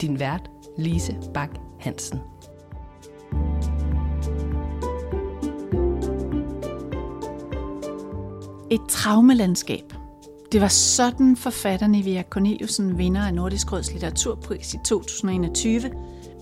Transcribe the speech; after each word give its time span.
Din 0.00 0.18
vært, 0.20 0.50
Lise 0.78 1.16
Bak 1.34 1.50
Hansen. 1.80 2.18
Et 8.70 8.80
traumelandskab. 8.88 9.92
Det 10.52 10.60
var 10.60 10.68
sådan 10.68 11.36
forfatteren 11.36 11.92
Nivea 11.92 12.22
Corneliusen, 12.22 12.98
vinder 12.98 13.20
af 13.20 13.34
Nordisk 13.34 13.72
Råds 13.72 13.92
litteraturpris 13.92 14.74
i 14.74 14.78
2021, 14.84 15.80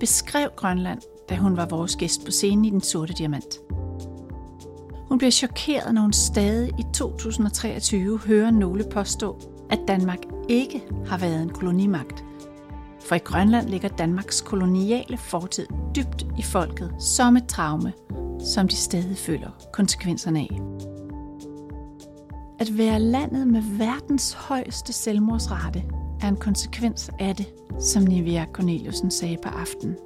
beskrev 0.00 0.48
Grønland, 0.56 1.00
da 1.28 1.36
hun 1.36 1.56
var 1.56 1.66
vores 1.66 1.96
gæst 1.96 2.24
på 2.24 2.30
scenen 2.30 2.64
i 2.64 2.70
Den 2.70 2.80
Sorte 2.80 3.12
Diamant. 3.12 3.58
Hun 5.08 5.18
bliver 5.18 5.30
chokeret, 5.30 5.94
når 5.94 6.02
hun 6.02 6.12
stadig 6.12 6.68
i 6.78 6.82
2023 6.94 8.18
hører 8.18 8.50
nogle 8.50 8.84
påstå, 8.90 9.38
at 9.70 9.78
Danmark 9.88 10.18
ikke 10.48 10.82
har 11.06 11.18
været 11.18 11.42
en 11.42 11.50
kolonimagt. 11.50 12.24
For 13.08 13.14
i 13.14 13.18
Grønland 13.18 13.68
ligger 13.68 13.88
Danmarks 13.88 14.40
koloniale 14.40 15.16
fortid 15.16 15.66
dybt 15.96 16.26
i 16.38 16.42
folket 16.42 16.94
som 16.98 17.36
et 17.36 17.46
traume, 17.46 17.92
som 18.54 18.68
de 18.68 18.76
stadig 18.76 19.16
føler 19.16 19.50
konsekvenserne 19.72 20.38
af. 20.38 20.60
At 22.60 22.78
være 22.78 23.00
landet 23.00 23.46
med 23.46 23.62
verdens 23.62 24.32
højeste 24.32 24.92
selvmordsrate 24.92 25.84
er 26.22 26.28
en 26.28 26.36
konsekvens 26.36 27.10
af 27.18 27.36
det, 27.36 27.46
som 27.80 28.02
Nivea 28.02 28.44
Corneliusen 28.52 29.10
sagde 29.10 29.38
på 29.42 29.48
aftenen. 29.48 29.96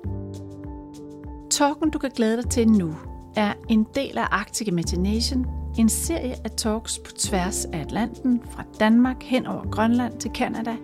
Talken, 1.51 1.91
du 1.91 1.99
kan 1.99 2.11
glæde 2.17 2.43
dig 2.43 2.51
til 2.51 2.69
nu, 2.69 2.95
er 3.37 3.53
en 3.69 3.87
del 3.95 4.19
af 4.19 4.27
Arctic 4.31 4.69
Imagination, 4.69 5.47
en 5.79 5.89
serie 5.89 6.35
af 6.45 6.51
talks 6.51 6.99
på 6.99 7.13
tværs 7.13 7.65
af 7.65 7.79
Atlanten, 7.79 8.43
fra 8.51 8.65
Danmark 8.81 9.23
hen 9.23 9.47
over 9.47 9.71
Grønland 9.71 10.19
til 10.19 10.31
Kanada, 10.31 10.77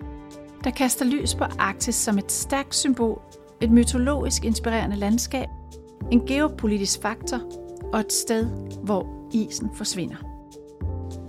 der 0.63 0.71
kaster 0.71 1.05
lys 1.05 1.35
på 1.35 1.43
Arktis 1.43 1.95
som 1.95 2.17
et 2.17 2.31
stærkt 2.31 2.75
symbol, 2.75 3.21
et 3.61 3.71
mytologisk 3.71 4.45
inspirerende 4.45 4.95
landskab, 4.95 5.47
en 6.11 6.25
geopolitisk 6.25 7.01
faktor 7.01 7.39
og 7.93 7.99
et 7.99 8.13
sted, 8.13 8.45
hvor 8.83 9.07
isen 9.33 9.69
forsvinder. 9.75 10.15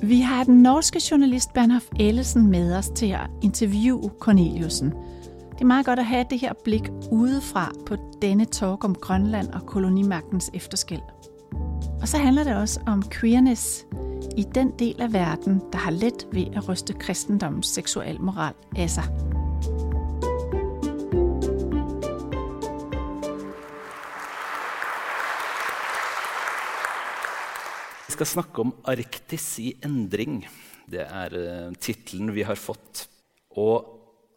Vi 0.02 0.20
har 0.20 0.44
den 0.44 0.62
norske 0.62 1.00
journalist 1.10 1.52
Bernhoff 1.52 1.86
Ellesen 2.00 2.46
med 2.46 2.76
os 2.76 2.88
til 2.88 3.06
at 3.06 3.30
interviewe 3.42 4.10
Corneliusen. 4.18 4.92
Det 5.52 5.60
er 5.60 5.64
meget 5.64 5.86
godt 5.86 5.98
at 5.98 6.04
have 6.04 6.24
det 6.30 6.38
her 6.38 6.52
blik 6.64 6.90
udefra 7.10 7.72
på 7.86 7.96
denne 8.22 8.44
talk 8.44 8.84
om 8.84 8.94
Grønland 8.94 9.48
og 9.48 9.66
kolonimagtens 9.66 10.50
efterskæld. 10.54 11.00
Og 12.00 12.08
så 12.08 12.18
handler 12.18 12.44
det 12.44 12.56
også 12.56 12.80
om 12.86 13.02
queerness 13.12 13.84
i 14.36 14.44
den 14.54 14.72
del 14.78 15.02
af 15.02 15.12
verden, 15.12 15.60
der 15.72 15.78
har 15.78 15.90
let 15.90 16.26
ved 16.32 16.46
at 16.56 16.68
ryste 16.68 16.92
kristendommens 16.92 17.66
seksuel 17.66 18.20
moral 18.20 18.54
af 18.76 18.90
sig. 18.90 19.04
Vi 28.06 28.12
skal 28.12 28.26
snakke 28.26 28.60
om 28.60 28.74
Arktis 28.84 29.58
i 29.58 29.74
endring. 29.84 30.46
Det 30.90 31.00
er 31.00 31.36
eh, 31.36 31.68
uh, 31.68 31.74
tittelen 31.80 32.34
vi 32.34 32.42
har 32.42 32.58
fått. 32.58 33.08
Og 33.56 33.86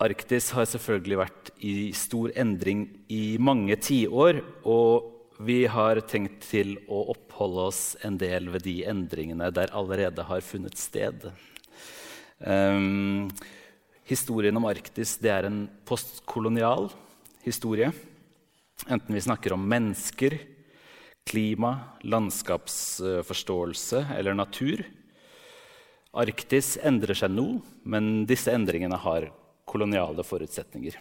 Arktis 0.03 0.51
har 0.51 0.65
selvfølgelig 0.65 1.17
vært 1.17 1.51
i 1.63 1.91
stor 1.95 2.31
endring 2.35 2.87
i 3.09 3.37
mange 3.39 3.75
tiår. 3.75 4.39
Og 4.63 5.12
vi 5.43 5.65
har 5.67 5.99
tenkt 6.07 6.45
til 6.47 6.77
å 6.87 7.01
oppholde 7.13 7.67
oss 7.69 7.81
en 8.05 8.17
del 8.19 8.49
ved 8.53 8.63
de 8.67 8.77
endringene 8.87 9.49
der 9.55 9.73
allerede 9.75 10.23
har 10.27 10.45
funnet 10.45 10.77
sted. 10.79 11.27
Um, 12.39 13.29
historien 14.07 14.57
om 14.59 14.67
Arktis 14.69 15.17
er 15.23 15.49
en 15.49 15.65
postkolonial 15.87 16.89
historie. 17.43 17.91
Enten 18.87 19.15
vi 19.15 19.23
snakker 19.23 19.55
om 19.55 19.67
mennesker, 19.67 20.37
klima, 21.27 21.75
landskapsforståelse 22.03 24.05
eller 24.17 24.35
natur. 24.35 24.83
Arktis 26.13 26.75
endrer 26.83 27.17
seg 27.17 27.31
nå, 27.33 27.47
men 27.83 28.27
disse 28.29 28.53
endringene 28.53 28.99
har 29.01 29.31
koloniale 29.67 30.23
forutsetninger. 30.27 30.99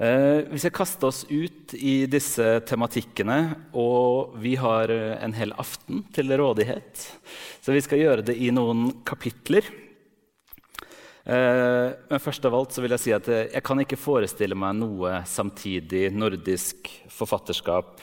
Eh, 0.00 0.46
vi 0.48 0.56
jeg 0.56 0.72
kaster 0.72 1.10
oss 1.10 1.26
ut 1.28 1.74
i 1.76 2.06
disse 2.08 2.44
tematikkene, 2.64 3.36
og 3.76 4.32
vi 4.40 4.54
har 4.56 4.88
eh, 4.88 5.18
en 5.20 5.34
hel 5.36 5.52
aften 5.60 6.06
til 6.16 6.32
rådighet. 6.40 7.02
Så 7.60 7.74
vi 7.76 7.82
skal 7.84 8.00
gjøre 8.00 8.24
det 8.30 8.38
i 8.40 8.48
noen 8.54 9.02
kapitler. 9.04 9.68
Eh, 11.28 11.90
men 12.08 12.24
først 12.24 12.48
av 12.48 12.56
alt 12.56 12.72
så 12.72 12.80
vil 12.80 12.96
jeg 12.96 13.04
si 13.04 13.12
at 13.12 13.28
eh, 13.28 13.50
jeg 13.52 13.66
kan 13.66 13.84
ikke 13.84 14.00
forestille 14.00 14.56
meg 14.56 14.80
noe 14.80 15.20
samtidig 15.28 16.06
nordisk 16.16 16.88
forfatterskap 17.12 18.00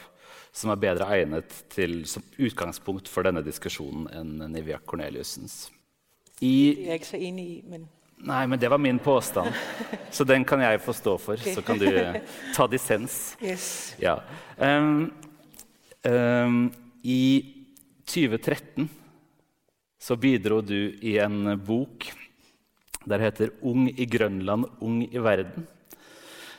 som 0.54 0.70
er 0.70 0.84
bedre 0.86 1.10
egnet 1.18 1.64
til, 1.74 2.04
som 2.06 2.22
utgangspunkt 2.38 3.10
for 3.10 3.26
denne 3.26 3.42
diskusjonen 3.46 4.06
enn 4.14 4.54
Nivea 4.54 4.78
Corneliussens. 4.86 5.64
I, 6.46 6.78
det 6.78 6.86
er 6.86 6.92
jeg 6.94 7.02
ikke 7.02 7.16
så 7.16 7.26
enig 7.26 7.50
i, 7.58 7.62
men 7.66 7.90
Nei, 8.18 8.48
men 8.50 8.60
det 8.60 8.70
var 8.70 8.82
min 8.82 9.00
påstand. 9.00 9.54
Så 10.12 10.26
den 10.26 10.46
kan 10.46 10.62
jeg 10.64 10.82
få 10.82 10.94
stå 10.94 11.18
for. 11.22 11.38
Okay. 11.38 11.54
Så 11.54 11.62
kan 11.62 11.78
du 11.78 11.88
ta 12.56 12.66
dissens. 12.68 13.38
Yes. 13.42 13.96
Ja. 14.02 14.18
Um, 14.58 15.12
um, 16.04 16.72
I 17.04 17.22
2013 18.08 18.90
så 20.02 20.16
bidro 20.16 20.62
du 20.62 20.96
i 21.02 21.18
en 21.22 21.58
bok 21.60 22.08
der 23.08 23.24
heter 23.24 23.52
'Ung 23.62 23.88
i 23.88 24.06
Grønland, 24.06 24.66
ung 24.82 25.04
i 25.04 25.18
verden'. 25.18 25.68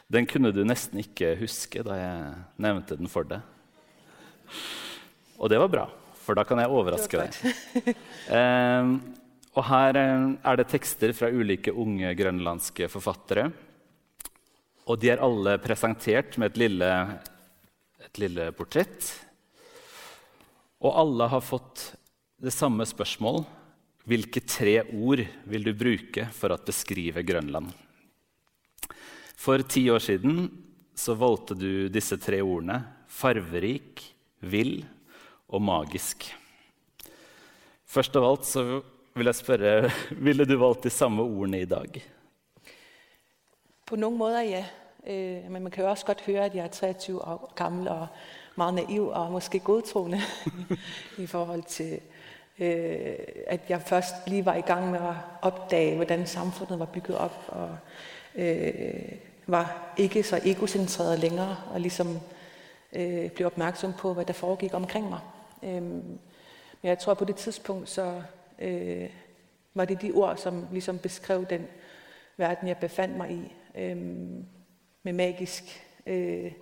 Den 0.08 0.26
kunne 0.26 0.52
du 0.52 0.64
nesten 0.64 1.02
ikke 1.02 1.36
huske 1.36 1.82
da 1.84 1.96
jeg 1.98 2.34
nevnte 2.56 2.96
den 2.96 3.08
for 3.08 3.28
deg. 3.28 3.42
Og 5.38 5.50
det 5.52 5.58
var 5.60 5.68
bra, 5.68 5.84
for 6.16 6.34
da 6.34 6.44
kan 6.48 6.58
jeg 6.58 6.72
overraske 6.72 7.20
deg. 7.20 7.94
Um, 8.32 9.17
og 9.58 9.64
her 9.66 9.96
eh, 9.98 10.26
er 10.46 10.58
det 10.60 10.68
tekster 10.70 11.10
fra 11.16 11.30
ulike 11.34 11.72
unge 11.74 12.12
grønlandske 12.14 12.86
forfattere. 12.92 13.48
Og 14.88 15.00
de 15.02 15.10
er 15.10 15.22
alle 15.24 15.56
presentert 15.60 16.38
med 16.38 16.52
et 16.52 16.60
lille, 16.62 16.90
et 18.06 18.20
lille 18.22 18.48
portrett. 18.56 19.08
Og 20.78 20.94
alle 21.02 21.26
har 21.32 21.42
fått 21.42 21.90
det 22.38 22.54
samme 22.54 22.86
spørsmål. 22.86 23.42
Hvilke 24.08 24.40
tre 24.46 24.78
ord 24.94 25.24
vil 25.50 25.66
du 25.66 25.74
bruke 25.76 26.28
for 26.32 26.54
å 26.54 26.60
beskrive 26.64 27.26
Grønland? 27.26 27.74
For 29.38 29.60
ti 29.66 29.84
år 29.90 30.00
siden 30.00 30.46
så 30.98 31.18
valgte 31.18 31.58
du 31.58 31.90
disse 31.92 32.16
tre 32.22 32.40
ordene 32.42 32.78
farverik, 33.18 34.00
vill 34.38 34.84
og 35.50 35.64
magisk. 35.66 36.28
Først 37.88 38.16
av 38.16 38.26
alt 38.28 38.46
så 38.46 38.64
vil 39.18 39.24
jeg 39.24 39.34
spørre 39.34 39.90
Ville 40.26 40.44
du 40.44 40.58
valgt 40.58 40.84
de 40.84 40.90
samme 40.90 41.22
ordene 41.22 41.60
i 41.60 41.64
dag? 41.64 42.04
På 43.86 43.96
nogle 43.96 44.18
måder, 44.18 44.40
ja. 44.40 44.64
Øh, 45.06 45.50
men 45.50 45.62
man 45.62 45.70
kan 45.70 45.84
jo 45.84 45.90
også 45.90 46.06
godt 46.06 46.20
høre, 46.20 46.44
at 46.44 46.54
jeg 46.54 46.64
er 46.64 46.68
23 46.68 47.24
år 47.24 47.52
gammel 47.54 47.88
og 47.88 48.06
meget 48.56 48.74
naiv 48.74 49.08
og 49.08 49.32
måske 49.32 49.58
godtroende 49.58 50.20
i 51.18 51.26
forhold 51.26 51.62
til, 51.62 52.00
øh, 52.58 53.14
at 53.46 53.60
jeg 53.68 53.82
først 53.82 54.14
lige 54.26 54.44
var 54.44 54.54
i 54.54 54.60
gang 54.60 54.90
med 54.90 54.98
at 54.98 55.14
opdage, 55.42 55.96
hvordan 55.96 56.26
samfundet 56.26 56.78
var 56.78 56.84
bygget 56.84 57.18
op 57.18 57.44
og 57.48 57.76
øh, 58.34 59.12
var 59.46 59.94
ikke 59.96 60.22
så 60.22 60.40
egocentreret 60.44 61.18
længere 61.18 61.56
og 61.72 61.80
ligesom 61.80 62.20
øh, 62.92 63.30
blev 63.30 63.46
opmærksom 63.46 63.92
på, 63.92 64.14
hvad 64.14 64.24
der 64.24 64.32
foregik 64.32 64.74
omkring 64.74 65.08
mig. 65.08 65.20
Øh, 65.62 65.82
men 65.82 66.88
jeg 66.88 66.98
tror, 66.98 67.12
at 67.12 67.18
på 67.18 67.24
det 67.24 67.36
tidspunkt, 67.36 67.88
så 67.88 68.22
øh, 68.58 69.10
var 69.74 69.84
det 69.84 70.02
de 70.02 70.12
ord, 70.12 70.36
som 70.36 70.66
ligesom 70.72 70.98
beskrev 70.98 71.46
den 71.50 71.66
verden, 72.36 72.68
jeg 72.68 72.76
befandt 72.76 73.16
mig 73.16 73.30
i. 73.30 73.54
Øh, 73.74 73.96
med 75.02 75.12
magisk 75.12 75.86
øh, 76.06 76.52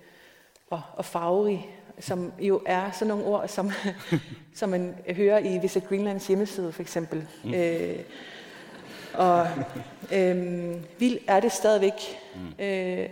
og, 0.71 0.83
og 0.97 1.05
farverig, 1.05 1.77
som 1.99 2.33
jo 2.39 2.63
er 2.67 2.91
sådan 2.91 3.09
nogle 3.09 3.25
ord, 3.25 3.49
som, 3.49 3.71
som 4.55 4.69
man 4.69 4.95
hører 5.09 5.39
i 5.39 5.59
Visit 5.59 5.89
Greenlands 5.89 6.27
hjemmeside 6.27 6.73
for 6.73 6.83
eksempel. 6.83 7.29
Mm. 7.45 7.55
Øh, 7.55 7.99
Og 9.15 9.49
øhm, 10.13 10.85
vild 10.99 11.19
er 11.29 11.41
det 11.41 11.53
stadigvæk. 11.53 11.93
Mm. 12.35 12.65
Øh, 12.65 13.09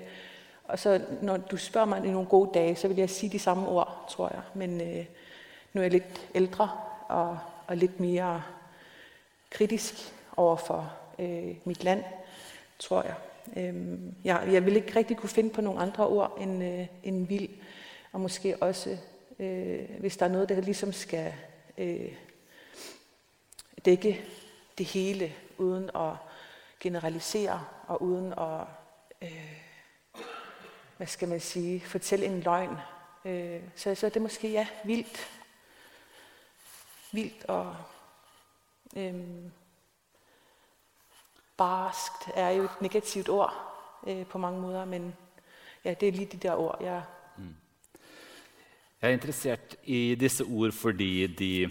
og 0.65 0.79
så 0.79 1.01
når 1.23 1.37
du 1.37 1.57
spørger 1.57 1.87
mig 1.87 2.07
i 2.07 2.11
nogle 2.11 2.29
gode 2.29 2.51
dage, 2.55 2.77
så 2.77 2.89
vil 2.89 2.97
jeg 2.97 3.11
sige 3.11 3.31
de 3.31 3.39
samme 3.39 3.69
ord, 3.69 4.05
tror 4.11 4.31
jeg. 4.35 4.43
Men 4.55 4.81
øh, 4.81 5.05
nu 5.73 5.81
er 5.81 5.83
jeg 5.83 5.91
lidt 5.93 6.29
ældre 6.35 6.71
og, 7.09 7.39
og 7.67 7.77
lidt 7.77 8.01
mere 8.01 8.43
kritisk 9.55 9.95
over 10.37 10.57
for 10.57 10.93
øh, 11.19 11.57
mit 11.65 11.85
land, 11.85 12.05
tror 12.79 13.03
jeg. 13.03 13.15
Øhm, 13.57 14.15
jeg. 14.25 14.49
Jeg 14.53 14.65
vil 14.65 14.77
ikke 14.77 14.97
rigtig 14.97 15.17
kunne 15.17 15.29
finde 15.29 15.51
på 15.51 15.61
nogle 15.61 15.81
andre 15.81 16.07
ord 16.07 16.37
end, 16.41 16.65
øh, 16.65 16.87
end 17.03 17.27
vild. 17.27 17.49
Og 18.13 18.21
måske 18.21 18.63
også, 18.63 18.99
øh, 19.39 19.91
hvis 19.99 20.17
der 20.17 20.27
er 20.27 20.31
noget, 20.31 20.49
der 20.49 20.61
ligesom 20.61 20.93
skal 20.93 21.33
øh, 21.79 22.13
dække 23.85 24.25
det 24.79 24.87
hele, 24.87 25.33
uden 25.59 25.91
at 25.95 26.13
generalisere 26.81 27.65
og 27.87 28.03
uden 28.03 28.33
at, 28.33 28.61
øh, 29.23 29.59
hvad 30.97 31.07
skal 31.07 31.29
man 31.29 31.41
sige, 31.41 31.81
fortælle 31.81 32.27
en 32.27 32.41
løgn. 32.41 32.77
Øh, 33.25 33.61
så, 33.77 33.95
så 33.95 34.07
er 34.07 34.11
det 34.11 34.23
måske, 34.23 34.51
ja, 34.51 34.67
vildt. 34.85 35.31
Vildt 37.13 37.45
og 37.45 37.77
Øhm, 38.97 39.51
barskt 41.57 42.29
er 42.35 42.51
jo 42.51 42.65
et 42.65 42.83
negativt 42.83 43.29
ord 43.29 43.55
øh, 44.07 44.27
på 44.27 44.39
mange 44.39 44.61
måder, 44.61 44.85
men 44.85 45.15
ja, 45.85 45.95
det 45.95 46.09
er 46.09 46.13
lige 46.13 46.33
de 46.33 46.43
der 46.49 46.55
ord, 46.55 46.79
jeg... 46.83 47.03
Mm. 47.39 47.55
Jeg 49.03 49.11
er 49.11 49.17
interessert 49.19 49.77
i 49.85 50.15
disse 50.15 50.45
ord, 50.45 50.73
fordi 50.73 51.27
de, 51.27 51.71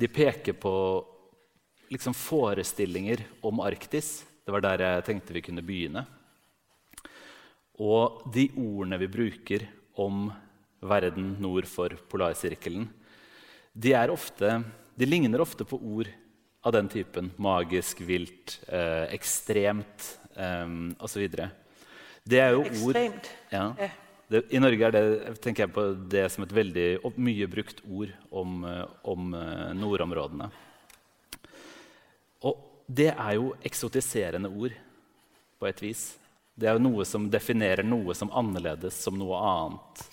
de 0.00 0.08
peker 0.08 0.52
på 0.52 0.74
liksom 1.90 2.14
forestillinger 2.14 3.22
om 3.42 3.60
Arktis. 3.60 4.26
Det 4.46 4.54
var 4.54 4.60
der 4.64 4.82
jeg 4.82 5.04
tenkte 5.04 5.36
vi 5.36 5.44
kunne 5.46 5.62
begynne. 5.62 6.06
Og 7.78 8.24
de 8.34 8.48
ordene 8.56 8.98
vi 8.98 9.08
bruker 9.08 9.66
om 9.94 10.32
verden 10.82 11.36
nord 11.40 11.68
for 11.70 11.94
polarsirkelen, 12.10 12.88
de, 13.74 13.92
er 13.92 14.10
ofte, 14.10 14.64
de 14.98 15.06
ligner 15.06 15.40
ofte 15.40 15.64
på 15.64 15.78
ord 15.78 16.10
av 16.62 16.72
den 16.72 16.88
typen. 16.88 17.32
Magisk, 17.36 18.00
vilt, 18.00 18.60
eh, 18.68 19.08
ekstremt 19.14 20.18
eh, 20.36 20.66
osv. 20.98 21.26
Det 22.24 22.40
er 22.40 22.54
jo 22.54 22.64
ekstremt. 22.68 23.30
ord 23.50 23.54
ja, 23.54 23.90
det, 24.30 24.44
I 24.54 24.60
Norge 24.62 24.86
er 24.86 24.94
det, 24.94 25.04
tenker 25.42 25.64
jeg 25.64 25.74
på 25.74 25.84
det 26.12 26.28
som 26.30 26.44
et 26.44 26.52
veldig 26.54 26.88
mye 27.18 27.48
brukt 27.50 27.80
ord 27.88 28.12
om, 28.30 28.60
eh, 28.68 28.84
om 29.10 29.32
eh, 29.34 29.72
nordområdene. 29.74 30.50
Og 32.46 32.60
det 32.86 33.10
er 33.10 33.34
jo 33.38 33.52
eksotiserende 33.66 34.50
ord 34.50 34.76
på 35.58 35.66
et 35.66 35.82
vis. 35.82 36.04
Det 36.54 36.68
er 36.68 36.76
jo 36.76 36.84
noe 36.84 37.06
som 37.08 37.28
definerer 37.32 37.86
noe 37.86 38.14
som 38.14 38.30
annerledes, 38.36 38.96
som 39.02 39.18
noe 39.18 39.38
annet. 39.40 40.06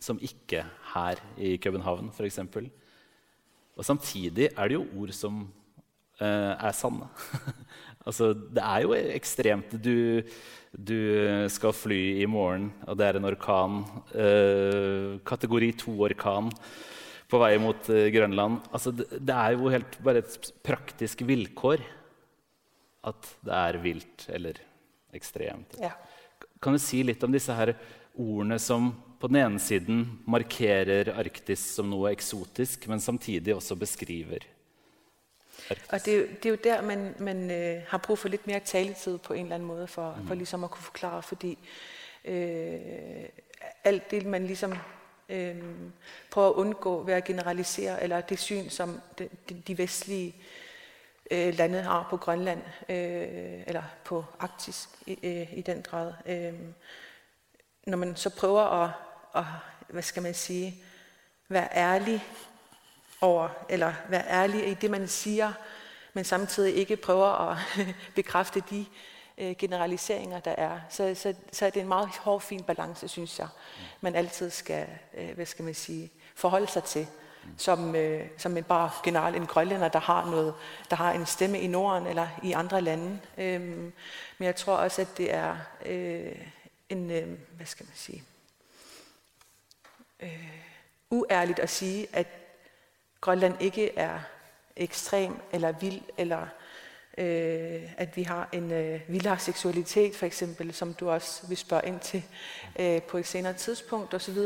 Som 0.00 0.20
ikke 0.22 0.62
her 0.94 1.20
i 1.36 1.56
København, 1.60 2.12
f.eks. 2.14 2.40
Og 3.78 3.86
samtidig 3.86 4.50
er 4.50 4.68
det 4.68 4.74
jo 4.74 4.86
ord 4.98 5.14
som 5.14 5.42
eh, 6.18 6.54
er 6.58 6.74
sanne. 6.74 7.06
altså, 8.06 8.32
det 8.34 8.64
er 8.64 8.84
jo 8.84 8.94
ekstremt. 8.98 9.76
Du, 9.78 10.22
du, 10.74 10.98
skal 11.52 11.76
fly 11.76 12.00
i 12.24 12.26
morgen, 12.28 12.72
og 12.86 12.98
det 12.98 13.06
er 13.06 13.18
en 13.20 13.28
orkan. 13.30 13.82
Eh, 14.10 15.18
kategori 15.28 15.70
2-orkan 15.84 16.50
på 17.30 17.42
vei 17.42 17.54
mot 17.62 17.90
eh, 17.94 18.10
Grønland. 18.14 18.64
Altså, 18.72 18.92
det, 18.98 19.06
det, 19.14 19.36
er 19.36 19.54
jo 19.54 19.70
helt 19.72 19.98
bare 20.02 20.24
et 20.24 20.52
praktisk 20.66 21.22
vilkår 21.28 21.86
at 23.08 23.34
det 23.46 23.54
er 23.54 23.82
vilt 23.84 24.26
eller 24.34 24.58
ekstremt. 25.14 25.78
Ja. 25.78 25.94
Kan 26.58 26.74
du 26.74 26.82
si 26.82 27.04
litt 27.06 27.22
om 27.22 27.30
disse 27.30 27.54
her 27.54 27.76
ordene 28.18 28.58
som 28.58 28.90
på 29.20 29.26
den 29.26 29.36
ene 29.36 29.60
siden 29.60 30.04
markerer 30.26 31.12
Arktis 31.18 31.58
som 31.74 31.88
noe 31.90 32.12
eksotisk, 32.12 32.88
men 32.88 33.00
samtidig 33.00 33.54
også 33.54 33.74
beskriver 33.76 34.46
Arktis. 35.70 35.88
Og 35.92 36.04
det, 36.04 36.28
det 36.42 36.46
er 36.46 36.50
jo 36.50 36.58
der, 36.64 36.82
man, 36.82 37.14
man 37.18 37.50
øh, 37.50 37.82
har 37.88 37.98
brug 37.98 38.18
for 38.18 38.28
litt 38.28 38.46
mer 38.46 38.58
taletid 38.58 39.18
på 39.18 39.34
en 39.34 39.42
eller 39.44 39.54
annen 39.54 39.68
måte 39.68 39.86
for, 39.86 40.14
mm. 40.14 40.26
for 40.26 40.34
ligesom 40.34 40.64
å 40.64 40.70
kunne 40.70 40.86
forklare, 40.90 41.22
fordi 41.22 41.58
øh, 42.24 43.24
alt 43.84 44.10
det 44.10 44.26
man 44.26 44.46
liksom 44.46 44.74
øh, 45.28 45.56
prøver 46.30 46.48
å 46.48 46.60
undgå 46.62 47.02
ved 47.02 47.18
å 47.18 47.26
generalisere, 47.26 48.02
eller 48.02 48.20
det 48.20 48.38
syn 48.38 48.70
som 48.70 49.00
de, 49.18 49.28
de 49.66 49.78
vestlige 49.78 50.34
øh, 51.30 51.54
lande 51.58 51.82
har 51.82 52.06
på 52.10 52.16
Grønland, 52.16 52.62
øh, 52.88 53.62
eller 53.66 53.82
på 54.04 54.24
Arktis 54.38 54.88
i, 55.06 55.18
øh, 55.22 55.58
i 55.58 55.62
den 55.62 55.82
grad. 55.82 56.12
Øh, 56.26 56.54
når 57.86 57.96
man 57.96 58.16
så 58.16 58.30
prøver 58.30 58.62
at, 58.62 58.90
at, 59.38 59.44
hvad 59.88 60.02
skal 60.02 60.22
man 60.22 60.34
sige, 60.34 60.84
være 61.48 61.68
ærlig 61.74 62.24
over, 63.20 63.48
eller 63.68 63.92
være 64.08 64.24
ærlig 64.28 64.68
i 64.68 64.74
det, 64.74 64.90
man 64.90 65.08
siger, 65.08 65.52
men 66.12 66.24
samtidig 66.24 66.74
ikke 66.74 66.96
prøver 66.96 67.50
at 67.50 67.58
bekræfte 68.14 68.62
de 68.70 68.86
øh, 69.38 69.56
generaliseringer, 69.58 70.40
der 70.40 70.54
er. 70.58 70.80
Så, 70.90 71.14
så, 71.14 71.34
så 71.52 71.66
er 71.66 71.70
det 71.70 71.82
en 71.82 71.88
meget 71.88 72.08
hård, 72.08 72.40
fin 72.40 72.62
balance, 72.62 73.08
synes 73.08 73.38
jeg, 73.38 73.48
man 74.00 74.14
altid 74.14 74.50
skal, 74.50 74.86
øh, 75.14 75.34
hvad 75.34 75.46
skal 75.46 75.64
man 75.64 75.74
sige, 75.74 76.10
forholde 76.34 76.66
sig 76.66 76.84
til 76.84 77.06
som, 77.56 77.94
øh, 77.94 78.26
som 78.36 78.56
en 78.56 78.64
bare 78.64 78.90
generelt 79.04 79.36
en 79.36 79.46
grønlænder, 79.46 79.88
der 79.88 79.98
har, 79.98 80.30
noget, 80.30 80.54
der 80.90 80.96
har 80.96 81.12
en 81.12 81.26
stemme 81.26 81.60
i 81.60 81.66
Norden 81.66 82.06
eller 82.06 82.28
i 82.42 82.52
andre 82.52 82.80
lande. 82.80 83.20
Øhm, 83.38 83.92
men 84.38 84.46
jeg 84.46 84.56
tror 84.56 84.74
også, 84.74 85.00
at 85.00 85.08
det 85.16 85.34
er 85.34 85.56
øh, 85.86 86.34
en, 86.88 87.10
øh, 87.10 87.38
hvad 87.56 87.66
skal 87.66 87.86
man 87.86 87.92
sige, 87.94 88.22
øh, 90.22 90.48
uærligt 91.10 91.58
at 91.58 91.70
sige, 91.70 92.06
at 92.12 92.26
Grønland 93.20 93.54
ikke 93.60 93.98
er 93.98 94.18
ekstrem 94.76 95.36
eller 95.52 95.72
vild, 95.72 96.00
eller 96.18 96.46
øh, 97.18 97.82
at 97.96 98.16
vi 98.16 98.22
har 98.22 98.48
en 98.52 98.72
øh, 98.72 99.00
vildere 99.08 99.38
seksualitet, 99.38 100.16
for 100.16 100.26
eksempel, 100.26 100.74
som 100.74 100.94
du 100.94 101.10
også 101.10 101.46
vil 101.46 101.56
spørge 101.56 101.86
ind 101.86 102.00
til 102.00 102.22
øh, 102.78 103.02
på 103.02 103.18
et 103.18 103.26
senere 103.26 103.52
tidspunkt 103.52 104.14
osv., 104.14 104.38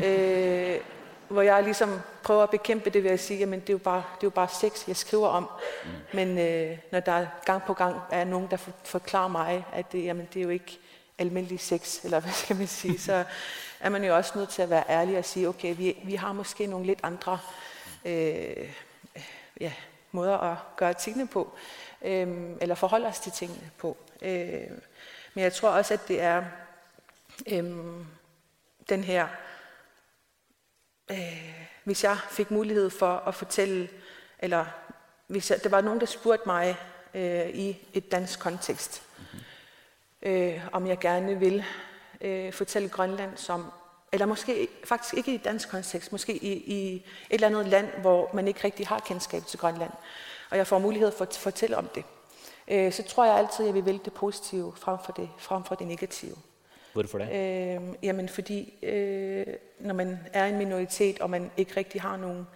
øh, 0.00 0.80
hvor 1.28 1.42
jeg 1.42 1.62
ligesom 1.62 2.00
prøver 2.22 2.42
at 2.42 2.50
bekæmpe 2.50 2.90
det 2.90 3.04
ved 3.04 3.10
at 3.10 3.20
sige, 3.20 3.38
jamen 3.38 3.60
det 3.60 3.68
er 3.68 3.74
jo 3.74 3.78
bare, 3.78 4.02
det 4.14 4.22
er 4.22 4.26
jo 4.26 4.30
bare 4.30 4.48
sex, 4.48 4.88
jeg 4.88 4.96
skriver 4.96 5.28
om. 5.28 5.50
Mm. 5.84 5.90
Men 6.12 6.38
øh, 6.38 6.78
når 6.92 7.00
der 7.00 7.26
gang 7.44 7.62
på 7.62 7.74
gang 7.74 7.96
er 8.10 8.24
nogen, 8.24 8.48
der 8.50 8.56
forklarer 8.84 9.28
mig, 9.28 9.64
at 9.72 9.92
det, 9.92 10.04
jamen, 10.04 10.28
det 10.34 10.40
er 10.40 10.44
jo 10.44 10.50
ikke 10.50 10.78
almindelig 11.18 11.60
sex, 11.60 12.04
eller 12.04 12.20
hvad 12.20 12.32
skal 12.32 12.56
man 12.56 12.66
sige, 12.66 12.98
så 12.98 13.24
er 13.80 13.88
man 13.88 14.04
jo 14.04 14.16
også 14.16 14.38
nødt 14.38 14.48
til 14.48 14.62
at 14.62 14.70
være 14.70 14.84
ærlig 14.88 15.18
og 15.18 15.24
sige, 15.24 15.48
okay, 15.48 15.76
vi, 15.76 15.98
vi 16.04 16.14
har 16.14 16.32
måske 16.32 16.66
nogle 16.66 16.86
lidt 16.86 17.00
andre 17.02 17.38
øh, 18.04 18.74
ja, 19.60 19.72
måder 20.12 20.38
at 20.38 20.56
gøre 20.76 20.94
tingene 20.94 21.28
på, 21.28 21.52
øh, 22.02 22.56
eller 22.60 22.74
forholde 22.74 23.06
os 23.06 23.20
til 23.20 23.32
tingene 23.32 23.70
på. 23.78 23.96
Øh, 24.22 24.70
men 25.34 25.44
jeg 25.44 25.52
tror 25.52 25.68
også, 25.68 25.94
at 25.94 26.08
det 26.08 26.20
er 26.20 26.44
øh, 27.52 27.64
den 28.88 29.04
her 29.04 29.28
øh, 31.10 31.66
hvis 31.86 32.04
jeg 32.04 32.18
fik 32.30 32.50
mulighed 32.50 32.90
for 32.90 33.16
at 33.16 33.34
fortælle, 33.34 33.88
eller 34.38 34.66
hvis 35.26 35.50
jeg, 35.50 35.62
der 35.62 35.68
var 35.68 35.80
nogen, 35.80 36.00
der 36.00 36.06
spurgte 36.06 36.42
mig 36.46 36.76
øh, 37.14 37.48
i 37.48 37.88
et 37.92 38.12
dansk 38.12 38.40
kontekst, 38.40 39.02
øh, 40.22 40.60
om 40.72 40.86
jeg 40.86 40.98
gerne 40.98 41.38
vil 41.38 41.64
øh, 42.20 42.52
fortælle 42.52 42.88
Grønland 42.88 43.36
som, 43.36 43.72
eller 44.12 44.26
måske 44.26 44.68
faktisk 44.84 45.14
ikke 45.14 45.34
i 45.34 45.36
dansk 45.36 45.70
kontekst, 45.70 46.12
måske 46.12 46.36
i, 46.36 46.52
i 46.52 46.94
et 46.94 47.02
eller 47.30 47.46
andet 47.46 47.66
land, 47.66 47.88
hvor 48.00 48.30
man 48.34 48.48
ikke 48.48 48.64
rigtig 48.64 48.86
har 48.86 48.98
kendskab 48.98 49.42
til 49.46 49.58
Grønland, 49.58 49.90
og 50.50 50.56
jeg 50.56 50.66
får 50.66 50.78
mulighed 50.78 51.12
for 51.12 51.24
at 51.24 51.36
fortælle 51.36 51.76
om 51.76 51.88
det, 51.94 52.04
øh, 52.68 52.92
så 52.92 53.02
tror 53.02 53.24
jeg 53.24 53.36
altid, 53.36 53.64
at 53.64 53.66
jeg 53.66 53.74
vil 53.74 53.86
vælge 53.86 54.00
det 54.04 54.12
positive 54.12 54.72
frem 54.76 54.98
for 55.04 55.12
det, 55.12 55.28
frem 55.38 55.64
for 55.64 55.74
det 55.74 55.86
negative. 55.86 56.36
Hvorfor 56.92 57.18
det? 57.18 57.28
Øh, 57.28 57.94
jamen 58.02 58.28
fordi 58.28 58.74
øh, 58.82 59.46
når 59.78 59.94
man 59.94 60.18
er 60.32 60.46
en 60.46 60.58
minoritet, 60.58 61.18
og 61.18 61.30
man 61.30 61.50
ikke 61.56 61.76
rigtig 61.76 62.00
har 62.00 62.16
nogen, 62.16 62.46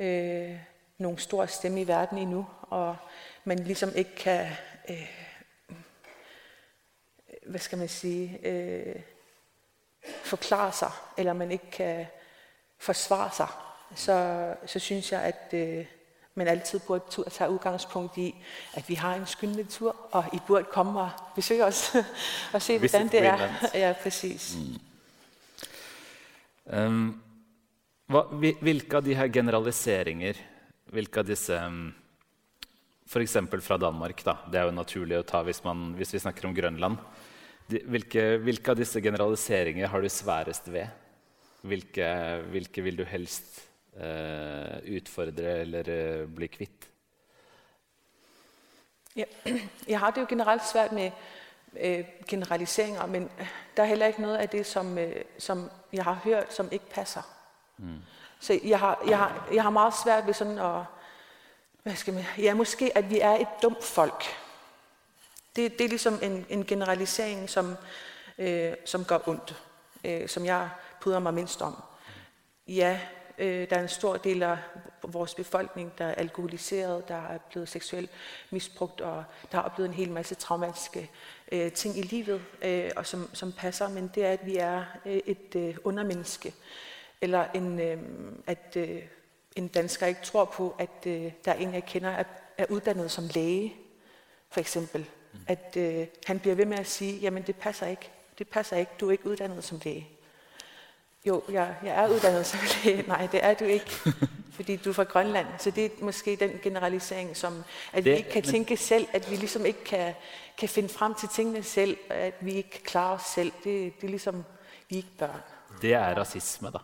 øh, 0.00 0.56
nogen 0.98 1.18
stor 1.18 1.46
stemme 1.46 1.80
i 1.80 1.88
verden 1.88 2.18
endnu, 2.18 2.46
og 2.62 2.96
man 3.44 3.58
ligesom 3.58 3.92
ikke 3.94 4.14
kan, 4.16 4.46
øh, 4.90 5.25
hvad 7.46 7.60
skal 7.60 7.78
man 7.78 7.88
sige, 7.88 8.38
øh, 8.42 8.96
forklare 10.24 10.72
sig, 10.72 10.90
eller 11.16 11.32
man 11.32 11.50
ikke 11.50 11.70
kan 11.70 12.06
forsvare 12.78 13.30
sig, 13.36 13.48
så, 13.94 14.54
så 14.66 14.78
synes 14.78 15.12
jeg, 15.12 15.22
at 15.22 15.54
øh, 15.54 15.86
men 16.36 16.48
altid 16.48 16.80
burde 16.86 17.04
tage 17.30 17.50
udgangspunkt 17.50 18.18
i, 18.18 18.34
at 18.74 18.88
vi 18.88 18.94
har 18.94 19.14
en 19.14 19.26
skøn 19.26 19.48
natur, 19.48 19.96
og 20.12 20.24
I 20.32 20.38
burde 20.46 20.68
komme 20.72 21.00
og 21.00 21.10
besøge 21.34 21.64
os 21.64 21.96
og 22.54 22.62
se, 22.62 22.78
hvordan 22.78 23.08
det 23.08 23.24
er. 23.24 23.38
Ja, 23.74 23.94
præcis. 24.02 24.56
Mm. 24.56 24.76
Um, 26.78 27.22
hva, 28.10 28.22
hvilke 28.60 28.98
av 28.98 29.04
de 29.06 29.14
her 29.16 29.30
generaliseringer, 29.32 30.36
hvilke 30.92 31.22
av 31.22 31.26
disse 31.26 31.56
um, 31.56 31.94
f.eks. 33.08 33.36
fra 33.62 33.78
Danmark. 33.80 34.20
Da. 34.26 34.36
Det 34.52 34.60
er 34.60 34.68
jo 34.68 34.76
naturlig 34.76 35.20
å 35.20 35.26
ta 35.26 35.40
hvis, 35.46 35.62
man, 35.64 35.94
hvis 35.96 36.12
vi 36.12 36.20
snakker 36.20 36.48
om 36.48 36.54
Grønland. 36.54 36.98
Hvilke, 37.66 38.36
hvilke, 38.38 38.70
av 38.70 38.78
disse 38.78 39.00
generaliseringer 39.02 39.88
har 39.90 40.00
du 40.00 40.08
sværest 40.08 40.68
ved? 40.72 40.86
Hvilke, 41.66 42.10
hvilke 42.52 42.82
vil 42.82 42.98
du 42.98 43.04
helst 43.04 43.64
eh, 43.98 44.76
utfordre 44.94 45.56
eller 45.64 45.88
eh, 45.90 46.28
bli 46.30 46.46
kvitt? 46.46 46.86
Ja, 49.16 49.24
jeg 49.92 49.98
har 49.98 50.10
det 50.10 50.20
jo 50.20 50.26
generelt 50.28 50.62
svært 50.68 50.92
med 50.92 51.10
øh, 51.80 52.04
generaliseringer, 52.28 53.06
men 53.06 53.30
der 53.76 53.82
er 53.82 53.86
heller 53.86 54.06
ikke 54.06 54.22
noget 54.22 54.36
af 54.36 54.48
det, 54.48 54.66
som, 54.66 54.98
øh, 54.98 55.24
som 55.38 55.70
jeg 55.92 56.04
har 56.04 56.20
hørt, 56.24 56.54
som 56.54 56.68
ikke 56.72 56.90
passer. 56.90 57.22
Mm. 57.78 57.98
Så 58.40 58.60
jeg 58.64 58.78
har, 58.78 59.02
jeg, 59.08 59.18
har, 59.18 59.48
jeg 59.52 59.62
har 59.62 59.70
meget 59.70 59.94
svært 60.04 60.26
ved 60.26 60.34
sådan 60.34 60.58
at, 60.58 60.82
hvad 61.82 61.94
skal 61.94 62.14
man, 62.14 62.24
ja 62.38 62.54
måske, 62.54 62.96
at 62.98 63.10
vi 63.10 63.20
er 63.20 63.32
et 63.32 63.62
dumt 63.62 63.84
folk. 63.84 64.24
Det, 65.56 65.78
det 65.78 65.84
er 65.84 65.88
ligesom 65.88 66.18
en, 66.22 66.46
en 66.48 66.64
generalisering, 66.64 67.50
som, 67.50 67.76
øh, 68.38 68.72
som 68.84 69.04
gør 69.04 69.28
ondt, 69.28 69.62
øh, 70.04 70.28
som 70.28 70.44
jeg 70.44 70.68
puder 71.00 71.18
mig 71.18 71.34
mindst 71.34 71.62
om. 71.62 71.82
Ja, 72.68 73.00
øh, 73.38 73.70
der 73.70 73.76
er 73.76 73.82
en 73.82 73.88
stor 73.88 74.16
del 74.16 74.42
af 74.42 74.58
vores 75.02 75.34
befolkning, 75.34 75.92
der 75.98 76.04
er 76.04 76.14
alkoholiseret, 76.14 77.08
der 77.08 77.28
er 77.28 77.38
blevet 77.38 77.68
seksuelt 77.68 78.10
misbrugt, 78.50 79.00
og 79.00 79.24
der 79.52 79.58
har 79.58 79.64
oplevet 79.64 79.88
en 79.88 79.94
hel 79.94 80.10
masse 80.10 80.34
traumatiske 80.34 81.10
øh, 81.52 81.72
ting 81.72 81.98
i 81.98 82.02
livet, 82.02 82.42
øh, 82.62 82.90
og 82.96 83.06
som, 83.06 83.30
som 83.32 83.52
passer, 83.52 83.88
men 83.88 84.10
det 84.14 84.24
er, 84.24 84.32
at 84.32 84.46
vi 84.46 84.56
er 84.56 84.84
øh, 85.06 85.20
et 85.26 85.56
øh, 85.56 85.76
undermenneske, 85.84 86.54
eller 87.20 87.46
en, 87.54 87.80
øh, 87.80 87.98
at 88.46 88.76
øh, 88.76 89.02
en 89.56 89.68
dansker 89.68 90.06
ikke 90.06 90.22
tror 90.22 90.44
på, 90.44 90.74
at 90.78 91.06
øh, 91.06 91.32
der 91.44 91.52
er 91.52 91.56
en, 91.56 91.74
jeg 91.74 91.84
kender, 91.84 92.10
er, 92.10 92.24
er 92.58 92.66
uddannet 92.68 93.10
som 93.10 93.24
læge, 93.34 93.74
for 94.50 94.60
eksempel. 94.60 95.06
At 95.46 95.76
øh, 95.76 96.06
han 96.26 96.38
bliver 96.38 96.54
ved 96.54 96.66
med 96.66 96.78
at 96.78 96.86
sige, 96.86 97.18
jamen 97.18 97.42
det 97.42 97.56
passer 97.56 97.86
ikke, 97.86 98.10
det 98.38 98.48
passer 98.48 98.76
ikke, 98.76 98.92
du 99.00 99.08
er 99.08 99.12
ikke 99.12 99.26
uddannet 99.26 99.64
som 99.64 99.80
læge. 99.84 100.08
Jo, 101.26 101.42
jeg, 101.50 101.74
jeg 101.82 102.04
er 102.04 102.08
uddannet 102.08 102.46
som 102.46 102.60
læge. 102.84 103.04
Nej, 103.06 103.28
det 103.32 103.44
er 103.44 103.54
du 103.54 103.64
ikke, 103.64 103.90
fordi 104.50 104.76
du 104.76 104.88
er 104.88 104.94
fra 104.94 105.04
Grønland. 105.04 105.46
Så 105.58 105.70
det 105.70 105.84
er 105.84 105.90
måske 106.00 106.36
den 106.36 106.50
generalisering, 106.62 107.36
som 107.36 107.64
at 107.92 108.04
det, 108.04 108.12
vi 108.12 108.16
ikke 108.16 108.30
kan 108.30 108.42
men... 108.44 108.50
tænke 108.50 108.76
selv, 108.76 109.06
at 109.12 109.30
vi 109.30 109.36
ligesom 109.36 109.66
ikke 109.66 109.84
kan, 109.84 110.14
kan 110.58 110.68
finde 110.68 110.88
frem 110.88 111.14
til 111.14 111.28
tingene 111.28 111.62
selv, 111.62 111.96
at 112.10 112.34
vi 112.40 112.52
ikke 112.52 112.70
kan 112.70 112.80
klare 112.84 113.12
os 113.12 113.22
selv. 113.22 113.52
Det, 113.64 114.00
det 114.00 114.06
er 114.06 114.10
ligesom, 114.10 114.44
vi 114.88 114.94
er 114.94 114.98
ikke 114.98 115.16
børn. 115.18 115.40
Det 115.82 115.94
er 115.94 116.14
racisme, 116.14 116.70
da. 116.70 116.78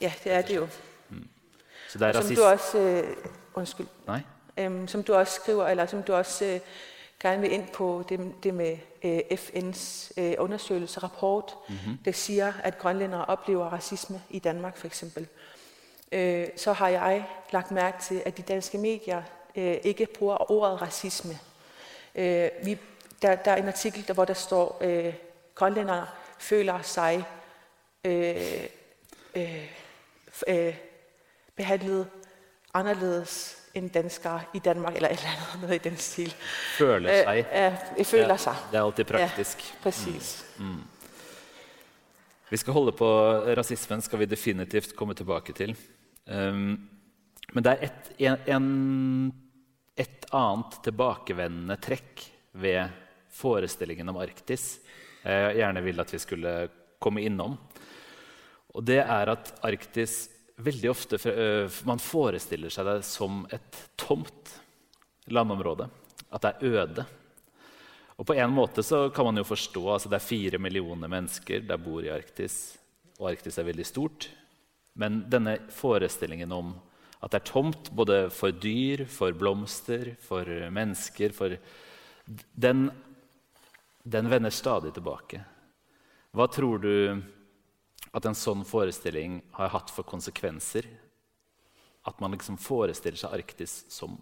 Ja, 0.00 0.12
det 0.24 0.32
er 0.32 0.42
det 0.42 0.56
jo. 0.56 0.68
Mm. 1.08 1.28
Så 1.88 1.98
det 1.98 2.06
er 2.06 2.12
racisme. 2.12 2.36
Som 2.36 2.44
du 2.44 2.50
også, 2.50 2.78
øh, 2.78 3.16
undskyld. 3.54 3.86
Nej. 4.06 4.20
Øhm, 4.56 4.88
som 4.88 5.02
du 5.02 5.14
også 5.14 5.34
skriver, 5.34 5.68
eller 5.68 5.86
som 5.86 6.02
du 6.02 6.12
også 6.12 6.44
øh, 6.44 6.60
gerne 7.20 7.40
vil 7.40 7.52
ind 7.52 7.68
på 7.68 8.04
det, 8.08 8.34
det 8.42 8.54
med 8.54 8.78
øh, 9.02 9.20
FN's 9.30 10.10
øh, 10.16 10.34
undersøgelse, 10.38 11.00
rapport, 11.00 11.54
mm-hmm. 11.68 11.98
der 12.04 12.12
siger, 12.12 12.52
at 12.62 12.78
grønlændere 12.78 13.24
oplever 13.24 13.64
racisme 13.64 14.22
i 14.30 14.38
Danmark 14.38 14.76
for 14.76 14.86
eksempel. 14.86 15.28
Øh, 16.12 16.46
så 16.56 16.72
har 16.72 16.88
jeg 16.88 17.26
lagt 17.52 17.70
mærke 17.70 18.02
til, 18.02 18.22
at 18.26 18.36
de 18.36 18.42
danske 18.42 18.78
medier 18.78 19.22
øh, 19.56 19.76
ikke 19.82 20.06
bruger 20.18 20.50
ordet 20.50 20.82
racisme. 20.82 21.38
Øh, 22.14 22.48
vi, 22.64 22.78
der, 23.22 23.36
der 23.36 23.50
er 23.50 23.56
en 23.56 23.68
artikel, 23.68 24.08
der, 24.08 24.14
hvor 24.14 24.24
der 24.24 24.34
står, 24.34 24.78
øh, 24.80 25.14
grønlændere 25.54 26.06
føler 26.38 26.82
sig 26.82 27.24
øh, 28.04 28.64
øh, 29.34 29.70
øh, 30.48 30.76
behandlet 31.56 32.06
anderledes 32.74 33.59
end 33.74 33.90
danskere 33.90 34.40
i 34.54 34.58
Danmark, 34.58 34.96
eller 34.96 35.08
et 35.08 35.18
eller 35.18 35.30
andet 35.30 35.60
noget 35.60 35.74
i 35.74 35.88
den 35.88 35.96
stil. 35.96 36.34
Føler 36.78 37.22
sig. 37.24 37.46
Øh, 37.54 37.72
øh, 37.98 38.04
føler 38.04 38.34
ja, 38.34 38.36
sig. 38.36 38.56
Det 38.70 38.78
er 38.78 38.84
altid 38.84 39.04
praktisk. 39.04 39.58
Ja, 39.58 39.82
præcis. 39.82 40.46
Mm. 40.58 40.64
Mm. 40.64 40.82
Vi 42.50 42.56
skal 42.56 42.72
holde 42.72 42.92
på 42.92 43.10
rasismen, 43.56 44.02
skal 44.02 44.18
vi 44.18 44.24
definitivt 44.24 44.96
komme 44.96 45.14
tilbake 45.14 45.52
til. 45.52 45.76
Um, 46.26 46.88
men 47.52 47.64
det 47.64 47.72
er 47.72 47.86
et, 47.86 48.10
en, 48.48 49.32
et 49.96 50.26
annet 50.32 50.80
tilbakevendende 50.84 51.76
trekk 51.76 52.26
ved 52.52 52.90
forestillingen 53.30 54.08
om 54.08 54.16
Arktis 54.16 54.80
jeg 55.24 55.54
gjerne 55.54 55.82
vil 55.84 56.00
at 56.00 56.12
vi 56.12 56.18
skulle 56.18 56.68
komme 57.00 57.22
innom. 57.22 57.56
Og 58.74 58.86
det 58.86 59.00
er 59.02 59.32
at 59.34 59.54
Arktis 59.62 60.30
veldig 60.64 60.90
ofte 60.90 61.18
eh, 61.30 61.80
man 61.88 62.02
forestiller 62.02 62.72
seg 62.72 62.88
det 62.88 62.98
som 63.06 63.44
et 63.52 63.80
tomt 64.00 64.54
landområde. 65.30 65.88
At 66.30 66.44
det 66.44 66.52
er 66.52 66.76
øde. 66.82 67.06
Og 68.20 68.26
på 68.28 68.36
en 68.36 68.52
måte 68.52 68.84
så 68.84 69.06
kan 69.14 69.30
man 69.30 69.40
jo 69.40 69.46
forstå 69.48 69.82
altså 69.94 70.10
Det 70.12 70.18
er 70.18 70.26
fire 70.26 70.58
millioner 70.60 71.08
mennesker 71.08 71.64
der 71.64 71.80
bor 71.80 72.04
i 72.04 72.12
Arktis, 72.12 72.76
og 73.18 73.30
Arktis 73.32 73.58
er 73.58 73.68
veldig 73.68 73.86
stort. 73.88 74.28
Men 75.00 75.22
denne 75.30 75.56
forestillingen 75.72 76.52
om 76.52 76.74
at 77.20 77.32
det 77.32 77.40
er 77.40 77.50
tomt 77.50 77.90
både 77.96 78.22
for 78.32 78.52
dyr, 78.52 79.04
for 79.08 79.36
blomster, 79.36 80.14
for 80.24 80.48
mennesker 80.72 81.34
for 81.36 81.56
den, 82.56 82.88
den 84.04 84.30
vender 84.30 84.52
stadig 84.54 84.94
tilbake. 84.96 85.42
Hva 86.36 86.46
tror 86.48 86.80
du 86.80 86.94
at 88.14 88.26
en 88.26 88.34
sånn 88.34 88.64
forestilling 88.66 89.40
har 89.54 89.70
hatt 89.74 89.90
for 89.94 90.06
konsekvenser. 90.06 90.88
At 92.06 92.20
man 92.20 92.32
liksom 92.34 92.58
forestiller 92.58 93.20
seg 93.20 93.36
Arktis 93.36 93.84
som 93.92 94.16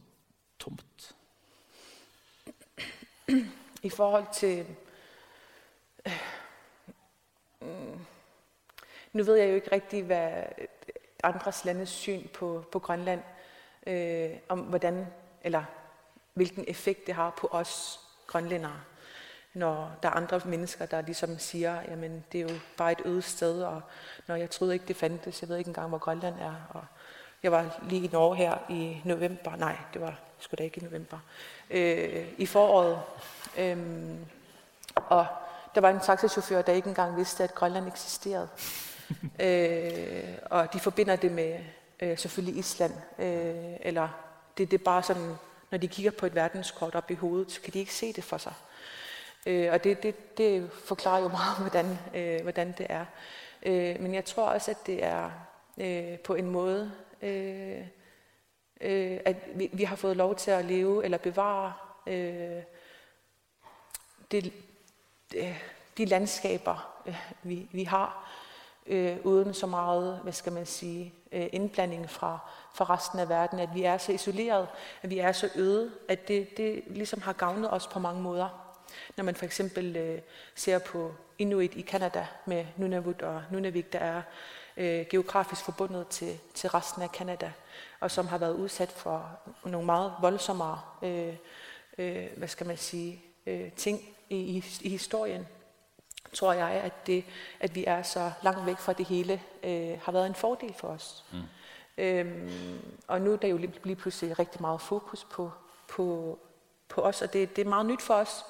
tomt. 0.58 1.12
I 3.82 3.90
forhold 3.90 4.26
til 4.35 4.66
øh, 6.06 7.99
Nu 9.12 9.25
ved 9.25 9.37
jeg 9.37 9.50
jo 9.50 9.54
ikke 9.54 9.73
rigtig, 9.73 10.02
hvad 10.04 10.44
andres 11.23 11.64
landes 11.64 11.88
syn 11.88 12.28
på, 12.28 12.64
på 12.73 12.78
Grønland, 12.78 13.23
øh, 13.87 14.30
om 14.49 14.61
hvordan, 14.61 15.06
eller 15.42 15.64
hvilken 16.35 16.64
effekt 16.68 17.06
det 17.06 17.14
har 17.14 17.30
på 17.30 17.49
os 17.50 18.00
grønlændere 18.26 18.80
når 19.55 19.97
der 20.02 20.09
er 20.09 20.12
andre 20.12 20.40
mennesker, 20.45 20.87
der 20.87 21.00
ligesom 21.00 21.38
siger, 21.38 21.83
jamen 21.88 22.25
det 22.33 22.40
er 22.40 22.52
jo 22.52 22.59
bare 22.76 22.93
et 22.93 23.02
øde 23.05 23.23
sted, 23.23 23.62
og 23.62 23.83
når 24.26 24.35
jeg 24.37 24.50
troede 24.50 24.75
ikke, 24.75 24.85
det 24.88 24.97
fandtes, 24.97 25.43
jeg 25.43 25.49
ved 25.49 25.57
ikke 25.57 25.69
engang, 25.69 25.88
hvor 25.88 25.99
Grønland 25.99 26.35
er. 26.40 26.55
Og 26.71 26.85
jeg 27.43 27.52
var 27.52 27.81
lige 27.88 28.05
i 28.05 28.11
Norge 28.12 28.37
her 28.37 28.59
i 28.69 29.00
november, 29.05 29.57
nej, 29.57 29.76
det 29.93 30.00
var 30.00 30.19
sgu 30.38 30.55
da 30.59 30.62
ikke 30.62 30.81
i 30.81 30.85
november, 30.85 31.19
øh, 31.71 32.26
i 32.38 32.47
foråret. 32.47 32.99
Øhm, 33.59 34.26
og 34.95 35.26
der 35.75 35.81
var 35.81 35.90
en 35.90 36.00
taxachauffør, 36.00 36.62
der 36.62 36.73
ikke 36.73 36.88
engang 36.88 37.17
vidste, 37.17 37.45
at 37.45 37.55
Grønland 37.55 37.87
eksisterede. 37.87 38.49
øh, 39.47 40.38
og 40.50 40.73
de 40.73 40.81
forbinder 40.81 41.17
det 41.17 41.33
med 41.33 41.61
øh, 42.00 42.19
selvfølgelig 42.19 42.59
Island, 42.59 42.93
øh, 43.19 43.76
eller 43.81 44.09
det, 44.59 44.71
det 44.71 44.81
er 44.81 44.85
bare 44.85 45.02
sådan, 45.02 45.35
når 45.71 45.78
de 45.78 45.88
kigger 45.88 46.11
på 46.11 46.26
et 46.26 46.35
verdenskort 46.35 46.95
op 46.95 47.11
i 47.11 47.14
hovedet, 47.14 47.52
så 47.52 47.61
kan 47.61 47.73
de 47.73 47.78
ikke 47.78 47.95
se 47.95 48.12
det 48.12 48.25
for 48.25 48.38
sig. 48.38 48.52
Øh, 49.47 49.73
og 49.73 49.85
det, 49.85 50.02
det, 50.02 50.38
det 50.38 50.73
forklarer 50.73 51.23
jo 51.23 51.28
meget, 51.28 51.59
hvordan, 51.71 51.99
øh, 52.14 52.42
hvordan 52.42 52.75
det 52.78 52.87
er. 52.90 53.04
Øh, 53.62 54.00
men 54.00 54.14
jeg 54.14 54.25
tror 54.25 54.49
også, 54.49 54.71
at 54.71 54.87
det 54.87 55.04
er 55.04 55.30
øh, 55.78 56.18
på 56.18 56.35
en 56.35 56.50
måde, 56.50 56.92
øh, 57.23 57.80
øh, 58.80 59.21
at 59.25 59.37
vi, 59.54 59.71
vi 59.73 59.85
har 59.85 59.97
fået 59.97 60.16
lov 60.16 60.35
til 60.35 60.50
at 60.50 60.64
leve 60.64 61.04
eller 61.04 61.18
bevare 61.18 61.73
øh, 62.07 62.62
det, 64.30 64.52
øh, 65.37 65.62
de 65.99 66.04
landskaber, 66.04 67.02
øh, 67.07 67.16
vi, 67.42 67.68
vi 67.73 67.85
har, 67.85 68.30
øh, 68.87 69.16
uden 69.25 69.54
så 69.54 69.66
meget, 69.66 70.21
hvad 70.23 70.33
skal 70.33 70.52
man 70.52 70.66
sige, 70.66 71.14
øh, 71.33 71.47
indblanding 71.52 72.11
fra, 72.11 72.38
fra 72.75 72.85
resten 72.85 73.18
af 73.18 73.28
verden, 73.28 73.59
at 73.59 73.68
vi 73.75 73.83
er 73.83 73.99
så 73.99 74.12
isoleret, 74.12 74.68
at 75.02 75.11
vi 75.11 75.18
er 75.18 75.33
så 75.33 75.50
øde, 75.54 75.92
at 76.09 76.28
det, 76.28 76.57
det 76.57 76.83
ligesom 76.87 77.23
har 77.23 77.33
gavnet 77.33 77.73
os 77.73 77.87
på 77.87 77.99
mange 77.99 78.23
måder. 78.23 78.67
Når 79.18 79.25
man 79.25 79.34
for 79.34 79.44
eksempel 79.44 79.96
øh, 79.96 80.20
ser 80.54 80.78
på 80.78 81.14
Inuit 81.38 81.75
i 81.75 81.80
Kanada 81.80 82.26
med 82.46 82.66
Nunavut 82.76 83.22
og 83.22 83.42
Nunavik, 83.50 83.92
der 83.92 83.98
er 83.98 84.22
øh, 84.76 85.06
geografisk 85.10 85.64
forbundet 85.64 86.08
til, 86.08 86.38
til 86.54 86.70
resten 86.70 87.02
af 87.02 87.12
Kanada, 87.12 87.52
og 88.00 88.10
som 88.10 88.26
har 88.26 88.38
været 88.38 88.54
udsat 88.54 88.92
for 88.92 89.38
nogle 89.64 89.87
meget 89.87 90.12
voldsommere, 90.20 90.80
øh, 91.02 91.34
øh, 91.98 92.26
hvad 92.37 92.48
skal 92.48 92.66
man 92.66 92.76
sige, 92.76 93.22
øh, 93.46 93.72
ting 93.72 94.00
i, 94.28 94.64
i, 94.80 94.88
historien, 94.88 95.48
tror 96.32 96.52
jeg, 96.52 96.68
at 96.70 97.06
det, 97.06 97.25
at 97.60 97.75
vi 97.75 97.84
er 97.84 98.02
så 98.02 98.32
langt 98.42 98.66
væk 98.66 98.78
fra 98.78 98.92
det 98.92 99.06
hele, 99.06 99.42
øh, 99.62 100.00
har 100.02 100.12
været 100.12 100.26
en 100.26 100.34
fordel 100.34 100.75
for 100.75 100.88
os. 100.88 101.25
Mm. 101.32 101.38
Øhm, 101.98 102.80
og 103.06 103.20
nu 103.20 103.32
er 103.32 103.37
der 103.37 103.48
jo 103.48 103.56
lige, 103.56 103.72
lige 103.84 103.96
pludselig 103.96 104.38
rigtig 104.38 104.60
meget 104.60 104.80
fokus 104.80 105.25
på, 105.25 105.50
på, 105.88 106.38
på 106.88 107.00
os, 107.00 107.22
og 107.22 107.32
det, 107.32 107.56
det 107.56 107.64
er 107.64 107.68
meget 107.68 107.87
nyt 107.87 108.02
for 108.02 108.14
os. 108.14 108.44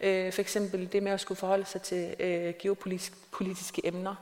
Øh, 0.00 0.32
for 0.32 0.40
eksempel 0.40 0.92
det 0.92 1.02
med 1.02 1.12
at 1.12 1.20
skulle 1.20 1.38
forholde 1.38 1.64
sig 1.64 1.82
til 1.82 2.16
øh, 2.20 2.54
geopolitiske 2.58 3.86
emner, 3.86 4.14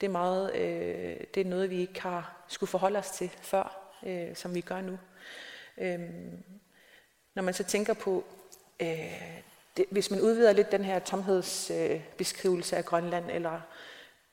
det 0.00 0.06
er, 0.06 0.10
meget, 0.10 0.54
øh, 0.54 1.16
det 1.34 1.40
er 1.40 1.50
noget, 1.50 1.70
vi 1.70 1.80
ikke 1.80 2.00
har 2.00 2.44
skulle 2.48 2.70
forholde 2.70 2.98
os 2.98 3.10
til 3.10 3.30
før, 3.42 3.92
øh, 4.06 4.36
som 4.36 4.54
vi 4.54 4.60
gør 4.60 4.80
nu. 4.80 4.98
Øh, 5.78 6.00
når 7.34 7.42
man 7.42 7.54
så 7.54 7.64
tænker 7.64 7.94
på, 7.94 8.24
øh, 8.80 9.40
det, 9.76 9.84
hvis 9.90 10.10
man 10.10 10.20
udvider 10.20 10.52
lidt 10.52 10.72
den 10.72 10.84
her 10.84 10.98
tomhedsbeskrivelse 10.98 11.94
øh, 11.94 12.00
beskrivelse 12.16 12.76
af 12.76 12.84
Grønland, 12.84 13.30
eller 13.30 13.60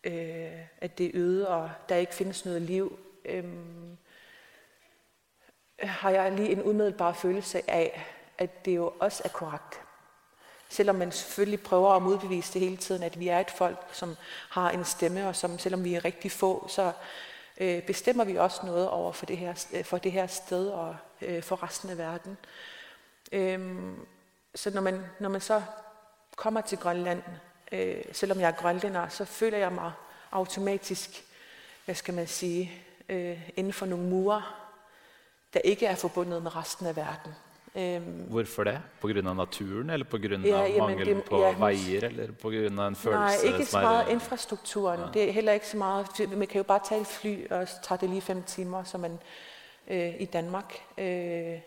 øh, 0.03 0.61
at 0.81 0.97
det 0.97 1.05
er 1.05 1.11
øde, 1.13 1.47
og 1.47 1.71
der 1.89 1.95
ikke 1.95 2.13
findes 2.13 2.45
noget 2.45 2.61
liv, 2.61 2.99
øh, 3.25 3.45
har 5.79 6.09
jeg 6.09 6.31
lige 6.31 6.49
en 6.49 6.63
umiddelbar 6.63 7.13
følelse 7.13 7.69
af, 7.71 8.05
at 8.37 8.65
det 8.65 8.75
jo 8.75 8.93
også 8.99 9.21
er 9.25 9.29
korrekt. 9.29 9.86
Selvom 10.69 10.95
man 10.95 11.11
selvfølgelig 11.11 11.61
prøver 11.61 11.91
at 11.91 12.01
modbevise 12.01 12.53
det 12.53 12.61
hele 12.61 12.77
tiden, 12.77 13.03
at 13.03 13.19
vi 13.19 13.27
er 13.27 13.39
et 13.39 13.51
folk, 13.51 13.77
som 13.91 14.15
har 14.49 14.71
en 14.71 14.85
stemme, 14.85 15.27
og 15.27 15.35
som 15.35 15.59
selvom 15.59 15.83
vi 15.83 15.95
er 15.95 16.05
rigtig 16.05 16.31
få, 16.31 16.67
så 16.69 16.91
øh, 17.57 17.81
bestemmer 17.81 18.23
vi 18.23 18.35
også 18.35 18.65
noget 18.65 18.89
over 18.89 19.11
for 19.11 19.25
det 19.25 19.37
her, 19.37 19.65
øh, 19.73 19.85
for 19.85 19.97
det 19.97 20.11
her 20.11 20.27
sted 20.27 20.67
og 20.69 20.95
øh, 21.21 21.43
for 21.43 21.63
resten 21.63 21.89
af 21.89 21.97
verden. 21.97 22.37
Øh, 23.31 23.77
så 24.55 24.69
når 24.69 24.81
man, 24.81 25.05
når 25.19 25.29
man 25.29 25.41
så 25.41 25.61
kommer 26.35 26.61
til 26.61 26.77
Grønland, 26.77 27.23
øh, 27.71 28.03
selvom 28.11 28.39
jeg 28.39 28.47
er 28.47 28.61
grønlænder, 28.61 29.09
så 29.09 29.25
føler 29.25 29.57
jeg 29.57 29.71
mig 29.71 29.91
automatisk, 30.31 31.23
hvad 31.85 31.95
skal 31.95 32.13
man 32.13 32.27
sige, 32.27 32.71
øh, 33.09 33.49
inden 33.55 33.73
for 33.73 33.85
nogle 33.85 34.05
mure, 34.05 34.43
der 35.53 35.59
ikke 35.59 35.85
er 35.85 35.95
forbundet 35.95 36.43
med 36.43 36.55
resten 36.55 36.85
af 36.85 36.95
verden. 36.95 37.35
Øhm, 37.77 38.03
Hvorfor 38.03 38.63
det? 38.63 38.79
På 39.01 39.07
grund 39.07 39.27
af 39.27 39.35
naturen, 39.35 39.89
eller 39.89 40.05
på 40.05 40.17
grund 40.17 40.45
af 40.45 40.69
ja, 40.69 40.77
mangel 40.77 41.21
på 41.21 41.41
ja, 41.41 41.57
vejer, 41.57 41.99
eller 42.01 42.27
på 42.41 42.49
grund 42.49 42.79
af 42.79 42.87
en 42.87 42.95
følelse? 42.95 43.45
Nej, 43.45 43.53
ikke 43.53 43.65
så 43.65 43.81
meget 43.81 44.09
infrastrukturen. 44.09 44.99
Ja. 44.99 45.05
Det 45.13 45.29
er 45.29 45.31
heller 45.31 45.51
ikke 45.51 45.67
så 45.67 45.77
meget. 45.77 46.07
Man 46.37 46.47
kan 46.47 46.57
jo 46.57 46.63
bare 46.63 46.79
tage 46.89 47.01
et 47.01 47.07
fly, 47.07 47.51
og 47.51 47.67
så 47.67 47.75
tager 47.83 47.99
det 47.99 48.09
lige 48.09 48.21
fem 48.21 48.43
timer, 48.43 48.83
så 48.83 48.97
man 48.97 49.19
øh, 49.87 50.21
i 50.21 50.25
Danmark. 50.25 50.73
Øh, 50.97 51.59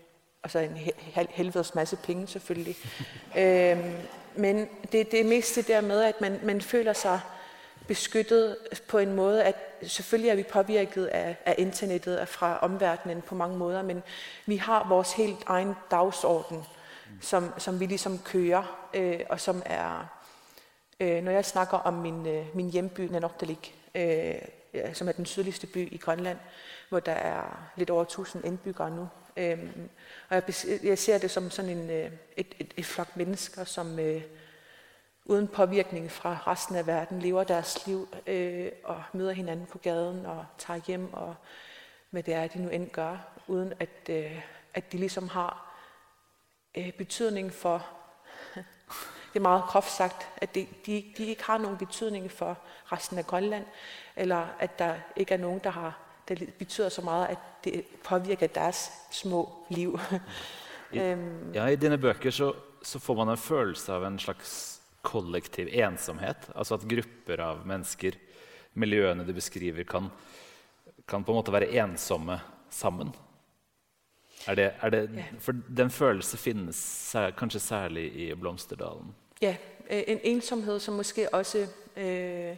og 0.42 0.50
så 0.50 0.58
en 0.58 0.76
hel, 0.76 1.26
helvedes 1.30 1.74
masse 1.74 1.96
penge 1.96 2.26
selvfølgelig. 2.26 2.76
øhm, 3.38 3.92
men 4.36 4.68
det, 4.92 5.10
det 5.12 5.20
er 5.20 5.24
mest 5.24 5.56
det 5.56 5.68
der 5.68 5.80
med, 5.80 6.02
at 6.02 6.20
man, 6.20 6.40
man 6.42 6.60
føler 6.60 6.92
sig 6.92 7.20
beskyttet 7.88 8.56
på 8.88 8.98
en 8.98 9.12
måde, 9.12 9.44
at 9.44 9.56
selvfølgelig 9.82 10.30
er 10.30 10.34
vi 10.34 10.42
påvirket 10.42 11.06
af, 11.06 11.36
af 11.46 11.54
internettet 11.58 12.28
fra 12.28 12.58
omverdenen 12.58 13.22
på 13.22 13.34
mange 13.34 13.56
måder, 13.56 13.82
men 13.82 14.02
vi 14.46 14.56
har 14.56 14.88
vores 14.88 15.12
helt 15.12 15.44
egen 15.46 15.74
dagsorden, 15.90 16.62
som, 17.20 17.52
som 17.58 17.80
vi 17.80 17.86
ligesom 17.86 18.18
kører, 18.18 18.88
øh, 18.94 19.20
og 19.28 19.40
som 19.40 19.62
er, 19.66 20.20
øh, 21.00 21.22
når 21.22 21.32
jeg 21.32 21.44
snakker 21.44 21.78
om 21.78 21.94
min, 21.94 22.26
øh, 22.26 22.46
min 22.54 22.70
hjemby, 22.70 23.00
Nanortalik, 23.00 23.74
øh, 23.94 24.34
som 24.92 25.08
er 25.08 25.12
den 25.12 25.26
sydligste 25.26 25.66
by 25.66 25.92
i 25.92 25.96
Grønland, 25.96 26.38
hvor 26.88 27.00
der 27.00 27.12
er 27.12 27.70
lidt 27.76 27.90
over 27.90 28.02
1000 28.02 28.44
indbyggere 28.44 28.90
nu. 28.90 29.08
Øh, 29.36 29.58
og 30.28 30.36
jeg, 30.36 30.44
jeg 30.82 30.98
ser 30.98 31.18
det 31.18 31.30
som 31.30 31.50
sådan 31.50 31.70
en, 31.70 31.90
øh, 31.90 32.10
et, 32.36 32.54
et, 32.58 32.74
et 32.76 32.86
flok 32.86 33.16
mennesker, 33.16 33.64
som 33.64 33.98
øh, 33.98 34.22
uden 35.24 35.48
påvirkning 35.48 36.10
fra 36.10 36.38
resten 36.46 36.76
af 36.76 36.86
verden, 36.86 37.22
lever 37.22 37.44
deres 37.44 37.86
liv 37.86 38.08
øh, 38.26 38.72
og 38.84 39.02
møder 39.12 39.32
hinanden 39.32 39.66
på 39.66 39.78
gaden 39.78 40.26
og 40.26 40.46
tager 40.58 40.80
hjem 40.86 41.14
og 41.14 41.34
hvad 42.10 42.22
det 42.22 42.34
er, 42.34 42.46
de 42.46 42.62
nu 42.62 42.68
end 42.68 42.90
gør, 42.90 43.16
uden 43.46 43.72
at, 43.80 44.08
øh, 44.10 44.40
at 44.74 44.92
de 44.92 44.98
ligesom 44.98 45.28
har 45.28 45.76
øh, 46.76 46.92
betydning 46.92 47.52
for, 47.52 47.86
det 49.32 49.36
er 49.36 49.40
meget 49.40 49.64
groft 49.64 49.90
sagt, 49.90 50.28
at 50.36 50.54
de, 50.54 50.66
de, 50.86 51.04
de 51.18 51.26
ikke 51.26 51.44
har 51.44 51.58
nogen 51.58 51.78
betydning 51.78 52.30
for 52.30 52.58
resten 52.92 53.18
af 53.18 53.26
Grønland, 53.26 53.64
eller 54.16 54.46
at 54.58 54.78
der 54.78 54.94
ikke 55.16 55.34
er 55.34 55.38
nogen, 55.38 55.60
der 55.64 55.70
har 55.70 56.10
det 56.38 56.54
betyder 56.58 56.88
så 56.88 57.02
meget, 57.02 57.26
at 57.26 57.38
det 57.64 57.84
påvirker 58.04 58.46
deres 58.46 58.90
små 59.10 59.52
liv. 59.68 60.00
I, 60.92 60.98
ja, 61.54 61.66
i 61.66 61.76
dine 61.76 61.98
bøker 61.98 62.30
så, 62.30 62.52
så 62.82 62.98
får 62.98 63.14
man 63.14 63.28
en 63.28 63.36
følelse 63.36 63.92
av 63.92 64.04
en 64.06 64.18
slags 64.18 64.79
kollektiv 65.02 65.68
ensomhet. 65.72 66.50
Altså 66.54 66.74
at 66.74 66.88
grupper 66.88 67.42
av 67.44 67.64
mennesker, 67.66 68.18
miljøene 68.74 69.24
du 69.26 69.32
beskriver, 69.32 69.84
kan, 69.84 70.10
kan 71.08 71.24
på 71.24 71.32
en 71.32 71.40
måte 71.40 71.52
være 71.52 71.72
ensomme 71.82 72.38
sammen. 72.70 73.12
Er 74.46 74.54
det, 74.54 74.70
er 74.80 74.90
det. 74.90 75.24
For 75.38 75.52
den 75.52 75.90
følelsen 75.90 76.38
finnes 76.38 77.16
kanskje 77.36 77.60
særlig 77.60 78.06
i 78.16 78.34
Blomsterdalen. 78.34 79.14
Ja, 79.42 79.56
øh, 79.90 80.02
en 80.06 80.20
ensomhed 80.22 80.80
som 80.80 80.94
måske 80.94 81.34
også 81.34 81.66
øh, 81.96 82.56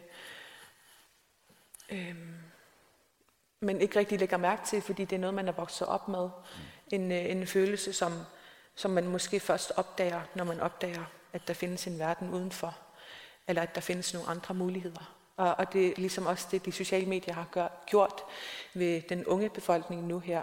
øh, 1.91 2.15
man 3.59 3.81
ikke 3.81 3.99
rigtig 3.99 4.19
lægger 4.19 4.37
mærke 4.37 4.65
til, 4.65 4.81
fordi 4.81 5.05
det 5.05 5.15
er 5.15 5.19
noget, 5.19 5.33
man 5.33 5.47
er 5.47 5.51
vokset 5.51 5.87
op 5.87 6.07
med. 6.07 6.23
Mm. 6.23 6.95
En, 6.95 7.11
øh, 7.11 7.31
en 7.31 7.47
følelse, 7.47 7.93
som, 7.93 8.11
som 8.75 8.91
man 8.91 9.07
måske 9.07 9.39
først 9.39 9.71
opdager, 9.75 10.21
når 10.35 10.43
man 10.43 10.59
opdager 10.59 11.03
at 11.33 11.47
der 11.47 11.53
findes 11.53 11.87
en 11.87 11.99
verden 11.99 12.29
udenfor, 12.29 12.77
eller 13.47 13.61
at 13.61 13.75
der 13.75 13.81
findes 13.81 14.13
nogle 14.13 14.29
andre 14.29 14.53
muligheder. 14.53 15.15
Og, 15.37 15.55
og 15.57 15.73
det 15.73 15.87
er 15.87 15.93
ligesom 15.97 16.25
også 16.25 16.47
det, 16.51 16.65
de 16.65 16.71
sociale 16.71 17.05
medier 17.05 17.33
har 17.33 17.47
gør, 17.51 17.67
gjort 17.85 18.23
ved 18.73 19.01
den 19.01 19.25
unge 19.25 19.49
befolkning 19.49 20.07
nu 20.07 20.19
her, 20.19 20.41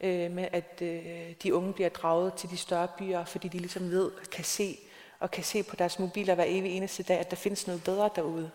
øh, 0.00 0.30
med 0.30 0.48
at 0.52 0.82
øh, 0.82 1.34
de 1.42 1.54
unge 1.54 1.72
bliver 1.72 1.88
draget 1.88 2.34
til 2.34 2.50
de 2.50 2.56
større 2.56 2.88
byer, 2.98 3.24
fordi 3.24 3.48
de 3.48 3.58
ligesom 3.58 3.90
ved, 3.90 4.10
kan 4.32 4.44
se, 4.44 4.78
og 5.20 5.30
kan 5.30 5.44
se 5.44 5.62
på 5.62 5.76
deres 5.76 5.98
mobiler 5.98 6.34
hver 6.34 6.44
evig 6.46 6.72
eneste 6.72 7.02
dag, 7.02 7.18
at 7.18 7.30
der 7.30 7.36
findes 7.36 7.66
noget 7.66 7.84
bedre 7.84 8.10
derude. 8.16 8.50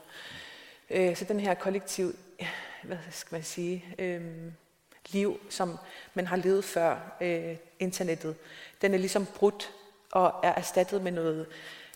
Øh, 0.89 1.15
så 1.15 1.25
den 1.25 1.39
her 1.39 1.53
kollektiv, 1.53 2.15
hvad 2.83 2.97
skal 3.11 3.35
man 3.35 3.43
sige, 3.43 3.85
øh, 3.99 4.21
liv, 5.09 5.39
som 5.49 5.77
man 6.13 6.27
har 6.27 6.35
levet 6.35 6.65
før 6.65 7.17
øh, 7.21 7.55
internettet, 7.79 8.35
den 8.81 8.93
er 8.93 8.97
ligesom 8.97 9.25
brudt 9.25 9.71
og 10.13 10.39
er 10.43 10.53
erstattet 10.53 11.01
med 11.01 11.11
noget 11.11 11.45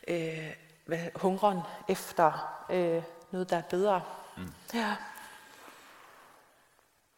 øh, 0.07 0.49
hvad, 0.85 0.99
hungren 1.15 1.59
efter 1.89 2.31
øh, 2.69 3.03
noget, 3.31 3.49
der 3.49 3.57
er 3.57 3.69
bedre. 3.69 4.01
Mm. 4.37 4.51
Ja. 4.73 4.95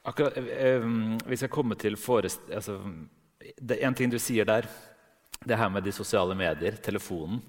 Akkurat, 0.06 0.38
øh, 0.38 0.86
vi 1.26 1.36
skal 1.36 1.50
komme 1.50 1.76
til 1.76 1.98
forest... 1.98 2.42
Altså, 2.52 2.80
det 3.40 3.80
en 3.86 3.96
ting 3.96 4.12
du 4.12 4.20
sier 4.20 4.44
der, 4.44 4.68
det 5.48 5.58
her 5.58 5.70
med 5.70 5.82
de 5.82 5.92
sosiale 5.92 6.36
medier, 6.36 6.76
telefonen. 6.76 7.44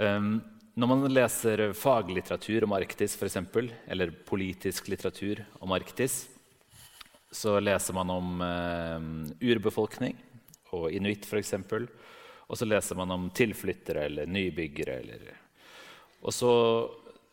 Um, 0.00 0.42
når 0.76 0.86
man 0.86 1.12
leser 1.12 1.72
faglitteratur 1.72 2.66
om 2.66 2.72
Arktis, 2.72 3.16
for 3.16 3.26
eksempel, 3.26 3.70
eller 3.86 4.10
politisk 4.26 4.88
litteratur 4.88 5.44
om 5.60 5.72
Arktis, 5.72 6.26
så 7.32 7.60
leser 7.60 7.94
man 7.94 8.10
om 8.10 8.40
uh, 8.40 9.50
urbefolkning 9.50 10.18
og 10.74 10.90
inuitt, 10.92 11.26
f.eks. 11.26 11.54
Og 12.46 12.58
så 12.58 12.68
leser 12.68 12.98
man 12.98 13.10
om 13.10 13.30
tilflyttere 13.34 14.06
eller 14.06 14.28
nybyggere. 14.30 15.00
Eller. 15.02 15.34
Og 16.22 16.34
så 16.34 16.52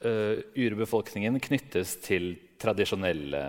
uh, 0.06 0.38
urbefolkningen 0.56 1.40
knyttes 1.44 1.98
til 2.04 2.34
tradisjonelle 2.62 3.44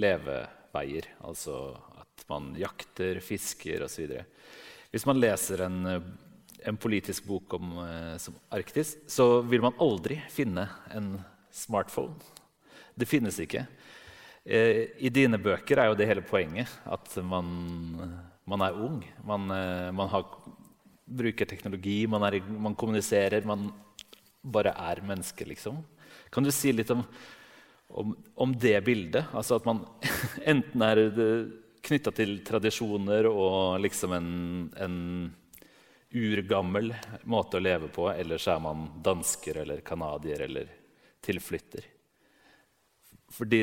leveveier. 0.00 1.08
Altså 1.24 1.72
at 2.00 2.26
man 2.30 2.52
jakter, 2.58 3.20
fisker 3.24 3.86
osv. 3.86 4.18
Hvis 4.92 5.06
man 5.08 5.18
leser 5.18 5.64
en, 5.64 5.80
eh, 5.90 6.04
en 6.70 6.76
politisk 6.78 7.24
bok 7.26 7.56
om 7.56 7.78
uh, 7.80 8.28
Arktis, 8.54 8.94
så 9.10 9.40
vil 9.42 9.64
man 9.64 9.74
aldri 9.82 10.20
finne 10.30 10.68
en 10.94 11.16
smartphone. 11.50 12.14
Det 12.94 13.08
finnes 13.10 13.40
ikke. 13.42 13.64
Uh, 14.46 14.84
I 15.00 15.10
dine 15.10 15.40
bøker 15.42 15.80
er 15.80 15.90
jo 15.90 15.98
det 15.98 16.06
hele 16.06 16.22
poenget 16.22 16.70
at 16.86 17.16
man, 17.26 17.50
man 18.46 18.62
er 18.68 18.78
ung. 18.78 19.00
Man, 19.26 19.48
man 19.50 20.12
har 20.12 20.28
bruker 21.04 21.48
teknologi, 21.48 22.06
man, 22.06 22.22
er, 22.22 22.40
man, 22.48 22.74
kommuniserer, 22.74 23.44
man 23.46 23.68
bare 24.42 24.74
er 24.76 25.02
menneske, 25.04 25.46
liksom. 25.48 25.82
Kan 26.32 26.44
du 26.44 26.52
si 26.52 26.72
litt 26.72 26.90
om, 26.90 27.04
om, 27.88 28.14
om 28.34 28.54
det 28.58 28.78
bildet? 28.84 29.30
Altså 29.36 29.58
at 29.58 29.68
man 29.68 29.84
enten 30.52 30.84
er 30.84 31.02
eh, 31.04 31.46
knytta 31.84 32.12
til 32.16 32.38
tradisjoner 32.46 33.28
og 33.30 33.80
liksom 33.84 34.16
en, 34.16 34.30
en, 34.80 35.00
urgammel 36.14 36.92
måte 37.26 37.58
å 37.58 37.62
leve 37.64 37.88
på, 37.90 38.04
eller 38.12 38.38
så 38.38 38.52
er 38.52 38.60
man 38.62 38.84
dansker 39.02 39.56
eller 39.64 39.80
canadier 39.82 40.44
eller 40.46 40.68
tilflytter. 41.26 41.88
Fordi 43.34 43.58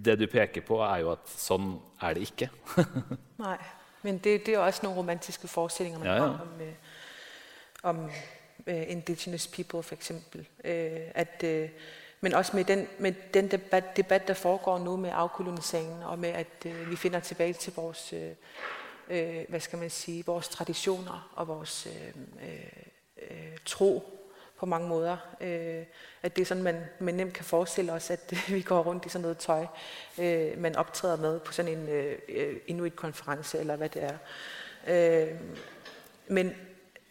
det 0.00 0.14
du 0.16 0.24
peker 0.32 0.64
på, 0.64 0.78
er 0.80 1.02
jo 1.02 1.10
at 1.12 1.28
sånn 1.28 1.74
er 2.00 2.16
det 2.16 2.24
ikke. 2.30 2.48
Nei. 3.44 3.58
Men 4.02 4.18
det, 4.18 4.46
det 4.46 4.54
er 4.54 4.58
også 4.58 4.80
nogle 4.82 4.98
romantiske 4.98 5.48
forestillinger, 5.48 5.98
man 5.98 6.08
ja, 6.08 6.14
ja. 6.14 6.20
har 6.20 6.28
om, 6.28 6.60
øh, 6.60 6.74
om 7.82 8.04
uh, 8.66 8.90
indigenous 8.90 9.46
people 9.46 9.82
for 9.82 9.94
eksempel. 9.94 10.40
Uh, 10.40 10.70
at, 11.14 11.44
uh, 11.44 11.68
men 12.20 12.34
også 12.34 12.56
med 12.56 12.64
den, 12.64 12.88
med 12.98 13.12
den 13.34 13.50
debat, 13.50 13.96
debat, 13.96 14.28
der 14.28 14.34
foregår 14.34 14.78
nu 14.78 14.96
med 14.96 15.10
afkoloniseringen, 15.14 16.02
og 16.02 16.18
med 16.18 16.28
at 16.28 16.66
uh, 16.66 16.90
vi 16.90 16.96
finder 16.96 17.20
tilbage 17.20 17.52
til 17.52 17.72
vores, 17.76 18.12
uh, 18.12 19.16
uh, 19.16 19.48
hvad 19.48 19.60
skal 19.60 19.78
man 19.78 19.90
sige, 19.90 20.26
vores 20.26 20.48
traditioner 20.48 21.32
og 21.36 21.48
vores 21.48 21.86
uh, 21.86 22.22
uh, 22.42 22.52
uh, 23.16 23.56
tro 23.64 24.19
på 24.60 24.66
mange 24.66 24.88
måder. 24.88 25.16
Øh, 25.40 25.84
at 26.22 26.36
det 26.36 26.42
er 26.42 26.46
sådan, 26.46 26.62
man, 26.62 26.84
man 26.98 27.14
nemt 27.14 27.32
kan 27.32 27.44
forestille 27.44 27.92
os, 27.92 28.10
at 28.10 28.34
vi 28.54 28.62
går 28.62 28.82
rundt 28.82 29.06
i 29.06 29.08
sådan 29.08 29.22
noget 29.22 29.38
tøj, 29.38 29.66
øh, 30.18 30.58
man 30.58 30.76
optræder 30.76 31.16
med 31.16 31.40
på 31.40 31.52
sådan 31.52 31.78
en 31.78 31.88
øh, 31.88 32.18
øh, 32.28 32.56
Inuit-konference, 32.66 33.58
eller 33.58 33.76
hvad 33.76 33.88
det 33.88 34.02
er. 34.02 34.16
Øh, 34.86 35.34
men 36.28 36.54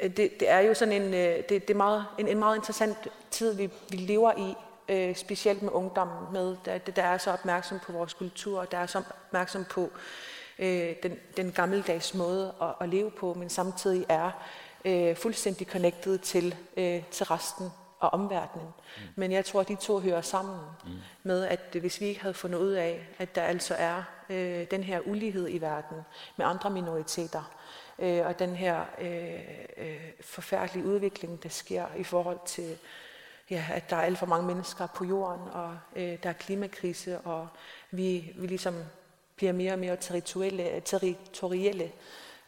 det, 0.02 0.18
det 0.18 0.50
er 0.50 0.60
jo 0.60 0.74
sådan 0.74 1.02
en, 1.02 1.14
øh, 1.14 1.36
det, 1.36 1.50
det 1.50 1.70
er 1.70 1.76
meget, 1.76 2.06
en, 2.20 2.28
en 2.28 2.40
meget 2.40 2.56
interessant 2.56 2.98
tid, 3.32 3.54
vi, 3.54 3.70
vi 3.90 3.98
lever 3.98 4.32
i, 4.38 4.56
øh, 4.90 5.16
specielt 5.16 5.62
med 5.62 5.72
ungdommen, 5.72 6.34
med, 6.34 6.56
der, 6.66 6.78
der 6.78 7.04
er 7.04 7.18
så 7.18 7.32
opmærksom 7.32 7.80
på 7.80 7.92
vores 7.92 8.14
kultur, 8.14 8.66
der 8.66 8.78
er 8.78 8.86
så 8.86 9.02
opmærksom 9.28 9.66
på 9.66 9.90
øh, 10.60 10.96
den, 11.04 11.20
den 11.38 11.52
gammeldags 11.52 12.14
måde 12.14 12.54
at, 12.62 12.68
at 12.82 12.90
leve 12.90 13.12
på, 13.12 13.34
men 13.34 13.50
samtidig 13.50 14.06
er 14.10 14.32
øh, 14.86 15.16
fuldstændig 15.16 15.68
connected 15.68 16.18
til, 16.18 16.56
øh, 16.78 17.04
til 17.12 17.26
resten 17.26 17.72
og 18.00 18.14
omverdenen. 18.14 18.68
Mm. 18.68 19.04
Men 19.16 19.32
jeg 19.32 19.46
tror, 19.46 19.62
at 19.62 19.68
de 19.68 19.76
to 19.76 20.00
hører 20.00 20.22
sammen 20.22 20.60
mm. 20.86 20.92
med, 21.24 21.46
at 21.46 21.76
hvis 21.80 22.02
vi 22.02 22.06
ikke 22.06 22.22
havde 22.22 22.34
fundet 22.34 22.60
ud 22.60 22.72
af, 22.72 23.08
at 23.18 23.36
der 23.36 23.42
altså 23.42 23.76
er 23.76 24.04
øh, 24.30 24.72
den 24.72 24.84
her 24.84 25.00
ulighed 25.06 25.48
i 25.50 25.58
verden 25.58 25.98
med 26.38 26.46
andre 26.46 26.70
minoriteter, 26.70 27.52
øh, 28.00 28.26
og 28.26 28.40
den 28.40 28.56
her 28.56 28.86
øh, 29.02 29.40
øh, 29.78 30.12
forfærdelige 30.22 30.86
udvikling, 30.86 31.44
der 31.44 31.50
sker 31.50 31.86
i 31.98 32.04
forhold 32.04 32.40
til, 32.46 32.78
ja, 33.50 33.66
at 33.74 33.90
der 33.90 33.96
er 33.96 34.02
alt 34.02 34.18
for 34.18 34.26
mange 34.26 34.48
mennesker 34.48 34.88
på 34.88 35.06
jorden, 35.06 35.50
og 35.52 35.78
øh, 35.96 36.18
der 36.24 36.30
er 36.30 36.34
klimakrise, 36.34 37.20
og 37.20 37.48
vi, 37.92 38.34
vi 38.36 38.48
ligesom 38.48 38.76
bliver 39.36 39.54
mere 39.54 39.74
og 39.74 39.80
mere 39.80 39.98
territorielle, 39.98 40.82
territorielle 40.86 41.92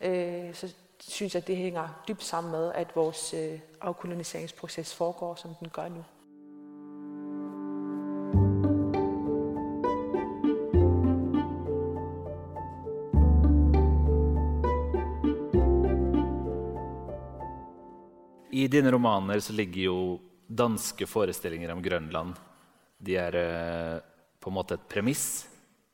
øh, 0.02 0.54
så 0.54 0.74
synes 1.04 1.36
jeg, 1.36 1.48
det 1.48 1.58
hænger 1.58 2.04
dybt 2.08 2.24
sammen 2.24 2.52
med, 2.52 2.72
at 2.76 2.96
vores 2.96 3.34
øh, 3.34 3.60
afkoloniseringsproces 3.82 4.96
foregår, 4.96 5.36
som 5.36 5.56
den 5.60 5.70
gør 5.70 5.90
nu. 5.90 6.04
I 18.52 18.68
dine 18.68 18.92
romaner 18.92 19.40
så 19.40 19.54
ligger 19.54 19.84
jo 19.84 20.20
danske 20.58 21.08
forestillinger 21.08 21.72
om 21.72 21.84
Grønland. 21.84 22.36
De 23.06 23.16
er 23.18 23.32
øh, 23.96 24.02
på 24.42 24.50
en 24.50 24.54
måte 24.54 24.74
et 24.74 24.82
premiss. 24.90 25.48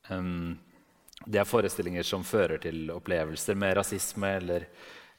Um, 0.10 0.58
det 1.28 1.42
er 1.42 1.50
forestillinger 1.50 2.06
som 2.08 2.24
fører 2.24 2.62
til 2.63 2.88
opplevelser 2.94 3.58
med 3.60 3.76
rasisme 3.78 4.30
eller 4.40 4.68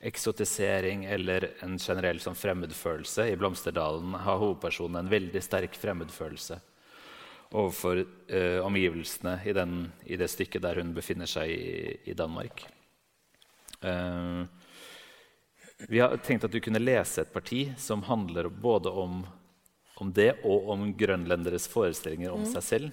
eksotisering 0.09 1.05
eller 1.11 1.51
en 1.67 1.77
generell 1.79 2.21
sånn 2.23 2.39
fremmedfølelse. 2.39 3.27
I 3.29 3.37
'Blomsterdalen' 3.37 4.17
har 4.25 4.39
hovedpersonen 4.41 5.03
en 5.03 5.11
veldig 5.11 5.43
sterk 5.43 5.77
fremmedfølelse 5.77 6.61
overfor 7.51 8.05
eh, 8.29 8.61
omgivelsene 8.61 9.41
i, 9.45 9.53
den, 9.57 9.93
i, 10.05 10.17
det 10.17 10.29
stykket 10.31 10.63
der 10.63 10.81
hun 10.83 10.93
befinner 10.95 11.29
seg 11.29 11.51
i, 11.51 11.97
i 12.13 12.15
Danmark. 12.15 12.65
Uh, 13.81 14.45
vi 15.89 16.01
har 16.03 16.17
tenkt 16.27 16.45
at 16.45 16.53
du 16.53 16.59
kunne 16.61 16.83
lese 16.83 17.23
et 17.23 17.33
parti 17.33 17.69
som 17.79 18.03
handler 18.03 18.49
både 18.51 18.91
om, 18.91 19.23
om 20.03 20.11
det 20.13 20.33
og 20.43 20.69
om 20.75 20.91
grønländeres 20.99 21.69
forestillinger 21.71 22.35
om 22.35 22.43
mm. 22.43 22.51
seg 22.57 22.67
selv. 22.67 22.91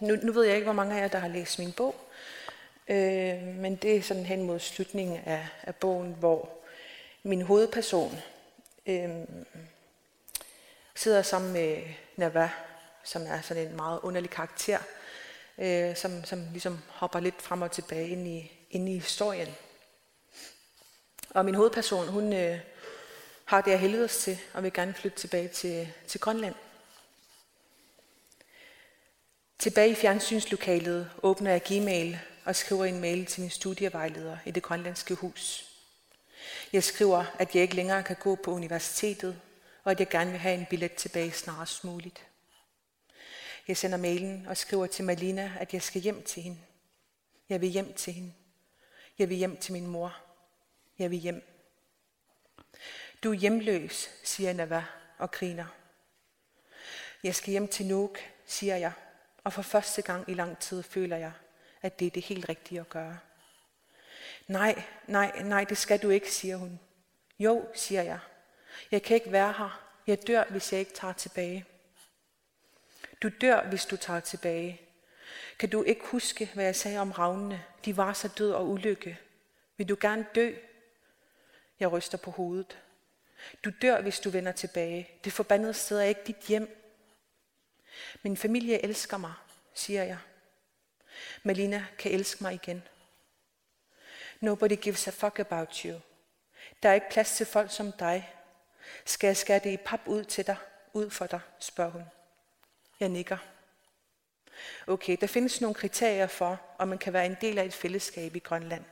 Nu, 0.00 0.16
nu 0.22 0.32
ved 0.32 0.46
jeg 0.46 0.62
ikke, 0.62 0.70
hvor 0.70 0.78
mange 0.78 0.94
af 0.94 1.02
jer, 1.02 1.08
der 1.08 1.24
har 1.26 1.34
læst 1.34 1.58
min 1.58 1.74
bog. 1.76 1.94
Øh, 2.88 3.42
men 3.42 3.76
det 3.76 3.96
er 3.96 4.02
sådan 4.02 4.26
hen 4.26 4.42
mod 4.42 4.58
slutningen 4.58 5.20
af, 5.26 5.48
af 5.62 5.76
bogen, 5.76 6.12
hvor 6.12 6.48
min 7.22 7.42
hovedperson 7.42 8.18
øh, 8.86 9.10
sidder 10.94 11.22
sammen 11.22 11.52
med 11.52 11.82
Nava, 12.16 12.50
som 13.04 13.22
er 13.26 13.40
sådan 13.40 13.66
en 13.66 13.76
meget 13.76 14.00
underlig 14.02 14.30
karakter, 14.30 14.78
øh, 15.58 15.96
som, 15.96 16.24
som 16.24 16.46
ligesom 16.50 16.78
hopper 16.88 17.20
lidt 17.20 17.42
frem 17.42 17.62
og 17.62 17.72
tilbage 17.72 18.08
ind 18.08 18.28
i, 18.28 18.52
ind 18.70 18.88
i 18.88 18.94
historien. 18.94 19.48
Og 21.30 21.44
min 21.44 21.54
hovedperson, 21.54 22.08
hun 22.08 22.32
øh, 22.32 22.58
har 23.44 23.60
det 23.60 23.70
jeg 23.70 23.80
helvedes 23.80 24.16
til, 24.16 24.38
og 24.54 24.62
vil 24.62 24.72
gerne 24.72 24.94
flytte 24.94 25.18
tilbage 25.18 25.48
til, 25.48 25.88
til 26.06 26.20
Grønland. 26.20 26.54
Tilbage 29.58 29.90
i 29.90 29.94
fjernsynslokalet 29.94 31.10
åbner 31.22 31.50
jeg 31.50 31.62
Gmail 31.62 32.18
og 32.44 32.56
skriver 32.56 32.84
en 32.84 33.00
mail 33.00 33.26
til 33.26 33.40
min 33.40 33.50
studievejleder 33.50 34.38
i 34.46 34.50
det 34.50 34.62
grønlandske 34.62 35.14
hus. 35.14 35.68
Jeg 36.72 36.84
skriver, 36.84 37.24
at 37.38 37.54
jeg 37.54 37.62
ikke 37.62 37.76
længere 37.76 38.02
kan 38.02 38.16
gå 38.20 38.34
på 38.34 38.50
universitetet, 38.50 39.40
og 39.84 39.90
at 39.90 40.00
jeg 40.00 40.08
gerne 40.08 40.30
vil 40.30 40.40
have 40.40 40.54
en 40.54 40.66
billet 40.70 40.94
tilbage 40.94 41.32
snarest 41.32 41.84
muligt. 41.84 42.26
Jeg 43.68 43.76
sender 43.76 43.98
mailen 43.98 44.46
og 44.46 44.56
skriver 44.56 44.86
til 44.86 45.04
Malina, 45.04 45.52
at 45.60 45.74
jeg 45.74 45.82
skal 45.82 46.02
hjem 46.02 46.22
til 46.22 46.42
hende. 46.42 46.58
Jeg 47.48 47.60
vil 47.60 47.68
hjem 47.68 47.94
til 47.94 48.12
hende. 48.12 48.32
Jeg 49.18 49.28
vil 49.28 49.36
hjem 49.36 49.56
til 49.56 49.72
min 49.72 49.86
mor. 49.86 50.16
Jeg 50.98 51.10
vil 51.10 51.18
hjem. 51.18 51.42
Du 53.22 53.30
er 53.30 53.34
hjemløs, 53.34 54.10
siger 54.24 54.52
Nava 54.52 54.84
og 55.18 55.30
griner. 55.30 55.66
Jeg 57.22 57.34
skal 57.34 57.50
hjem 57.50 57.68
til 57.68 57.86
Nuuk, 57.86 58.18
siger 58.46 58.76
jeg, 58.76 58.92
og 59.44 59.52
for 59.52 59.62
første 59.62 60.02
gang 60.02 60.30
i 60.30 60.34
lang 60.34 60.58
tid 60.58 60.82
føler 60.82 61.16
jeg, 61.16 61.32
at 61.82 61.98
det 61.98 62.06
er 62.06 62.10
det 62.10 62.22
helt 62.22 62.48
rigtige 62.48 62.80
at 62.80 62.88
gøre. 62.88 63.18
Nej, 64.46 64.82
nej, 65.06 65.42
nej, 65.42 65.64
det 65.64 65.78
skal 65.78 66.02
du 66.02 66.10
ikke, 66.10 66.32
siger 66.32 66.56
hun. 66.56 66.80
Jo, 67.38 67.68
siger 67.74 68.02
jeg. 68.02 68.18
Jeg 68.90 69.02
kan 69.02 69.14
ikke 69.14 69.32
være 69.32 69.52
her. 69.52 69.88
Jeg 70.06 70.26
dør, 70.26 70.44
hvis 70.50 70.72
jeg 70.72 70.80
ikke 70.80 70.92
tager 70.92 71.12
tilbage. 71.12 71.64
Du 73.22 73.30
dør, 73.40 73.68
hvis 73.68 73.86
du 73.86 73.96
tager 73.96 74.20
tilbage. 74.20 74.80
Kan 75.58 75.68
du 75.68 75.82
ikke 75.82 76.04
huske, 76.04 76.50
hvad 76.54 76.64
jeg 76.64 76.76
sagde 76.76 76.98
om 76.98 77.10
ravnene? 77.10 77.64
De 77.84 77.96
var 77.96 78.12
så 78.12 78.28
død 78.28 78.52
og 78.52 78.68
ulykke. 78.68 79.18
Vil 79.76 79.88
du 79.88 79.96
gerne 80.00 80.26
dø? 80.34 80.54
Jeg 81.80 81.92
ryster 81.92 82.18
på 82.18 82.30
hovedet. 82.30 82.78
Du 83.64 83.70
dør, 83.82 84.00
hvis 84.00 84.20
du 84.20 84.30
vender 84.30 84.52
tilbage. 84.52 85.10
Det 85.24 85.32
forbandede 85.32 85.74
sted 85.74 85.98
er 85.98 86.04
ikke 86.04 86.22
dit 86.26 86.36
hjem. 86.48 86.78
Min 88.22 88.36
familie 88.36 88.84
elsker 88.84 89.16
mig, 89.16 89.32
siger 89.74 90.04
jeg. 90.04 90.18
Melina 91.42 91.86
kan 91.98 92.12
elske 92.12 92.44
mig 92.44 92.54
igen. 92.54 92.82
Nobody 94.40 94.74
gives 94.74 95.08
a 95.08 95.10
fuck 95.10 95.38
about 95.38 95.76
you. 95.76 96.00
Der 96.82 96.88
er 96.88 96.94
ikke 96.94 97.10
plads 97.10 97.36
til 97.36 97.46
folk 97.46 97.72
som 97.72 97.92
dig. 97.92 98.34
Skal 99.04 99.26
jeg 99.26 99.36
skære 99.36 99.58
det 99.58 99.72
i 99.72 99.76
pap 99.76 100.00
ud 100.06 100.24
til 100.24 100.46
dig, 100.46 100.56
ud 100.92 101.10
for 101.10 101.26
dig, 101.26 101.40
spørger 101.58 101.90
hun. 101.90 102.04
Jeg 103.00 103.08
nikker. 103.08 103.38
Okay, 104.86 105.16
der 105.20 105.26
findes 105.26 105.60
nogle 105.60 105.74
kriterier 105.74 106.26
for, 106.26 106.60
om 106.78 106.88
man 106.88 106.98
kan 106.98 107.12
være 107.12 107.26
en 107.26 107.36
del 107.40 107.58
af 107.58 107.64
et 107.64 107.74
fællesskab 107.74 108.36
i 108.36 108.38
Grønland. 108.38 108.84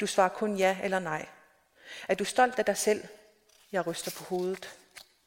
Du 0.00 0.06
svarer 0.06 0.28
kun 0.28 0.56
ja 0.56 0.78
eller 0.82 0.98
nej. 0.98 1.28
Er 2.08 2.14
du 2.14 2.24
stolt 2.24 2.58
af 2.58 2.64
dig 2.64 2.76
selv? 2.76 3.04
Jeg 3.72 3.86
ryster 3.86 4.10
på 4.16 4.24
hovedet. 4.24 4.78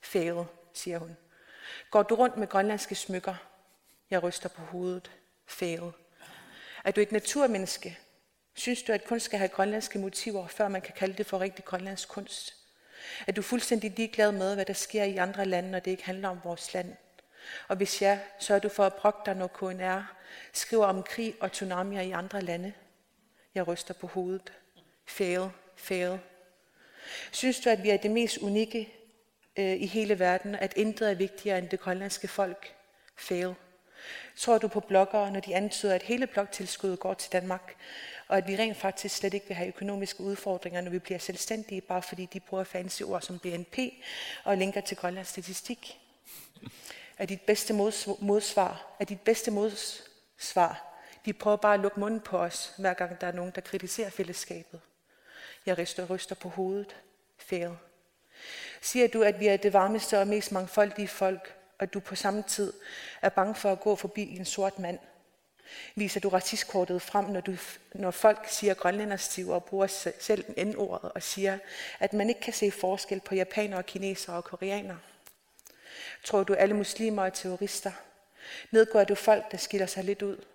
Fail, 0.01 0.45
siger 0.73 0.97
hun. 0.97 1.17
Går 1.91 2.03
du 2.03 2.15
rundt 2.15 2.38
med 2.38 2.47
grønlandske 2.47 2.95
smykker? 2.95 3.36
Jeg 4.10 4.23
ryster 4.23 4.49
på 4.49 4.62
hovedet. 4.62 5.12
Fail. 5.47 5.91
Er 6.83 6.91
du 6.91 7.01
et 7.01 7.12
naturmenneske? 7.12 7.99
Synes 8.55 8.83
du, 8.83 8.91
at 8.91 9.03
kunst 9.03 9.25
skal 9.25 9.39
have 9.39 9.49
grønlandske 9.49 9.99
motiver, 9.99 10.47
før 10.47 10.67
man 10.67 10.81
kan 10.81 10.93
kalde 10.97 11.13
det 11.17 11.25
for 11.25 11.39
rigtig 11.39 11.65
grønlandsk 11.65 12.10
kunst? 12.10 12.55
Er 13.27 13.31
du 13.31 13.41
fuldstændig 13.41 13.93
ligeglad 13.97 14.31
med, 14.31 14.55
hvad 14.55 14.65
der 14.65 14.73
sker 14.73 15.03
i 15.03 15.17
andre 15.17 15.45
lande, 15.45 15.71
når 15.71 15.79
det 15.79 15.91
ikke 15.91 16.05
handler 16.05 16.29
om 16.29 16.39
vores 16.43 16.73
land? 16.73 16.95
Og 17.67 17.75
hvis 17.75 18.01
ja, 18.01 18.19
så 18.39 18.53
er 18.53 18.60
du 18.60 18.69
for 18.69 18.83
at 18.83 18.93
brokke 18.93 19.19
dig, 19.25 19.36
når 19.36 19.47
KNR 19.47 20.13
skriver 20.53 20.86
om 20.86 21.03
krig 21.03 21.36
og 21.39 21.51
tsunamier 21.51 22.01
i 22.01 22.12
andre 22.12 22.41
lande. 22.41 22.73
Jeg 23.55 23.67
ryster 23.67 23.93
på 23.93 24.07
hovedet. 24.07 24.53
Fail, 25.05 25.49
fail. 25.75 26.19
Synes 27.31 27.60
du, 27.60 27.69
at 27.69 27.83
vi 27.83 27.89
er 27.89 27.97
det 27.97 28.12
mest 28.12 28.38
unikke 28.38 28.93
øh, 29.57 29.75
i 29.75 29.86
hele 29.86 30.19
verden, 30.19 30.55
at 30.55 30.73
intet 30.75 31.10
er 31.10 31.15
vigtigere 31.15 31.57
end 31.57 31.69
det 31.69 31.79
grønlandske 31.79 32.27
folk? 32.27 32.75
Fail. 33.17 33.55
Tror 34.38 34.58
du 34.58 34.67
på 34.67 34.80
bloggere, 34.80 35.32
når 35.32 35.39
de 35.39 35.56
antyder, 35.56 35.95
at 35.95 36.04
hele 36.04 36.28
blogtilskuddet 36.28 37.00
går 37.00 37.13
til 37.13 37.32
Danmark, 37.32 37.76
og 38.28 38.38
at 38.38 38.47
vi 38.47 38.56
rent 38.56 38.78
faktisk 38.78 39.15
slet 39.15 39.34
ikke 39.34 39.47
vil 39.47 39.56
have 39.56 39.67
økonomiske 39.67 40.21
udfordringer, 40.21 40.82
når 40.82 40.91
vi 40.91 41.00
bliver 41.00 41.19
selvstændige, 41.19 41.82
bare 41.82 42.02
fordi 42.02 42.26
de 42.34 42.39
bruger 42.39 42.63
fancy 42.63 43.02
ord 43.02 43.21
som 43.21 43.39
BNP 43.39 43.78
og 44.43 44.58
linker 44.58 44.82
til 44.82 44.97
Grønlands 44.97 45.28
statistik? 45.28 46.00
Er 47.17 47.26
dit 47.26 47.41
bedste 47.41 47.73
modsvar, 48.19 48.95
er 49.00 49.06
dit 49.06 49.21
bedste 49.21 49.52
modsvar, 49.52 50.88
de 51.26 51.34
prøver 51.34 51.58
bare 51.58 51.73
at 51.73 51.80
lukke 51.80 52.00
munden 52.00 52.19
på 52.19 52.38
os, 52.38 52.73
hver 52.78 52.93
gang 52.93 53.21
der 53.21 53.28
er 53.28 53.32
nogen, 53.32 53.52
der 53.56 53.62
kritiserer 53.62 54.10
fællesskabet. 54.10 54.82
Jeg 55.65 55.78
ryster 55.78 56.06
ryster 56.06 56.36
på 56.36 56.50
hovedet. 56.50 56.95
Fail. 57.38 57.71
Siger 58.82 59.08
du, 59.08 59.23
at 59.23 59.39
vi 59.39 59.47
er 59.47 59.58
det 59.58 59.73
varmeste 59.73 60.19
og 60.19 60.28
mest 60.28 60.52
mangfoldige 60.52 61.08
folk, 61.08 61.56
og 61.79 61.93
du 61.93 61.99
på 61.99 62.15
samme 62.15 62.43
tid 62.47 62.73
er 63.21 63.29
bange 63.29 63.55
for 63.55 63.71
at 63.71 63.79
gå 63.79 63.95
forbi 63.95 64.37
en 64.37 64.45
sort 64.45 64.79
mand? 64.79 64.99
Viser 65.95 66.19
du 66.19 66.29
racistkortet 66.29 67.01
frem, 67.01 67.25
når, 67.25 67.41
du, 67.41 67.55
når 67.93 68.11
folk 68.11 68.47
siger 68.47 68.73
grønlænderstiv 68.73 69.49
og 69.49 69.63
bruger 69.63 69.87
selv 70.19 70.65
N-ordet 70.65 71.11
og 71.11 71.23
siger, 71.23 71.57
at 71.99 72.13
man 72.13 72.29
ikke 72.29 72.41
kan 72.41 72.53
se 72.53 72.71
forskel 72.71 73.19
på 73.19 73.35
japanere, 73.35 73.83
kinesere 73.83 74.35
og 74.35 74.43
koreanere? 74.43 74.99
Tror 76.23 76.43
du, 76.43 76.53
alle 76.53 76.75
muslimer 76.75 77.25
er 77.25 77.29
terrorister? 77.29 77.91
Nedgår 78.71 79.03
du 79.03 79.15
folk, 79.15 79.51
der 79.51 79.57
skiller 79.57 79.87
sig 79.87 80.03
lidt 80.03 80.21
ud? 80.21 80.45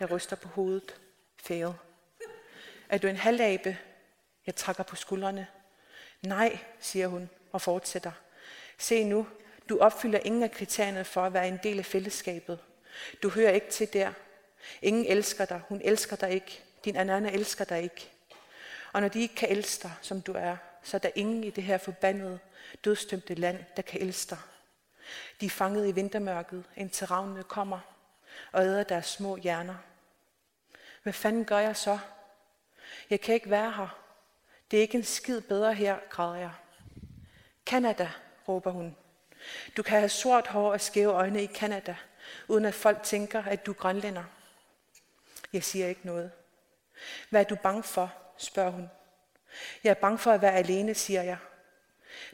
Jeg 0.00 0.10
ryster 0.10 0.36
på 0.36 0.48
hovedet. 0.48 0.94
Fail. 1.42 1.72
Er 2.88 2.98
du 2.98 3.06
en 3.06 3.16
halvabe? 3.16 3.78
Jeg 4.46 4.56
trækker 4.56 4.82
på 4.82 4.96
skuldrene. 4.96 5.46
Nej, 6.22 6.58
siger 6.80 7.06
hun 7.06 7.30
og 7.52 7.62
fortsætter. 7.62 8.12
Se 8.78 9.04
nu, 9.04 9.26
du 9.68 9.78
opfylder 9.78 10.18
ingen 10.24 10.42
af 10.42 10.50
kriterierne 10.50 11.04
for 11.04 11.24
at 11.24 11.32
være 11.32 11.48
en 11.48 11.60
del 11.62 11.78
af 11.78 11.84
fællesskabet. 11.84 12.58
Du 13.22 13.28
hører 13.28 13.50
ikke 13.50 13.70
til 13.70 13.92
der. 13.92 14.12
Ingen 14.82 15.06
elsker 15.06 15.44
dig. 15.44 15.60
Hun 15.68 15.80
elsker 15.84 16.16
dig 16.16 16.30
ikke. 16.30 16.62
Din 16.84 16.96
anana 16.96 17.30
elsker 17.30 17.64
dig 17.64 17.82
ikke. 17.82 18.10
Og 18.92 19.00
når 19.00 19.08
de 19.08 19.20
ikke 19.20 19.34
kan 19.34 19.48
elske 19.48 19.82
dig, 19.82 19.92
som 20.02 20.20
du 20.20 20.32
er, 20.32 20.56
så 20.82 20.96
er 20.96 20.98
der 20.98 21.10
ingen 21.14 21.44
i 21.44 21.50
det 21.50 21.64
her 21.64 21.78
forbandede, 21.78 22.38
dødstømte 22.84 23.34
land, 23.34 23.64
der 23.76 23.82
kan 23.82 24.00
elske 24.00 24.30
dig. 24.30 24.38
De 25.40 25.46
er 25.46 25.50
fanget 25.50 25.88
i 25.88 25.92
vintermørket, 25.92 26.64
indtil 26.76 27.06
ravnene 27.06 27.42
kommer 27.42 27.80
og 28.52 28.64
æder 28.64 28.82
deres 28.82 29.06
små 29.06 29.36
hjerner. 29.36 29.74
Hvad 31.02 31.12
fanden 31.12 31.44
gør 31.44 31.58
jeg 31.58 31.76
så? 31.76 31.98
Jeg 33.10 33.20
kan 33.20 33.34
ikke 33.34 33.50
være 33.50 33.72
her. 33.72 33.98
Det 34.70 34.76
er 34.76 34.80
ikke 34.80 34.98
en 34.98 35.04
skid 35.04 35.40
bedre 35.40 35.74
her, 35.74 35.98
græder 36.10 36.36
jeg. 36.36 36.52
Kanada, 37.66 38.10
råber 38.48 38.70
hun. 38.70 38.96
Du 39.76 39.82
kan 39.82 39.98
have 39.98 40.08
sort 40.08 40.46
hår 40.46 40.72
og 40.72 40.80
skæve 40.80 41.12
øjne 41.12 41.42
i 41.42 41.46
Kanada, 41.46 41.96
uden 42.48 42.64
at 42.64 42.74
folk 42.74 43.02
tænker, 43.02 43.42
at 43.42 43.66
du 43.66 43.70
er 43.70 43.76
grønlænder. 43.76 44.24
Jeg 45.52 45.64
siger 45.64 45.88
ikke 45.88 46.06
noget. 46.06 46.30
Hvad 47.30 47.40
er 47.40 47.44
du 47.44 47.54
bange 47.54 47.82
for, 47.82 48.12
spørger 48.38 48.70
hun. 48.70 48.90
Jeg 49.84 49.90
er 49.90 49.94
bange 49.94 50.18
for 50.18 50.32
at 50.32 50.42
være 50.42 50.54
alene, 50.54 50.94
siger 50.94 51.22
jeg. 51.22 51.36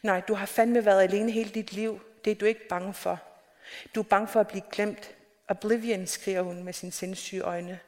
Nej, 0.02 0.20
du 0.20 0.34
har 0.34 0.46
fandme 0.46 0.84
været 0.84 1.02
alene 1.02 1.32
hele 1.32 1.50
dit 1.50 1.72
liv. 1.72 2.00
Det 2.24 2.30
er 2.30 2.34
du 2.34 2.44
ikke 2.44 2.68
bange 2.68 2.94
for. 2.94 3.20
Du 3.94 4.00
er 4.00 4.04
bange 4.04 4.28
for 4.28 4.40
at 4.40 4.48
blive 4.48 4.62
glemt. 4.72 5.14
Oblivion, 5.48 6.06
skriger 6.06 6.42
hun 6.42 6.62
med 6.62 6.72
sine 6.72 6.92
sindssyge 6.92 7.42
øjne. 7.42 7.80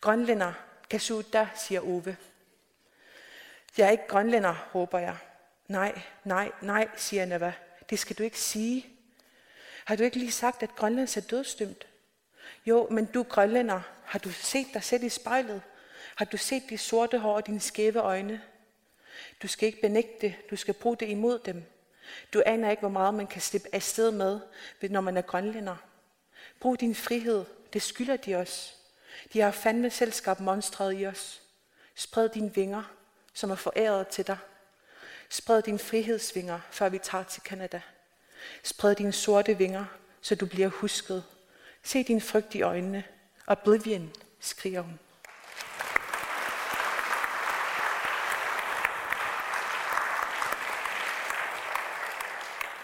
Grønlænder, 0.00 0.52
kasuta, 0.90 1.48
siger 1.54 1.80
Ove. 1.80 2.16
Jeg 3.78 3.86
er 3.86 3.90
ikke 3.90 4.06
grønlænder, 4.08 4.70
råber 4.74 4.98
jeg. 4.98 5.16
Nej, 5.68 6.00
nej, 6.24 6.52
nej, 6.62 6.88
siger 6.96 7.26
Nava. 7.26 7.52
Det 7.90 7.98
skal 7.98 8.16
du 8.16 8.22
ikke 8.22 8.40
sige. 8.40 8.86
Har 9.84 9.96
du 9.96 10.02
ikke 10.02 10.16
lige 10.16 10.32
sagt, 10.32 10.62
at 10.62 10.76
Grønland 10.76 11.16
er 11.16 11.20
dødstømt? 11.20 11.86
Jo, 12.66 12.88
men 12.90 13.04
du 13.04 13.22
grønlænder, 13.22 13.80
har 14.04 14.18
du 14.18 14.30
set 14.30 14.66
dig 14.74 14.84
selv 14.84 15.04
i 15.04 15.08
spejlet? 15.08 15.62
Har 16.16 16.24
du 16.24 16.36
set 16.36 16.62
de 16.70 16.78
sorte 16.78 17.18
hår 17.18 17.34
og 17.34 17.46
dine 17.46 17.60
skæve 17.60 17.98
øjne? 17.98 18.42
Du 19.42 19.48
skal 19.48 19.66
ikke 19.66 19.80
benægte 19.80 20.26
det, 20.26 20.36
du 20.50 20.56
skal 20.56 20.74
bruge 20.74 20.96
det 20.96 21.08
imod 21.08 21.38
dem. 21.38 21.64
Du 22.32 22.42
aner 22.46 22.70
ikke, 22.70 22.80
hvor 22.80 22.88
meget 22.88 23.14
man 23.14 23.26
kan 23.26 23.40
slippe 23.40 23.68
afsted 23.72 24.10
med, 24.10 24.40
når 24.90 25.00
man 25.00 25.16
er 25.16 25.22
grønlænder. 25.22 25.76
Brug 26.60 26.80
din 26.80 26.94
frihed, 26.94 27.44
det 27.72 27.82
skylder 27.82 28.16
de 28.16 28.34
os. 28.34 28.76
De 29.32 29.40
har 29.40 29.50
fandme 29.50 29.90
selv 29.90 30.12
skabt 30.12 30.40
monstret 30.40 31.00
i 31.00 31.06
os. 31.06 31.42
Spred 31.94 32.28
dine 32.28 32.54
vinger, 32.54 32.82
som 33.34 33.50
er 33.50 33.54
foræret 33.54 34.08
til 34.08 34.26
dig. 34.26 34.38
Spred 35.28 35.62
dine 35.62 35.78
frihedsvinger, 35.78 36.58
før 36.70 36.88
vi 36.88 36.98
tager 36.98 37.24
til 37.24 37.42
Kanada. 37.44 37.80
Spred 38.62 38.94
dine 38.94 39.12
sorte 39.12 39.58
vinger, 39.58 39.84
så 40.22 40.34
du 40.34 40.46
bliver 40.46 40.68
husket. 40.68 41.22
Se 41.82 42.02
din 42.02 42.20
frygt 42.20 42.54
i 42.54 42.62
øjnene. 42.62 43.04
Oblivion, 43.46 44.10
skriger 44.40 44.80
hun. 44.80 44.98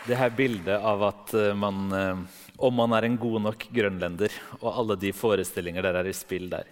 Det 0.05 0.17
her 0.21 0.29
bildet 0.37 0.77
av 0.77 1.03
at 1.03 1.35
eh, 1.35 1.57
man, 1.57 1.93
eh, 1.97 2.19
om 2.59 2.75
man 2.77 2.93
er 2.93 3.07
en 3.09 3.17
god 3.17 3.41
nok 3.41 3.69
grønlender, 3.73 4.33
og 4.61 4.69
alle 4.79 5.01
de 5.01 5.13
forestillinger 5.17 5.83
der 5.83 5.97
er 5.97 6.11
i 6.11 6.13
spill 6.13 6.51
der, 6.53 6.69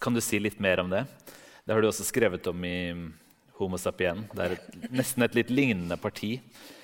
kan 0.00 0.16
du 0.16 0.20
si 0.24 0.40
litt 0.40 0.60
mer 0.60 0.80
om 0.80 0.88
det? 0.88 1.04
Det 1.64 1.74
har 1.74 1.80
du 1.84 1.90
også 1.90 2.08
skrevet 2.08 2.46
om 2.48 2.64
i 2.64 2.94
Homo 3.60 3.76
sapien. 3.76 4.28
Det 4.32 4.38
er 4.40 4.50
et, 4.56 4.90
nesten 4.90 5.22
et 5.22 5.34
litt 5.36 5.50
lignende 5.50 5.96
parti 5.96 6.40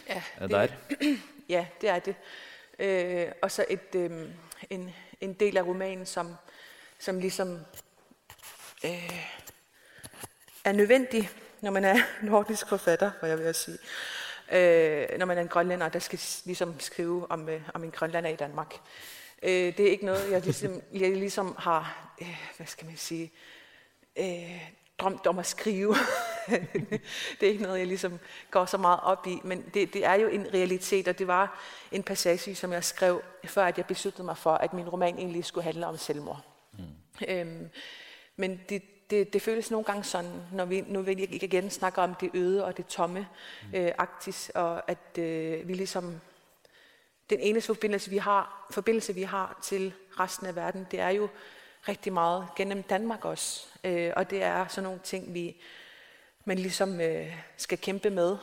Ja, 0.08 0.22
eh, 0.40 0.42
det- 0.42 0.50
der. 0.50 0.66
Ja, 1.48 1.66
det 1.80 1.88
er 1.88 1.98
det. 1.98 2.14
Øh, 2.78 3.32
og 3.42 3.50
så 3.50 3.64
et, 3.70 3.94
øh, 3.94 4.10
en, 4.70 4.90
en 5.20 5.32
del 5.32 5.56
af 5.56 5.62
romanen, 5.62 6.06
som, 6.06 6.34
som 6.98 7.18
ligesom 7.18 7.58
øh, 8.84 9.12
er 10.64 10.72
nødvendig, 10.72 11.30
når 11.60 11.70
man 11.70 11.84
er 11.84 11.96
nordisk 12.22 12.68
forfatter, 12.68 13.10
hvad 13.20 13.30
jeg 13.30 13.38
vil 13.38 13.54
sige. 13.54 13.78
Øh, 14.52 15.18
når 15.18 15.26
man 15.26 15.38
er 15.38 15.42
en 15.42 15.48
grønlænder, 15.48 15.88
der 15.88 15.98
skal 15.98 16.20
ligesom 16.44 16.80
skrive 16.80 17.30
om, 17.30 17.48
øh, 17.48 17.60
om 17.74 17.84
en 17.84 17.90
grønlænder 17.90 18.30
i 18.30 18.36
Danmark. 18.36 18.74
Øh, 19.42 19.50
det 19.76 19.80
er 19.80 19.90
ikke 19.90 20.04
noget, 20.06 20.30
jeg 20.30 20.40
ligesom, 20.42 20.82
jeg 21.02 21.10
ligesom 21.16 21.56
har, 21.58 22.12
øh, 22.22 22.36
hvad 22.56 22.66
skal 22.66 22.86
man 22.86 22.96
sige, 22.96 23.32
øh, 24.16 24.60
drømt 24.98 25.26
om 25.26 25.38
at 25.38 25.46
skrive. 25.46 25.94
det 27.40 27.46
er 27.46 27.50
ikke 27.50 27.62
noget, 27.62 27.78
jeg 27.78 27.86
ligesom 27.86 28.18
går 28.50 28.64
så 28.64 28.76
meget 28.78 29.00
op 29.02 29.26
i, 29.26 29.40
men 29.44 29.64
det, 29.74 29.94
det 29.94 30.04
er 30.04 30.14
jo 30.14 30.28
en 30.28 30.54
realitet, 30.54 31.08
og 31.08 31.18
det 31.18 31.26
var 31.26 31.60
en 31.92 32.02
passage, 32.02 32.54
som 32.54 32.72
jeg 32.72 32.84
skrev, 32.84 33.22
før 33.44 33.64
at 33.64 33.78
jeg 33.78 33.86
besluttede 33.86 34.24
mig 34.24 34.36
for, 34.36 34.54
at 34.54 34.72
min 34.72 34.88
roman 34.88 35.18
egentlig 35.18 35.44
skulle 35.44 35.64
handle 35.64 35.86
om 35.86 35.96
selvmord. 35.96 36.40
Mm. 36.72 36.84
Øhm, 37.28 37.68
men 38.36 38.60
det, 38.68 38.82
det, 39.10 39.32
det 39.32 39.42
føles 39.42 39.70
nogle 39.70 39.84
gange 39.84 40.04
sådan, 40.04 40.42
når 40.52 40.64
vi 40.64 40.80
nu 40.80 41.02
vil 41.02 41.18
jeg 41.18 41.42
igen 41.42 41.70
snakker 41.70 42.02
om 42.02 42.14
det 42.14 42.30
øde 42.34 42.64
og 42.64 42.76
det 42.76 42.86
tomme 42.86 43.28
øh, 43.74 43.92
Arktis, 43.98 44.50
og 44.54 44.90
at 44.90 45.18
øh, 45.18 45.68
vi 45.68 45.74
ligesom 45.74 46.20
den 47.30 47.40
eneste 47.40 47.66
forbindelse 47.66 48.10
vi, 48.10 48.16
har, 48.16 48.66
forbindelse, 48.70 49.14
vi 49.14 49.22
har 49.22 49.58
til 49.62 49.92
resten 50.20 50.46
af 50.46 50.56
verden, 50.56 50.86
det 50.90 51.00
er 51.00 51.08
jo 51.08 51.28
rigtig 51.88 52.12
meget 52.12 52.48
gennem 52.56 52.82
Danmark 52.82 53.24
også. 53.24 53.66
Øh, 53.84 54.12
og 54.16 54.30
det 54.30 54.42
er 54.42 54.66
sådan 54.66 54.84
nogle 54.84 55.00
ting, 55.04 55.34
vi 55.34 55.56
man 56.46 56.58
ligesom 56.58 57.00
øh, 57.00 57.32
skal 57.56 57.78
kæmpe 57.78 58.10
med. 58.10 58.36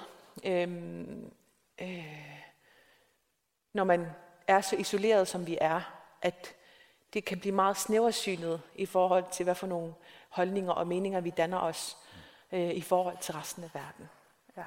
Øhm, 0.45 1.31
øh, 1.81 2.39
når 3.73 3.83
man 3.83 4.07
er 4.47 4.61
så 4.61 4.75
isoleret, 4.75 5.27
som 5.27 5.47
vi 5.47 5.57
er, 5.61 5.81
at 6.21 6.55
det 7.13 7.25
kan 7.25 7.39
blive 7.39 7.55
meget 7.55 7.77
snæversynet 7.77 8.61
i 8.75 8.85
forhold 8.85 9.23
til, 9.31 9.43
hvad 9.43 9.55
for 9.55 9.67
nogle 9.67 9.93
holdninger 10.29 10.71
og 10.71 10.87
meninger 10.87 11.21
vi 11.21 11.29
danner 11.29 11.57
os 11.57 11.97
øh, 12.51 12.69
i 12.69 12.81
forhold 12.81 13.17
til 13.21 13.33
resten 13.33 13.63
af 13.63 13.69
verden. 13.73 14.09
Ja. 14.57 14.63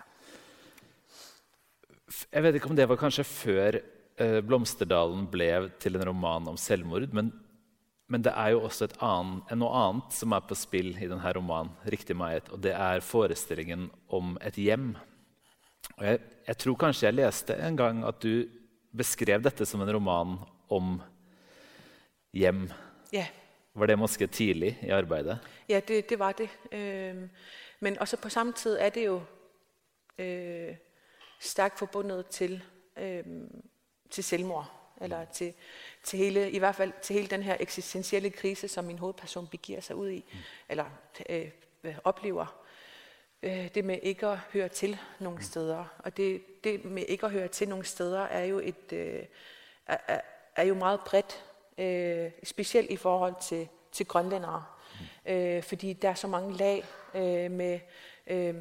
Jeg 2.32 2.42
vet 2.42 2.54
ikke 2.54 2.66
om 2.66 2.76
det 2.76 2.88
var 2.88 2.96
kanskje 2.96 3.24
før 3.24 3.70
øh, 4.18 4.38
'Blomsterdalen' 4.38 5.30
blev 5.30 5.70
til 5.80 5.96
en 5.96 6.08
roman 6.08 6.48
om 6.48 6.56
selvmord. 6.56 7.08
Men, 7.08 7.45
men 8.06 8.22
det 8.22 8.32
er 8.36 8.52
jo 8.54 8.62
også 8.68 8.86
et 8.86 8.96
annet, 9.02 9.50
noe 9.58 9.78
annet 9.80 10.14
som 10.14 10.34
er 10.36 10.44
på 10.46 10.54
spill 10.58 10.92
i 10.94 11.08
denne 11.10 11.32
romanen, 11.34 11.72
riktig 11.90 12.16
meget, 12.16 12.48
og 12.54 12.62
det 12.62 12.74
er 12.74 13.02
forestillingen 13.02 13.88
om 14.08 14.36
et 14.46 14.58
hjem. 14.62 14.92
Og 15.96 16.04
jeg, 16.06 16.20
jeg 16.46 16.58
tror 16.62 16.78
kanskje 16.84 17.08
jeg 17.08 17.18
leste 17.18 17.56
en 17.66 17.78
gang 17.78 18.04
at 18.06 18.20
du 18.22 18.46
beskrev 18.96 19.42
dette 19.42 19.66
som 19.66 19.82
en 19.82 19.92
roman 19.98 20.38
om 20.70 21.00
hjem. 22.32 22.68
ja. 23.12 23.26
Var 23.76 23.86
det 23.86 23.98
måske 23.98 24.26
tidlig 24.26 24.78
i 24.82 24.90
arbeidet? 24.90 25.38
Ja, 25.68 25.80
det, 25.80 26.08
det 26.10 26.18
var 26.18 26.32
det. 26.32 26.48
Øhm, 26.72 27.30
men 27.80 27.98
også 27.98 28.16
på 28.16 28.28
samme 28.28 28.52
tid 28.52 28.76
er 28.80 28.88
det 28.88 29.04
jo 29.06 29.20
øh, 30.18 30.76
stærkt 31.40 31.78
forbundet 31.78 32.26
til, 32.26 32.62
øhm, 32.96 33.62
til 34.10 34.24
selvmord. 34.24 34.72
Eller 35.00 35.24
til, 35.24 35.52
til 36.06 36.18
hele, 36.18 36.50
i 36.50 36.58
hvert 36.58 36.74
fald 36.74 36.92
til 37.02 37.14
hele 37.14 37.28
den 37.28 37.42
her 37.42 37.56
eksistentielle 37.60 38.30
krise, 38.30 38.68
som 38.68 38.84
min 38.84 38.98
hovedperson 38.98 39.46
begiver 39.46 39.80
sig 39.80 39.96
ud 39.96 40.10
i, 40.10 40.24
mm. 40.32 40.38
eller 40.68 40.84
øh, 41.28 41.48
oplever. 42.04 42.62
Øh, 43.42 43.68
det 43.74 43.84
med 43.84 43.98
ikke 44.02 44.26
at 44.26 44.38
høre 44.38 44.68
til 44.68 44.98
nogle 45.20 45.44
steder. 45.44 45.84
Og 45.98 46.16
det, 46.16 46.42
det 46.64 46.84
med 46.84 47.04
ikke 47.08 47.26
at 47.26 47.32
høre 47.32 47.48
til 47.48 47.68
nogle 47.68 47.84
steder 47.84 48.20
er 48.20 48.44
jo, 48.44 48.58
et, 48.58 48.92
øh, 48.92 49.24
er, 49.86 49.96
er, 50.08 50.20
er 50.56 50.62
jo 50.62 50.74
meget 50.74 51.00
bredt, 51.00 51.44
øh, 51.78 52.30
specielt 52.44 52.90
i 52.90 52.96
forhold 52.96 53.34
til, 53.42 53.68
til 53.92 54.06
grønlændere. 54.06 54.64
Mm. 55.26 55.32
Øh, 55.32 55.62
fordi 55.62 55.92
der 55.92 56.08
er 56.08 56.14
så 56.14 56.26
mange 56.26 56.56
lag 56.56 56.84
øh, 57.14 57.50
med 57.50 57.80
øh, 58.26 58.54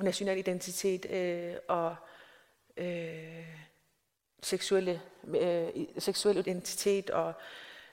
national 0.00 0.38
identitet 0.38 1.10
øh, 1.10 1.54
og 1.68 1.96
øh, 2.76 3.46
seksuelle, 4.42 5.00
øh, 5.26 5.68
seksuel 5.98 6.36
identitet 6.36 7.10
og 7.10 7.32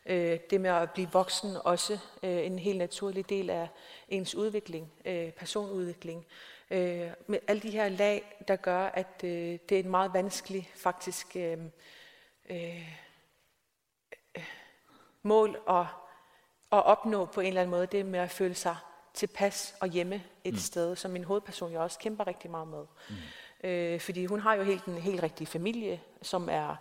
øh, 0.06 0.40
det 0.50 0.62
med 0.62 0.70
at 0.70 0.92
blive 0.92 1.10
voksen 1.12 1.58
også 1.64 2.00
øh, 2.24 2.46
en 2.46 2.60
helt 2.60 2.78
naturlig 2.78 3.30
del 3.30 3.50
af 3.50 3.68
ens 4.10 4.36
udvikling, 4.36 4.92
øh, 5.06 5.32
personudvikling. 5.32 6.26
Øh, 6.72 7.12
med 7.28 7.40
alle 7.48 7.62
de 7.62 7.70
her 7.70 7.90
lag, 7.90 8.44
der 8.48 8.56
gør, 8.56 8.86
at 8.86 9.24
øh, 9.24 9.60
det 9.70 9.72
er 9.72 9.80
en 9.80 9.90
meget 9.90 10.14
vanskelig 10.14 10.72
faktisk 10.76 11.36
øh, 11.36 11.58
øh, 12.50 12.94
mål 15.24 15.62
at, 15.70 15.86
at 16.72 16.86
opnå 16.86 17.26
på 17.26 17.42
en 17.42 17.48
eller 17.48 17.62
anden 17.62 17.72
måde, 17.72 17.88
det 17.88 18.06
med 18.06 18.20
at 18.20 18.32
føle 18.32 18.56
sig 18.56 18.76
tilpas 19.14 19.76
og 19.80 19.88
hjemme 19.88 20.24
et 20.44 20.54
mm. 20.54 20.60
sted, 20.60 20.96
som 20.96 21.12
min 21.12 21.24
hovedperson 21.24 21.74
jo 21.74 21.84
også 21.84 22.00
kæmper 22.00 22.28
rigtig 22.28 22.52
meget 22.52 22.68
med. 22.68 22.86
Mm. 23.10 23.16
Øh, 23.64 24.00
fordi 24.00 24.26
hun 24.26 24.40
har 24.40 24.54
jo 24.54 24.64
helt 24.64 24.86
en 24.86 24.98
helt 24.98 25.24
rigtig 25.24 25.48
familie, 25.48 26.02
som 26.22 26.50
er 26.52 26.76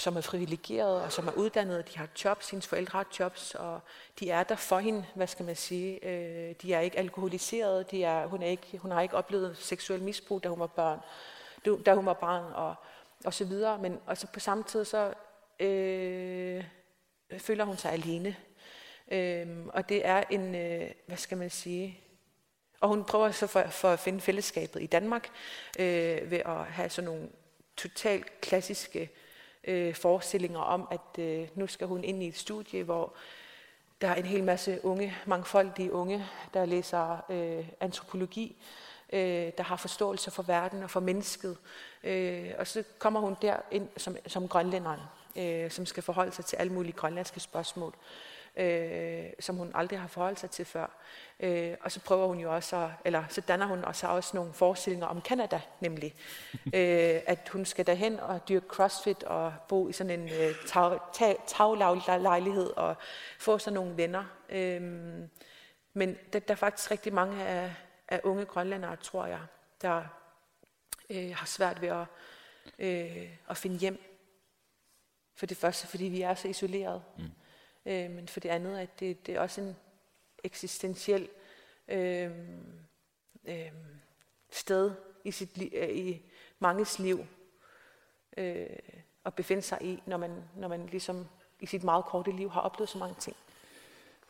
som 0.00 0.16
er 0.16 0.20
privilegeret 0.20 1.02
og 1.02 1.12
som 1.12 1.28
er 1.28 1.32
uddannet. 1.32 1.92
De 1.92 1.98
har 1.98 2.08
jobs, 2.24 2.50
hendes 2.50 2.66
forældre 2.66 2.96
har 2.96 3.06
jobs, 3.20 3.54
og 3.54 3.80
de 4.20 4.30
er 4.30 4.42
der 4.42 4.56
for 4.56 4.78
hende, 4.78 5.04
hvad 5.14 5.26
skal 5.26 5.46
man 5.46 5.56
sige. 5.56 6.04
Øh, 6.04 6.54
de 6.62 6.74
er 6.74 6.80
ikke 6.80 6.98
alkoholiserede, 6.98 7.84
de 7.90 8.04
er, 8.04 8.26
hun, 8.26 8.42
er 8.42 8.46
ikke, 8.46 8.78
hun 8.78 8.90
har 8.90 9.00
ikke 9.00 9.16
oplevet 9.16 9.56
seksuel 9.56 10.02
misbrug, 10.02 10.42
da 10.42 10.48
hun 10.48 10.60
var 10.60 10.66
børn, 10.66 11.00
da 11.86 11.94
hun 11.94 12.06
var 12.06 12.12
barn, 12.12 12.52
og, 12.52 12.74
og 13.24 13.34
så 13.34 13.44
videre. 13.44 13.78
Men 13.78 14.00
altså 14.06 14.26
på 14.26 14.40
samme 14.40 14.64
tid, 14.64 14.84
så 14.84 15.14
øh, 15.60 16.64
føler 17.38 17.64
hun 17.64 17.76
sig 17.76 17.92
alene. 17.92 18.36
Øh, 19.10 19.46
og 19.68 19.88
det 19.88 20.06
er 20.06 20.22
en, 20.30 20.54
øh, 20.54 20.90
hvad 21.06 21.16
skal 21.16 21.38
man 21.38 21.50
sige, 21.50 22.00
og 22.80 22.88
hun 22.88 23.04
prøver 23.04 23.30
så 23.30 23.46
for, 23.46 23.62
for 23.62 23.88
at 23.88 23.98
finde 23.98 24.20
fællesskabet 24.20 24.82
i 24.82 24.86
Danmark 24.86 25.28
øh, 25.78 26.30
ved 26.30 26.38
at 26.38 26.64
have 26.64 26.90
sådan 26.90 27.10
nogle 27.10 27.28
totalt 27.76 28.40
klassiske 28.40 29.10
øh, 29.64 29.94
forestillinger 29.94 30.60
om, 30.60 30.88
at 30.90 31.24
øh, 31.24 31.48
nu 31.54 31.66
skal 31.66 31.86
hun 31.86 32.04
ind 32.04 32.22
i 32.22 32.28
et 32.28 32.36
studie, 32.36 32.82
hvor 32.82 33.14
der 34.00 34.08
er 34.08 34.14
en 34.14 34.24
hel 34.24 34.44
masse 34.44 34.80
unge, 34.82 35.16
mangfoldige 35.26 35.92
unge, 35.92 36.26
der 36.54 36.64
læser 36.64 37.24
øh, 37.30 37.68
antropologi, 37.80 38.56
øh, 39.12 39.52
der 39.58 39.62
har 39.62 39.76
forståelse 39.76 40.30
for 40.30 40.42
verden 40.42 40.82
og 40.82 40.90
for 40.90 41.00
mennesket. 41.00 41.56
Øh, 42.04 42.50
og 42.58 42.66
så 42.66 42.84
kommer 42.98 43.20
hun 43.20 43.36
der 43.42 43.56
ind 43.70 43.88
som, 43.96 44.16
som 44.26 44.48
grønlænderen, 44.48 45.00
øh, 45.38 45.70
som 45.70 45.86
skal 45.86 46.02
forholde 46.02 46.32
sig 46.32 46.44
til 46.44 46.56
alle 46.56 46.72
mulige 46.72 46.92
grønlandske 46.92 47.40
spørgsmål 47.40 47.94
øh, 48.58 49.26
som 49.40 49.56
hun 49.56 49.70
aldrig 49.74 50.00
har 50.00 50.08
forholdt 50.08 50.40
sig 50.40 50.50
til 50.50 50.64
før. 50.64 50.86
Øh, 51.40 51.74
og 51.80 51.92
så 51.92 52.00
prøver 52.00 52.26
hun 52.26 52.38
jo 52.38 52.54
også, 52.54 52.76
at, 52.76 52.90
eller 53.04 53.24
så 53.28 53.40
danner 53.40 53.66
hun 53.66 53.84
også, 53.84 54.06
også 54.06 54.36
nogle 54.36 54.52
forestillinger 54.52 55.06
om 55.06 55.20
Canada, 55.20 55.60
nemlig. 55.80 56.14
øh, 56.74 57.20
at 57.26 57.48
hun 57.52 57.64
skal 57.64 57.86
derhen 57.86 58.20
og 58.20 58.48
dyrke 58.48 58.66
crossfit 58.68 59.22
og 59.22 59.54
bo 59.68 59.88
i 59.88 59.92
sådan 59.92 60.20
en 60.20 60.28
øh, 60.28 60.54
tag, 60.66 60.98
tag, 61.12 61.36
taglejlighed 61.46 62.70
og 62.76 62.96
få 63.38 63.58
sådan 63.58 63.74
nogle 63.74 63.96
venner. 63.96 64.24
Øh, 64.48 64.82
men 65.92 66.16
der, 66.32 66.38
der 66.38 66.54
er 66.54 66.54
faktisk 66.54 66.90
rigtig 66.90 67.12
mange 67.12 67.44
af, 67.44 67.74
af 68.08 68.20
unge 68.24 68.44
grønlændere, 68.44 68.96
tror 68.96 69.26
jeg, 69.26 69.40
der 69.82 70.02
øh, 71.10 71.34
har 71.36 71.46
svært 71.46 71.82
ved 71.82 71.88
at, 71.88 72.06
øh, 72.78 73.28
at 73.50 73.56
finde 73.56 73.78
hjem. 73.78 74.07
For 75.38 75.46
det 75.46 75.56
første, 75.56 75.86
fordi 75.86 76.04
vi 76.04 76.22
er 76.22 76.34
så 76.34 76.48
isoleret. 76.48 77.02
Mm. 77.18 77.30
Øh, 77.86 78.10
men 78.10 78.28
for 78.28 78.40
det 78.40 78.48
andet, 78.48 78.78
at 78.78 79.00
det, 79.00 79.26
det 79.26 79.34
er 79.34 79.40
også 79.40 79.60
en 79.60 79.76
eksistentiel 80.44 81.28
øh, 81.88 82.30
øh, 83.44 83.72
sted 84.50 84.90
i, 85.24 85.30
sit, 85.30 85.50
øh, 85.72 85.88
i 85.88 86.22
manges 86.58 86.98
liv 86.98 87.26
øh, 88.36 88.66
at 89.24 89.34
befinde 89.34 89.62
sig 89.62 89.78
i, 89.82 90.02
når 90.06 90.16
man, 90.16 90.42
når 90.56 90.68
man 90.68 90.86
ligesom 90.86 91.26
i 91.60 91.66
sit 91.66 91.84
meget 91.84 92.04
korte 92.04 92.32
liv 92.32 92.50
har 92.50 92.60
oplevet 92.60 92.88
så 92.88 92.98
mange 92.98 93.14
ting. 93.20 93.36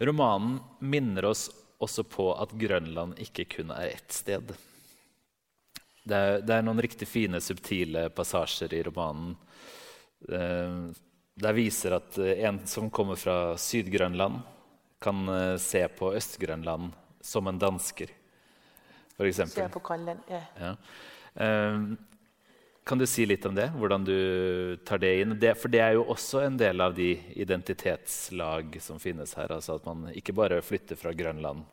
Romanen 0.00 0.60
minder 0.80 1.28
oss 1.28 1.50
også 1.78 2.02
på 2.02 2.32
at 2.32 2.48
Grønland 2.48 3.18
ikke 3.18 3.44
kun 3.56 3.70
er 3.70 3.94
ett 3.94 4.12
sted. 4.12 4.42
Det 6.08 6.16
er, 6.16 6.40
det 6.40 6.54
er 6.54 6.62
noen 6.64 6.82
riktig 6.82 7.08
fine, 7.08 7.40
subtile 7.40 8.08
passasjer 8.10 8.72
i 8.72 8.82
romanen. 8.82 9.36
Eh, 10.26 10.78
det 11.38 11.52
viser 11.54 11.94
at 11.98 12.18
eh, 12.18 12.44
en 12.48 12.60
som 12.66 12.90
kommer 12.90 13.16
fra 13.16 13.56
Syd-Grønland, 13.56 14.40
kan 14.98 15.28
eh, 15.28 15.56
se 15.62 15.84
på 15.88 16.12
Øst-Grønland 16.18 16.90
som 17.20 17.46
en 17.46 17.58
dansker, 17.58 18.10
f.eks. 19.16 19.42
Se 19.52 19.68
på 19.72 19.82
Grønland, 19.84 20.22
ja. 20.30 20.42
ja. 20.58 20.76
Kan 22.88 22.98
du 22.98 23.04
si 23.06 23.26
litt 23.28 23.44
om 23.44 23.54
det? 23.54 23.66
Hvordan 23.76 24.04
du 24.06 24.76
tar 24.88 24.98
det 25.02 25.10
inn? 25.20 25.34
Det, 25.38 25.52
for 25.60 25.68
det 25.68 25.82
er 25.84 25.98
jo 25.98 26.06
også 26.08 26.40
en 26.46 26.56
del 26.56 26.80
av 26.80 26.94
de 26.96 27.10
identitetslag 27.36 28.78
som 28.80 28.98
finnes 29.02 29.34
her. 29.36 29.52
Altså 29.52 29.76
at 29.76 29.84
man 29.84 30.06
ikke 30.16 30.32
bare 30.32 30.62
flytter 30.64 30.96
fra 30.96 31.12
Grønland 31.12 31.66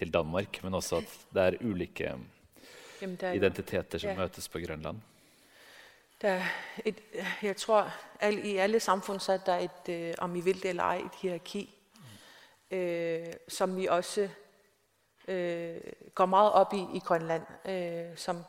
til 0.00 0.10
Danmark, 0.14 0.62
men 0.64 0.78
også 0.78 1.02
at 1.02 1.12
det 1.36 1.44
er 1.44 1.58
ulike 1.60 2.14
er, 2.14 3.36
identiteter 3.36 4.00
som 4.00 4.16
møtes 4.16 4.48
på 4.48 4.62
Grønland. 4.64 5.04
Der 6.20 6.42
et, 6.84 7.00
jeg 7.42 7.56
tror, 7.56 7.94
at 8.20 8.34
i 8.34 8.56
alle 8.56 8.80
samfund 8.80 9.20
så 9.20 9.32
er 9.32 9.36
der 9.36 9.56
et, 9.56 9.88
øh, 9.88 10.14
om 10.18 10.36
I 10.36 10.40
vil 10.40 10.62
det 10.62 10.68
eller 10.68 10.82
ej, 10.82 10.96
et 10.96 11.14
hierarki, 11.22 11.74
øh, 12.70 13.26
som 13.48 13.76
vi 13.76 13.86
også 13.86 14.28
øh, 15.28 15.80
går 16.14 16.26
meget 16.26 16.52
op 16.52 16.74
i 16.74 16.86
i 16.94 16.98
Grønland, 16.98 17.42
øh, 17.64 18.16
som 18.16 18.44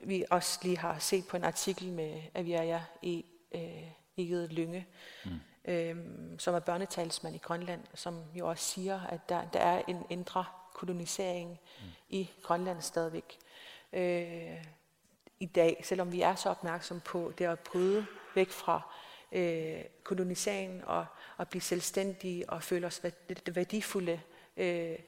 vi 0.00 0.24
også 0.30 0.58
lige 0.62 0.78
har 0.78 0.98
set 0.98 1.26
på 1.28 1.36
en 1.36 1.44
artikel 1.44 1.92
med 1.92 2.22
Aviaja 2.34 2.82
i 3.02 3.24
øh, 3.54 3.90
Egede 4.16 4.46
Lynge, 4.46 4.86
mm. 5.24 5.40
øh, 5.64 5.96
som 6.38 6.54
er 6.54 6.60
børnetalsmand 6.60 7.34
i 7.34 7.38
Grønland, 7.38 7.80
som 7.94 8.24
jo 8.34 8.48
også 8.48 8.64
siger, 8.64 9.00
at 9.00 9.28
der, 9.28 9.44
der 9.44 9.60
er 9.60 9.82
en 9.88 10.06
indre 10.10 10.44
kolonisering 10.74 11.50
mm. 11.50 11.86
i 12.08 12.30
Grønland 12.42 12.82
stadigvæk. 12.82 13.38
Øh, 13.92 14.64
i 15.40 15.46
dag, 15.46 15.80
selvom 15.84 16.12
vi 16.12 16.20
er 16.20 16.34
så 16.34 16.50
opmærksom 16.50 17.00
på 17.00 17.32
det 17.38 17.44
at 17.44 17.58
bryde 17.58 18.06
væk 18.34 18.50
fra 18.50 18.80
øh, 19.32 19.80
koloniseringen 20.04 20.82
og, 20.86 21.06
og 21.36 21.48
blive 21.48 21.62
selvstændige 21.62 22.50
og 22.50 22.62
føle 22.62 22.86
os 22.86 23.02
værdifulde 23.46 24.20
øh, 24.56 24.98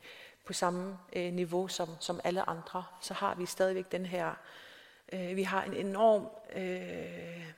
på 0.46 0.52
samme 0.52 0.98
øh, 1.12 1.32
niveau 1.32 1.68
som, 1.68 1.88
som 2.00 2.20
alle 2.24 2.48
andre, 2.48 2.84
så 3.00 3.14
har 3.14 3.34
vi 3.34 3.46
stadigvæk 3.46 3.92
den 3.92 4.06
her, 4.06 4.34
øh, 5.12 5.36
vi 5.36 5.42
har 5.42 5.62
en 5.62 5.74
enorm 5.74 6.28
øh, 6.56 7.52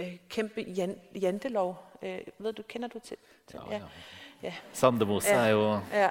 øh, 0.00 0.16
kæmpe 0.28 0.60
jan, 0.60 1.00
jantelov. 1.14 1.78
Øh, 2.02 2.18
ved 2.38 2.52
du, 2.52 2.62
kender 2.62 2.88
du 2.88 2.98
til? 2.98 3.16
til 3.46 3.60
ja, 3.70 3.76
ja. 3.76 3.82
ja. 4.42 4.54
Sandemose 4.72 5.34
ja. 5.34 5.46
er 5.46 5.48
jo... 5.48 5.80
Ja. 5.92 6.10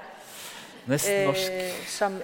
Næsten 0.87 1.19
øh, 1.19 1.25
norsk. 1.25 1.51
Som, 1.87 2.13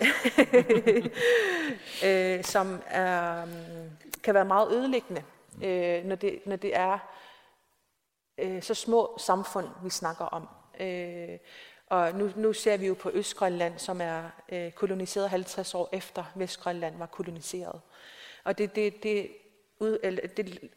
øh, 2.10 2.43
som 2.43 2.82
er, 2.88 3.47
kan 4.24 4.34
være 4.34 4.45
meget 4.45 4.71
ødelæggende, 4.71 5.24
øh, 5.63 6.06
når, 6.06 6.15
det, 6.15 6.39
når 6.45 6.56
det 6.56 6.76
er 6.76 7.00
øh, 8.38 8.63
så 8.63 8.74
små 8.74 9.17
samfund, 9.17 9.67
vi 9.84 9.89
snakker 9.89 10.26
om. 10.26 10.47
Øh, 10.80 11.38
og 11.88 12.15
nu, 12.15 12.32
nu 12.36 12.54
ser 12.54 12.78
vi 12.78 12.88
jo 12.88 12.93
på 12.93 13.12
Østgrønland, 13.13 13.80
som 13.80 14.02
er 14.02 14.24
øh, 14.52 14.71
koloniseret 14.71 15.30
50 15.30 15.76
år 15.76 15.89
efter 15.91 16.24
Vestgrønland 16.36 16.97
var 16.97 17.06
koloniseret. 17.06 17.82
Og 18.43 18.58
det, 18.58 18.76
det, 18.76 19.04
det, 19.04 19.32
ud, 19.80 19.97
eller, 20.04 20.28
det, 20.28 20.71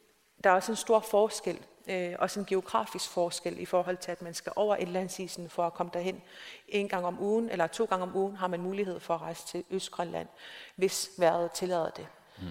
der 0.44 0.50
er 0.50 0.54
også 0.54 0.72
en 0.72 0.76
stor 0.76 1.00
forskel 1.00 1.60
øh, 1.88 2.14
også 2.18 2.40
en 2.40 2.46
geografisk 2.46 3.10
forskel 3.10 3.60
i 3.60 3.64
forhold 3.64 3.96
til, 3.96 4.10
at 4.10 4.22
man 4.22 4.34
skal 4.34 4.52
over 4.56 4.76
indlandsisen 4.76 5.48
for 5.48 5.66
at 5.66 5.74
komme 5.74 5.90
derhen. 5.94 6.22
En 6.68 6.88
gang 6.88 7.06
om 7.06 7.22
ugen 7.22 7.50
eller 7.50 7.66
to 7.66 7.84
gange 7.84 8.02
om 8.02 8.16
ugen 8.16 8.36
har 8.36 8.46
man 8.46 8.60
mulighed 8.60 9.00
for 9.00 9.14
at 9.14 9.20
rejse 9.20 9.46
til 9.46 9.64
Østgrønland, 9.70 10.28
hvis 10.76 11.10
vejret 11.18 11.52
tillader 11.52 11.90
det. 11.90 12.06
Mm. 12.38 12.46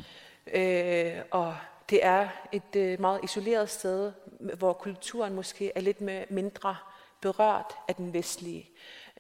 Øh, 0.53 1.23
og 1.31 1.55
det 1.89 2.05
er 2.05 2.27
et 2.51 2.75
øh, 2.75 3.01
meget 3.01 3.23
isoleret 3.23 3.69
sted, 3.69 4.11
hvor 4.39 4.73
kulturen 4.73 5.33
måske 5.33 5.71
er 5.75 5.81
lidt 5.81 6.01
med 6.01 6.23
mindre 6.29 6.75
berørt 7.21 7.73
af 7.87 7.95
den 7.95 8.13
vestlige. 8.13 8.69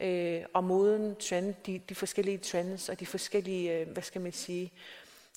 Øh, 0.01 0.41
og 0.53 0.63
moden, 0.63 1.15
trend, 1.15 1.53
de, 1.65 1.81
de 1.89 1.95
forskellige 1.95 2.37
trends 2.37 2.89
og 2.89 2.99
de 2.99 3.05
forskellige, 3.05 3.79
øh, 3.79 3.89
hvad 3.89 4.03
skal 4.03 4.21
man 4.21 4.31
sige, 4.31 4.71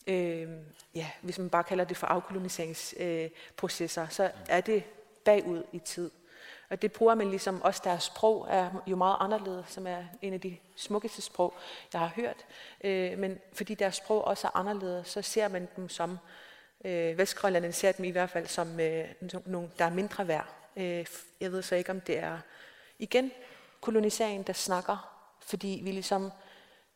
øh, 0.06 0.48
ja, 0.94 1.10
hvis 1.22 1.38
man 1.38 1.50
bare 1.50 1.64
kalder 1.64 1.84
det 1.84 1.96
for 1.96 2.06
afkoloniseringsprocesser, 2.06 4.02
øh, 4.02 4.10
så 4.10 4.30
er 4.48 4.60
det 4.60 4.84
bagud 5.24 5.62
i 5.72 5.78
tid. 5.78 6.10
Og 6.70 6.82
det 6.82 6.92
bruger 6.92 7.14
man 7.14 7.30
ligesom, 7.30 7.62
også 7.62 7.80
deres 7.84 8.02
sprog 8.02 8.46
er 8.50 8.70
jo 8.86 8.96
meget 8.96 9.16
anderledes, 9.20 9.66
som 9.68 9.86
er 9.86 10.04
en 10.22 10.32
af 10.32 10.40
de 10.40 10.56
smukkeste 10.76 11.22
sprog, 11.22 11.54
jeg 11.92 12.00
har 12.00 12.12
hørt. 12.16 12.36
Øh, 12.84 13.18
men 13.18 13.38
fordi 13.52 13.74
deres 13.74 13.94
sprog 13.94 14.24
også 14.24 14.46
er 14.46 14.56
anderledes, 14.56 15.08
så 15.08 15.22
ser 15.22 15.48
man 15.48 15.68
dem 15.76 15.88
som, 15.88 16.18
øh, 16.84 17.18
Vestgrønland 17.18 17.72
ser 17.72 17.92
dem 17.92 18.04
i 18.04 18.10
hvert 18.10 18.30
fald 18.30 18.46
som 18.46 18.80
øh, 18.80 19.04
nogle, 19.46 19.70
der 19.78 19.84
er 19.84 19.90
mindre 19.90 20.28
værd. 20.28 20.54
Øh, 20.76 21.06
jeg 21.40 21.52
ved 21.52 21.62
så 21.62 21.74
ikke, 21.74 21.90
om 21.90 22.00
det 22.00 22.18
er 22.18 22.38
igen 22.98 23.32
koloniseringen, 23.80 24.42
der 24.42 24.52
snakker, 24.52 25.22
fordi 25.40 25.80
vi 25.84 25.90
ligesom 25.90 26.32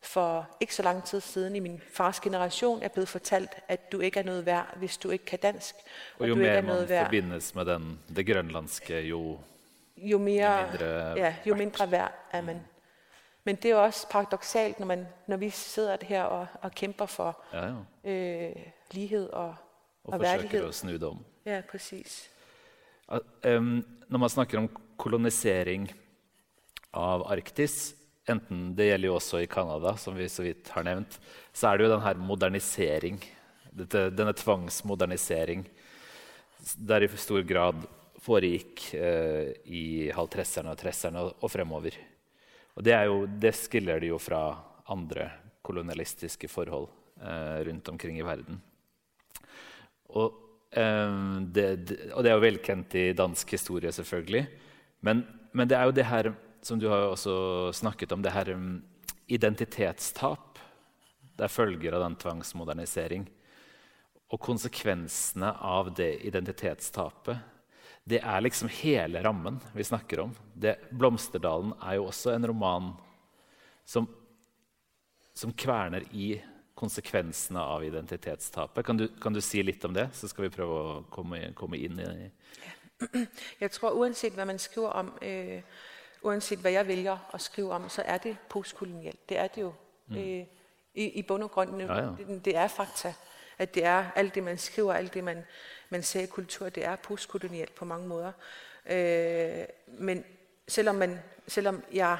for 0.03 0.57
ikke 0.61 0.74
så 0.74 0.82
lang 0.82 1.05
tid 1.05 1.20
siden 1.20 1.57
i 1.57 1.61
min 1.61 1.80
fars 1.92 2.20
generation 2.20 2.82
er 2.82 2.88
blevet 2.88 3.09
fortalt, 3.09 3.51
at 3.68 3.92
du 3.92 4.01
ikke 4.01 4.20
er 4.20 4.24
noget 4.24 4.46
værd, 4.46 4.76
hvis 4.76 4.98
du 4.98 5.11
ikke 5.11 5.24
kan 5.24 5.38
dansk. 5.38 5.74
Og, 6.14 6.20
og 6.20 6.28
jo 6.28 6.34
du 6.34 6.38
mere 6.38 6.48
ikke 6.48 6.59
er 6.59 6.62
noget 6.62 6.80
man 6.80 6.88
værd. 6.88 7.07
forbindes 7.07 7.55
med 7.55 7.64
den, 7.64 7.98
det 8.16 8.26
grønlandske, 8.26 9.01
jo, 9.01 9.38
jo, 9.96 10.18
mere, 10.18 10.61
jo 10.61 10.66
mindre, 10.66 10.86
ja, 11.16 11.34
jo 11.46 11.55
mindre 11.55 11.90
værd 11.90 12.12
er 12.30 12.40
man. 12.40 12.61
Men 13.44 13.57
det 13.57 13.70
er 13.70 13.76
også 13.76 14.09
paradoxalt, 14.09 14.78
når, 14.78 14.86
man, 14.86 15.07
når 15.26 15.36
vi 15.36 15.51
sidder 15.51 15.96
her 16.03 16.22
og, 16.22 16.46
og 16.62 16.72
kæmper 16.72 17.07
for 17.07 17.42
ja, 17.53 17.74
ja. 18.05 18.11
Øh, 18.11 18.57
lighed 18.90 19.30
og, 19.30 19.55
og, 20.05 20.12
og 20.12 20.20
værdighed. 20.20 20.64
Og 20.64 20.74
snu 20.74 21.07
om. 21.07 21.24
Ja, 21.46 21.62
præcis. 21.70 22.30
Um, 23.46 23.86
når 24.09 24.18
man 24.18 24.28
snakker 24.28 24.59
om 24.59 24.70
kolonisering 24.96 25.90
av 26.92 27.32
Arktis, 27.32 27.94
enten 28.32 28.70
det 28.78 28.90
gjelder 28.90 29.10
jo 29.10 29.16
også 29.18 29.42
i 29.42 29.50
Canada, 29.50 29.94
som 30.00 30.16
vi 30.18 30.28
så 30.30 30.44
vidt 30.46 30.70
har 30.74 30.86
nevnt, 30.86 31.18
så 31.52 31.70
er 31.70 31.78
det 31.78 31.86
jo 31.86 31.92
denne 31.94 32.26
modernisering, 32.28 33.20
dette, 33.70 34.08
denne 34.14 34.34
tvangsmodernisering. 34.36 35.64
der 36.76 37.02
i 37.02 37.08
stor 37.16 37.42
grad 37.42 37.86
foregikk 38.20 38.90
eh, 38.94 39.52
i 39.64 40.10
halvtresserne 40.12 40.74
og 40.74 40.78
tresserne 40.80 41.22
og, 41.24 41.36
og 41.40 41.50
fremover. 41.50 41.96
Og 42.76 42.84
det, 42.84 42.92
er 42.92 43.08
jo, 43.08 43.24
det 43.26 43.54
skiller 43.56 44.00
det 44.00 44.10
jo 44.12 44.18
fra 44.20 44.42
andre 44.92 45.30
kolonialistiske 45.64 46.48
forhold 46.50 46.88
eh, 47.22 47.64
rundt 47.68 47.88
omkring 47.88 48.18
i 48.18 48.26
verden. 48.26 48.60
Og, 50.10 50.36
eh, 50.72 51.16
det, 51.48 51.66
det, 51.88 51.98
og 52.12 52.24
det 52.24 52.32
er 52.32 52.36
jo 52.36 52.44
velkjent 52.44 52.98
i 53.00 53.06
dansk 53.16 53.56
historie, 53.56 53.92
selvfølgelig. 53.92 54.46
Men, 55.00 55.24
men, 55.52 55.68
det 55.68 55.78
er 55.78 55.88
jo 55.88 55.96
det 55.96 56.08
her 56.08 56.32
som 56.62 56.78
du 56.78 56.88
har 56.88 57.08
også 57.08 57.72
snakket 57.74 58.12
om, 58.12 58.22
det 58.22 58.34
her 58.34 58.52
um, 58.54 58.82
identitetstap. 59.26 60.58
Det 61.36 61.46
er 61.46 61.52
følger 61.52 61.96
av 61.96 62.04
den 62.04 62.18
tvangsmodernisering. 62.20 63.28
Og 64.30 64.40
konsekvensene 64.40 65.54
av 65.56 65.94
det 65.96 66.12
identitetstapet 66.28 67.38
det 68.11 68.20
er 68.24 68.42
liksom 68.42 68.70
hele 68.80 69.22
rammen 69.22 69.61
vi 69.72 69.84
snakker 69.84 70.20
om. 70.20 70.36
Det, 70.54 70.76
'Blomsterdalen' 70.90 71.76
er 71.82 71.94
jo 71.98 72.08
også 72.08 72.32
en 72.34 72.46
roman 72.46 72.92
som, 73.84 74.08
som 75.34 75.52
kverner 75.52 76.06
i 76.12 76.40
konsekvensene 76.74 77.61
av 77.61 77.84
identitetstapet. 77.84 78.86
Kan 78.86 78.96
du, 78.96 79.08
kan 79.08 79.32
du, 79.32 79.40
si 79.40 79.62
litt 79.62 79.84
om 79.84 79.94
det, 79.94 80.08
så 80.16 80.28
skal 80.28 80.46
vi 80.46 80.54
prøve 80.54 80.80
å 80.80 81.02
komme, 81.12 81.52
komme 81.54 81.76
inn 81.76 82.00
i 82.00 82.30
Jeg 83.62 83.72
tror 83.72 83.96
uansett 83.96 84.34
hva 84.36 84.44
man 84.48 84.58
skriver 84.61 84.96
om, 84.96 85.12
øh, 85.22 85.61
uanset 86.22 86.58
hva 86.58 86.72
jeg 86.72 86.86
velger 86.86 87.18
å 87.32 87.38
skrive 87.38 87.74
om, 87.74 87.88
så 87.88 88.02
er 88.06 88.18
det 88.18 88.36
postkolonialt. 88.48 89.28
Det 89.28 89.38
er 89.38 89.46
det 89.46 89.62
jo 89.62 89.72
mm. 90.06 90.16
øh, 90.16 90.46
i, 90.94 91.04
i 91.04 91.22
bund 91.22 91.42
og 91.42 91.50
grund. 91.50 91.82
Ja, 91.82 91.94
ja. 91.94 92.10
Det, 92.18 92.44
det 92.44 92.56
er 92.56 92.68
fakta. 92.68 93.12
At 93.58 93.74
det 93.74 93.84
er 93.84 94.10
alt 94.16 94.34
det 94.34 94.42
man 94.42 94.58
skriver, 94.58 94.92
alt 94.92 95.14
det 95.14 95.24
man 95.24 95.44
man 95.90 96.02
ser 96.02 96.20
i 96.20 96.26
kultur, 96.26 96.68
det 96.68 96.84
er 96.84 96.96
postkolonialt 96.96 97.74
på 97.74 97.84
mange 97.84 98.08
måder. 98.08 98.32
Øh, 98.86 99.64
men 99.86 100.24
selvom, 100.68 100.94
man, 100.94 101.18
selvom 101.48 101.82
jeg 101.92 102.18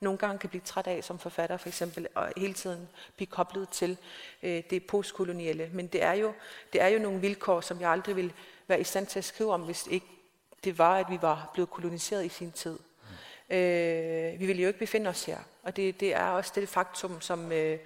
nogle 0.00 0.18
gange 0.18 0.38
kan 0.38 0.48
blive 0.48 0.62
træt 0.64 0.86
af 0.86 1.04
som 1.04 1.18
forfatter 1.18 1.56
for 1.56 1.68
eksempel, 1.68 2.06
og 2.14 2.32
hele 2.36 2.54
tiden 2.54 2.88
blive 3.16 3.26
koblet 3.26 3.68
til 3.68 3.98
øh, 4.42 4.62
det 4.70 4.86
postkoloniale, 4.86 5.70
men 5.72 5.86
det 5.86 6.02
er, 6.02 6.12
jo, 6.12 6.32
det 6.72 6.80
er 6.80 6.86
jo 6.86 6.98
nogle 6.98 7.20
vilkår, 7.20 7.60
som 7.60 7.80
jeg 7.80 7.90
aldrig 7.90 8.16
vil 8.16 8.32
være 8.66 8.80
i 8.80 8.84
stand 8.84 9.06
til 9.06 9.18
at 9.18 9.24
skrive 9.24 9.52
om, 9.52 9.62
hvis 9.62 9.86
ikke 9.86 10.06
det 10.64 10.78
var, 10.78 10.96
at 10.96 11.06
vi 11.10 11.18
var 11.22 11.50
blevet 11.52 11.70
koloniseret 11.70 12.24
i 12.24 12.28
sin 12.28 12.52
tid. 12.52 12.78
Øh, 13.50 14.40
vi 14.40 14.46
vil 14.46 14.60
jo 14.60 14.66
ikke 14.66 14.78
befinde 14.78 15.10
os 15.10 15.24
her, 15.24 15.38
og 15.62 15.76
det, 15.76 16.00
det 16.00 16.14
er 16.14 16.24
også 16.24 16.52
det 16.54 16.68
faktum, 16.68 17.20
som... 17.20 17.52
Øh, 17.52 17.78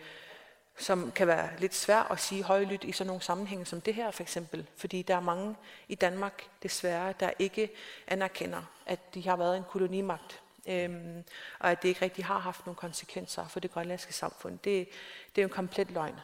som 0.76 1.12
kan 1.12 1.26
være 1.26 1.48
lidt 1.58 1.74
svært 1.74 2.06
at 2.10 2.20
sige 2.20 2.42
højlydt 2.42 2.84
i 2.84 2.92
sådan 2.92 3.06
nogle 3.06 3.22
sammenhænge 3.22 3.66
som 3.66 3.80
det 3.80 3.94
her 3.94 4.10
for 4.10 4.22
eksempel. 4.22 4.66
Fordi 4.76 5.02
der 5.02 5.16
er 5.16 5.20
mange 5.20 5.56
i 5.88 5.94
Danmark 5.94 6.42
desværre, 6.62 7.14
der 7.20 7.30
ikke 7.38 7.70
anerkender, 8.06 8.62
at 8.86 9.14
de 9.14 9.28
har 9.28 9.36
været 9.36 9.56
en 9.56 9.64
kolonimagt. 9.70 10.42
Øhm, 10.68 11.24
og 11.58 11.70
at 11.70 11.82
det 11.82 11.88
ikke 11.88 12.02
rigtig 12.02 12.24
har 12.24 12.38
haft 12.38 12.66
nogle 12.66 12.76
konsekvenser 12.76 13.48
for 13.48 13.60
det 13.60 13.72
grønlandske 13.72 14.12
samfund. 14.12 14.58
Det, 14.58 14.88
det 15.36 15.40
er 15.40 15.42
jo 15.42 15.48
en 15.48 15.54
komplet 15.54 15.90
løgn. 15.90 16.20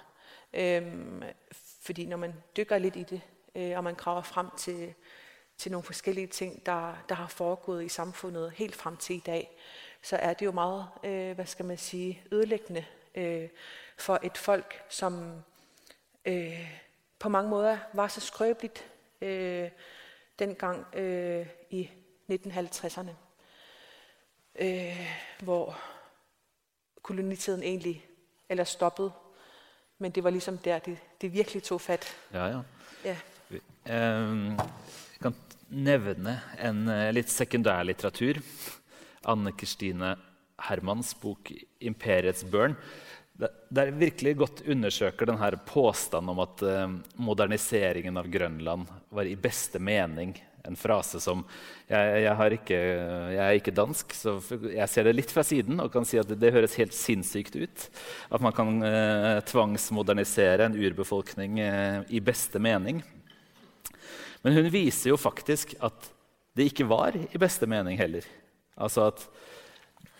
Øhm, 0.54 1.22
fordi 1.82 2.06
når 2.06 2.16
man 2.16 2.34
dykker 2.56 2.78
lidt 2.78 2.96
i 2.96 3.02
det, 3.02 3.20
øh, 3.54 3.76
og 3.76 3.84
man 3.84 3.94
graver 3.94 4.22
frem 4.22 4.46
til, 4.56 4.94
til 5.58 5.72
nogle 5.72 5.84
forskellige 5.84 6.26
ting, 6.26 6.66
der, 6.66 6.94
der 7.08 7.14
har 7.14 7.26
foregået 7.26 7.84
i 7.84 7.88
samfundet 7.88 8.50
helt 8.50 8.76
frem 8.76 8.96
til 8.96 9.16
i 9.16 9.22
dag, 9.26 9.50
så 10.02 10.16
er 10.16 10.34
det 10.34 10.46
jo 10.46 10.52
meget, 10.52 10.86
øh, 11.04 11.34
hvad 11.34 11.46
skal 11.46 11.64
man 11.64 11.78
sige, 11.78 12.22
ødelæggende 12.32 12.84
øh, 13.14 13.48
for 13.96 14.20
et 14.22 14.38
folk, 14.38 14.82
som 14.88 15.42
øh, 16.24 16.78
på 17.18 17.28
mange 17.28 17.50
måder 17.50 17.78
var 17.92 18.08
så 18.08 18.20
skrøbeligt 18.20 18.84
øh, 19.20 19.70
dengang 20.38 20.96
øh, 20.96 21.46
i 21.70 21.90
1950'erne, 22.32 23.10
øh, 24.58 25.06
hvor 25.42 25.78
kolonitiden 27.02 27.62
egentlig 27.62 28.06
eller 28.48 28.64
stoppede. 28.64 29.12
Men 29.98 30.10
det 30.10 30.24
var 30.24 30.30
ligesom 30.30 30.58
der, 30.58 30.78
det, 30.78 30.98
det 31.20 31.32
virkelig 31.32 31.62
tog 31.62 31.80
fat. 31.80 32.16
Ja, 32.32 32.46
ja. 32.46 32.60
ja. 33.04 33.16
Kan 33.86 34.60
nevne 35.68 36.38
en 36.62 36.88
eh, 36.88 37.10
litt 37.14 37.30
sekundær 37.32 37.84
litteratur. 37.86 38.40
Anne 39.28 39.52
Kristine 39.52 40.16
Hermans 40.68 41.14
bok 41.20 41.52
'Imperiets 41.80 42.44
børn'. 42.44 42.76
der 43.70 43.92
virkelig 43.94 44.36
godt 44.36 44.62
undersøker 44.66 45.26
denne 45.26 45.60
påstanden 45.66 46.30
om 46.30 46.40
at 46.42 46.62
eh, 46.62 46.88
moderniseringen 47.14 48.16
av 48.16 48.26
Grønland 48.26 48.88
var 49.10 49.24
i 49.24 49.36
beste 49.36 49.78
mening 49.78 50.34
en 50.68 50.76
frase 50.76 51.20
som 51.22 51.44
jeg, 51.88 52.22
jeg, 52.24 52.58
ikke, 52.58 52.78
jeg, 53.32 53.42
er 53.44 53.58
ikke 53.58 53.74
dansk, 53.76 54.12
så 54.16 54.36
jeg 54.72 54.88
ser 54.90 55.08
det 55.08 55.14
litt 55.16 55.32
fra 55.32 55.44
siden 55.46 55.80
og 55.80 55.92
kan 55.94 56.06
si 56.08 56.18
at 56.20 56.28
det, 56.28 56.40
det 56.42 56.52
høres 56.52 56.76
helt 56.80 56.96
sinnssykt 56.96 57.56
ut. 57.56 57.86
At 58.34 58.44
man 58.44 58.56
kan 58.56 58.82
eh, 58.84 59.38
tvangsmodernisere 59.48 60.68
en 60.68 60.76
urbefolkning 60.78 61.60
eh, 61.62 62.02
i 62.10 62.20
beste 62.24 62.60
mening. 62.62 63.00
Men 64.44 64.54
hun 64.56 64.70
viser 64.72 65.12
jo 65.12 65.18
faktisk 65.20 65.74
at 65.84 66.10
det 66.58 66.70
ikke 66.70 66.88
var 66.90 67.16
i 67.16 67.40
beste 67.40 67.68
mening 67.70 67.98
heller. 67.98 68.26
Altså 68.78 69.08
at 69.10 69.24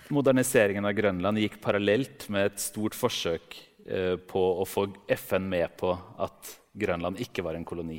Moderniseringen 0.08 0.86
av 0.88 0.94
Grønland 0.96 1.40
gikk 1.42 1.58
parallelt 1.60 2.24
med 2.32 2.48
et 2.48 2.62
stort 2.62 2.94
forsøk 2.96 3.58
eh, 3.84 4.14
på 4.16 4.44
å 4.62 4.64
få 4.64 4.86
FN 5.18 5.48
med 5.50 5.74
på 5.76 5.90
at 6.24 6.54
Grønland 6.78 7.20
ikke 7.20 7.44
var 7.44 7.58
en 7.58 7.66
koloni. 7.68 7.98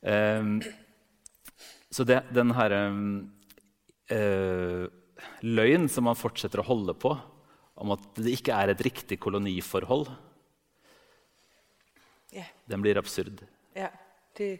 Um, 0.00 0.62
så 1.94 2.06
det, 2.08 2.22
den 2.32 2.54
herre 2.56 2.80
uh, 4.14 4.86
løgn 5.44 5.88
som 5.92 6.08
man 6.08 6.16
fortsetter 6.16 6.62
å 6.62 6.68
holde 6.70 6.94
på, 6.96 7.12
om 7.78 7.92
at 7.94 8.08
det 8.16 8.38
ikke 8.38 8.56
er 8.56 8.72
et 8.72 8.84
riktig 8.88 9.20
koloniforhold, 9.22 10.08
ja. 12.32 12.46
den 12.70 12.84
blir 12.84 13.00
absurd. 13.00 13.42
Ja, 13.76 13.90
det, 14.38 14.54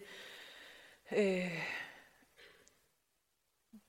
øh, 1.17 1.65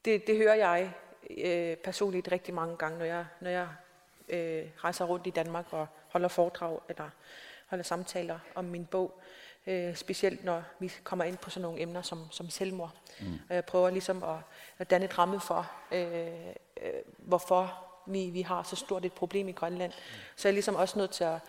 det, 0.06 0.28
det 0.28 0.38
hører 0.38 0.56
jeg 0.56 0.94
øh, 1.38 1.78
personligt 1.78 2.32
rigtig 2.32 2.54
mange 2.54 2.78
gange, 2.78 2.98
når 2.98 3.06
jeg, 3.06 3.26
når 3.42 3.50
jeg 3.50 3.68
øh, 4.30 4.68
rejser 4.78 5.06
rundt 5.06 5.28
i 5.28 5.30
Danmark 5.30 5.66
og 5.72 5.88
holder 6.08 6.28
foredrag 6.28 6.80
eller 6.90 7.10
holder 7.68 7.84
samtaler 7.84 8.40
om 8.56 8.66
min 8.66 8.86
bog. 8.86 9.22
Øh, 9.68 9.96
specielt 9.96 10.44
når 10.44 10.64
vi 10.80 10.92
kommer 11.04 11.26
ind 11.26 11.38
på 11.38 11.50
sådan 11.50 11.62
nogle 11.62 11.82
emner 11.82 12.02
som, 12.02 12.32
som 12.32 12.50
selvmord. 12.50 12.96
Mm. 13.22 13.40
Og 13.50 13.56
jeg 13.56 13.66
prøver 13.66 13.90
ligesom 13.90 14.24
at, 14.24 14.38
at 14.78 14.90
danne 14.90 15.06
et 15.06 15.18
ramme 15.18 15.40
for, 15.40 15.72
øh, 15.92 16.48
øh, 16.82 17.02
hvorfor 17.18 17.86
vi, 18.08 18.30
vi 18.30 18.42
har 18.42 18.64
så 18.64 18.76
stort 18.76 19.06
et 19.06 19.14
problem 19.14 19.48
i 19.48 19.52
Grønland. 19.52 19.92
Mm. 19.92 20.20
Så 20.36 20.48
jeg 20.48 20.52
er 20.52 20.54
ligesom 20.54 20.76
også 20.76 21.00
nødt 21.00 21.12
til 21.12 21.24
at 21.24 21.40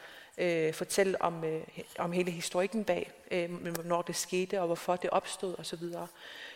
øh, 0.41 0.74
fortælle 0.74 1.22
om, 1.22 1.45
øh, 1.45 1.62
om 1.99 2.12
hele 2.12 2.30
historikken 2.30 2.84
bag, 2.84 3.12
øh, 3.30 3.66
hvornår 3.66 4.03
det 4.03 4.16
skete 4.16 4.61
og 4.61 4.66
hvorfor 4.66 4.97
det 4.97 5.11
opstod 5.11 5.55
osv. 5.59 5.82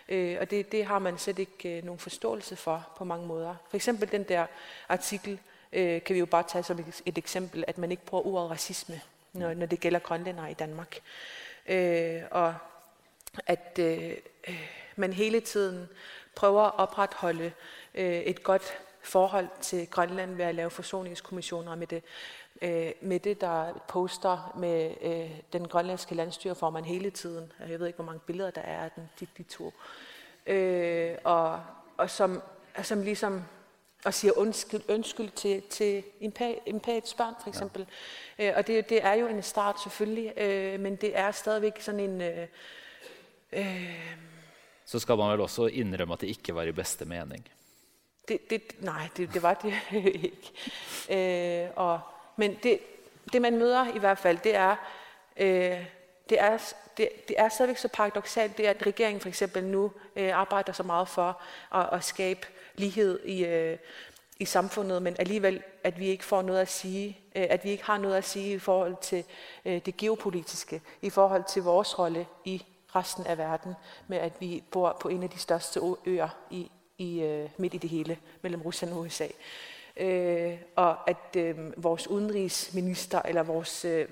Øh, 0.09 0.37
og 0.41 0.51
det, 0.51 0.73
det 0.73 0.87
har 0.87 0.99
man 0.99 1.19
slet 1.19 1.39
ikke 1.39 1.79
øh, 1.79 1.85
nogen 1.85 1.99
forståelse 1.99 2.57
for 2.57 2.89
på 2.97 3.05
mange 3.05 3.27
måder. 3.27 3.55
For 3.69 3.77
eksempel 3.77 4.13
den 4.13 4.23
der 4.23 4.47
artikel, 4.89 5.39
øh, 5.73 6.03
kan 6.03 6.15
vi 6.15 6.19
jo 6.19 6.27
bare 6.27 6.45
tage 6.49 6.65
som 6.65 6.79
et, 6.79 7.03
et 7.07 7.19
eksempel, 7.19 7.65
at 7.67 7.79
man 7.79 7.91
ikke 7.91 8.07
bruger 8.07 8.27
ordet 8.27 8.51
racisme, 8.51 9.01
når, 9.33 9.55
når 9.55 9.67
det 9.67 9.81
gælder 9.81 9.99
grønlændere 9.99 10.51
i 10.51 10.55
Danmark. 10.55 11.01
Øh, 11.67 12.23
og 12.31 12.55
at 13.47 13.79
øh, 13.79 14.17
øh 14.49 14.69
man 14.97 15.13
hele 15.13 15.41
tiden 15.41 15.89
prøver 16.35 16.63
at 16.63 16.79
opretholde 16.79 17.53
øh, 17.95 18.21
et 18.21 18.43
godt 18.43 18.79
forhold 19.03 19.49
til 19.61 19.87
Grønland 19.87 20.37
ved 20.37 20.45
at 20.45 20.55
lave 20.55 20.71
forsoningskommissioner 20.71 21.75
med 21.75 21.87
det, 21.87 22.03
øh, 22.63 22.93
med 23.01 23.21
det 23.21 23.41
der 23.41 23.73
poster 23.89 24.53
med 24.57 24.95
øh, 25.03 25.41
den 25.53 25.69
grønlandske 25.69 26.15
landstyreformand 26.15 26.85
hele 26.85 27.11
tiden. 27.11 27.53
Jeg 27.69 27.81
ved 27.81 27.87
ikke, 27.87 27.97
hvor 27.97 28.05
mange 28.05 28.21
billeder 28.27 28.51
der 28.51 28.61
er 28.61 28.85
af 28.85 28.91
den, 28.91 29.11
de, 29.21 29.27
de 29.39 29.43
to. 29.43 29.73
Øh, 30.47 31.17
og, 31.25 31.61
og 31.97 32.11
som, 32.11 32.43
som 32.83 33.03
ligesom 33.03 33.43
og 34.05 34.15
siger 34.15 34.33
undskyld, 34.39 34.81
undskyld 34.89 35.31
til, 35.31 35.63
til 35.63 36.05
impagets 36.67 37.15
børn, 37.15 37.35
for 37.43 37.49
eksempel. 37.49 37.87
Ja. 38.39 38.51
Øh, 38.51 38.57
og 38.57 38.67
det, 38.67 38.89
det 38.89 39.05
er 39.05 39.13
jo 39.13 39.27
en 39.27 39.43
start 39.43 39.83
selvfølgelig, 39.83 40.33
øh, 40.37 40.81
men 40.81 40.97
det 40.97 41.19
er 41.19 41.31
stadigvæk 41.31 41.81
sådan 41.81 42.01
en... 42.01 42.21
Øh, 42.21 42.49
øh, 43.53 43.95
så 44.85 44.99
skal 44.99 45.17
man 45.17 45.33
vel 45.33 45.41
også 45.41 45.67
indrømme, 45.67 46.15
at 46.15 46.21
det 46.21 46.27
ikke 46.27 46.55
var 46.55 46.63
i 46.63 46.73
bedste 46.73 47.05
mening? 47.05 47.49
Det, 48.29 48.51
det, 48.51 48.63
nej, 48.81 49.09
det, 49.17 49.35
det 49.35 49.43
var 49.43 49.55
det 49.55 49.75
ikke. 50.25 50.53
Øh, 51.11 51.71
og, 51.77 52.01
men 52.37 52.59
det, 52.63 52.79
det, 53.33 53.43
man 53.43 53.59
møder 53.59 53.95
i 53.95 53.99
hvert 53.99 54.19
fald, 54.19 54.39
det 54.39 54.55
er, 54.55 54.77
øh, 55.37 55.87
det 56.29 56.41
er, 56.41 56.73
det, 56.97 57.09
det 57.29 57.37
er 57.39 57.49
stadigvæk 57.49 57.77
så 57.77 57.89
paradoxalt, 57.89 58.57
det 58.57 58.67
er, 58.67 58.71
at 58.71 58.87
regeringen 58.87 59.21
for 59.21 59.29
eksempel 59.29 59.65
nu 59.65 59.93
øh, 60.17 60.39
arbejder 60.39 60.73
så 60.73 60.83
meget 60.83 61.09
for 61.09 61.43
at, 61.75 61.89
at 61.93 62.05
skabe 62.05 62.47
lighed 62.77 63.21
i, 63.25 63.45
øh, 63.45 63.79
i 64.39 64.45
samfundet, 64.45 65.03
men 65.03 65.17
alligevel, 65.19 65.63
at 65.85 65.99
vi 65.99 66.07
ikke 66.07 66.25
får 66.25 66.43
noget 66.43 66.61
at 66.61 66.69
sige, 66.69 67.19
øh, 67.37 67.47
at 67.51 67.65
vi 67.65 67.71
ikke 67.71 67.85
har 67.85 67.99
noget 67.99 68.17
at 68.17 68.25
sige 68.25 68.55
i 68.55 68.59
forhold 68.59 68.97
til 69.03 69.25
øh, 69.65 69.81
det 69.87 69.97
geopolitiske, 69.97 70.83
i 71.03 71.11
forhold 71.11 71.45
til 71.49 71.63
vores 71.63 71.99
rolle 71.99 72.27
i 72.45 72.65
resten 72.95 73.27
af 73.27 73.39
verden, 73.39 73.75
med 74.09 74.19
at 74.19 74.33
vi 74.41 74.63
bor 74.71 74.97
på 75.01 75.09
en 75.09 75.23
af 75.23 75.31
de 75.31 75.39
største 75.39 75.81
øer 76.07 76.29
i, 76.51 76.71
i 76.99 77.21
øh, 77.23 77.51
midt 77.57 77.75
i 77.75 77.79
det 77.79 77.91
hele, 77.91 78.19
mellem 78.43 78.63
Rusland 78.63 78.93
og 78.93 79.01
USA. 79.01 79.27
Øh, 79.97 80.59
og 80.77 81.11
at 81.11 81.37
øh, 81.37 81.85
vores 81.85 82.09
udenrigsminister, 82.09 83.23
eller 83.25 83.43
vores, 83.43 83.85
øh, 83.85 84.09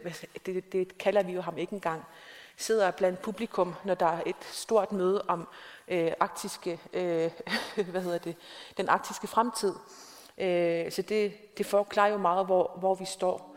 det, 0.46 0.72
det 0.72 0.98
kalder 0.98 1.22
vi 1.22 1.32
jo 1.32 1.40
ham 1.40 1.58
ikke 1.58 1.72
engang, 1.72 2.04
sidder 2.56 2.90
blandt 2.90 3.22
publikum, 3.22 3.74
når 3.84 3.94
der 3.94 4.06
er 4.06 4.22
et 4.26 4.36
stort 4.52 4.92
møde 4.92 5.22
om 5.28 5.48
øh, 5.88 6.12
arktiske, 6.20 6.80
øh, 6.92 7.30
hvad 7.90 8.02
hedder 8.02 8.18
det, 8.18 8.36
den 8.76 8.88
arktiske 8.88 9.26
fremtid. 9.26 9.74
Øh, 10.38 10.92
så 10.92 11.02
det, 11.02 11.32
det 11.58 11.66
forklarer 11.66 12.10
jo 12.10 12.18
meget, 12.18 12.46
hvor, 12.46 12.76
hvor 12.78 12.94
vi 12.94 13.04
står. 13.04 13.51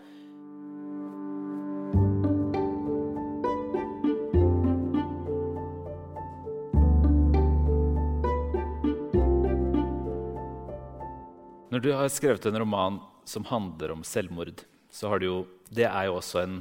Når 11.75 11.81
du 11.83 11.89
har 11.91 12.07
skrevet 12.07 12.45
en 12.47 12.55
roman 12.61 13.01
som 13.27 13.43
handler 13.49 13.91
om 13.91 14.03
selvmord, 14.07 14.61
så 14.87 15.09
har 15.11 15.19
du 15.19 15.25
jo 15.25 15.39
Det 15.67 15.83
er 15.83 16.05
jo 16.07 16.13
også 16.15 16.39
en, 16.39 16.53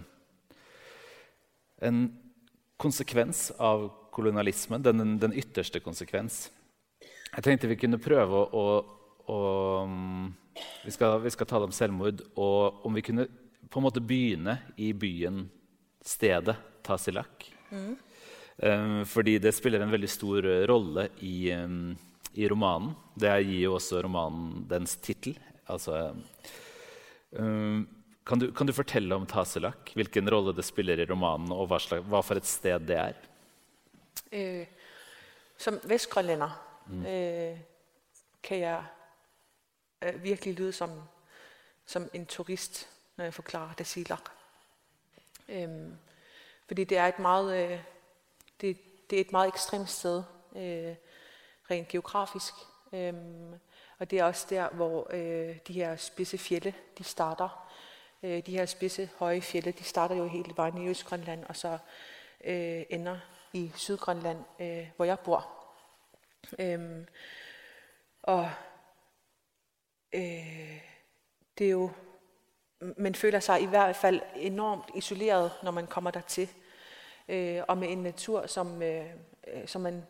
en 1.78 1.98
konsekvens 2.82 3.52
av 3.62 3.92
kolonialismen. 4.10 4.82
Den, 4.82 5.18
den, 5.22 5.36
ytterste 5.38 5.78
konsekvens. 5.78 6.48
Jeg 7.30 7.44
tenkte 7.46 7.70
vi 7.70 7.76
kunne 7.78 8.00
prøve 8.02 8.40
å, 8.42 8.64
å, 8.64 8.64
å 9.30 9.38
vi, 10.82 10.90
skal, 10.90 11.20
vi, 11.22 11.30
skal, 11.30 11.46
tale 11.46 11.68
om 11.68 11.76
selvmord. 11.76 12.24
Og 12.34 12.82
om 12.82 12.98
vi 12.98 13.04
kunne 13.06 13.28
på 13.70 13.78
en 13.78 13.86
måte 13.86 14.02
begynne 14.02 14.56
i 14.74 14.90
byen, 14.90 15.44
stedet 16.02 16.56
Tasilak. 16.82 17.52
Mm. 17.70 17.94
Um, 18.56 18.98
fordi 19.06 19.38
det 19.38 19.54
spiller 19.54 19.84
en 19.84 19.94
veldig 19.94 20.10
stor 20.10 20.50
rolle 20.66 21.06
i 21.22 21.52
um, 21.54 21.94
i 22.34 22.48
romanen. 22.50 22.94
Det 23.14 23.32
gir 23.46 23.66
jo 23.68 23.74
også 23.78 24.02
romanen 24.02 24.64
dens 24.70 24.96
tittel. 24.96 25.36
Altså, 25.70 26.14
um, 27.38 27.86
kan, 28.26 28.40
du, 28.40 28.50
kan, 28.52 28.66
du, 28.66 28.72
fortelle 28.72 29.14
om 29.14 29.26
Taselak? 29.26 29.92
Hvilken 29.94 30.30
rolle 30.30 30.54
det 30.56 30.64
spiller 30.64 30.98
i 30.98 31.06
romanen, 31.08 31.52
og 31.52 31.68
hva, 31.70 31.78
slags, 31.78 32.06
hva 32.08 32.22
for 32.24 32.40
et 32.40 32.48
sted 32.48 32.86
det 32.88 32.98
er? 32.98 33.12
Øh, 34.32 34.66
som 35.58 35.78
vestgrønlænder 35.84 36.50
mm. 36.86 37.06
øh, 37.06 37.58
kan 38.42 38.58
jeg 38.58 38.84
øh, 40.02 40.22
virkelig 40.22 40.54
lyde 40.54 40.72
som, 40.72 40.90
som 41.86 42.08
en 42.14 42.26
turist, 42.26 42.88
når 43.16 43.24
jeg 43.24 43.34
forklarer 43.34 43.74
Tasilak. 43.74 44.30
Øh, 45.48 45.68
fordi 46.66 46.84
det 46.84 46.98
er 46.98 47.06
et 47.06 47.18
meget, 47.18 47.56
øh, 47.56 47.78
det, 48.60 48.78
det 49.10 49.16
er 49.16 49.20
et 49.20 49.32
meget 49.32 49.48
ekstremt 49.48 49.90
sted. 49.90 50.22
Øh, 50.56 50.94
rent 51.70 51.88
geografisk. 51.88 52.54
Øhm, 52.92 53.54
og 53.98 54.10
det 54.10 54.18
er 54.18 54.24
også 54.24 54.46
der, 54.50 54.68
hvor 54.68 55.06
øh, 55.10 55.58
de 55.68 55.72
her 55.72 55.96
spidse 55.96 56.38
fjelle, 56.38 56.74
de 56.98 57.04
starter. 57.04 57.70
Øh, 58.22 58.46
de 58.46 58.52
her 58.52 58.66
spidse 58.66 59.10
høje 59.18 59.40
fjelle, 59.40 59.72
de 59.72 59.84
starter 59.84 60.14
jo 60.14 60.26
helt 60.26 60.56
vejen 60.56 60.78
i 60.78 60.88
Østgrønland, 60.88 61.44
og 61.44 61.56
så 61.56 61.78
øh, 62.44 62.82
ender 62.90 63.18
i 63.52 63.72
Sydgrønland, 63.74 64.38
øh, 64.60 64.88
hvor 64.96 65.04
jeg 65.04 65.18
bor. 65.18 65.50
Øhm, 66.58 67.06
og 68.22 68.50
øh, 70.14 70.80
det 71.58 71.66
er 71.66 71.70
jo, 71.70 71.90
man 72.80 73.14
føler 73.14 73.40
sig 73.40 73.62
i 73.62 73.66
hvert 73.66 73.96
fald 73.96 74.20
enormt 74.36 74.90
isoleret, 74.94 75.52
når 75.62 75.70
man 75.70 75.86
kommer 75.86 76.10
dertil. 76.10 76.48
Øh, 77.28 77.62
og 77.68 77.78
med 77.78 77.88
en 77.90 78.02
natur, 78.02 78.46
som, 78.46 78.82
øh, 78.82 79.06
øh 79.46 79.68
som 79.68 79.82
man 79.82 80.06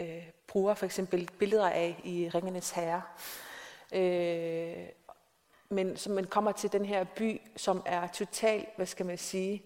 øh, 0.00 0.22
bruger 0.46 0.74
for 0.74 0.86
eksempel 0.86 1.28
billeder 1.38 1.70
af 1.70 2.00
i 2.04 2.30
Ringenes 2.34 2.70
Herre. 2.70 3.02
Øh, 3.92 4.86
men 5.68 5.96
som 5.96 6.12
man 6.12 6.24
kommer 6.24 6.52
til 6.52 6.72
den 6.72 6.84
her 6.84 7.04
by, 7.04 7.40
som 7.56 7.82
er 7.86 8.06
totalt, 8.06 8.68
hvad 8.76 8.86
skal 8.86 9.06
man 9.06 9.18
sige, 9.18 9.62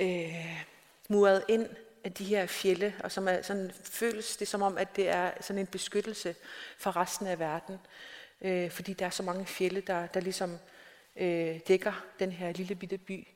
øh, 0.00 0.64
muret 1.08 1.44
ind 1.48 1.68
af 2.04 2.12
de 2.12 2.24
her 2.24 2.46
fjelle, 2.46 2.94
og 3.04 3.12
som 3.12 3.28
er 3.28 3.42
sådan, 3.42 3.70
føles 3.84 4.36
det 4.36 4.48
som 4.48 4.62
om, 4.62 4.78
at 4.78 4.96
det 4.96 5.08
er 5.08 5.30
sådan 5.40 5.60
en 5.60 5.66
beskyttelse 5.66 6.34
for 6.78 6.96
resten 6.96 7.26
af 7.26 7.38
verden. 7.38 7.78
Øh, 8.40 8.70
fordi 8.70 8.92
der 8.92 9.06
er 9.06 9.10
så 9.10 9.22
mange 9.22 9.46
fjelle, 9.46 9.80
der, 9.80 10.06
der 10.06 10.20
ligesom 10.20 10.58
øh, 11.16 11.60
dækker 11.68 12.04
den 12.18 12.32
her 12.32 12.52
lille 12.52 12.74
bitte 12.74 12.98
by. 12.98 13.28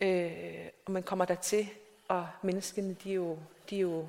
Øh, 0.00 0.66
og 0.86 0.92
man 0.92 1.02
kommer 1.02 1.24
der 1.24 1.34
til, 1.34 1.68
og 2.08 2.28
menneskene, 2.42 2.96
de 3.04 3.10
er 3.10 3.14
jo, 3.14 3.38
de 3.70 3.76
er 3.76 3.80
jo 3.80 4.08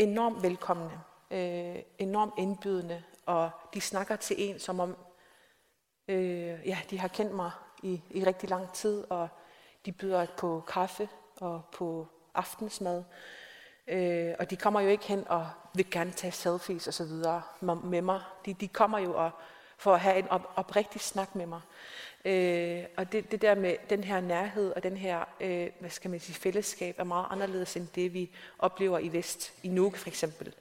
enormt 0.00 0.42
velkomne, 0.42 1.00
øh, 1.30 1.76
enormt 1.98 2.34
indbydende, 2.38 3.02
og 3.26 3.50
de 3.74 3.80
snakker 3.80 4.16
til 4.16 4.36
en, 4.38 4.58
som 4.58 4.80
om 4.80 4.96
øh, 6.08 6.66
ja, 6.66 6.78
de 6.90 6.98
har 6.98 7.08
kendt 7.08 7.34
mig 7.34 7.50
i, 7.82 8.02
i 8.10 8.24
rigtig 8.24 8.50
lang 8.50 8.72
tid, 8.72 9.04
og 9.10 9.28
de 9.86 9.92
byder 9.92 10.26
på 10.38 10.64
kaffe 10.68 11.08
og 11.40 11.62
på 11.72 12.08
aftensmad. 12.34 13.04
Øh, 13.86 14.34
og 14.38 14.50
de 14.50 14.56
kommer 14.56 14.80
jo 14.80 14.88
ikke 14.88 15.06
hen 15.06 15.28
og 15.28 15.48
vil 15.74 15.90
gerne 15.90 16.12
tage 16.12 16.32
selfies 16.32 16.86
og 16.86 16.94
så 16.94 17.04
videre 17.04 17.42
med 17.60 18.02
mig. 18.02 18.20
De, 18.46 18.54
de 18.54 18.68
kommer 18.68 18.98
jo 18.98 19.14
og, 19.16 19.30
for 19.78 19.94
at 19.94 20.00
have 20.00 20.18
en 20.18 20.28
op, 20.28 20.52
oprigtig 20.56 21.00
snak 21.00 21.34
med 21.34 21.46
mig. 21.46 21.60
Øh, 22.24 22.84
og 22.96 23.12
det, 23.12 23.30
det 23.30 23.42
der 23.42 23.54
med 23.54 23.76
den 23.90 24.04
her 24.04 24.20
nærhed 24.20 24.72
og 24.76 24.82
den 24.82 24.96
her, 24.96 25.24
øh, 25.40 25.68
hvad 25.78 25.90
skal 25.90 26.10
man 26.10 26.20
sige, 26.20 26.34
fællesskab 26.36 26.94
er 26.98 27.04
meget 27.04 27.26
anderledes 27.30 27.76
end 27.76 27.88
det, 27.94 28.14
vi 28.14 28.30
oplever 28.58 28.98
i 28.98 29.12
Vest, 29.12 29.52
i 29.62 29.68
Nuuk 29.68 29.96
for 29.96 30.08
eksempel. 30.08 30.54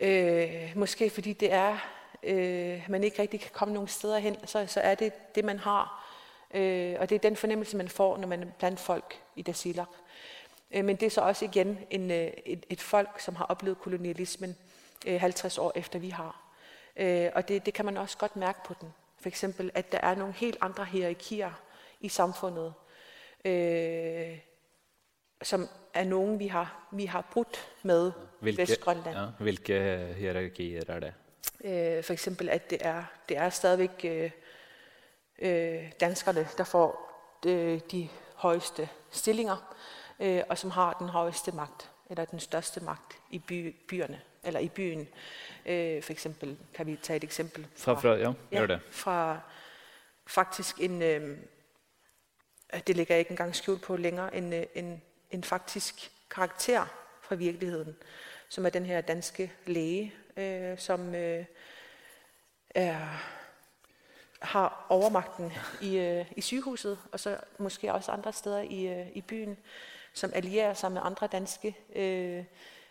Øh, 0.00 0.72
måske 0.74 1.10
fordi 1.10 1.32
det 1.32 1.52
er, 1.52 1.78
øh, 2.22 2.82
man 2.88 3.04
ikke 3.04 3.22
rigtig 3.22 3.40
kan 3.40 3.50
komme 3.52 3.74
nogen 3.74 3.88
steder 3.88 4.18
hen, 4.18 4.36
så, 4.46 4.66
så 4.66 4.80
er 4.80 4.94
det 4.94 5.34
det, 5.34 5.44
man 5.44 5.58
har. 5.58 6.06
Øh, 6.54 6.96
og 7.00 7.08
det 7.08 7.14
er 7.14 7.18
den 7.18 7.36
fornemmelse, 7.36 7.76
man 7.76 7.88
får, 7.88 8.16
når 8.16 8.28
man 8.28 8.42
er 8.42 8.46
blandt 8.58 8.80
folk 8.80 9.22
i 9.36 9.42
Dasilak. 9.42 9.88
Øh, 10.70 10.84
men 10.84 10.96
det 10.96 11.06
er 11.06 11.10
så 11.10 11.20
også 11.20 11.44
igen 11.44 11.78
en, 11.90 12.10
øh, 12.10 12.30
et, 12.46 12.66
et 12.70 12.80
folk, 12.80 13.20
som 13.20 13.36
har 13.36 13.44
oplevet 13.44 13.78
kolonialismen 13.78 14.56
øh, 15.06 15.20
50 15.20 15.58
år 15.58 15.72
efter 15.74 15.98
vi 15.98 16.10
har. 16.10 16.42
Øh, 16.96 17.30
og 17.34 17.48
det, 17.48 17.66
det 17.66 17.74
kan 17.74 17.84
man 17.84 17.96
også 17.96 18.18
godt 18.18 18.36
mærke 18.36 18.58
på 18.64 18.74
den. 18.80 18.92
For 19.26 19.28
eksempel, 19.28 19.70
at 19.74 19.92
der 19.92 19.98
er 19.98 20.14
nogle 20.14 20.32
helt 20.32 20.56
andre 20.60 20.84
hierarkier 20.84 21.50
i 22.00 22.08
samfundet, 22.08 22.74
øh, 23.44 24.38
som 25.42 25.68
er 25.94 26.04
nogen, 26.04 26.38
vi 26.38 26.46
har, 26.46 26.88
vi 26.92 27.06
har 27.06 27.28
brudt 27.32 27.68
med 27.82 28.12
hvilke, 28.40 28.62
Vestgrønland. 28.62 29.16
Ja, 29.16 29.26
hvilke 29.38 30.14
hierarkier 30.16 30.82
er 30.88 31.00
det? 31.00 31.14
Øh, 31.64 32.04
for 32.04 32.12
eksempel, 32.12 32.48
at 32.48 32.70
det 32.70 32.78
er, 32.80 33.04
det 33.28 33.36
er 33.36 33.50
stadigvæk 33.50 34.04
øh, 34.04 34.30
øh, 35.38 35.92
danskerne, 36.00 36.48
der 36.58 36.64
får 36.64 37.12
de, 37.42 37.50
øh, 37.50 37.80
de 37.92 38.08
højeste 38.34 38.88
stillinger, 39.10 39.74
øh, 40.20 40.42
og 40.48 40.58
som 40.58 40.70
har 40.70 40.92
den 40.92 41.08
højeste 41.08 41.52
magt, 41.52 41.90
eller 42.10 42.24
den 42.24 42.40
største 42.40 42.80
magt 42.80 43.18
i 43.30 43.38
by, 43.38 43.76
byerne, 43.88 44.20
eller 44.46 44.60
i 44.60 44.68
byen. 44.68 45.08
Øh, 45.66 46.02
for 46.02 46.12
eksempel 46.12 46.56
kan 46.74 46.86
vi 46.86 46.96
tage 47.02 47.16
et 47.16 47.24
eksempel 47.24 47.66
fra, 47.76 47.94
fra, 47.94 48.00
fra 48.00 48.14
ja, 48.16 48.32
ja, 48.52 48.66
det. 48.66 48.80
fra 48.90 49.40
faktisk 50.26 50.80
en, 50.80 51.02
øh, 51.02 51.38
det 52.86 52.96
ligger 52.96 53.14
jeg 53.14 53.18
ikke 53.18 53.30
engang 53.30 53.56
skjult 53.56 53.82
på 53.82 53.96
længere, 53.96 54.36
en, 54.36 54.52
øh, 54.52 54.66
en, 54.74 55.02
en 55.30 55.44
faktisk 55.44 56.10
karakter 56.30 56.86
fra 57.22 57.34
virkeligheden, 57.34 57.96
som 58.48 58.66
er 58.66 58.70
den 58.70 58.86
her 58.86 59.00
danske 59.00 59.52
læge, 59.66 60.14
øh, 60.36 60.78
som 60.78 61.14
øh, 61.14 61.44
er, 62.70 62.98
har 64.42 64.86
overmagten 64.88 65.52
i, 65.82 65.96
øh, 65.96 66.32
i 66.36 66.40
sygehuset, 66.40 66.98
og 67.12 67.20
så 67.20 67.36
måske 67.58 67.92
også 67.92 68.12
andre 68.12 68.32
steder 68.32 68.60
i, 68.60 68.86
øh, 68.86 69.06
i 69.14 69.20
byen, 69.20 69.58
som 70.12 70.30
allierer 70.34 70.74
sig 70.74 70.92
med 70.92 71.00
andre 71.04 71.26
danske 71.26 71.76
øh, 71.96 72.44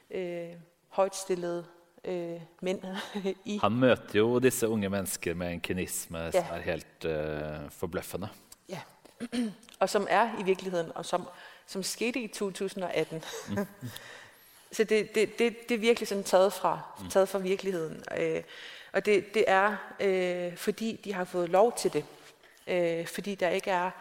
øh, 0.09 0.53
højtstillede 0.95 1.65
eh, 2.03 2.41
mænd 2.61 2.81
i. 3.45 3.59
Han 3.61 3.71
møter 3.71 4.19
jo 4.19 4.39
disse 4.39 4.67
unge 4.67 4.89
mennesker 4.89 5.33
med 5.33 5.51
en 5.51 5.61
kynisme 5.61 6.19
ja. 6.19 6.31
som 6.31 6.43
er 6.51 6.59
helt 6.59 7.05
uh, 7.05 7.71
forbløffende. 7.71 8.29
Ja, 8.69 8.79
og 9.81 9.89
som 9.89 10.07
er 10.09 10.39
i 10.39 10.43
virkeligheden, 10.43 10.91
og 10.95 11.05
som, 11.05 11.27
som 11.67 11.83
skete 11.83 12.19
i 12.19 12.27
2018. 12.27 13.23
Mm. 13.49 13.57
Så 14.71 14.83
det, 14.83 15.15
det, 15.15 15.39
det, 15.39 15.69
det 15.69 15.75
er 15.75 15.79
virkelig 15.79 16.07
sådan 16.07 16.23
taget 16.23 16.53
fra, 16.53 16.79
mm. 16.99 17.09
taget 17.09 17.29
fra 17.29 17.39
virkeligheden. 17.39 18.03
Øh, 18.17 18.43
og 18.93 19.05
det, 19.05 19.33
det 19.33 19.43
er, 19.47 19.75
øh, 19.99 20.57
fordi 20.57 21.01
de 21.03 21.13
har 21.13 21.23
fået 21.23 21.49
lov 21.49 21.77
til 21.77 21.93
det. 21.93 22.05
Øh, 22.67 23.07
fordi 23.07 23.35
der 23.35 23.49
ikke 23.49 23.71
er 23.71 23.91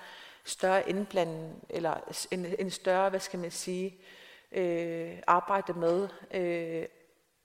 større 0.45 0.90
indblanding, 0.90 1.64
eller 1.70 1.95
en, 2.30 2.47
en 2.59 2.70
større, 2.70 3.11
hvad 3.11 3.20
skal 3.20 3.38
man 3.38 3.51
sige, 3.51 3.86
øh, 3.86 4.24
Øh, 4.55 5.19
arbejde 5.27 5.73
med 5.73 6.09
øh, 6.31 6.87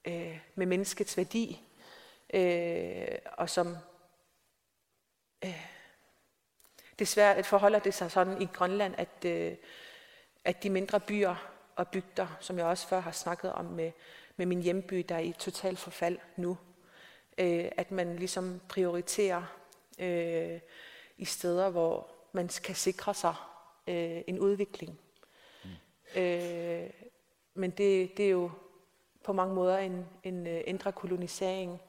øh, 0.04 0.38
med 0.54 0.66
menneskets 0.66 1.16
værdi, 1.16 1.68
øh, 2.34 3.18
og 3.32 3.50
som 3.50 3.76
øh, 5.44 5.66
desværre 6.98 7.44
forholder 7.44 7.78
det 7.78 7.94
sig 7.94 8.10
sådan 8.10 8.42
i 8.42 8.46
Grønland, 8.46 8.94
at, 8.98 9.24
øh, 9.24 9.56
at 10.44 10.62
de 10.62 10.70
mindre 10.70 11.00
byer 11.00 11.50
og 11.76 11.88
bygder, 11.88 12.36
som 12.40 12.58
jeg 12.58 12.66
også 12.66 12.88
før 12.88 13.00
har 13.00 13.12
snakket 13.12 13.52
om 13.52 13.64
med, 13.64 13.92
med 14.36 14.46
min 14.46 14.62
hjemby, 14.62 15.04
der 15.08 15.14
er 15.14 15.20
i 15.20 15.34
total 15.38 15.76
forfald 15.76 16.18
nu. 16.36 16.58
Øh, 17.38 17.70
at 17.76 17.90
man 17.90 18.16
ligesom 18.16 18.60
prioriterer 18.68 19.42
øh, 19.98 20.60
i 21.16 21.24
steder, 21.24 21.70
hvor 21.70 22.10
man 22.32 22.48
kan 22.64 22.74
sikre 22.74 23.14
sig 23.14 23.34
øh, 23.86 24.22
en 24.26 24.38
udvikling. 24.38 25.00
Øh, 26.16 26.90
men 27.54 27.70
det, 27.70 28.16
det 28.16 28.26
er 28.26 28.30
jo 28.30 28.50
på 29.24 29.32
mange 29.32 29.54
måder 29.54 29.78
en, 29.78 30.06
en 30.22 30.46
uh, 30.46 30.60
indre 30.66 30.92
kolonisering 30.92 31.80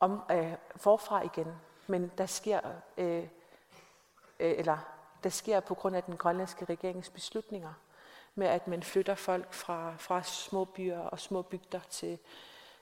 om, 0.00 0.20
øh, 0.30 0.52
forfra 0.76 1.22
igen. 1.22 1.46
Men 1.86 2.10
der 2.18 2.26
sker, 2.26 2.60
øh, 2.98 3.22
øh, 4.40 4.54
eller 4.58 4.78
der 5.22 5.30
sker 5.30 5.60
på 5.60 5.74
grund 5.74 5.96
af 5.96 6.02
den 6.02 6.16
grønlandske 6.16 6.64
regerings 6.64 7.10
beslutninger, 7.10 7.72
med 8.34 8.46
at 8.46 8.68
man 8.68 8.82
flytter 8.82 9.14
folk 9.14 9.52
fra, 9.52 9.94
fra 9.98 10.22
små 10.22 10.64
byer 10.64 10.98
og 10.98 11.20
små 11.20 11.42
bygder 11.42 11.80
til, 11.90 12.18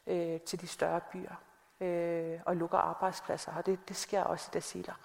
øh, 0.07 0.41
til 0.41 0.61
de 0.61 0.67
større 0.67 1.01
byer 1.13 1.35
øh, 1.81 2.41
og 2.47 2.57
lukker 2.57 2.79
arbejdspladser. 2.79 3.53
Og 3.53 3.67
det, 3.67 3.89
det 3.89 3.97
sker 3.97 4.23
også 4.23 4.51
i 4.51 4.55
Dasilak. 4.55 5.01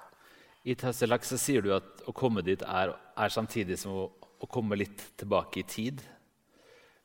I 0.64 0.74
Tasselak 0.74 1.24
så 1.24 1.38
siger 1.38 1.62
du 1.62 1.74
at 1.76 1.84
å 2.08 2.12
komme 2.12 2.41
dit 2.41 2.62
er, 2.62 2.93
er 3.18 3.28
samtidig 3.30 3.76
som 3.80 3.91
å, 3.91 4.06
å 4.43 4.49
komme 4.51 4.75
litt 4.75 5.05
tilbake 5.19 5.61
i 5.61 5.67
tid. 5.67 6.03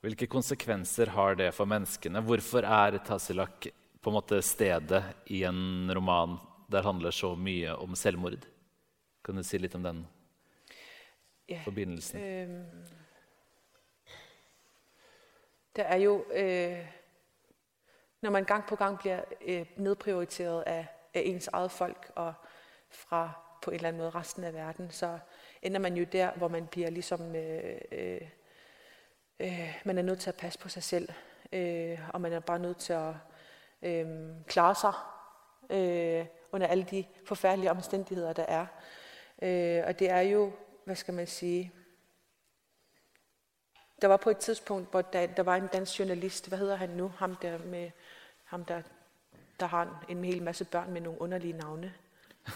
Hvilke 0.03 0.29
konsekvenser 0.31 1.13
har 1.15 1.39
det 1.39 1.53
for 1.55 1.71
menneskene? 1.71 2.23
Hvorfor 2.27 2.67
er 2.67 2.99
Tassilak 3.07 3.71
på 4.03 4.11
en 4.11 4.17
måte 4.17 4.41
stedet 4.43 5.03
i 5.35 5.45
en 5.47 5.91
roman 5.95 6.37
der 6.71 6.87
handler 6.87 7.15
så 7.15 7.35
mye 7.39 7.75
om 7.79 7.95
selvmord? 7.99 8.47
Kan 9.25 9.39
du 9.39 9.47
si 9.47 9.59
litt 9.59 9.75
om 9.79 9.87
den 9.87 10.07
Ja, 11.49 11.63
forbindelsen? 11.65 12.21
Øh, 12.21 12.65
der 15.77 15.85
er 15.85 15.97
jo, 15.97 16.25
øh, 16.33 16.87
når 18.21 18.31
man 18.31 18.45
gang 18.45 18.67
på 18.67 18.77
gang 18.77 18.99
bliver 18.99 19.23
øh, 19.41 19.67
nedprioriteret 19.77 20.63
af, 20.63 20.87
af 21.15 21.23
ens 21.25 21.47
eget 21.47 21.71
folk 21.71 22.13
og 22.17 22.35
fra 22.91 23.48
på 23.63 23.71
en 23.71 23.75
eller 23.75 23.89
anden 23.89 24.01
måde 24.01 24.11
resten 24.11 24.45
af 24.45 24.55
verden, 24.55 24.91
så 24.91 25.19
ender 25.63 25.79
man 25.79 25.97
jo 25.97 26.05
der, 26.05 26.33
hvor 26.33 26.49
man 26.49 26.67
bliver 26.67 26.91
ligesom, 26.91 27.37
øh, 27.37 27.81
øh, 27.93 28.21
øh, 29.41 29.83
man 29.85 29.99
er 29.99 30.03
nødt 30.03 30.21
til 30.21 30.31
at 30.31 30.37
passe 30.37 30.59
på 30.59 30.69
sig 30.69 30.83
selv, 30.83 31.09
øh, 31.53 31.99
og 32.15 32.21
man 32.21 32.33
er 32.33 32.41
bare 32.41 32.59
nødt 32.59 32.79
til 32.79 32.93
at 32.93 33.15
øh, 33.83 34.07
klare 34.47 34.75
sig 34.75 34.93
øh, 35.71 36.27
under 36.53 36.67
alle 36.67 36.85
de 36.91 37.05
forfærdelige 37.25 37.71
omstændigheder, 37.71 38.33
der 38.33 38.45
er. 38.45 38.67
Øh, 39.43 39.83
og 39.87 39.99
det 39.99 40.11
er 40.11 40.21
jo, 40.21 40.53
hvad 40.85 40.97
skal 40.97 41.15
man 41.15 41.27
sige, 41.27 41.73
der 44.03 44.09
var 44.09 44.17
på 44.17 44.31
et 44.31 44.39
tidspunkt, 44.39 44.91
hvor 44.91 45.03
der, 45.03 45.27
der 45.27 45.43
var 45.43 45.57
en 45.57 45.67
dansk 45.67 45.99
journalist, 45.99 46.49
hvad 46.49 46.59
hedder 46.59 46.77
han 46.77 46.89
nu, 46.89 47.13
ham 47.17 47.37
der, 47.37 47.59
med, 47.59 47.91
ham 48.45 48.65
der, 48.65 48.83
der 49.61 49.67
har 49.67 50.05
en, 50.09 50.19
en 50.19 50.25
hel 50.25 50.43
masse 50.43 50.65
børn 50.65 50.93
med 50.93 51.01
nogle 51.01 51.21
underlige 51.21 51.53
navne. 51.53 51.95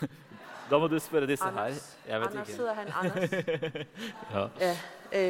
Da 0.72 0.78
må 0.78 0.86
du 0.86 0.98
spørre 0.98 1.26
disse 1.26 1.44
her. 1.44 1.50
Anders, 1.50 1.96
Jeg 2.08 2.20
vet 2.20 2.26
Anders 2.26 2.48
ikke. 2.48 2.58
hedder 2.58 2.74
han, 2.74 2.88
Anders. 3.02 3.30
Ja. 4.34 4.46
ja, 4.60 4.76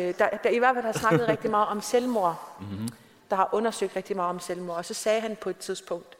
øh, 0.09 0.15
der, 0.19 0.29
der 0.29 0.51
i 0.51 0.59
hvert 0.59 0.75
fald 0.75 0.85
har 0.85 0.93
snakket 0.93 1.29
rigtig 1.29 1.51
meget 1.51 1.69
om 1.69 1.81
selvmord, 1.81 2.57
Mhm. 2.61 2.89
der 3.31 3.37
har 3.37 3.49
undersøgt 3.53 3.97
rigtig 3.97 4.17
meget 4.17 4.31
om 4.31 4.41
selvmord. 4.41 4.77
Og 4.77 4.85
så 4.85 4.95
sagde 4.95 5.21
han 5.21 5.37
på 5.37 5.51
et 5.51 5.57
tidspunkt, 5.59 6.17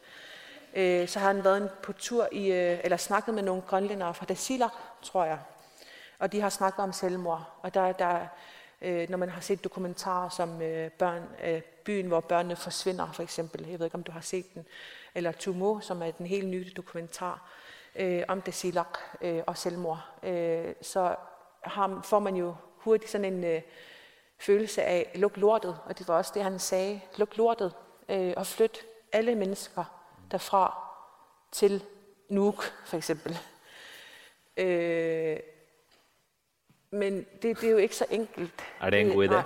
øh, 0.73 1.07
så 1.07 1.19
har 1.19 1.27
han 1.27 1.43
været 1.43 1.57
en- 1.61 1.69
på 1.83 1.93
tur 1.93 2.27
i, 2.31 2.51
øh, 2.51 2.79
eller 2.83 2.97
snakket 2.97 3.33
med 3.33 3.43
nogle 3.43 3.61
grønlændere 3.61 4.13
fra 4.13 4.25
Dasilak, 4.25 4.71
tror 5.01 5.25
jeg. 5.25 5.39
Og 6.19 6.31
de 6.31 6.41
har 6.41 6.49
snakket 6.49 6.79
om 6.83 6.93
selvmord. 6.93 7.49
Og 7.61 7.73
der, 7.73 7.91
der 7.91 8.19
øh, 8.81 9.09
når 9.09 9.17
man 9.17 9.29
har 9.29 9.41
set 9.41 9.63
dokumentarer 9.63 10.29
som 10.29 10.61
øh, 10.61 10.91
børn, 10.91 11.23
øh, 11.43 11.61
byen, 11.83 12.07
hvor 12.07 12.19
børnene 12.19 12.55
forsvinder, 12.55 13.11
for 13.11 13.23
eksempel. 13.23 13.67
Jeg 13.67 13.79
ved 13.79 13.85
ikke, 13.85 13.95
om 13.95 14.03
du 14.03 14.11
har 14.11 14.21
set 14.21 14.53
den. 14.53 14.65
Eller 15.15 15.31
Tumo, 15.31 15.79
som 15.79 16.01
er 16.01 16.11
den 16.11 16.25
helt 16.25 16.47
nye 16.47 16.71
dokumentar 16.77 17.49
øh, 17.95 18.23
om 18.27 18.41
Dasilak 18.41 18.97
øh, 19.21 19.43
og 19.47 19.57
selvmord. 19.57 20.09
Øh, 20.23 20.73
så 20.81 21.15
har, 21.61 22.01
får 22.03 22.19
man 22.19 22.35
jo 22.35 22.55
hurtigt 22.75 23.11
sådan 23.11 23.33
en 23.33 23.43
øh, 23.43 23.61
følelse 24.39 24.83
af, 24.83 25.11
luk 25.15 25.37
lortet. 25.37 25.79
Og 25.85 25.99
det 25.99 26.07
var 26.07 26.17
også 26.17 26.31
det, 26.35 26.43
han 26.43 26.59
sagde. 26.59 27.01
Luk 27.17 27.37
lortet 27.37 27.75
øh, 28.09 28.33
og 28.37 28.47
flyt 28.47 28.85
alle 29.11 29.35
mennesker 29.35 29.83
derfra 30.31 30.77
til 31.51 31.83
Nuuk, 32.29 32.63
for 32.85 32.97
eksempel. 32.97 33.37
Øh, 34.57 35.39
men 36.91 37.25
det, 37.41 37.61
det 37.61 37.63
er 37.63 37.71
jo 37.71 37.77
ikke 37.77 37.95
så 37.95 38.05
enkelt. 38.09 38.63
Er 38.81 38.89
det 38.89 39.01
en 39.01 39.09
god 39.09 39.27
idé? 39.27 39.31
Nej, 39.31 39.43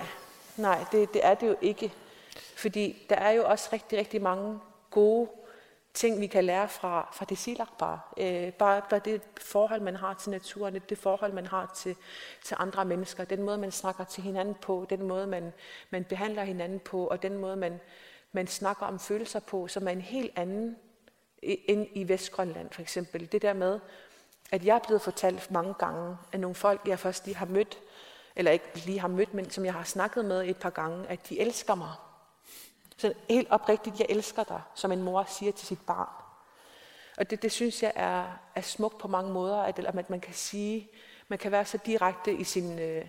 nej 0.57 0.85
det, 0.91 1.13
det 1.13 1.25
er 1.25 1.33
det 1.33 1.47
jo 1.47 1.55
ikke. 1.61 1.93
Fordi 2.55 3.05
der 3.09 3.15
er 3.15 3.31
jo 3.31 3.45
også 3.45 3.69
rigtig, 3.73 3.99
rigtig 3.99 4.21
mange 4.21 4.59
gode 4.91 5.29
ting, 5.97 6.21
vi 6.21 6.27
kan 6.27 6.43
lære 6.43 6.69
fra, 6.69 7.09
fra 7.13 7.25
det 7.25 7.37
silak 7.37 7.77
bare. 7.77 7.99
Øh, 8.17 8.53
bare. 8.53 8.81
Bare 8.89 9.01
det 9.05 9.21
forhold, 9.41 9.81
man 9.81 9.95
har 9.95 10.13
til 10.13 10.31
naturen, 10.31 10.81
det 10.89 10.97
forhold, 10.97 11.33
man 11.33 11.47
har 11.47 11.71
til, 11.75 11.95
til 12.43 12.57
andre 12.59 12.85
mennesker, 12.85 13.23
den 13.25 13.43
måde, 13.43 13.57
man 13.57 13.71
snakker 13.71 14.03
til 14.03 14.23
hinanden 14.23 14.55
på, 14.55 14.85
den 14.89 15.03
måde, 15.03 15.27
man, 15.27 15.53
man 15.89 16.03
behandler 16.03 16.43
hinanden 16.43 16.79
på, 16.79 17.07
og 17.07 17.23
den 17.23 17.37
måde, 17.37 17.55
man, 17.55 17.79
man 18.31 18.47
snakker 18.47 18.85
om 18.85 18.99
følelser 18.99 19.39
på, 19.39 19.67
som 19.67 19.87
er 19.87 19.91
en 19.91 20.01
helt 20.01 20.31
anden 20.35 20.75
end 21.41 21.87
i 21.93 22.07
Vestgrønland 22.07 22.71
for 22.71 22.81
eksempel. 22.81 23.31
Det 23.31 23.41
der 23.41 23.53
med, 23.53 23.79
at 24.51 24.65
jeg 24.65 24.75
er 24.75 24.87
blevet 24.87 25.01
fortalt 25.01 25.51
mange 25.51 25.73
gange 25.73 26.17
af 26.33 26.39
nogle 26.39 26.55
folk, 26.55 26.81
jeg 26.87 26.99
først 26.99 27.25
lige 27.25 27.35
har 27.35 27.45
mødt, 27.45 27.79
eller 28.35 28.51
ikke 28.51 28.85
lige 28.85 28.99
har 28.99 29.07
mødt, 29.07 29.33
men 29.33 29.49
som 29.49 29.65
jeg 29.65 29.73
har 29.73 29.83
snakket 29.83 30.25
med 30.25 30.45
et 30.45 30.57
par 30.57 30.69
gange, 30.69 31.07
at 31.07 31.29
de 31.29 31.39
elsker 31.39 31.75
mig. 31.75 31.91
Så 32.97 33.13
helt 33.29 33.47
oprigtigt, 33.49 33.99
jeg 33.99 34.07
elsker 34.09 34.43
dig, 34.43 34.61
som 34.75 34.91
en 34.91 35.03
mor 35.03 35.23
siger 35.23 35.51
til 35.51 35.67
sit 35.67 35.81
barn. 35.87 36.23
Og 37.17 37.29
det, 37.29 37.41
det 37.41 37.51
synes 37.51 37.83
jeg 37.83 37.91
er, 37.95 38.23
er 38.55 38.61
smukt 38.61 38.97
på 38.97 39.07
mange 39.07 39.33
måder, 39.33 39.57
at, 39.57 39.79
at 39.79 40.09
man 40.09 40.19
kan 40.19 40.33
sige, 40.33 40.89
man 41.27 41.39
kan 41.39 41.51
være 41.51 41.65
så 41.65 41.77
direkte 41.85 42.33
i 42.33 42.43
sin, 42.43 42.79
øh, 42.79 43.05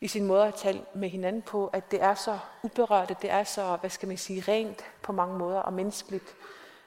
i 0.00 0.08
sin 0.08 0.24
måde 0.24 0.46
at 0.46 0.54
tale 0.54 0.80
med 0.94 1.08
hinanden 1.08 1.42
på, 1.42 1.66
at 1.66 1.90
det 1.90 2.02
er 2.02 2.14
så 2.14 2.38
uberørt, 2.62 3.10
at 3.10 3.22
det 3.22 3.30
er 3.30 3.44
så, 3.44 3.76
hvad 3.76 3.90
skal 3.90 4.08
man 4.08 4.16
sige, 4.16 4.40
rent 4.48 4.84
på 5.02 5.12
mange 5.12 5.38
måder 5.38 5.58
og 5.58 5.72
menneskeligt. 5.72 6.34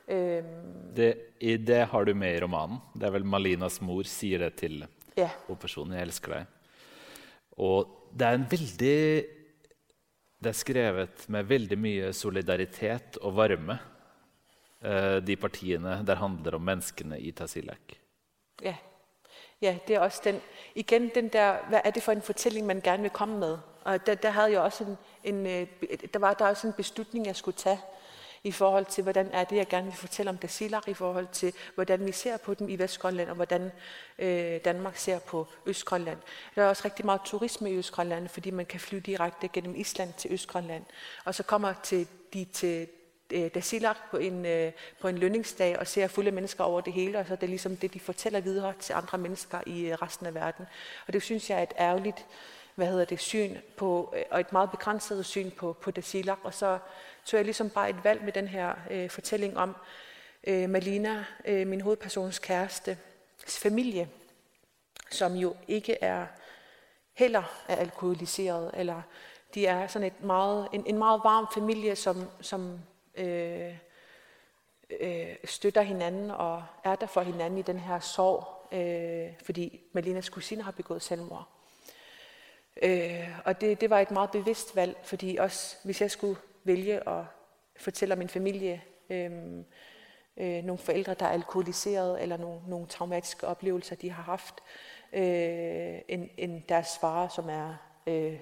Øhm, 0.08 0.94
Det, 0.96 1.18
I 1.40 1.58
det 1.58 1.88
har 1.88 2.04
du 2.04 2.14
med 2.14 2.36
i 2.38 2.42
romanen. 2.44 2.78
Det 2.94 3.04
er 3.04 3.12
vel 3.12 3.26
Malinas 3.26 3.82
mor 3.82 4.04
sier 4.04 4.38
det 4.38 4.56
til 4.56 4.86
ja, 5.18 5.30
hovedpersonen. 5.48 5.94
Jeg 5.94 6.02
elsker 6.02 6.34
deg. 6.34 6.46
Og 7.58 7.88
det 8.20 8.28
er 8.28 8.32
en 8.32 8.48
veldig 8.52 9.26
det 10.44 10.50
er 10.50 10.60
skrevet 10.60 11.26
med 11.32 11.44
veldig 11.48 11.78
mye 11.80 12.14
solidaritet 12.14 13.18
og 13.22 13.36
varme. 13.38 13.80
eh, 14.84 15.22
De 15.28 15.36
partiene 15.36 16.04
der 16.08 16.16
handler 16.16 16.56
om 16.56 16.62
menneskene 16.62 17.20
i 17.20 17.32
Tasilak. 17.32 17.94
Ja. 18.62 18.76
ja, 19.62 19.78
det 19.88 19.96
er 19.96 20.00
også 20.00 20.22
den, 20.24 20.42
igen 20.76 21.12
den 21.16 21.28
der, 21.30 21.58
hvad 21.70 21.82
er 21.84 21.92
det 21.92 22.04
for 22.04 22.12
en 22.12 22.22
fortælling, 22.22 22.66
man 22.68 22.82
gerne 22.82 23.02
vil 23.02 23.12
komme 23.12 23.40
med? 23.40 23.58
Og 23.84 24.06
der, 24.06 24.16
der 24.16 24.30
havde 24.30 24.52
jeg 24.52 24.62
også 24.62 24.84
en, 24.84 24.98
en 25.24 25.46
øh, 25.48 25.68
der 26.14 26.20
var 26.20 26.34
der 26.34 26.46
også 26.48 26.68
en 26.68 26.74
beslutning, 26.74 27.26
jeg 27.26 27.36
skulle 27.36 27.58
tage 27.58 27.80
i 28.44 28.52
forhold 28.52 28.86
til, 28.86 29.04
hvordan 29.04 29.30
er 29.32 29.44
det, 29.44 29.56
jeg 29.56 29.68
gerne 29.68 29.86
vil 29.86 29.96
fortælle 29.96 30.30
om 30.30 30.38
Dasilak, 30.38 30.88
i 30.88 30.94
forhold 30.94 31.28
til, 31.32 31.54
hvordan 31.76 32.06
vi 32.06 32.12
ser 32.12 32.38
på 32.38 32.54
dem 32.54 32.70
i 32.70 32.76
Vestgrønland, 32.76 33.30
og 33.30 33.36
hvordan 33.36 33.72
øh, 34.20 34.60
Danmark 34.66 34.98
ser 34.98 35.20
på 35.20 35.48
Østgrønland. 35.66 36.18
Der 36.56 36.64
er 36.64 36.70
også 36.70 36.82
rigtig 36.86 37.06
meget 37.06 37.22
turisme 37.26 37.72
i 37.72 37.76
Østgrønland, 37.76 38.28
fordi 38.28 38.52
man 38.52 38.66
kan 38.66 38.80
flyve 38.80 39.02
direkte 39.02 39.48
gennem 39.48 39.76
Island 39.76 40.14
til 40.18 40.34
Østgrønland, 40.34 40.84
og 41.26 41.36
så 41.36 41.44
kommer 41.44 41.74
til, 41.84 42.08
de 42.34 42.46
til 42.46 42.88
øh, 43.34 43.50
Dasilak 43.56 43.98
på 44.12 44.18
en, 44.18 44.46
øh, 44.46 44.72
på 45.02 45.08
en 45.08 45.18
lønningsdag 45.18 45.80
og 45.80 45.88
ser 45.88 46.08
fulde 46.08 46.32
mennesker 46.32 46.64
over 46.64 46.82
det 46.82 46.94
hele, 46.94 47.20
og 47.20 47.28
så 47.28 47.34
er 47.34 47.38
det 47.38 47.50
ligesom 47.50 47.78
det, 47.78 47.94
de 47.94 48.00
fortæller 48.00 48.40
videre 48.40 48.74
til 48.80 48.94
andre 48.94 49.18
mennesker 49.18 49.60
i 49.66 49.86
øh, 49.86 49.94
resten 49.94 50.26
af 50.26 50.34
verden. 50.34 50.66
Og 51.08 51.14
det 51.14 51.22
synes 51.22 51.50
jeg 51.50 51.58
er 51.58 51.64
et 51.64 51.74
ærgerligt 51.80 52.26
hvad 52.76 52.88
hedder 52.88 53.06
det, 53.06 53.20
syn 53.20 53.58
på, 53.78 54.14
øh, 54.18 54.24
og 54.32 54.40
et 54.40 54.52
meget 54.52 54.72
begrænset 54.72 55.26
syn 55.26 55.52
på, 55.52 55.74
på 55.74 55.92
Dasilak. 55.92 56.40
Og 56.44 56.54
så 56.54 56.80
tog 57.26 57.38
jeg 57.38 57.46
ligesom 57.46 57.70
bare 57.70 57.90
et 57.90 58.04
valg 58.04 58.24
med 58.24 58.34
den 58.34 58.48
her 58.48 58.76
øh, 58.92 59.10
fortælling 59.10 59.58
om 59.58 59.76
øh, 60.48 60.70
Malina, 60.70 61.26
øh, 61.46 61.68
min 61.68 61.82
hovedpersons 61.82 62.40
kæreste, 62.40 62.98
familie, 63.48 64.10
som 65.12 65.34
jo 65.34 65.56
ikke 65.68 65.98
er 66.04 66.26
heller 67.14 67.64
er 67.68 67.76
alkoholiseret, 67.76 68.72
eller 68.74 69.02
de 69.54 69.66
er 69.66 69.88
sådan 69.88 70.08
et 70.08 70.24
meget, 70.24 70.68
en, 70.74 70.84
en 70.86 70.98
meget 70.98 71.22
varm 71.24 71.48
familie, 71.54 71.96
som, 71.96 72.30
som 72.42 72.80
øh, 73.16 73.74
øh, 75.00 75.36
støtter 75.46 75.82
hinanden 75.82 76.32
og 76.32 76.64
er 76.84 76.96
der 76.96 77.08
for 77.08 77.22
hinanden 77.22 77.60
i 77.60 77.62
den 77.62 77.80
her 77.80 78.00
sorg, 78.00 78.68
øh, 78.72 79.34
fordi 79.46 79.82
Malinas 79.92 80.30
kusine 80.30 80.64
har 80.64 80.72
begået 80.72 81.02
selvmord. 81.02 81.48
Øh, 82.82 83.30
og 83.46 83.62
det, 83.62 83.82
det 83.82 83.90
var 83.90 84.00
et 84.00 84.12
meget 84.12 84.32
bevidst 84.32 84.76
valg, 84.76 84.98
fordi 85.04 85.38
også 85.38 85.76
hvis 85.84 86.02
jeg 86.02 86.12
skulle 86.12 86.40
vælge 86.64 87.10
at 87.10 87.24
fortælle 87.76 88.14
om 88.14 88.20
min 88.20 88.30
familie, 88.30 88.82
øh, 89.10 89.32
øh, 90.38 90.64
nogle 90.64 90.78
forældre, 90.78 91.14
der 91.14 91.26
er 91.26 91.30
alkoholiseret, 91.30 92.22
eller 92.22 92.38
nogle, 92.38 92.60
nogle 92.68 92.88
traumatiske 92.88 93.48
oplevelser, 93.48 93.96
de 93.96 94.12
har 94.12 94.24
haft, 94.24 94.56
øh, 95.14 96.00
end, 96.08 96.30
end 96.38 96.62
deres 96.70 96.98
far, 97.02 97.28
som 97.28 97.50
er 97.50 97.76
øh, 98.08 98.40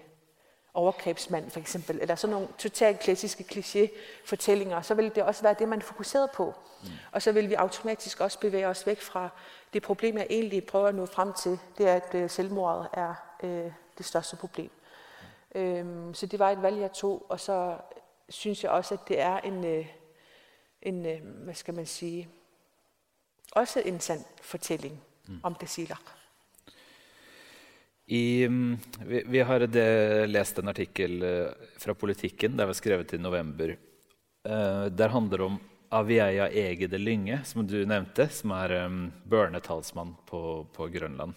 overgrebsmand 0.74 1.50
for 1.50 1.60
eksempel, 1.60 2.00
eller 2.02 2.16
sådan 2.16 2.34
nogle 2.34 2.48
totalt 2.58 3.00
klassiske 3.00 3.44
kliché-fortællinger, 3.44 4.82
så 4.82 4.94
vil 4.94 5.16
det 5.16 5.24
også 5.24 5.44
være 5.44 5.56
det, 5.60 5.68
man 5.68 5.82
fokuserer 5.82 6.28
på. 6.34 6.54
Mm. 6.84 6.90
Og 7.12 7.22
så 7.22 7.32
vil 7.32 7.50
vi 7.50 7.54
automatisk 7.54 8.20
også 8.22 8.40
bevæge 8.40 8.68
os 8.68 8.88
væk 8.88 9.02
fra 9.02 9.30
det 9.74 9.82
problem, 9.82 10.18
jeg 10.18 10.28
egentlig 10.30 10.66
prøver 10.66 10.88
at 10.88 10.96
nå 10.96 11.06
frem 11.06 11.34
til, 11.34 11.60
det 11.78 11.88
er, 11.90 11.96
at 11.96 12.16
øh, 12.16 12.30
selvmordet 12.30 12.88
er 12.94 13.14
øh, 13.44 13.72
det 14.02 14.10
største 14.10 14.36
problem. 14.36 14.72
Øhm, 15.56 16.14
så 16.14 16.26
det 16.26 16.40
var 16.40 16.50
et 16.52 16.62
valg, 16.62 16.80
jeg 16.82 16.94
tog, 16.94 17.26
og 17.30 17.40
så 17.40 17.78
synes 18.30 18.64
jeg 18.64 18.72
også, 18.72 18.94
at 18.94 19.08
det 19.08 19.20
er 19.20 19.38
en, 19.46 19.66
øh, 19.66 19.86
en 20.82 21.06
øh, 21.06 21.20
hvad 21.44 21.54
skal 21.54 21.74
man 21.74 21.86
sige, 21.86 22.30
også 23.52 23.82
en 23.86 24.00
sand 24.00 24.26
fortælling 24.42 24.96
mm. 25.28 25.40
om 25.44 25.56
det 25.56 25.70
silak. 25.70 26.02
I, 28.08 28.48
mm, 28.48 28.80
vi, 29.08 29.22
vi, 29.26 29.38
har 29.38 29.60
det, 29.60 30.30
lest 30.30 30.60
en 30.60 30.68
artikkel 30.68 31.24
eh, 31.24 31.52
fra 31.80 31.94
Politikken, 31.94 32.58
det 32.60 32.68
var 32.68 32.74
skrevet 32.74 33.14
i 33.14 33.18
november. 33.18 33.76
Uh, 34.42 34.90
der 34.90 35.08
handler 35.08 35.46
om 35.46 35.60
Avieia 35.92 36.48
Egede 36.50 36.98
Lynge, 36.98 37.42
som 37.44 37.68
du 37.68 37.84
nevnte, 37.86 38.26
som 38.34 38.52
er 38.56 38.74
um, 38.86 39.12
børnetalsmann 39.30 40.16
på, 40.28 40.66
på, 40.74 40.88
Grønland. 40.88 41.36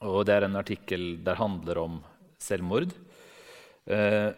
Og 0.00 0.26
det 0.26 0.34
er 0.34 0.46
en 0.46 0.56
artikkel 0.56 1.24
der 1.24 1.38
handler 1.38 1.80
om 1.80 2.00
selvmord. 2.38 2.94
Eh, 3.86 4.32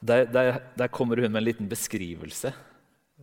der, 0.00 0.24
der, 0.24 0.58
der, 0.78 0.86
kommer 0.86 1.16
hun 1.16 1.32
med 1.32 1.40
en 1.40 1.44
liten 1.44 1.68
beskrivelse 1.68 2.52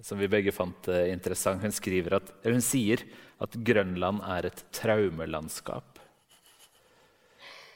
som 0.03 0.19
vi 0.19 0.27
begge 0.27 0.51
fant 0.51 0.87
eh, 0.87 1.11
interessant. 1.11 1.61
Hun, 1.61 1.71
at, 2.13 2.33
hun 2.43 2.61
sier 2.61 3.03
at 3.41 3.55
Grønland 3.65 4.21
er 4.23 4.49
et 4.49 4.65
traumelandskap. 4.75 5.99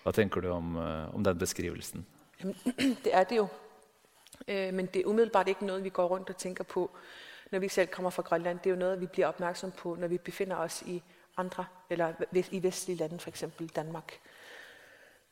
Hva 0.03 0.11
tenker 0.15 0.41
du 0.41 0.49
om, 0.51 0.75
eh, 0.77 1.15
om 1.15 1.23
den 1.23 1.39
beskrivelsen? 1.39 2.05
Det 3.03 3.13
er 3.13 3.23
det 3.23 3.37
jo. 3.37 3.47
Men 4.47 4.85
det 4.85 5.01
er 5.01 5.07
umiddelbart 5.07 5.47
ikke 5.47 5.65
noget, 5.65 5.83
vi 5.83 5.89
går 5.89 6.07
rundt 6.07 6.29
og 6.29 6.37
tænker 6.37 6.63
på, 6.63 6.89
når 7.51 7.59
vi 7.59 7.67
selv 7.67 7.87
kommer 7.87 8.09
fra 8.09 8.23
Grønland. 8.23 8.59
Det 8.59 8.65
er 8.65 8.69
jo 8.69 8.79
noget, 8.79 9.01
vi 9.01 9.05
bliver 9.05 9.27
opmærksom 9.27 9.71
på, 9.71 9.95
når 9.99 10.07
vi 10.07 10.17
befinder 10.17 10.55
os 10.55 10.81
i 10.81 11.03
andre, 11.39 11.65
eller 11.89 12.13
i 12.51 12.63
vestlige 12.63 12.97
lande, 12.97 13.19
for 13.19 13.29
eksempel 13.29 13.67
Danmark. 13.67 14.19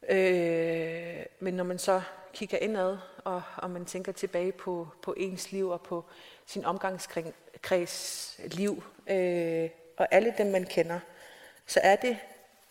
Øh, 0.10 1.26
men 1.40 1.54
når 1.54 1.64
man 1.64 1.80
så 1.80 2.02
kigger 2.34 2.58
indad, 2.58 2.98
og, 3.24 3.42
og 3.58 3.70
man 3.70 3.86
tænker 3.86 4.12
tilbage 4.12 4.52
på, 4.52 4.88
på 5.02 5.14
ens 5.18 5.52
liv 5.52 5.70
og 5.70 5.82
på 5.82 6.06
sin 6.46 6.66
omgangskreds 6.66 8.40
liv, 8.46 8.84
øh, 9.08 9.70
og 9.98 10.08
alle 10.12 10.34
dem, 10.38 10.48
man 10.48 10.64
kender, 10.64 11.00
så 11.66 11.80
er 11.84 11.96
det 11.96 12.18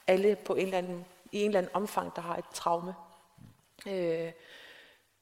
alle 0.06 0.36
på 0.36 0.54
en 0.54 0.64
eller 0.64 0.78
anden 0.78 1.06
i 1.32 1.42
en 1.42 1.46
eller 1.46 1.58
anden 1.58 1.74
omfang, 1.74 2.16
der 2.16 2.22
har 2.22 2.36
et 2.36 2.44
traume. 2.54 2.94
Øh, 3.86 4.32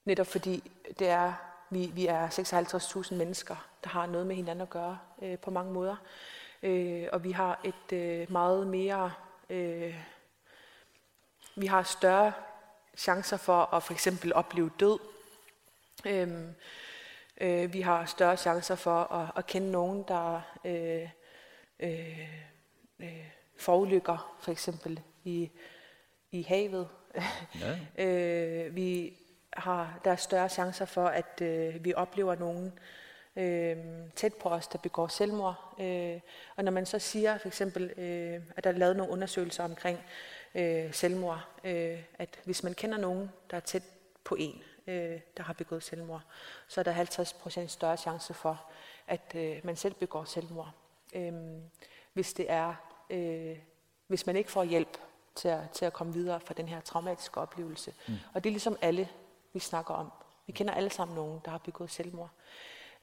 netop 0.04 0.26
fordi 0.26 0.70
det 0.98 1.08
er, 1.08 1.32
vi, 1.70 1.86
vi 1.86 2.06
er 2.06 2.28
56.000 2.28 3.14
mennesker, 3.14 3.68
der 3.84 3.90
har 3.90 4.06
noget 4.06 4.26
med 4.26 4.36
hinanden 4.36 4.62
at 4.62 4.70
gøre 4.70 4.98
øh, 5.22 5.38
på 5.38 5.50
mange 5.50 5.72
måder. 5.72 5.96
Øh, 6.64 7.08
og 7.12 7.24
vi 7.24 7.32
har 7.32 7.60
et 7.64 7.92
øh, 7.92 8.32
meget 8.32 8.66
mere, 8.66 9.12
øh, 9.50 9.94
vi 11.56 11.66
har 11.66 11.82
større 11.82 12.32
chancer 12.96 13.36
for 13.36 13.74
at 13.74 13.82
for 13.82 13.92
eksempel 13.92 14.34
opleve 14.34 14.70
død. 14.80 14.98
Øh, 16.06 16.28
øh, 17.40 17.72
vi 17.72 17.80
har 17.80 18.04
større 18.04 18.36
chancer 18.36 18.74
for 18.74 19.12
at, 19.12 19.32
at 19.36 19.46
kende 19.46 19.70
nogen, 19.70 20.04
der 20.08 20.40
øh, 20.64 21.08
øh, 21.80 22.28
øh, 22.98 23.26
forulykker 23.56 24.36
for 24.40 24.52
eksempel 24.52 25.00
i 25.24 25.50
i 26.30 26.42
havet. 26.42 26.88
Ja. 27.60 27.78
øh, 28.04 28.76
vi 28.76 29.16
har, 29.52 30.00
der 30.04 30.10
er 30.10 30.16
større 30.16 30.48
chancer 30.48 30.84
for, 30.84 31.06
at 31.06 31.40
øh, 31.42 31.84
vi 31.84 31.94
oplever 31.94 32.34
nogen 32.34 32.66
øh, 32.66 33.03
tæt 34.16 34.34
på 34.34 34.48
os, 34.48 34.66
der 34.66 34.78
begår 34.78 35.08
selvmord. 35.08 35.74
Øh, 35.80 36.20
og 36.56 36.64
når 36.64 36.72
man 36.72 36.86
så 36.86 36.98
siger, 36.98 37.38
for 37.38 37.48
eksempel, 37.48 37.90
øh, 37.96 38.42
at 38.56 38.64
der 38.64 38.70
er 38.70 38.78
lavet 38.78 38.96
nogle 38.96 39.12
undersøgelser 39.12 39.64
omkring 39.64 39.98
øh, 40.54 40.94
selvmord, 40.94 41.48
øh, 41.64 42.02
at 42.18 42.40
hvis 42.44 42.62
man 42.62 42.74
kender 42.74 42.98
nogen, 42.98 43.30
der 43.50 43.56
er 43.56 43.60
tæt 43.60 43.82
på 44.24 44.36
en, 44.38 44.62
øh, 44.86 45.20
der 45.36 45.42
har 45.42 45.52
begået 45.52 45.82
selvmord, 45.82 46.22
så 46.68 46.80
er 46.80 46.84
der 46.84 46.92
50% 47.64 47.66
større 47.66 47.96
chance 47.96 48.34
for, 48.34 48.64
at 49.06 49.34
øh, 49.34 49.60
man 49.64 49.76
selv 49.76 49.94
begår 49.94 50.24
selvmord. 50.24 50.70
Øh, 51.14 51.32
hvis 52.12 52.32
det 52.32 52.46
er, 52.48 52.74
øh, 53.10 53.58
hvis 54.06 54.26
man 54.26 54.36
ikke 54.36 54.50
får 54.50 54.64
hjælp 54.64 54.98
til 55.34 55.48
at, 55.48 55.70
til 55.70 55.84
at 55.84 55.92
komme 55.92 56.12
videre 56.12 56.40
fra 56.40 56.54
den 56.54 56.68
her 56.68 56.80
traumatiske 56.80 57.40
oplevelse. 57.40 57.94
Mm. 58.08 58.14
Og 58.34 58.44
det 58.44 58.50
er 58.50 58.52
ligesom 58.52 58.76
alle, 58.82 59.08
vi 59.52 59.58
snakker 59.58 59.94
om. 59.94 60.12
Vi 60.46 60.52
kender 60.52 60.74
alle 60.74 60.90
sammen 60.90 61.14
nogen, 61.14 61.40
der 61.44 61.50
har 61.50 61.58
begået 61.58 61.90
selvmord. 61.90 62.30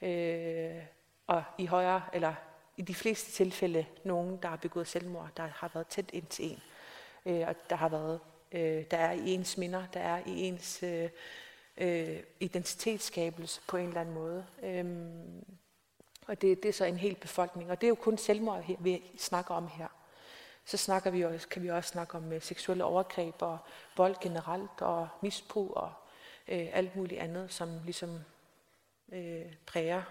Øh, 0.02 0.84
og 1.28 1.44
i 1.58 1.66
højere, 1.66 2.02
eller 2.14 2.34
i 2.78 2.82
de 2.82 2.96
fleste 2.96 3.32
tilfælde, 3.32 3.86
nogen, 4.04 4.40
der 4.42 4.48
har 4.48 4.56
begået 4.56 4.88
selvmord, 4.88 5.30
der 5.38 5.44
har 5.44 5.72
været 5.74 5.88
tæt 5.88 6.10
ind 6.14 6.26
til 6.26 6.52
en. 6.52 6.62
Øh, 7.26 7.48
og 7.48 7.56
der 7.70 7.76
har 7.76 7.90
været, 7.90 8.20
øh, 8.52 8.86
der 8.92 8.98
er 8.98 9.12
i 9.12 9.34
ens 9.34 9.58
minder, 9.58 9.84
der 9.94 10.00
er 10.00 10.22
i 10.26 10.42
ens 10.42 10.84
øh, 10.84 11.10
øh, 11.78 12.20
identitetsskabelse 12.40 13.62
på 13.68 13.78
en 13.78 13.88
eller 13.88 14.02
anden 14.02 14.16
måde. 14.16 14.46
Øh, 14.64 14.86
og 16.28 16.42
det, 16.42 16.64
det 16.64 16.70
er 16.70 16.74
så 16.74 16.86
en 16.86 16.98
hel 16.98 17.16
befolkning. 17.16 17.72
Og 17.72 17.82
det 17.82 17.88
er 17.88 17.90
jo 17.90 17.96
kun 17.96 18.18
selvmord, 18.18 18.84
vi 18.84 19.04
snakker 19.18 19.56
om 19.56 19.68
her 19.68 19.88
så 20.66 20.78
snakker 20.78 21.12
vi 21.12 21.22
også, 21.22 21.48
kan 21.48 21.64
vi 21.64 21.70
også 21.70 21.90
snakke 21.90 22.18
om 22.18 22.34
øh, 22.34 22.42
seksuelle 22.42 22.84
overgreb 22.84 23.42
og 23.42 23.58
vold 23.98 24.16
generelt 24.22 24.82
og 24.82 25.08
misbrug 25.22 25.78
og 25.78 25.92
øh, 26.48 26.68
alt 26.74 26.96
muligt 26.96 27.22
andet, 27.22 27.54
som 27.54 27.70
ligesom 27.84 28.20
øh, 29.12 29.54
præger 29.66 30.02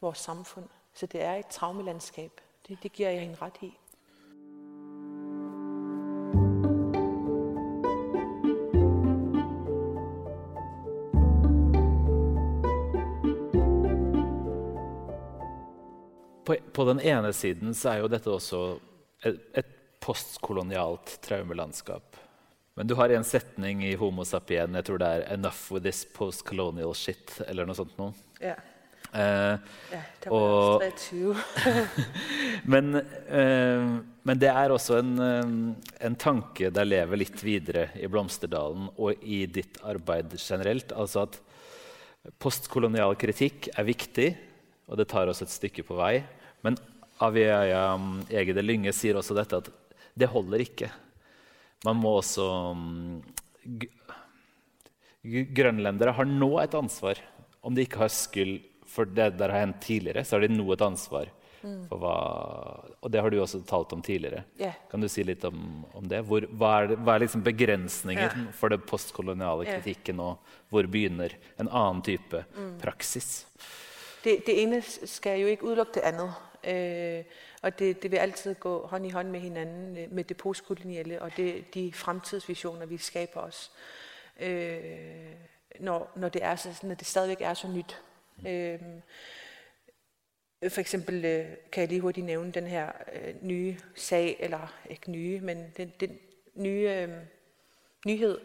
vores 0.00 0.18
samfund. 0.18 0.68
Så 0.94 1.06
det 1.06 1.22
er 1.22 1.34
et 1.34 1.46
traumelandskab. 1.46 2.40
Det, 2.68 2.78
det 2.82 2.92
giver 2.92 3.10
jeg 3.10 3.22
en 3.22 3.42
ret 3.42 3.56
i. 3.62 3.76
På, 16.44 16.56
på 16.74 16.84
den 16.90 17.00
ene 17.00 17.32
siden 17.32 17.74
så 17.74 17.90
er 17.90 17.96
jo 17.96 18.06
dette 18.06 18.30
også 18.30 18.78
et, 19.24 19.66
postkolonialt 20.00 21.18
traumelandskap. 21.22 22.16
Men 22.80 22.88
du 22.88 22.94
har 22.96 23.12
en 23.12 23.24
setning 23.28 23.82
i 23.84 23.90
Homo 24.00 24.24
sapien, 24.24 24.72
jeg 24.72 24.86
tror 24.88 25.00
det 25.02 25.08
er 25.12 25.22
'enough 25.34 25.68
with 25.68 25.84
this 25.84 26.06
postcolonial 26.16 26.94
shit', 26.96 27.42
eller 27.44 27.66
noe 27.68 27.76
sånt 27.76 27.92
noe. 27.98 28.14
Ja. 28.40 28.54
Eh, 29.12 29.58
ja, 29.92 30.00
det 30.22 30.30
var 30.30 30.38
og, 30.40 31.36
men, 32.72 32.94
eh, 33.28 33.82
men, 34.22 34.40
det 34.40 34.48
er 34.48 34.72
også 34.72 34.96
en, 34.96 35.10
eh, 35.18 36.06
en, 36.06 36.16
tanke 36.16 36.70
der 36.72 36.88
lever 36.88 37.20
litt 37.20 37.44
videre 37.44 37.90
i 38.00 38.08
Blomsterdalen 38.08 38.88
og 38.96 39.20
i 39.20 39.42
ditt 39.44 39.76
arbeid 39.84 40.38
generelt. 40.38 40.96
Altså 40.96 41.26
at 41.26 41.36
postkolonial 42.40 43.12
kritikk 43.20 43.68
er 43.76 43.90
viktig, 43.90 44.30
og 44.88 44.96
det 44.96 45.10
tar 45.12 45.28
oss 45.28 45.44
et 45.44 45.52
stykke 45.52 45.84
på 45.84 46.00
vei. 46.00 46.22
Men 46.64 46.80
Avia 47.20 47.60
um, 47.92 48.22
Egede 48.32 48.64
Lynge 48.64 48.96
sier 48.96 49.20
også 49.20 49.36
dette 49.36 49.60
at 49.60 49.68
det 50.16 50.32
holder 50.32 50.64
ikke. 50.64 50.88
Man 51.86 52.00
må 52.00 52.16
også 52.18 52.46
um, 52.72 53.20
Grønlendere 55.24 56.14
har 56.16 56.28
nå 56.28 56.50
et 56.62 56.74
ansvar. 56.76 57.20
Om 57.60 57.76
de 57.76 57.84
ikke 57.84 58.00
har 58.00 58.12
skyld 58.12 58.58
for 58.90 59.08
det 59.08 59.34
der 59.38 59.52
har 59.52 59.66
hendt 59.66 59.82
tidligere, 59.84 60.24
så 60.24 60.36
har 60.36 60.46
de 60.46 60.54
nå 60.54 60.66
et 60.74 60.82
ansvar. 60.84 61.30
Mm. 61.60 61.82
Hva, 61.92 62.14
og 63.04 63.10
det 63.12 63.20
har 63.20 63.32
du 63.32 63.36
også 63.42 63.60
talt 63.68 63.92
om 63.92 64.00
tidligere. 64.02 64.46
Yeah. 64.58 64.78
Kan 64.90 65.04
du 65.04 65.08
si 65.12 65.24
litt 65.28 65.44
om, 65.44 65.84
om 65.96 66.06
det? 66.08 66.22
Hvor, 66.26 66.46
hva 66.56 66.70
er, 66.80 66.94
hva 66.96 67.14
er 67.14 67.26
liksom 67.26 67.44
begrensninger 67.44 68.30
yeah. 68.30 68.46
for 68.56 68.72
den 68.72 68.80
postkoloniale 68.88 69.68
kritikken, 69.68 70.22
og 70.24 70.56
hvor 70.72 70.88
begynner 70.88 71.36
en 71.60 71.68
annen 71.68 72.00
type 72.06 72.44
mm. 72.56 72.72
praksis? 72.80 73.44
Det, 74.24 74.40
det 74.48 74.56
ene 74.62 74.80
skal 74.84 75.42
jo 75.42 75.52
ikke 75.52 75.68
udelukke 75.68 75.98
det 75.98 76.06
andet. 76.08 76.40
Øh, 76.60 77.38
og 77.62 77.78
det, 77.78 78.02
det 78.02 78.10
vil 78.10 78.16
altid 78.16 78.54
gå 78.54 78.86
hånd 78.86 79.06
i 79.06 79.10
hånd 79.10 79.28
med 79.28 79.40
hinanden, 79.40 79.98
øh, 79.98 80.12
med 80.12 80.24
det 80.24 80.36
postkoloniale 80.36 81.22
og 81.22 81.36
det, 81.36 81.74
de 81.74 81.92
fremtidsvisioner, 81.92 82.86
vi 82.86 82.96
skaber 82.96 83.40
os, 83.40 83.72
øh, 84.40 85.34
når, 85.80 86.12
når, 86.16 86.28
det 86.28 86.44
er 86.44 86.56
så, 86.56 86.80
når 86.82 86.94
det 86.94 87.06
stadigvæk 87.06 87.40
er 87.40 87.54
så 87.54 87.68
nyt. 87.68 88.02
Øh, 88.46 88.80
for 90.68 90.80
eksempel 90.80 91.24
øh, 91.24 91.46
kan 91.72 91.80
jeg 91.80 91.88
lige 91.88 92.00
hurtigt 92.00 92.26
nævne 92.26 92.52
den 92.52 92.66
her 92.66 92.92
øh, 93.12 93.34
nye 93.42 93.76
sag, 93.94 94.36
eller 94.40 94.74
ikke 94.90 95.10
nye, 95.10 95.40
men 95.40 95.72
den, 95.76 95.92
den 96.00 96.18
nye 96.54 96.90
øh, 96.90 97.08
nyhed, 98.06 98.40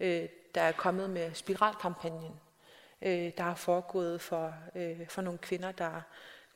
øh, 0.00 0.28
der 0.54 0.60
er 0.60 0.72
kommet 0.72 1.10
med 1.10 1.34
spiralkampagnen, 1.34 2.32
øh, 3.02 3.32
der 3.36 3.42
har 3.42 3.54
foregået 3.54 4.20
for, 4.20 4.54
øh, 4.74 5.08
for 5.08 5.22
nogle 5.22 5.38
kvinder, 5.38 5.72
der 5.72 6.02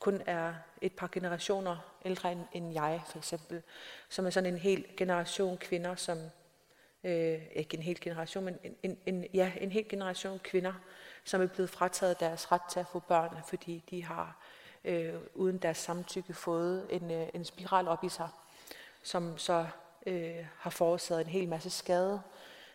kun 0.02 0.22
er 0.26 0.54
et 0.80 0.92
par 0.92 1.08
generationer 1.12 1.76
ældre 2.04 2.32
end, 2.32 2.40
end 2.52 2.72
jeg, 2.72 3.02
for 3.06 3.18
eksempel, 3.18 3.62
som 4.08 4.26
er 4.26 4.30
sådan 4.30 4.52
en 4.52 4.58
hel 4.58 4.86
generation 4.96 5.56
kvinder, 5.56 5.94
som 5.94 6.18
øh, 7.04 7.40
ikke 7.52 7.76
en 7.76 7.82
hel 7.82 8.00
generation, 8.00 8.44
men 8.44 8.58
en, 8.64 8.76
en, 8.82 8.98
en, 9.06 9.26
ja, 9.34 9.52
en 9.60 9.72
hel 9.72 9.88
generation 9.88 10.38
kvinder, 10.38 10.72
som 11.24 11.42
er 11.42 11.46
blevet 11.46 11.70
frataget 11.70 12.20
deres 12.20 12.52
ret 12.52 12.62
til 12.70 12.80
at 12.80 12.86
få 12.86 12.98
børn, 12.98 13.36
fordi 13.48 13.84
de 13.90 14.04
har 14.04 14.36
øh, 14.84 15.14
uden 15.34 15.58
deres 15.58 15.78
samtykke 15.78 16.34
fået 16.34 16.86
en, 16.90 17.10
øh, 17.10 17.28
en 17.34 17.44
spiral 17.44 17.88
op 17.88 18.04
i 18.04 18.08
sig, 18.08 18.28
som 19.02 19.38
så 19.38 19.66
øh, 20.06 20.46
har 20.58 20.70
forårsaget 20.70 21.20
en 21.20 21.26
hel 21.26 21.48
masse 21.48 21.70
skade 21.70 22.22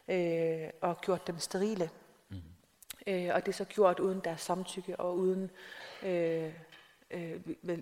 øh, 0.08 0.70
og 0.82 1.02
gjort 1.02 1.28
dem 1.28 1.40
sterile. 1.40 1.90
Mm. 2.30 2.42
Øh, 3.08 3.30
og 3.34 3.46
det 3.46 3.52
er 3.52 3.56
så 3.56 3.66
gjort 3.66 4.00
uden 4.00 4.20
deres 4.20 4.42
samtykke 4.42 5.00
og 5.00 5.18
uden, 5.18 5.52
øh, 6.04 6.54
Øh, 7.12 7.40
øh, 7.70 7.80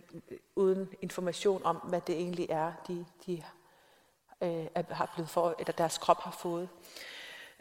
uden 0.55 0.89
information 1.01 1.61
om, 1.63 1.75
hvad 1.75 2.01
det 2.01 2.15
egentlig 2.15 2.47
er, 2.49 2.73
de, 2.87 3.05
de 3.25 3.43
øh, 4.41 4.65
har 4.91 5.11
blevet 5.15 5.29
for, 5.29 5.55
eller 5.59 5.73
deres 5.73 5.97
krop 5.97 6.21
har 6.21 6.31
fået. 6.31 6.69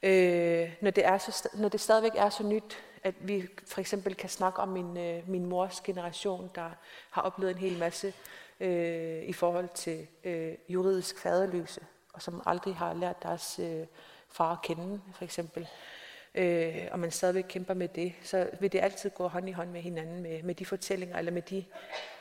Øh, 0.03 0.75
når, 0.81 0.91
det 0.91 1.07
er 1.07 1.19
så, 1.19 1.49
når 1.55 1.69
det 1.69 1.81
stadigvæk 1.81 2.13
er 2.15 2.29
så 2.29 2.43
nyt, 2.43 2.83
at 3.03 3.15
vi 3.21 3.49
for 3.67 3.81
eksempel 3.81 4.15
kan 4.15 4.29
snakke 4.29 4.59
om 4.59 4.69
min, 4.69 4.97
øh, 4.97 5.29
min 5.29 5.47
mors 5.47 5.81
generation, 5.81 6.51
der 6.55 6.71
har 7.11 7.23
oplevet 7.23 7.53
en 7.53 7.59
hel 7.59 7.79
masse 7.79 8.13
øh, 8.61 9.23
i 9.23 9.33
forhold 9.33 9.69
til 9.75 10.07
øh, 10.25 10.55
juridisk 10.69 11.19
faderløse, 11.19 11.81
og 12.13 12.23
som 12.23 12.43
aldrig 12.47 12.77
har 12.77 12.95
lært 12.95 13.23
deres 13.23 13.59
øh, 13.59 13.87
far 14.29 14.53
at 14.53 14.63
kende, 14.63 15.01
for 15.15 15.25
eksempel. 15.25 15.63
Øh, 15.63 16.04
øh, 16.35 16.89
og 16.91 16.99
man 16.99 17.11
stadigvæk 17.11 17.45
kæmper 17.49 17.75
med 17.75 17.89
det, 17.89 18.13
så 18.23 18.51
vil 18.61 18.73
det 18.73 18.79
altid 18.79 19.11
gå 19.11 19.29
hånd 19.29 19.49
i 19.49 19.53
hånd 19.53 19.71
med 19.71 19.81
hinanden, 19.81 20.23
med, 20.23 20.43
med 20.43 20.55
de 20.55 20.67
fortællinger, 20.67 21.19
eller 21.19 21.33
med, 21.33 21.43
de, 21.43 21.65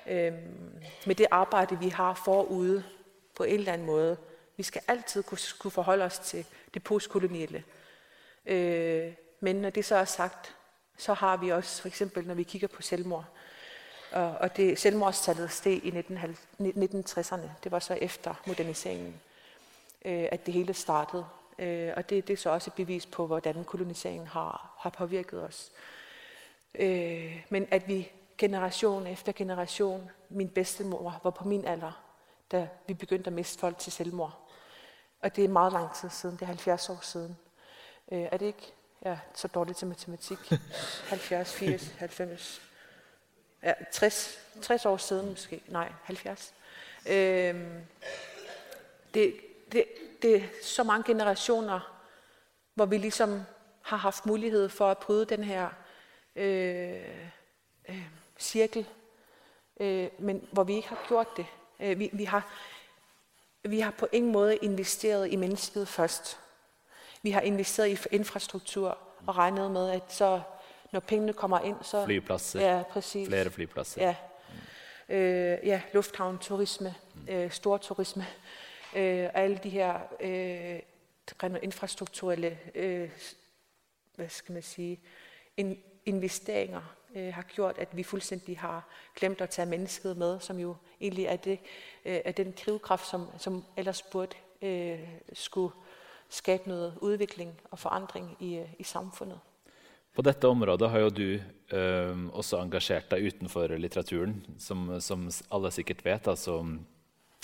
øh, 0.07 0.33
med 1.05 1.15
det 1.15 1.27
arbejde, 1.31 1.79
vi 1.79 1.89
har 1.89 2.21
forude 2.25 2.83
på 3.35 3.43
en 3.43 3.59
eller 3.59 3.73
anden 3.73 3.87
måde. 3.87 4.17
Vi 4.57 4.63
skal 4.63 4.81
altid 4.87 5.23
kunne, 5.23 5.37
kunne 5.59 5.71
forholde 5.71 6.05
os 6.05 6.19
til 6.19 6.45
det 6.73 6.83
postkoloniale. 6.83 7.63
Øh, 8.45 9.13
men 9.39 9.55
når 9.55 9.69
det 9.69 9.85
så 9.85 9.95
er 9.95 10.05
sagt, 10.05 10.55
så 10.97 11.13
har 11.13 11.37
vi 11.37 11.49
også, 11.49 11.81
for 11.81 11.87
eksempel 11.87 12.27
når 12.27 12.33
vi 12.33 12.43
kigger 12.43 12.67
på 12.67 12.81
selvmord, 12.81 13.25
og, 14.11 14.31
og 14.31 14.57
det 14.57 14.79
selvmordstallet 14.79 15.51
steg 15.51 15.85
i 15.85 15.91
1960'erne, 15.91 17.49
det 17.63 17.71
var 17.71 17.79
så 17.79 17.93
efter 17.93 18.41
moderniseringen, 18.47 19.21
øh, 20.05 20.27
at 20.31 20.45
det 20.45 20.53
hele 20.53 20.73
startede. 20.73 21.25
Øh, 21.59 21.93
og 21.97 22.09
det, 22.09 22.27
det 22.27 22.33
er 22.33 22.37
så 22.37 22.49
også 22.49 22.69
et 22.69 22.73
bevis 22.73 23.05
på, 23.05 23.27
hvordan 23.27 23.63
koloniseringen 23.63 24.27
har, 24.27 24.75
har 24.79 24.89
påvirket 24.89 25.43
os. 25.43 25.71
Øh, 26.75 27.45
men 27.49 27.67
at 27.71 27.87
vi 27.87 28.11
generation 28.37 29.07
efter 29.07 29.31
generation, 29.31 30.09
min 30.29 30.49
bedstemor 30.49 31.19
var 31.23 31.29
på 31.29 31.47
min 31.47 31.65
alder, 31.65 32.03
da 32.51 32.67
vi 32.87 32.93
begyndte 32.93 33.27
at 33.27 33.33
miste 33.33 33.59
folk 33.59 33.77
til 33.77 33.91
selvmord. 33.91 34.49
Og 35.21 35.35
det 35.35 35.43
er 35.43 35.49
meget 35.49 35.73
lang 35.73 35.95
tid 35.95 36.09
siden, 36.09 36.35
det 36.35 36.41
er 36.41 36.45
70 36.45 36.89
år 36.89 36.99
siden. 37.01 37.37
Øh, 38.11 38.27
er 38.31 38.37
det 38.37 38.45
ikke 38.45 38.73
ja, 39.05 39.19
så 39.33 39.47
dårligt 39.47 39.77
til 39.77 39.87
matematik? 39.87 40.37
70, 41.09 41.53
80, 41.53 41.87
90, 41.97 42.61
ja, 43.63 43.73
60, 43.91 44.39
60 44.61 44.85
år 44.85 44.97
siden 44.97 45.29
måske, 45.29 45.61
nej, 45.67 45.91
70. 46.03 46.53
Øh, 47.05 47.13
det, 49.13 49.35
det, 49.71 49.85
det 50.21 50.35
er 50.35 50.41
så 50.63 50.83
mange 50.83 51.03
generationer, 51.03 51.99
hvor 52.75 52.85
vi 52.85 52.97
ligesom 52.97 53.41
har 53.81 53.97
haft 53.97 54.25
mulighed 54.25 54.69
for 54.69 54.91
at 54.91 54.97
bryde 54.97 55.25
den 55.25 55.43
her 55.43 55.69
øh, 56.35 57.01
øh, 57.89 58.07
cirkel, 58.39 58.85
øh, 59.79 60.07
men 60.19 60.47
hvor 60.51 60.63
vi 60.63 60.75
ikke 60.75 60.87
har 60.87 61.05
gjort 61.07 61.27
det. 61.37 61.45
Øh, 61.79 61.99
vi, 61.99 62.09
vi, 62.13 62.23
har, 62.23 62.47
vi 63.63 63.79
har 63.79 63.91
på 63.91 64.07
ingen 64.11 64.31
måde 64.31 64.55
investeret 64.55 65.31
i 65.31 65.35
mennesket 65.35 65.87
først. 65.87 66.39
Vi 67.21 67.31
har 67.31 67.41
investeret 67.41 67.89
i 67.89 68.15
infrastruktur 68.15 68.97
og 69.27 69.37
regnet 69.37 69.71
med, 69.71 69.89
at 69.89 70.03
så 70.13 70.41
når 70.91 70.99
pengene 70.99 71.33
kommer 71.33 71.59
ind, 71.59 71.75
så... 71.81 72.05
Flypladser. 72.05 72.61
Ja, 72.61 72.83
præcis. 72.89 73.27
Flere 73.27 73.49
flypladser. 73.49 74.01
Ja. 74.01 74.15
Mm. 75.07 75.15
Øh, 75.15 75.59
ja, 75.63 75.81
lufthavn, 75.93 76.37
turisme, 76.37 76.95
mm. 77.15 77.33
øh, 77.33 77.51
stor 77.51 77.77
turisme. 77.77 78.27
Øh, 78.95 79.29
alle 79.33 79.59
de 79.63 79.69
her 79.69 79.99
øh, 80.19 80.79
infrastrukturelle, 81.63 82.57
øh, 82.75 83.09
hvad 84.15 84.29
skal 84.29 84.53
man 84.53 84.63
sige, 84.63 84.99
in, 85.57 85.77
investeringer 86.05 86.95
øh, 87.15 87.33
har 87.33 87.41
gjort, 87.41 87.77
at 87.77 87.97
vi 87.97 88.03
fuldstændig 88.03 88.59
har 88.59 88.87
glemt 89.15 89.41
at 89.41 89.49
tage 89.49 89.65
mennesket 89.65 90.17
med, 90.17 90.39
som 90.39 90.59
jo 90.59 90.75
egentlig 91.01 91.25
er, 91.25 91.35
det, 91.35 91.59
øh, 92.05 92.19
er 92.25 92.31
den 92.31 92.53
drivkraft, 92.65 93.09
som, 93.09 93.27
som 93.37 93.63
ellers 93.77 94.01
burde 94.01 94.35
øh, 94.61 94.99
skulle 95.33 95.73
skabe 96.29 96.67
noget 96.67 96.97
udvikling 97.01 97.61
og 97.71 97.79
forandring 97.79 98.37
i, 98.39 98.55
øh, 98.55 98.69
i 98.79 98.83
samfundet. 98.83 99.39
På 100.15 100.21
dette 100.21 100.47
området 100.47 100.89
har 100.89 100.99
jo 100.99 101.09
du 101.09 101.39
øh, 101.77 102.25
også 102.33 102.59
engasjert 102.61 103.11
deg 103.11 103.25
utenfor 103.25 103.67
litteraturen, 103.67 104.45
som, 104.59 105.01
som 105.01 105.29
alle 105.51 105.71
sikkert 105.71 106.05
vet. 106.05 106.27
altså 106.27 106.77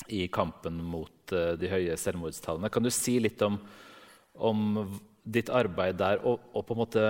i 0.08 0.28
kampen 0.32 0.80
mot 0.84 1.34
uh, 1.36 1.54
de 1.60 1.70
høye 1.72 1.98
selvmordstallene. 2.00 2.72
Kan 2.72 2.86
du 2.86 2.92
si 2.94 3.18
litt 3.22 3.42
om, 3.46 3.60
om 4.34 4.64
ditt 5.24 5.52
arbeid 5.54 6.00
der, 6.00 6.24
og, 6.24 6.50
og, 6.54 6.64
på 6.66 6.76
en 6.76 6.82
måte 6.82 7.06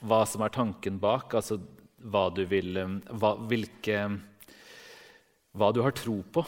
hva 0.00 0.24
som 0.28 0.44
er 0.44 0.54
tanken 0.54 0.98
bak? 1.02 1.34
Altså 1.36 1.60
hva 2.00 2.28
du 2.32 2.42
vil 2.48 2.78
hva, 3.20 3.34
hvilke, 3.50 4.04
hva 5.52 5.70
du 5.74 5.82
har 5.84 5.94
tro 5.96 6.20
på? 6.32 6.44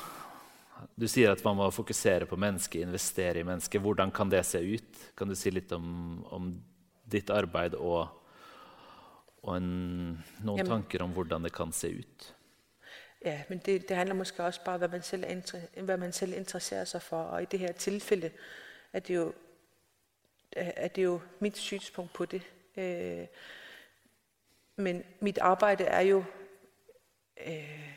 Du 0.99 1.07
sier 1.11 1.31
at 1.31 1.43
man 1.47 1.59
må 1.61 1.69
fokusere 1.75 2.27
på 2.27 2.39
mennesket, 2.41 2.83
investere 2.83 3.43
i 3.43 3.47
mennesket. 3.47 3.83
Hvordan 3.83 4.11
kan 4.15 4.33
det 4.33 4.43
se 4.49 4.59
ut? 4.59 5.05
Kan 5.19 5.31
du 5.31 5.37
si 5.39 5.53
litt 5.53 5.73
om, 5.77 6.23
om 6.33 6.51
ditt 7.13 7.31
arbeid 7.31 7.77
og, 7.79 8.09
og 9.43 9.57
en, 9.59 9.73
noen 10.43 10.69
tanker 10.69 11.05
om 11.05 11.15
hvordan 11.15 11.47
det 11.47 11.53
kan 11.55 11.75
se 11.77 11.93
ut? 12.01 12.33
Ja, 13.25 13.43
men 13.49 13.59
det, 13.59 13.89
det 13.89 13.97
handler 13.97 14.15
måske 14.15 14.45
også 14.45 14.65
bare 14.65 14.75
om, 14.75 14.81
hvad 14.81 14.89
man, 14.89 15.03
selv 15.03 15.25
hvad 15.75 15.97
man 15.97 16.13
selv 16.13 16.33
interesserer 16.33 16.85
sig 16.85 17.03
for. 17.03 17.23
Og 17.23 17.43
i 17.43 17.45
det 17.45 17.59
her 17.59 17.73
tilfælde 17.73 18.31
er 18.93 19.01
det 19.01 19.15
jo, 19.15 19.33
er 20.57 20.89
det 20.89 21.05
jo 21.05 21.21
mit 21.39 21.57
synspunkt 21.57 22.13
på 22.13 22.25
det. 22.25 22.43
Øh, 22.77 23.27
men 24.77 25.05
mit 25.21 25.39
arbejde 25.39 25.85
er 25.85 26.01
jo 26.01 26.25
øh, 27.47 27.95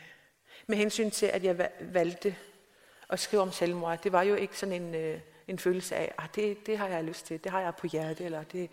med 0.67 0.78
hensyn 0.78 1.11
til, 1.11 1.26
at 1.26 1.43
jeg 1.43 1.69
valgte 1.80 2.36
at 3.09 3.19
skrive 3.19 3.41
om 3.41 3.51
selvmord. 3.51 4.01
Det 4.01 4.11
var 4.11 4.21
jo 4.21 4.36
ikke 4.36 4.57
sådan 4.57 4.82
en, 4.82 4.95
øh, 4.95 5.19
en 5.47 5.59
følelse 5.59 5.95
af, 5.95 6.03
at 6.03 6.13
ah, 6.17 6.30
det, 6.36 6.67
det 6.67 6.78
har 6.78 6.88
jeg 6.88 7.03
lyst 7.03 7.26
til, 7.26 7.43
det 7.43 7.51
har 7.51 7.61
jeg 7.61 7.76
på 7.76 7.88
hjertet, 7.88 8.26
eller 8.26 8.43
det... 8.43 8.69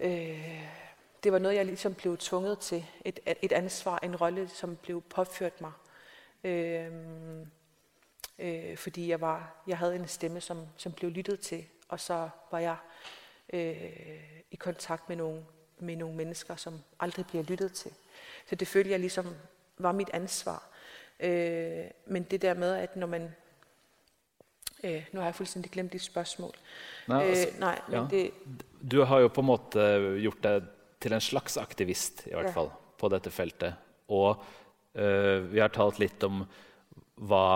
Øh, 0.00 0.81
det 1.24 1.32
var 1.32 1.38
noget, 1.38 1.56
jeg 1.56 1.66
ligesom 1.66 1.94
blev 1.94 2.16
tvunget 2.18 2.58
til. 2.58 2.84
Et, 3.04 3.20
et 3.42 3.52
ansvar, 3.52 3.98
en 4.02 4.16
rolle, 4.16 4.48
som 4.48 4.76
blev 4.76 5.02
påført 5.02 5.60
mig. 5.60 5.72
Øh, 6.44 6.92
øh, 8.38 8.76
fordi 8.76 9.08
jeg, 9.08 9.20
var, 9.20 9.62
jeg 9.66 9.78
havde 9.78 9.96
en 9.96 10.08
stemme, 10.08 10.40
som, 10.40 10.66
som 10.76 10.92
blev 10.92 11.10
lyttet 11.10 11.40
til, 11.40 11.64
og 11.88 12.00
så 12.00 12.28
var 12.50 12.58
jeg 12.58 12.76
øh, 13.52 14.42
i 14.50 14.56
kontakt 14.56 15.08
med 15.08 15.16
nogle, 15.16 15.44
med 15.78 15.96
nogle 15.96 16.16
mennesker, 16.16 16.56
som 16.56 16.80
aldrig 17.00 17.26
bliver 17.26 17.44
lyttet 17.44 17.72
til. 17.72 17.90
Så 18.46 18.54
det 18.54 18.68
følte 18.68 18.90
jeg 18.90 19.00
ligesom 19.00 19.26
var 19.78 19.92
mit 19.92 20.10
ansvar. 20.12 20.68
Øh, 21.20 21.84
men 22.06 22.22
det 22.22 22.42
der 22.42 22.54
med, 22.54 22.74
at 22.74 22.96
når 22.96 23.06
man... 23.06 23.34
Øh, 24.84 25.04
nu 25.12 25.20
har 25.20 25.26
jeg 25.26 25.34
fuldstændig 25.34 25.70
glemt 25.72 25.92
dit 25.92 26.02
spørgsmål. 26.02 26.52
Nej, 27.08 27.24
altså, 27.24 27.48
øh, 27.48 27.60
nej 27.60 27.80
men 27.88 28.00
ja. 28.00 28.06
det... 28.10 28.30
Du 28.92 29.02
har 29.02 29.18
jo 29.18 29.28
på 29.28 29.40
en 29.40 29.46
måte 29.46 30.18
gjort 30.20 30.42
det 30.42 30.68
til 31.02 31.14
en 31.16 31.22
slags 31.22 31.58
aktivist 31.60 32.26
i 32.30 32.34
hvert 32.36 32.52
fall, 32.54 32.70
på 32.98 33.10
dette 33.12 33.32
feltet. 33.34 33.78
Og 34.12 34.38
uh, 34.38 35.38
vi 35.50 35.60
har 35.62 35.72
talt 35.74 35.98
litt 36.02 36.22
om 36.26 36.44
hva, 37.22 37.46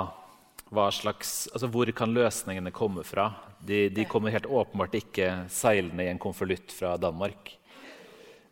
hva 0.70 0.88
slags, 0.94 1.46
altså 1.52 1.70
hvor 1.72 1.90
kan 1.96 2.14
løsningene 2.14 2.74
komme 2.74 3.04
fra. 3.06 3.30
De, 3.66 3.86
de 3.90 4.04
kommer 4.10 4.34
helt 4.34 4.46
åpenbart 4.46 4.98
ikke 4.98 5.30
seilende 5.52 6.04
i 6.04 6.10
en 6.12 6.22
konvolutt 6.22 6.74
fra 6.74 6.96
Danmark. 7.00 7.54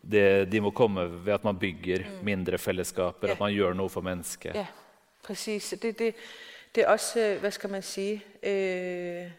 Det, 0.05 0.45
de 0.53 0.61
må 0.61 0.71
komme 0.77 1.07
ved 1.25 1.33
at 1.33 1.45
man 1.47 1.59
bygger 1.59 2.05
mm. 2.05 2.17
mindre 2.27 2.59
fellesskaper, 2.61 3.33
at 3.33 3.41
man 3.41 3.55
gjør 3.55 3.77
noe 3.79 3.93
for 3.93 4.05
mennesket. 4.05 4.57
Ja, 4.59 4.67
precis. 5.25 5.71
Det, 5.81 5.95
det, 5.99 6.11
det 6.75 6.85
er 6.85 6.93
også, 6.93 7.29
hva 7.41 7.53
skal 7.55 7.73
man 7.73 7.85
si 7.87 8.09
øh, 8.19 9.31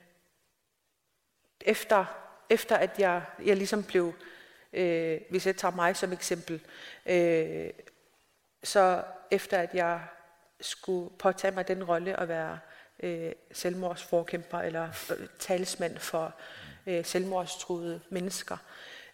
efter, 1.61 2.05
efter 2.49 2.81
at 2.81 2.99
jeg, 2.99 3.21
jeg 3.45 3.57
liksom 3.57 3.83
ble 3.85 4.07
Øh, 4.75 5.21
hvis 5.29 5.47
jeg 5.47 5.57
tager 5.57 5.75
mig 5.75 5.95
som 5.95 6.13
eksempel, 6.13 6.61
øh, 7.05 7.69
så 8.63 9.03
efter 9.31 9.57
at 9.57 9.69
jeg 9.73 10.01
skulle 10.61 11.09
påtage 11.19 11.55
mig 11.55 11.67
den 11.67 11.83
rolle 11.83 12.19
at 12.19 12.27
være 12.27 12.59
øh, 13.03 13.31
selvmordsforkæmper 13.51 14.59
eller 14.59 14.87
øh, 15.19 15.27
talsmand 15.39 15.97
for 15.97 16.33
øh, 16.87 17.05
selvmordstruede 17.05 18.01
mennesker, 18.09 18.57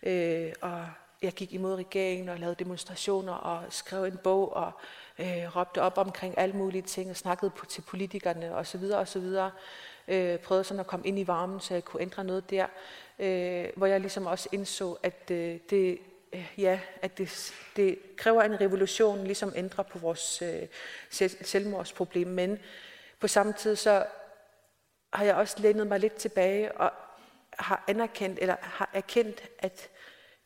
øh, 0.04 0.54
og 0.62 0.86
jeg 1.22 1.34
gik 1.34 1.54
imod 1.54 1.76
regeringen 1.76 2.30
og 2.30 2.40
lavede 2.40 2.56
demonstrationer 2.56 3.34
og 3.34 3.64
skrev 3.70 4.04
en 4.04 4.18
bog 4.18 4.54
og 4.54 4.72
øh, 5.20 5.56
råbte 5.56 5.82
op 5.82 5.98
omkring 5.98 6.38
alle 6.38 6.56
mulige 6.56 6.82
ting 6.82 7.10
og 7.10 7.16
snakkede 7.16 7.52
på, 7.52 7.66
til 7.66 7.82
politikerne 7.82 8.56
osv. 8.56 8.84
osv. 8.94 9.38
Øh, 10.08 10.40
prøvede 10.40 10.64
sådan 10.64 10.80
at 10.80 10.88
komme 10.88 11.08
ind 11.08 11.20
i 11.20 11.28
varmen, 11.28 11.60
så 11.60 11.74
jeg 11.74 11.86
kunne 11.86 12.02
ændre 12.02 12.24
noget 12.24 12.50
der. 12.50 12.66
Øh, 13.22 13.70
hvor 13.76 13.86
jeg 13.86 14.00
ligesom 14.00 14.26
også 14.26 14.50
indså, 14.52 14.98
at 15.04 15.32
øh, 15.32 15.60
det, 15.70 16.00
øh, 16.34 16.54
ja, 16.58 16.80
at 17.02 17.18
det, 17.18 17.54
det 17.76 18.00
kræver 18.18 18.42
en 18.42 18.62
revolution, 18.62 19.24
ligesom 19.24 19.54
ændre 19.56 19.84
på 19.84 20.00
vores 20.00 20.42
øh, 20.42 20.68
selvmordsproblem. 21.42 22.28
Men 22.28 22.60
på 23.20 23.28
samme 23.28 23.54
tid 23.54 23.76
så 23.76 24.06
har 25.14 25.26
jeg 25.26 25.36
også 25.36 25.56
lænet 25.60 25.88
mig 25.88 26.00
lidt 26.00 26.16
tilbage 26.16 26.72
og 26.72 26.92
har 27.60 27.84
anerkendt, 27.88 28.40
eller 28.42 28.56
har 28.62 28.90
erkendt, 28.94 29.44
at 29.60 29.90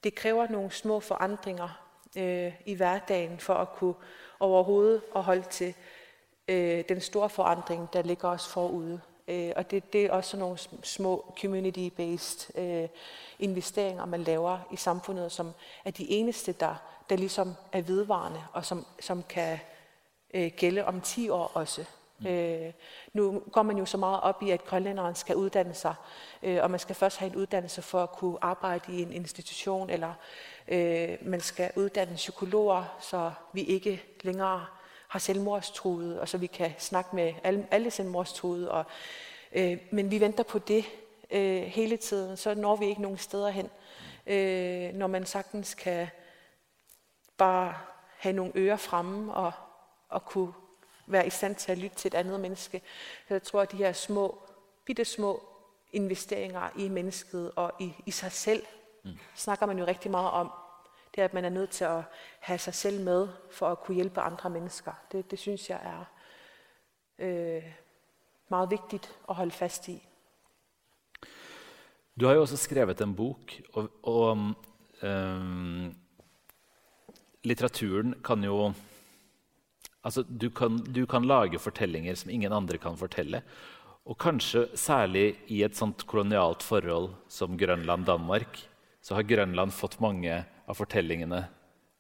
det 0.03 0.15
kræver 0.15 0.47
nogle 0.49 0.71
små 0.71 0.99
forandringer 0.99 1.85
øh, 2.17 2.53
i 2.65 2.73
hverdagen 2.73 3.39
for 3.39 3.53
at 3.53 3.69
kunne 3.69 3.95
overhovedet 4.39 5.01
at 5.15 5.23
holde 5.23 5.43
til 5.49 5.75
øh, 6.47 6.83
den 6.89 7.01
store 7.01 7.29
forandring, 7.29 7.89
der 7.93 8.01
ligger 8.01 8.29
os 8.29 8.47
forude. 8.47 9.01
Øh, 9.27 9.51
og 9.55 9.71
det, 9.71 9.93
det 9.93 10.05
er 10.05 10.11
også 10.11 10.29
sådan 10.29 10.39
nogle 10.39 10.57
små 10.83 11.33
community-based 11.39 12.59
øh, 12.61 12.89
investeringer, 13.39 14.05
man 14.05 14.23
laver 14.23 14.59
i 14.71 14.75
samfundet, 14.75 15.31
som 15.31 15.53
er 15.85 15.91
de 15.91 16.09
eneste, 16.09 16.51
der, 16.51 16.75
der 17.09 17.15
ligesom 17.15 17.53
er 17.71 17.81
vedvarende, 17.81 18.43
og 18.53 18.65
som, 18.65 18.85
som 18.99 19.23
kan 19.23 19.59
øh, 20.33 20.51
gælde 20.57 20.85
om 20.85 21.01
10 21.01 21.29
år 21.29 21.51
også. 21.53 21.85
Mm. 22.19 22.27
Øh, 22.27 22.73
nu 23.13 23.41
går 23.51 23.63
man 23.63 23.77
jo 23.77 23.85
så 23.85 23.97
meget 23.97 24.21
op 24.21 24.43
i, 24.43 24.49
at 24.49 24.65
grønlænderen 24.65 25.15
skal 25.15 25.35
uddanne 25.35 25.73
sig, 25.73 25.95
øh, 26.43 26.63
og 26.63 26.71
man 26.71 26.79
skal 26.79 26.95
først 26.95 27.17
have 27.17 27.31
en 27.31 27.35
uddannelse 27.35 27.81
for 27.81 28.03
at 28.03 28.11
kunne 28.11 28.37
arbejde 28.41 28.93
i 28.93 29.01
en 29.01 29.11
institution, 29.11 29.89
eller 29.89 30.13
øh, 30.67 31.17
man 31.21 31.41
skal 31.41 31.71
uddanne 31.75 32.15
psykologer, 32.15 32.97
så 32.99 33.31
vi 33.53 33.63
ikke 33.63 34.03
længere 34.21 34.65
har 35.15 35.19
selvmordstruet, 35.19 36.19
og 36.19 36.29
så 36.29 36.37
vi 36.37 36.47
kan 36.47 36.71
snakke 36.79 37.15
med 37.15 37.33
alle, 37.43 37.67
alle 37.71 37.91
selvmordstruede. 37.91 38.71
Og, 38.71 38.85
øh, 39.51 39.77
men 39.91 40.11
vi 40.11 40.19
venter 40.19 40.43
på 40.43 40.59
det 40.59 40.85
øh, 41.31 41.61
hele 41.61 41.97
tiden, 41.97 42.37
så 42.37 42.55
når 42.55 42.75
vi 42.75 42.85
ikke 42.85 43.01
nogen 43.01 43.17
steder 43.17 43.49
hen. 43.49 43.69
Øh, 44.27 44.93
når 44.93 45.07
man 45.07 45.25
sagtens 45.25 45.73
kan 45.73 46.07
bare 47.37 47.73
have 48.17 48.33
nogle 48.33 48.51
ører 48.55 48.77
fremme 48.77 49.33
og, 49.33 49.51
og 50.09 50.25
kunne 50.25 50.53
være 51.07 51.27
i 51.27 51.29
stand 51.29 51.55
til 51.55 51.71
at 51.71 51.77
lytte 51.77 51.95
til 51.95 52.07
et 52.07 52.13
andet 52.13 52.39
menneske. 52.39 52.81
Så 53.27 53.33
jeg 53.33 53.43
tror, 53.43 53.61
at 53.61 53.71
de 53.71 53.77
her 53.77 53.93
små, 53.93 54.41
bitte 54.85 55.05
små 55.05 55.43
investeringer 55.93 56.69
i 56.77 56.89
mennesket 56.89 57.51
og 57.55 57.73
i, 57.79 57.93
i 58.05 58.11
sig 58.11 58.31
selv, 58.31 58.65
mm. 59.03 59.11
snakker 59.35 59.65
man 59.65 59.79
jo 59.79 59.85
rigtig 59.85 60.11
meget 60.11 60.31
om. 60.31 60.51
Det 61.15 61.21
er, 61.21 61.25
at 61.25 61.33
man 61.33 61.45
er 61.45 61.49
nødt 61.49 61.69
til 61.69 61.83
at 61.83 62.03
have 62.39 62.59
sig 62.59 62.73
selv 62.73 63.03
med, 63.03 63.27
for 63.51 63.67
at 63.67 63.79
kunne 63.79 63.95
hjælpe 63.95 64.21
andre 64.21 64.49
mennesker. 64.49 64.91
Det, 65.11 65.31
det 65.31 65.39
synes 65.39 65.69
jeg 65.69 65.79
er 65.83 66.05
øh, 67.19 67.63
meget 68.49 68.71
vigtigt 68.71 69.15
at 69.29 69.35
holde 69.35 69.51
fast 69.51 69.87
i. 69.87 70.07
Du 72.19 72.27
har 72.27 72.33
jo 72.33 72.41
også 72.41 72.57
skrevet 72.57 73.01
en 73.01 73.15
bok, 73.15 73.51
og, 73.73 73.89
og 74.03 74.31
um, 74.31 74.55
øh, 75.01 75.93
litteraturen 77.43 78.15
kan 78.23 78.43
jo 78.43 78.73
Altså, 80.05 80.21
du, 80.21 80.49
kan, 80.53 80.77
du 80.95 81.05
kan 81.09 81.25
lage 81.25 81.59
fortellinger 81.59 82.13
som 82.15 82.29
ingen 82.29 82.53
andre 82.53 82.77
kan 82.77 82.97
fortelle. 82.97 83.41
Og 84.05 84.17
kanskje 84.21 84.67
særlig 84.77 85.31
i 85.47 85.63
et 85.65 85.77
sånt 85.77 86.05
kolonialt 86.05 86.61
forhold 86.63 87.09
som 87.27 87.57
Grønland-Danmark, 87.57 88.59
så 89.01 89.15
har 89.15 89.25
Grønland 89.25 89.71
fått 89.73 89.97
mange 90.01 90.43
av 90.65 90.77
fortellingene 90.77 91.43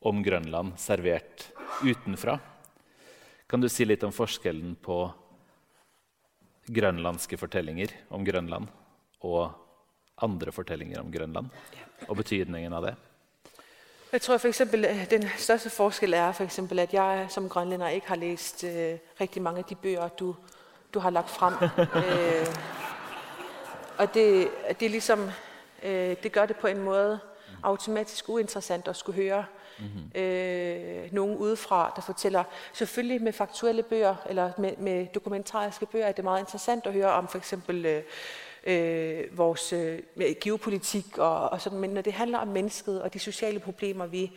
om 0.05 0.23
Grønland 0.23 0.77
servert 0.81 1.49
utenfra. 1.83 2.39
Kan 3.47 3.61
du 3.61 3.69
si 3.69 3.85
litt 3.85 4.03
om 4.03 4.13
forskjellen 4.13 4.75
på 4.81 4.99
grønlandske 6.65 7.37
fortellinger 7.37 7.93
om 8.09 8.25
Grønland 8.25 8.69
og 9.25 9.53
andre 10.25 10.51
fortellinger 10.51 11.01
om 11.01 11.11
Grønland, 11.11 11.49
og 12.07 12.17
betydningen 12.17 12.73
av 12.73 12.87
det? 12.87 12.95
Jeg 14.11 14.21
tror 14.21 14.37
for 14.37 14.47
eksempel, 14.47 14.85
at 14.85 15.11
den 15.11 15.25
største 15.37 15.69
forskel 15.69 16.13
er 16.13 16.31
for 16.31 16.43
eksempel, 16.43 16.79
at 16.79 16.93
jeg 16.93 17.25
som 17.29 17.49
grønlænder 17.49 17.87
ikke 17.87 18.07
har 18.07 18.15
læst 18.15 18.63
øh, 18.63 18.97
rigtig 19.21 19.41
mange 19.41 19.59
af 19.59 19.65
de 19.65 19.75
bøger, 19.75 20.07
du, 20.07 20.35
du 20.93 20.99
har 20.99 21.09
lagt 21.09 21.29
frem. 21.29 21.53
øh, 22.01 22.47
og 23.97 24.13
det, 24.13 24.47
det, 24.79 24.85
er 24.85 24.89
ligesom, 24.89 25.29
øh, 25.83 26.15
det 26.23 26.31
gør 26.31 26.45
det 26.45 26.55
på 26.55 26.67
en 26.67 26.81
måde 26.81 27.19
automatisk 27.65 28.29
uinteressant 28.29 28.87
at 28.87 28.95
skulle 28.95 29.15
høre 29.15 29.45
mm-hmm. 29.79 30.21
øh, 30.21 31.13
nogen 31.13 31.37
udefra, 31.37 31.93
der 31.95 32.01
fortæller. 32.01 32.43
Selvfølgelig 32.73 33.21
med 33.21 33.33
faktuelle 33.33 33.83
bøger, 33.83 34.15
eller 34.29 34.51
med, 34.57 34.77
med 34.77 35.07
dokumentariske 35.13 35.85
bøger, 35.85 36.05
er 36.05 36.11
det 36.11 36.23
meget 36.23 36.39
interessant 36.39 36.85
at 36.85 36.93
høre 36.93 37.11
om 37.11 37.27
for 37.27 37.37
eksempel... 37.37 37.85
Øh, 37.85 38.03
øh, 38.65 39.37
vores 39.37 39.73
øh, 39.73 39.99
geopolitik 40.41 41.17
og, 41.17 41.49
og 41.49 41.61
sådan, 41.61 41.79
men 41.79 41.89
når 41.89 42.01
det 42.01 42.13
handler 42.13 42.37
om 42.37 42.47
mennesket 42.47 43.01
og 43.01 43.13
de 43.13 43.19
sociale 43.19 43.59
problemer, 43.59 44.05
vi, 44.05 44.31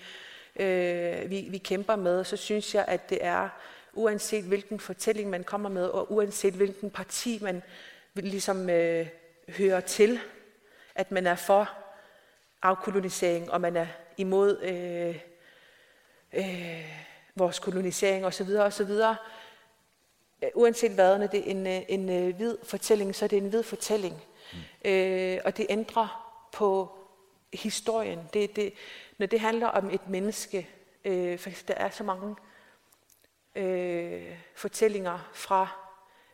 øh, 0.57 1.31
vi, 1.31 1.47
vi 1.51 1.59
kæmper 1.59 1.97
med, 1.97 2.25
så 2.25 2.37
synes 2.37 2.75
jeg, 2.75 2.85
at 2.89 3.11
det 3.11 3.19
er, 3.21 3.49
uanset 3.93 4.45
hvilken 4.45 4.81
fortælling 4.81 5.31
man 5.31 5.45
kommer 5.45 5.69
med, 5.69 5.87
og 5.87 6.13
uanset 6.13 6.55
hvilken 6.55 6.91
parti 6.91 7.39
man 7.43 7.63
ligesom 8.15 8.71
øh, 8.71 9.07
hører 9.49 9.81
til, 9.81 10.21
at 10.95 11.13
man 11.13 11.27
er 11.27 11.35
for 11.35 11.71
afkolonisering, 12.63 13.51
og 13.51 13.61
man 13.61 13.77
er 13.77 13.87
imod 14.17 14.63
øh, 14.63 15.21
øh, 16.33 16.85
vores 17.37 17.59
kolonisering 17.59 18.27
osv. 18.27 18.51
osv., 18.59 18.91
Øh, 20.43 20.51
uanset 20.55 20.93
hvad, 20.93 21.19
når 21.19 21.27
det 21.27 21.41
er 21.41 21.51
en, 21.51 21.67
øh, 21.67 21.83
en, 21.89 22.09
en 22.09 22.29
øh, 22.29 22.37
hvid 22.37 22.57
fortælling, 22.63 23.15
så 23.15 23.25
er 23.25 23.29
det 23.29 23.37
en 23.37 23.49
hvid 23.49 23.63
fortælling. 23.63 24.23
Mm. 24.53 24.91
Øh, 24.91 25.39
og 25.45 25.57
det 25.57 25.67
ændrer 25.69 26.35
på 26.53 26.99
historien. 27.53 28.29
Det, 28.33 28.57
det, 28.57 28.73
når 29.19 29.27
det 29.27 29.41
handler 29.41 29.67
om 29.67 29.91
et 29.91 30.09
menneske, 30.09 30.69
øh, 31.05 31.39
for 31.39 31.51
der 31.69 31.75
er 31.75 31.91
så 31.91 32.05
mange 32.05 32.37
øh, 33.55 34.39
fortællinger 34.55 35.31
fra 35.33 35.69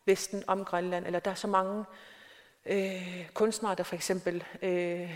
Vesten 0.07 0.45
om 0.47 0.64
Grønland, 0.64 1.07
eller 1.07 1.18
der 1.18 1.31
er 1.31 1.35
så 1.35 1.47
mange 1.47 1.85
øh, 2.66 3.29
kunstnere, 3.35 3.75
der 3.75 3.83
for 3.83 3.95
eksempel, 3.95 4.45
øh, 4.62 5.11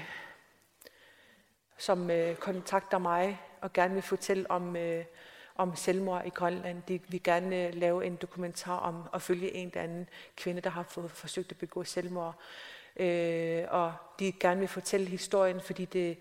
som 1.78 2.10
øh, 2.10 2.36
kontakter 2.36 2.98
mig 2.98 3.40
og 3.60 3.72
gerne 3.72 3.94
vil 3.94 4.02
fortælle 4.02 4.50
om 4.50 4.76
øh, 4.76 5.04
om 5.58 5.76
selvmord 5.76 6.26
i 6.26 6.28
Grønland. 6.28 6.82
De 6.88 7.00
vil 7.08 7.22
gerne 7.22 7.66
øh, 7.66 7.74
lave 7.74 8.04
en 8.04 8.16
dokumentar 8.16 8.78
om 8.78 9.02
at 9.14 9.22
følge 9.22 9.54
en 9.54 9.68
eller 9.68 9.82
anden 9.82 10.08
kvinde, 10.36 10.60
der 10.60 10.70
har 10.70 10.82
fået, 10.82 11.10
forsøgt 11.10 11.50
at 11.50 11.58
begå 11.58 11.84
selvmord. 11.84 12.34
Øh, 12.96 13.64
og 13.68 13.92
de 14.18 14.32
gerne 14.32 14.60
vil 14.60 14.68
fortælle 14.68 15.06
historien, 15.06 15.60
fordi 15.60 15.84
det 15.84 16.10
er 16.10 16.14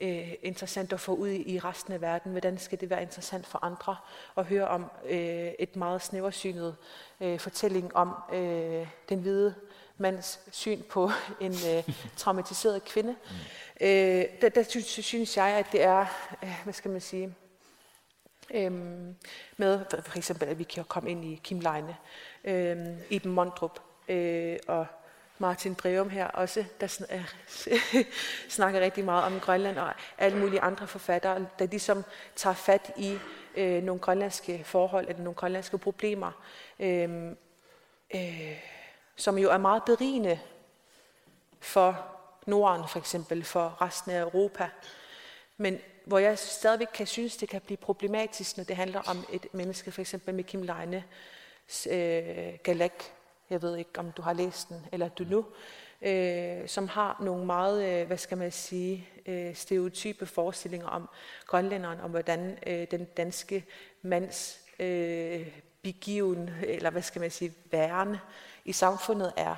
øh, 0.00 0.32
interessant 0.42 0.92
at 0.92 1.00
få 1.00 1.14
ud 1.14 1.28
i 1.28 1.58
resten 1.58 1.92
af 1.92 2.00
verden. 2.00 2.30
Hvordan 2.32 2.58
skal 2.58 2.80
det 2.80 2.90
være 2.90 3.02
interessant 3.02 3.46
for 3.46 3.64
andre 3.64 3.96
at 4.36 4.44
høre 4.44 4.68
om 4.68 4.90
øh, 5.04 5.52
et 5.58 5.76
meget 5.76 6.02
snæversynet 6.02 6.76
øh, 7.20 7.38
fortælling 7.38 7.96
om 7.96 8.14
øh, 8.32 8.86
den 9.08 9.20
hvide 9.20 9.54
mands 9.98 10.40
syn 10.52 10.82
på 10.82 11.10
en 11.40 11.52
øh, 11.52 11.94
traumatiseret 12.16 12.84
kvinde. 12.84 13.16
Mm. 13.80 13.86
Øh, 13.86 14.24
der, 14.40 14.48
der 14.48 14.62
synes, 14.62 14.86
synes 14.86 15.36
jeg, 15.36 15.46
at 15.46 15.66
det 15.72 15.82
er, 15.82 16.06
øh, 16.42 16.60
hvad 16.64 16.74
skal 16.74 16.90
man 16.90 17.00
sige, 17.00 17.34
Øhm, 18.54 19.14
med 19.56 19.84
for 20.06 20.16
eksempel, 20.16 20.48
at 20.48 20.58
vi 20.58 20.64
kan 20.64 20.84
komme 20.84 21.10
ind 21.10 21.24
i 21.24 21.40
Kim 21.44 21.60
Leine, 21.60 21.96
øhm, 22.44 22.96
Iben 23.10 23.32
Mondrup 23.32 23.80
øh, 24.08 24.56
og 24.68 24.86
Martin 25.38 25.74
Breum 25.74 26.10
her 26.10 26.26
også, 26.26 26.64
der 26.80 26.86
snakker 28.48 28.80
rigtig 28.80 29.04
meget 29.04 29.24
om 29.24 29.40
Grønland 29.40 29.78
og 29.78 29.92
alle 30.18 30.38
mulige 30.38 30.60
andre 30.60 30.86
forfattere, 30.86 31.46
der 31.58 31.66
ligesom 31.66 32.04
tager 32.36 32.54
fat 32.54 32.90
i 32.96 33.18
øh, 33.56 33.82
nogle 33.82 34.00
grønlandske 34.00 34.62
forhold 34.64 35.08
eller 35.08 35.22
nogle 35.22 35.34
grønlandske 35.34 35.78
problemer, 35.78 36.32
øh, 36.80 37.30
øh, 38.14 38.58
som 39.18 39.38
jo 39.38 39.50
er 39.50 39.58
meget 39.58 39.82
berigende 39.84 40.40
for 41.60 42.06
Norden 42.46 42.88
for 42.88 42.98
eksempel, 42.98 43.44
for 43.44 43.82
resten 43.82 44.10
af 44.12 44.20
Europa. 44.20 44.68
Men 45.56 45.78
hvor 46.04 46.18
jeg 46.18 46.38
stadigvæk 46.38 46.88
kan 46.94 47.06
synes, 47.06 47.36
det 47.36 47.48
kan 47.48 47.60
blive 47.60 47.76
problematisk, 47.76 48.56
når 48.56 48.64
det 48.64 48.76
handler 48.76 49.00
om 49.00 49.24
et 49.32 49.46
menneske, 49.52 49.92
for 49.92 50.00
eksempel 50.00 50.34
med 50.34 50.44
Kim 50.44 50.62
Leine, 50.62 51.04
øh, 51.90 52.58
Galak, 52.62 53.04
jeg 53.50 53.62
ved 53.62 53.76
ikke, 53.76 53.90
om 53.96 54.12
du 54.12 54.22
har 54.22 54.32
læst 54.32 54.68
den, 54.68 54.86
eller 54.92 55.08
du 55.08 55.24
nu, 55.24 55.44
øh, 56.02 56.68
som 56.68 56.88
har 56.88 57.16
nogle 57.20 57.46
meget, 57.46 58.00
øh, 58.00 58.06
hvad 58.06 58.18
skal 58.18 58.38
man 58.38 58.52
sige, 58.52 59.08
øh, 59.26 59.54
stereotype 59.54 60.26
forestillinger 60.26 60.88
om 60.88 61.08
grønlænderen, 61.46 62.00
om 62.00 62.10
hvordan 62.10 62.58
øh, 62.66 62.86
den 62.90 63.04
danske 63.04 63.64
mands 64.02 64.60
øh, 64.78 65.46
begiven, 65.82 66.50
eller 66.62 66.90
hvad 66.90 67.02
skal 67.02 67.20
man 67.20 67.30
sige, 67.30 67.52
værende 67.70 68.18
i 68.64 68.72
samfundet 68.72 69.32
er. 69.36 69.56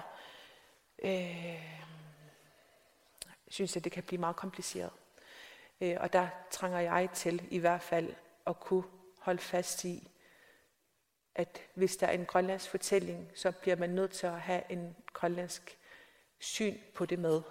Øh, 1.02 1.80
synes 3.48 3.74
jeg, 3.74 3.84
det 3.84 3.92
kan 3.92 4.02
blive 4.02 4.20
meget 4.20 4.36
kompliceret. 4.36 4.90
Øh, 5.80 5.96
og 6.00 6.12
der 6.12 6.28
trænger 6.50 6.80
jeg 6.80 7.08
til 7.14 7.48
i 7.50 7.58
hvert 7.58 7.82
fald 7.82 8.14
at 8.46 8.60
kunne 8.60 8.84
holde 9.18 9.40
fast 9.40 9.84
i, 9.84 10.10
at 11.34 11.60
hvis 11.74 11.96
der 11.96 12.06
er 12.06 12.12
en 12.12 12.26
grønlandsk 12.26 12.70
fortælling, 12.70 13.32
så 13.34 13.52
bliver 13.52 13.76
man 13.76 13.90
nødt 13.90 14.10
til 14.10 14.26
at 14.26 14.40
have 14.40 14.62
en 14.68 14.96
grønlandsk 15.12 15.78
syn 16.38 16.78
på 16.94 17.06
det 17.06 17.18
med, 17.18 17.42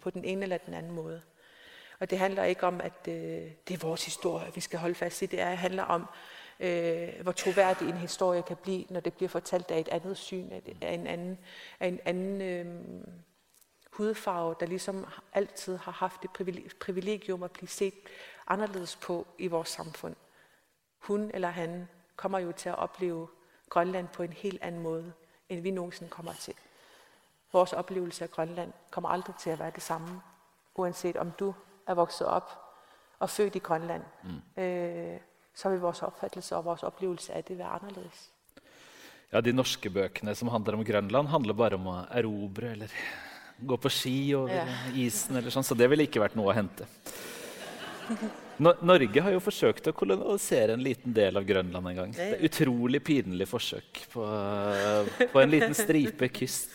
på 0.00 0.10
den 0.10 0.24
ene 0.24 0.42
eller 0.42 0.58
den 0.58 0.74
anden 0.74 0.92
måde. 0.92 1.22
Og 1.98 2.10
det 2.10 2.18
handler 2.18 2.44
ikke 2.44 2.66
om, 2.66 2.80
at 2.80 3.08
øh, 3.08 3.50
det 3.68 3.74
er 3.74 3.78
vores 3.78 4.04
historie, 4.04 4.54
vi 4.54 4.60
skal 4.60 4.78
holde 4.78 4.94
fast 4.94 5.22
i. 5.22 5.26
Det 5.26 5.40
er, 5.40 5.54
handler 5.54 5.82
om, 5.82 6.08
øh, 6.60 7.08
hvor 7.22 7.32
troværdig 7.32 7.88
en 7.88 7.96
historie 7.96 8.42
kan 8.42 8.56
blive, 8.56 8.84
når 8.90 9.00
det 9.00 9.14
bliver 9.14 9.28
fortalt 9.28 9.70
af 9.70 9.80
et 9.80 9.88
andet 9.88 10.16
syn, 10.16 10.50
af 10.82 10.92
en 10.94 11.06
anden, 11.06 11.38
af 11.80 11.88
en 11.88 12.00
anden 12.04 12.40
øh, 12.42 13.04
hudfarve, 13.92 14.54
der 14.60 14.66
ligesom 14.66 15.06
altid 15.32 15.76
har 15.76 15.92
haft 15.92 16.22
det 16.22 16.30
privilegium 16.80 17.42
at 17.42 17.50
blive 17.50 17.68
set 17.68 17.94
anderledes 18.46 18.96
på 18.96 19.26
i 19.38 19.46
vores 19.46 19.68
samfund. 19.68 20.16
Hun 20.98 21.30
eller 21.34 21.48
han 21.48 21.88
kommer 22.16 22.38
jo 22.38 22.52
til 22.52 22.68
at 22.68 22.78
opleve 22.78 23.28
Grønland 23.68 24.08
på 24.08 24.22
en 24.22 24.32
helt 24.32 24.62
anden 24.62 24.82
måde, 24.82 25.12
end 25.48 25.60
vi 25.60 25.70
nogensinde 25.70 26.10
kommer 26.10 26.32
til. 26.32 26.54
Vores 27.52 27.72
oplevelse 27.72 28.24
af 28.24 28.30
Grønland 28.30 28.72
kommer 28.90 29.08
aldrig 29.08 29.36
til 29.36 29.50
at 29.50 29.58
være 29.58 29.72
det 29.74 29.82
samme, 29.82 30.22
uanset 30.74 31.16
om 31.16 31.30
du 31.30 31.54
er 31.86 31.94
vokset 31.94 32.26
op 32.26 32.60
og 33.18 33.30
født 33.30 33.56
i 33.56 33.58
Grønland. 33.58 34.02
Mm. 34.22 34.62
Øh, 34.62 35.20
så 35.56 35.72
vil 35.72 35.80
vores 35.80 36.02
opfattelse 36.04 36.56
og 36.56 36.64
vores 36.64 36.82
oplevelse 36.84 37.32
af 37.32 37.44
det 37.44 37.58
være 37.58 37.78
anderledes. 37.78 38.26
Ja, 39.32 39.40
De 39.40 39.52
norske 39.52 39.90
bøkene 39.90 40.34
som 40.34 40.48
handler 40.52 40.76
om 40.78 40.84
Grønland, 40.84 41.28
handler 41.32 41.56
bare 41.56 41.78
om 41.80 41.86
å 41.90 42.00
erobre 42.14 42.74
eller 42.76 42.92
gå 43.58 43.78
på 43.80 43.90
ski 43.90 44.34
over 44.36 44.52
ja. 44.52 44.66
isen. 44.94 45.36
eller 45.36 45.50
sånn, 45.50 45.64
Så 45.64 45.74
det 45.74 45.88
ville 45.90 46.04
ikke 46.06 46.20
vært 46.20 46.36
noe 46.36 46.52
å 46.52 46.56
hente. 46.56 46.86
Norge 48.58 49.20
har 49.20 49.32
jo 49.34 49.40
forsøkt 49.42 49.88
å 49.90 49.92
kolonisere 49.96 50.76
en 50.76 50.84
liten 50.84 51.12
del 51.16 51.36
av 51.36 51.44
Grønland 51.44 51.90
en 51.90 51.98
gang. 51.98 52.12
Det 52.14 52.28
er 52.36 52.44
utrolig 52.46 53.02
pinlig 53.04 53.48
forsøk 53.50 54.04
på, 54.12 54.28
på 55.32 55.42
en 55.42 55.52
liten 55.52 55.74
stripe 55.76 56.30
kyst 56.32 56.70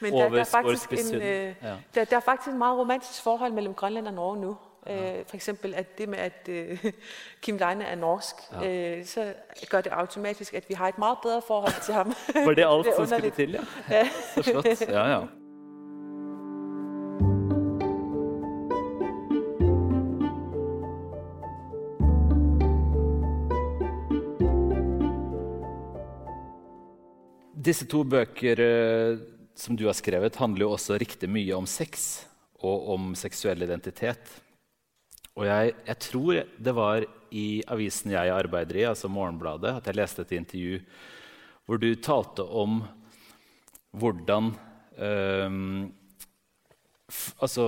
Men 0.00 0.16
der, 0.16 0.30
over 0.30 0.78
Spitsund. 0.80 1.20
Øh, 1.20 1.52
ja. 1.60 1.76
der, 1.94 2.08
der 2.08 2.16
er 2.16 2.24
faktisk 2.24 2.54
et 2.54 2.58
meget 2.58 2.80
romantisk 2.80 3.22
forhold 3.22 3.54
mellem 3.54 3.74
Grønland 3.74 4.08
og 4.08 4.14
Norge 4.16 4.40
nu. 4.40 4.56
Ja. 4.86 5.18
Øh, 5.18 5.24
for 5.26 5.36
eksempel 5.36 5.74
at 5.74 5.98
det 5.98 6.08
med, 6.08 6.18
at 6.18 6.48
uh, 6.48 6.92
Kim 7.42 7.56
Leine 7.56 7.84
er 7.84 7.94
norsk, 7.94 8.34
ja. 8.52 8.98
uh, 8.98 9.06
så 9.06 9.32
gør 9.70 9.80
det 9.80 9.90
automatisk, 9.92 10.54
at 10.54 10.68
vi 10.68 10.74
har 10.74 10.88
et 10.88 10.98
meget 10.98 11.18
bedre 11.22 11.42
forhold 11.46 11.82
til 11.84 11.94
ham. 11.94 12.14
Var 12.46 12.54
det 12.54 12.66
alt, 12.72 12.96
som 12.96 13.06
skulle 13.06 13.30
til? 13.30 13.50
Ja. 13.50 13.96
ja. 13.96 14.08
Så 14.34 14.42
flot. 14.42 14.80
Ja, 14.88 15.18
ja. 15.18 15.20
Disse 27.60 27.84
to 27.84 28.04
bøker 28.08 28.60
eh, 28.64 29.18
som 29.54 29.76
du 29.76 29.84
har 29.84 29.96
skrevet, 29.96 30.38
handler 30.40 30.64
jo 30.64 30.74
også 30.76 30.96
riktig 31.00 31.28
mye 31.28 31.52
om 31.52 31.66
sex 31.68 32.24
og 32.64 32.88
om 32.94 33.12
seksuell 33.18 33.62
identitet. 33.66 34.40
Og 35.40 35.46
jeg, 35.48 35.72
jeg, 35.86 35.96
tror 36.04 36.42
det 36.60 36.72
var 36.76 37.06
i 37.32 37.62
avisen 37.72 38.12
jeg 38.12 38.32
arbeider 38.34 38.76
i, 38.76 38.88
altså 38.90 39.08
Morgenbladet, 39.08 39.78
at 39.78 39.86
jeg 39.88 39.96
leste 39.96 40.26
et 40.26 40.34
intervju 40.36 40.82
hvor 41.64 41.80
du 41.80 41.88
talte 42.02 42.44
om 42.44 42.82
hvordan 43.96 44.50
øh, 45.00 45.56
altså 47.40 47.64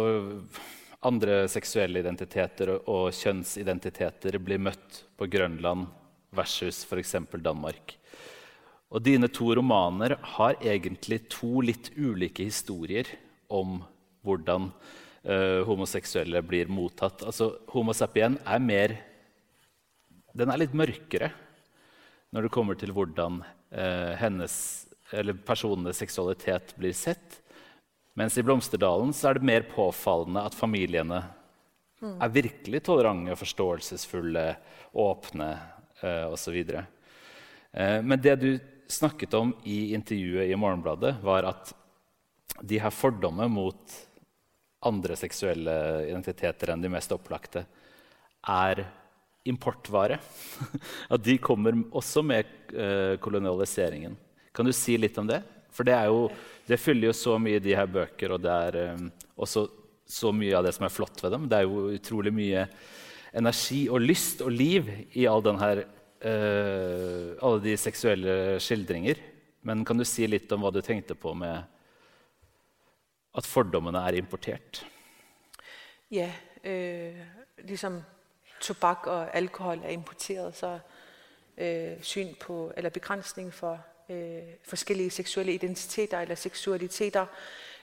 andre 1.01 1.39
seksuelle 1.49 2.03
identiteter 2.03 2.75
og, 2.75 2.93
og 2.93 3.17
kjønnsidentiteter 3.17 4.37
blir 4.43 4.61
møtt 4.61 5.05
på 5.17 5.31
Grønland 5.33 5.89
versus 6.37 6.85
f.eks. 6.85 7.17
Danmark. 7.41 7.97
Og 8.93 9.01
dine 9.01 9.33
to 9.33 9.49
romaner 9.57 10.19
har 10.37 10.61
egentlig 10.61 11.23
to 11.33 11.63
litt 11.65 11.95
ulike 11.97 12.45
historier 12.51 13.09
om 13.49 13.81
hvordan 14.27 14.69
uh, 15.29 15.63
homoseksuelle 15.69 16.43
blir 16.47 16.71
mottatt. 16.73 17.25
Altså, 17.27 17.53
Homo 17.73 17.95
sapien 17.97 18.39
er 18.45 18.63
mer 18.63 18.97
Den 20.33 20.49
er 20.49 20.63
litt 20.63 20.73
mørkere 20.73 21.29
når 22.33 22.47
det 22.47 22.53
kommer 22.55 22.79
til 22.81 22.95
hvordan 22.97 23.43
uh, 23.45 24.13
hennes, 24.17 24.55
eller 25.13 25.37
personenes 25.45 25.99
seksualitet 26.01 26.73
blir 26.81 26.95
sett. 26.97 27.43
Mens 28.17 28.39
i 28.41 28.45
Blomsterdalen 28.45 29.13
så 29.13 29.29
er 29.29 29.37
det 29.37 29.49
mer 29.49 29.67
påfallende 29.69 30.41
at 30.49 30.57
familiene 30.57 31.21
mm. 32.01 32.17
er 32.17 32.33
virkelig 32.33 32.81
tolerante, 32.89 33.37
forståelsesfulle, 33.37 34.47
åpne 35.05 35.51
uh, 36.01 36.33
osv. 36.33 36.57
Uh, 36.73 38.01
men 38.01 38.17
det 38.21 38.39
du 38.41 38.51
snakket 38.93 39.37
om 39.37 39.53
i 39.65 39.93
intervjuet 39.97 40.49
i 40.49 40.57
Morgenbladet, 40.57 41.15
var 41.25 41.49
at 41.49 41.73
de 42.61 42.81
her 42.81 42.93
fordommer 42.93 43.49
mot 43.49 44.01
andre 44.89 45.17
seksuelle 45.19 45.75
identiteter 46.09 46.73
enn 46.73 46.83
de 46.83 46.91
mest 46.93 47.13
opplagte 47.15 47.65
er 48.49 48.85
importvare. 49.49 50.19
At 51.15 51.23
de 51.25 51.39
kommer 51.43 51.77
også 51.91 52.23
med 52.27 52.49
eh, 52.75 53.19
kolonialiseringen. 53.23 54.17
Kan 54.53 54.69
du 54.69 54.75
si 54.77 54.97
litt 54.99 55.19
om 55.19 55.29
det? 55.31 55.41
For 55.73 55.89
det, 55.89 55.97
jo, 56.07 56.27
det 56.69 56.81
fyller 56.81 57.11
jo 57.11 57.17
så 57.17 57.39
mye 57.41 57.57
i 57.57 57.65
de 57.65 57.77
her 57.77 57.89
bøker, 57.89 58.35
og 58.35 58.43
det 58.45 58.53
er 58.53 58.93
um, 58.93 59.07
også 59.41 59.65
så 60.05 60.33
mye 60.35 60.55
av 60.59 60.67
det 60.67 60.75
som 60.77 60.85
er 60.85 60.93
flott 60.93 61.23
ved 61.25 61.33
dem. 61.33 61.47
Det 61.49 61.59
er 61.59 61.65
jo 61.65 61.87
utrolig 61.97 62.35
mye 62.37 62.67
energi 63.33 63.87
og 63.89 64.05
lyst 64.05 64.43
og 64.45 64.53
liv 64.53 64.91
i 65.17 65.25
all 65.31 65.41
den 65.45 65.61
her 65.63 65.81
uh, 65.87 67.29
alle 67.41 67.63
de 67.65 67.77
seksuelle 67.81 68.59
skildringer. 68.61 69.23
Men 69.65 69.87
kan 69.89 69.97
du 69.97 70.05
si 70.05 70.29
litt 70.29 70.53
om 70.53 70.67
hva 70.67 70.75
du 70.75 70.83
tenkte 70.85 71.17
på 71.17 71.33
med 71.39 71.63
at 73.37 73.47
fordommene 73.47 73.99
er 73.99 74.13
importert? 74.13 74.87
Ja, 76.11 76.33
øh, 76.65 77.15
ligesom 77.59 78.03
tobak 78.61 79.07
og 79.07 79.37
alkohol 79.37 79.79
er 79.85 79.89
importeret, 79.89 80.57
så 80.57 80.79
øh, 81.59 82.03
syn 82.03 82.35
på, 82.35 82.73
eller 82.77 82.91
begrænsning 82.91 83.55
for 83.55 83.81
øh, 84.09 84.43
forskellige 84.65 85.11
seksuelle 85.11 85.55
identiteter 85.55 86.21
eller 86.21 86.35
seksualiteter, 86.35 87.27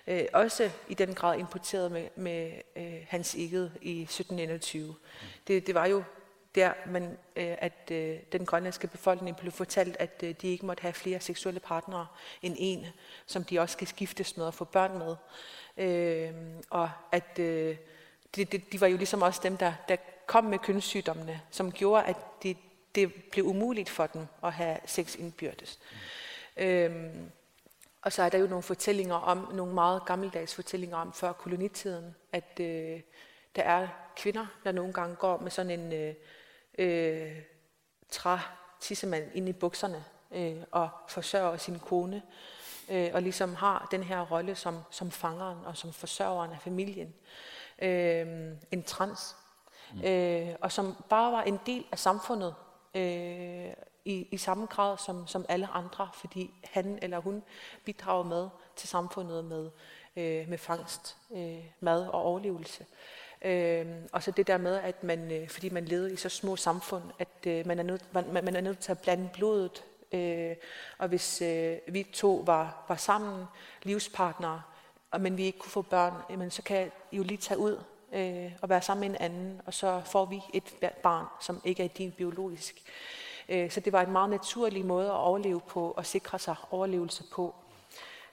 øh, 0.07 0.25
også 0.33 0.71
i 0.87 0.93
den 0.93 1.13
grad 1.15 1.39
importeret 1.39 1.91
med, 1.91 2.07
med 2.15 2.51
øh, 2.75 3.05
Hans 3.07 3.35
eget 3.35 3.71
i 3.81 4.01
1721. 4.01 4.95
Det, 5.47 5.67
det 5.67 5.75
var 5.75 5.85
jo 5.85 6.03
der, 6.55 6.73
man, 6.87 7.17
øh, 7.35 7.55
at 7.57 7.91
øh, 7.91 8.17
den 8.31 8.45
grønlandske 8.45 8.87
befolkning 8.87 9.37
blev 9.37 9.51
fortalt, 9.51 9.97
at 9.99 10.23
øh, 10.23 10.35
de 10.41 10.47
ikke 10.47 10.65
måtte 10.65 10.81
have 10.81 10.93
flere 10.93 11.19
seksuelle 11.19 11.59
partnere 11.59 12.07
end 12.41 12.55
en, 12.59 12.85
som 13.25 13.43
de 13.43 13.59
også 13.59 13.73
skal 13.73 13.87
skiftes 13.87 14.37
med 14.37 14.45
og 14.45 14.53
få 14.53 14.65
børn 14.65 14.97
med. 14.97 15.15
Øh, 15.77 16.33
og 16.69 16.91
at 17.11 17.39
øh, 17.39 17.77
de, 18.35 18.45
de, 18.45 18.57
de 18.57 18.81
var 18.81 18.87
jo 18.87 18.97
ligesom 18.97 19.21
også 19.21 19.39
dem, 19.43 19.57
der, 19.57 19.73
der 19.87 19.95
kom 20.25 20.43
med 20.43 20.59
kønssygdommene, 20.59 21.41
som 21.51 21.71
gjorde, 21.71 22.03
at 22.03 22.17
det, 22.43 22.57
det 22.95 23.13
blev 23.31 23.45
umuligt 23.45 23.89
for 23.89 24.07
dem 24.07 24.27
at 24.43 24.53
have 24.53 24.77
sex 24.85 25.15
indbyrdes. 25.15 25.79
Mm. 26.57 26.63
Øh, 26.63 27.15
og 28.01 28.13
så 28.13 28.23
er 28.23 28.29
der 28.29 28.37
jo 28.37 28.47
nogle 28.47 28.63
fortællinger 28.63 29.15
om, 29.15 29.51
nogle 29.53 29.73
meget 29.73 30.05
gammeldags 30.05 30.55
fortællinger 30.55 30.97
om 30.97 31.13
før 31.13 31.31
kolonitiden, 31.31 32.15
at 32.31 32.59
øh, 32.59 33.01
der 33.55 33.63
er 33.63 33.87
kvinder, 34.17 34.45
der 34.63 34.71
nogle 34.71 34.93
gange 34.93 35.15
går 35.15 35.37
med 35.37 35.51
sådan 35.51 35.79
en 35.79 35.93
øh, 35.93 36.15
øh, 36.79 37.35
træ 38.09 38.37
tissemand 38.79 39.23
ind 39.33 39.49
i 39.49 39.53
bukserne 39.53 40.03
øh, 40.31 40.57
og 40.71 40.89
forsørger 41.07 41.57
sin 41.57 41.79
kone, 41.79 42.21
øh, 42.89 43.09
og 43.13 43.21
ligesom 43.21 43.55
har 43.55 43.87
den 43.91 44.03
her 44.03 44.21
rolle 44.21 44.55
som, 44.55 44.79
som 44.91 45.11
fangeren 45.11 45.65
og 45.65 45.77
som 45.77 45.93
forsørgeren 45.93 46.51
af 46.51 46.61
familien. 46.61 47.13
Øh, 47.81 48.27
en 48.71 48.83
trans. 48.83 49.35
Mm. 49.93 50.03
Øh, 50.03 50.55
og 50.61 50.71
som 50.71 51.03
bare 51.09 51.31
var 51.31 51.41
en 51.41 51.59
del 51.65 51.85
af 51.91 51.99
samfundet 51.99 52.55
øh, 52.95 53.73
i, 54.05 54.27
i 54.31 54.37
samme 54.37 54.65
grad 54.65 54.97
som, 54.97 55.27
som 55.27 55.45
alle 55.49 55.67
andre, 55.67 56.09
fordi 56.13 56.53
han 56.63 56.99
eller 57.01 57.19
hun 57.19 57.43
bidrager 57.85 58.23
med 58.23 58.49
til 58.75 58.89
samfundet 58.89 59.45
med, 59.45 59.69
øh, 60.15 60.49
med 60.49 60.57
fangst, 60.57 61.17
øh, 61.31 61.65
mad 61.79 62.07
og 62.07 62.21
overlevelse. 62.21 62.83
Øh, 62.83 63.19
Øh, 63.41 63.85
og 64.11 64.23
så 64.23 64.31
det 64.31 64.47
der 64.47 64.57
med, 64.57 64.75
at 64.75 65.03
man, 65.03 65.31
øh, 65.31 65.49
fordi 65.49 65.69
man 65.69 65.85
levede 65.85 66.13
i 66.13 66.15
så 66.15 66.29
små 66.29 66.55
samfund, 66.55 67.03
at 67.19 67.47
øh, 67.47 67.67
man, 67.67 67.79
er 67.79 67.83
nødt, 67.83 68.13
man, 68.13 68.25
man 68.33 68.55
er 68.55 68.61
nødt 68.61 68.79
til 68.79 68.91
at 68.91 68.99
blande 68.99 69.29
blodet. 69.33 69.83
Øh, 70.11 70.55
og 70.97 71.07
hvis 71.07 71.41
øh, 71.41 71.77
vi 71.87 72.03
to 72.13 72.43
var, 72.45 72.85
var 72.87 72.95
sammen, 72.95 73.45
livspartnere, 73.83 74.61
og, 75.11 75.21
men 75.21 75.37
vi 75.37 75.43
ikke 75.43 75.59
kunne 75.59 75.71
få 75.71 75.81
børn, 75.81 76.13
jamen, 76.29 76.51
så 76.51 76.61
kan 76.61 76.91
I 77.11 77.17
jo 77.17 77.23
lige 77.23 77.37
tage 77.37 77.57
ud 77.57 77.83
øh, 78.13 78.51
og 78.61 78.69
være 78.69 78.81
sammen 78.81 79.11
med 79.11 79.19
en 79.19 79.23
anden, 79.25 79.61
og 79.65 79.73
så 79.73 80.01
får 80.05 80.25
vi 80.25 80.41
et 80.53 80.93
barn, 81.03 81.25
som 81.41 81.61
ikke 81.63 81.83
er 81.83 81.87
din 81.87 82.11
biologisk. 82.11 82.83
Øh, 83.49 83.71
så 83.71 83.79
det 83.79 83.93
var 83.93 84.01
en 84.01 84.11
meget 84.11 84.29
naturlig 84.29 84.85
måde 84.85 85.07
at 85.07 85.15
overleve 85.15 85.61
på, 85.61 85.91
og 85.91 86.05
sikre 86.05 86.39
sig 86.39 86.55
overlevelse 86.71 87.23
på 87.31 87.55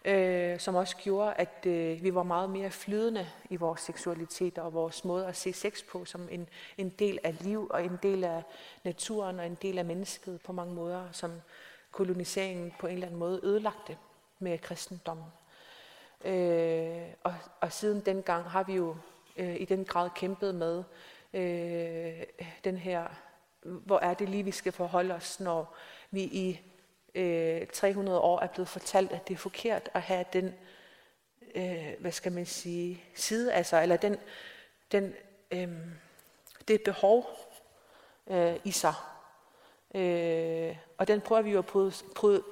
øh, 0.06 0.60
som 0.60 0.74
også 0.74 0.96
gjorde, 0.96 1.34
at 1.34 1.66
øh, 1.66 2.02
vi 2.02 2.14
var 2.14 2.22
meget 2.22 2.50
mere 2.50 2.70
flydende 2.70 3.26
i 3.50 3.56
vores 3.56 3.80
seksualitet 3.80 4.58
og 4.58 4.72
vores 4.72 5.04
måde 5.04 5.26
at 5.26 5.36
se 5.36 5.52
sex 5.52 5.84
på 5.84 6.04
som 6.04 6.28
en, 6.30 6.48
en 6.78 6.88
del 6.88 7.18
af 7.24 7.44
liv 7.44 7.66
og 7.70 7.84
en 7.84 7.98
del 8.02 8.24
af 8.24 8.42
naturen 8.84 9.40
og 9.40 9.46
en 9.46 9.58
del 9.62 9.78
af 9.78 9.84
mennesket 9.84 10.40
på 10.40 10.52
mange 10.52 10.74
måder, 10.74 11.04
som 11.12 11.32
koloniseringen 11.90 12.72
på 12.78 12.86
en 12.86 12.92
eller 12.92 13.06
anden 13.06 13.18
måde 13.18 13.40
ødelagte 13.42 13.96
med 14.38 14.58
kristendommen. 14.58 15.26
Øh, 16.24 17.02
og, 17.22 17.34
og 17.60 17.72
siden 17.72 18.00
dengang 18.00 18.44
har 18.44 18.62
vi 18.62 18.74
jo 18.74 18.96
øh, 19.36 19.60
i 19.60 19.64
den 19.64 19.84
grad 19.84 20.10
kæmpet 20.14 20.54
med 20.54 20.84
øh, 21.34 22.22
den 22.64 22.76
her, 22.76 23.06
hvor 23.62 23.98
er 23.98 24.14
det 24.14 24.28
lige, 24.28 24.42
vi 24.42 24.50
skal 24.50 24.72
forholde 24.72 25.14
os, 25.14 25.40
når 25.40 25.76
vi 26.10 26.22
i 26.22 26.60
øh, 27.16 27.66
300 27.66 28.20
år 28.20 28.40
er 28.40 28.46
blevet 28.46 28.68
fortalt, 28.68 29.12
at 29.12 29.28
det 29.28 29.34
er 29.34 29.38
forkert 29.38 29.88
at 29.94 30.02
have 30.02 30.24
den, 30.32 30.54
øh, 31.54 31.92
hvad 31.98 32.12
skal 32.12 32.32
man 32.32 32.46
sige, 32.46 33.04
side 33.14 33.52
af 33.52 33.66
sig, 33.66 33.82
eller 33.82 33.96
den, 33.96 34.16
den, 34.92 35.14
øh, 35.50 35.68
det 36.68 36.82
behov 36.82 37.30
øh, 38.26 38.56
i 38.64 38.70
sig. 38.70 38.94
Øh, 39.94 40.76
og 40.98 41.08
den 41.08 41.20
prøver 41.20 41.42
vi 41.42 41.50
jo 41.50 41.58
at 41.58 41.66
bryde, 41.66 41.92
bryde, 42.14 42.42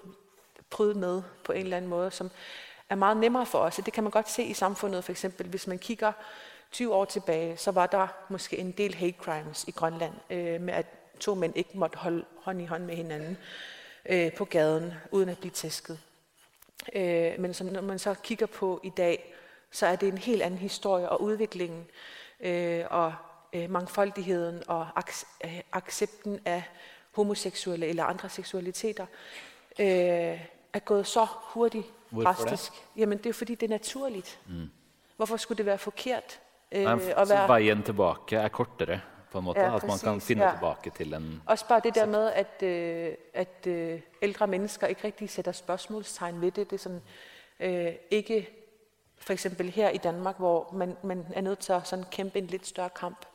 bryde 0.71 0.99
med 0.99 1.23
på 1.45 1.53
en 1.53 1.63
eller 1.63 1.77
anden 1.77 1.91
måde, 1.91 2.11
som 2.11 2.31
er 2.89 2.95
meget 2.95 3.17
nemmere 3.17 3.47
for 3.47 3.59
os. 3.59 3.79
Og 3.79 3.85
det 3.87 3.95
kan 3.95 4.05
man 4.05 4.11
godt 4.11 4.31
se 4.31 4.43
i 4.43 4.55
samfundet, 4.55 5.05
for 5.05 5.13
eksempel 5.13 5.49
hvis 5.49 5.67
man 5.67 5.79
kigger 5.79 6.13
20 6.71 6.95
år 6.95 7.05
tilbage, 7.05 7.57
så 7.57 7.71
var 7.71 7.87
der 7.87 8.09
måske 8.29 8.59
en 8.59 8.73
del 8.73 8.95
hate 8.95 9.17
crimes 9.19 9.65
i 9.65 9.71
Grønland, 9.71 10.15
øh, 10.31 10.61
med 10.61 10.75
at 10.75 10.87
to 11.21 11.35
mænd 11.35 11.57
ikke 11.57 11.79
måtte 11.79 11.99
holde 11.99 12.25
hånd 12.43 12.63
i 12.63 12.65
hånd 12.65 12.85
med 12.85 12.97
hinanden 12.97 13.39
øh, 14.07 14.33
på 14.33 14.45
gaden, 14.45 14.93
uden 15.11 15.29
at 15.29 15.39
blive 15.39 15.51
tæsket. 15.51 15.99
Øh, 16.93 17.33
men 17.39 17.55
som, 17.55 17.67
når 17.67 17.81
man 17.81 17.99
så 17.99 18.15
kigger 18.23 18.47
på 18.47 18.81
i 18.83 18.89
dag, 18.89 19.35
så 19.71 19.87
er 19.87 19.97
det 19.97 20.09
en 20.09 20.19
helt 20.19 20.43
anden 20.43 20.59
historie, 20.61 21.09
og 21.09 21.23
udviklingen 21.23 21.87
øh, 22.41 22.85
og 22.91 23.15
øh, 23.53 23.71
mangfoldigheden 23.71 24.63
og 24.69 24.89
ac- 24.99 25.27
øh, 25.45 25.61
accepten 25.73 26.41
af 26.45 26.63
homoseksuelle 27.13 27.87
eller 27.87 28.05
andre 28.05 28.29
seksualiteter 28.29 29.07
øh, 29.79 29.87
er 30.73 30.79
gået 30.79 31.07
så 31.07 31.27
hurtigt 31.43 31.87
drastisk. 32.25 32.73
Jamen 32.97 33.19
det 33.19 33.27
er 33.27 33.33
fordi, 33.33 33.55
det 33.55 33.67
er 33.67 33.71
naturligt. 33.71 34.39
Mm. 34.49 34.71
Hvorfor 35.17 35.37
skulle 35.37 35.59
det 35.59 35.67
være 35.67 35.79
forkert? 35.79 36.41
Øh, 36.73 36.93
at 36.93 37.29
være, 37.29 37.49
veien 37.49 37.83
tilbake 37.83 38.37
er 38.37 38.49
kortere, 38.49 39.01
på 39.35 39.39
en 39.39 39.45
måte. 39.45 39.61
Ja, 39.61 39.77
at 39.77 39.87
man 39.87 39.99
kan 39.99 40.21
finne 40.21 40.45
ja. 40.45 40.51
tilbake 40.51 40.91
til 40.91 41.15
en 41.15 41.43
Også 41.47 41.69
bare 41.69 41.81
det 41.85 41.95
der 41.95 42.07
med, 42.07 42.33
at, 42.33 42.63
øh, 42.63 43.15
at 43.35 43.67
øh, 43.67 44.01
ældre 44.23 44.47
mennesker 44.47 44.87
ikke 44.87 45.05
rigtig 45.05 45.31
sætter 45.31 45.53
spørgsmålstegn 45.53 46.41
ved 46.41 46.51
det. 46.51 46.71
Det 46.71 46.77
er 46.77 46.83
sådan, 46.83 47.03
øh, 47.61 47.93
ikke 48.11 48.49
for 49.19 49.33
eksempel 49.33 49.71
her 49.71 49.89
i 49.89 49.97
Danmark, 49.97 50.39
hvor 50.39 50.71
man, 50.73 50.97
man 51.03 51.27
er 51.35 51.41
nødt 51.41 51.59
til 51.59 51.73
at 51.73 51.89
sådan 51.89 52.05
kæmpe 52.11 52.39
en 52.39 52.47
lidt 52.47 52.67
større 52.67 52.91
kamp 52.91 53.27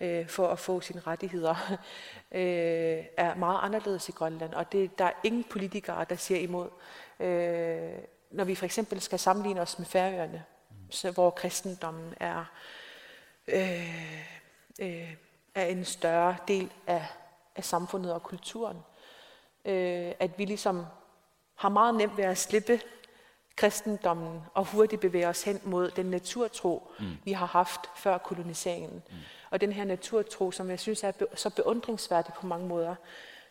øh, 0.00 0.28
for 0.28 0.48
at 0.48 0.58
få 0.58 0.80
sine 0.80 1.00
rettigheder, 1.00 1.54
øh, 2.40 3.04
er 3.16 3.34
meget 3.34 3.58
anderledes 3.62 4.08
i 4.08 4.12
Grønland. 4.12 4.54
Og 4.54 4.72
det, 4.72 4.98
der 4.98 5.04
er 5.04 5.12
ingen 5.22 5.44
politikere, 5.44 6.06
der 6.10 6.16
siger 6.16 6.40
imod. 6.40 6.68
Øh, 7.20 7.92
når 8.30 8.44
vi 8.44 8.54
for 8.54 8.64
eksempel 8.64 9.00
skal 9.00 9.18
sammenligne 9.18 9.60
os 9.60 9.78
med 9.78 9.86
Færøerne, 9.86 10.44
så, 10.90 11.10
hvor 11.10 11.30
kristendommen 11.30 12.14
er, 12.20 12.44
øh, 13.48 14.22
øh, 14.80 15.14
er 15.54 15.64
en 15.64 15.84
større 15.84 16.36
del 16.48 16.72
af, 16.86 17.06
af 17.56 17.64
samfundet 17.64 18.12
og 18.12 18.22
kulturen. 18.22 18.76
Øh, 19.64 20.12
at 20.20 20.38
vi 20.38 20.44
ligesom 20.44 20.86
har 21.54 21.68
meget 21.68 21.94
nemt 21.94 22.16
ved 22.16 22.24
at 22.24 22.38
slippe 22.38 22.80
kristendommen 23.56 24.40
og 24.54 24.64
hurtigt 24.64 25.00
bevæge 25.00 25.28
os 25.28 25.42
hen 25.42 25.60
mod 25.64 25.90
den 25.90 26.06
naturtro, 26.06 26.90
mm. 26.98 27.06
vi 27.24 27.32
har 27.32 27.46
haft 27.46 27.80
før 27.96 28.18
koloniseringen. 28.18 29.02
Mm. 29.10 29.16
Og 29.50 29.60
den 29.60 29.72
her 29.72 29.84
naturtro, 29.84 30.50
som 30.50 30.70
jeg 30.70 30.80
synes 30.80 31.04
er 31.04 31.12
be- 31.12 31.26
så 31.34 31.50
beundringsværdig 31.50 32.34
på 32.34 32.46
mange 32.46 32.66
måder, 32.66 32.94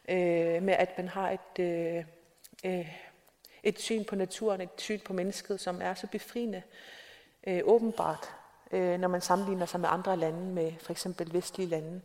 øh, 0.10 0.64
med 0.64 0.74
at 0.74 0.98
man 0.98 1.08
har 1.08 1.30
et, 1.32 1.60
øh, 1.60 2.04
øh, 2.66 2.88
et 3.64 3.80
syn 3.80 4.04
på 4.04 4.16
naturen, 4.16 4.62
et 4.62 4.70
syn 4.78 5.00
på 5.00 5.14
mennesket, 5.14 5.60
som 5.60 5.82
er 5.82 5.94
så 5.94 6.08
befriende 6.08 6.62
øh, 7.48 7.62
åbenbart, 7.64 8.34
øh, 8.72 9.00
når 9.00 9.08
man 9.08 9.22
sammenligner 9.22 9.66
sig 9.66 9.80
med 9.80 9.90
andre 9.92 10.18
lande, 10.18 10.54
med 10.54 10.72
for 10.80 10.92
eksempel 10.92 11.34
vestlige 11.34 11.70
lande, 11.70 12.02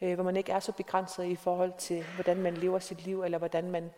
øh, 0.00 0.14
hvor 0.14 0.24
man 0.24 0.36
ikke 0.36 0.52
er 0.52 0.60
så 0.60 0.72
begrænset 0.72 1.24
i 1.24 1.36
forhold 1.36 1.72
til, 1.78 2.04
hvordan 2.14 2.36
man 2.36 2.54
lever 2.54 2.78
sit 2.78 3.04
liv, 3.04 3.22
eller 3.22 3.38
hvordan 3.38 3.70
man, 3.70 3.90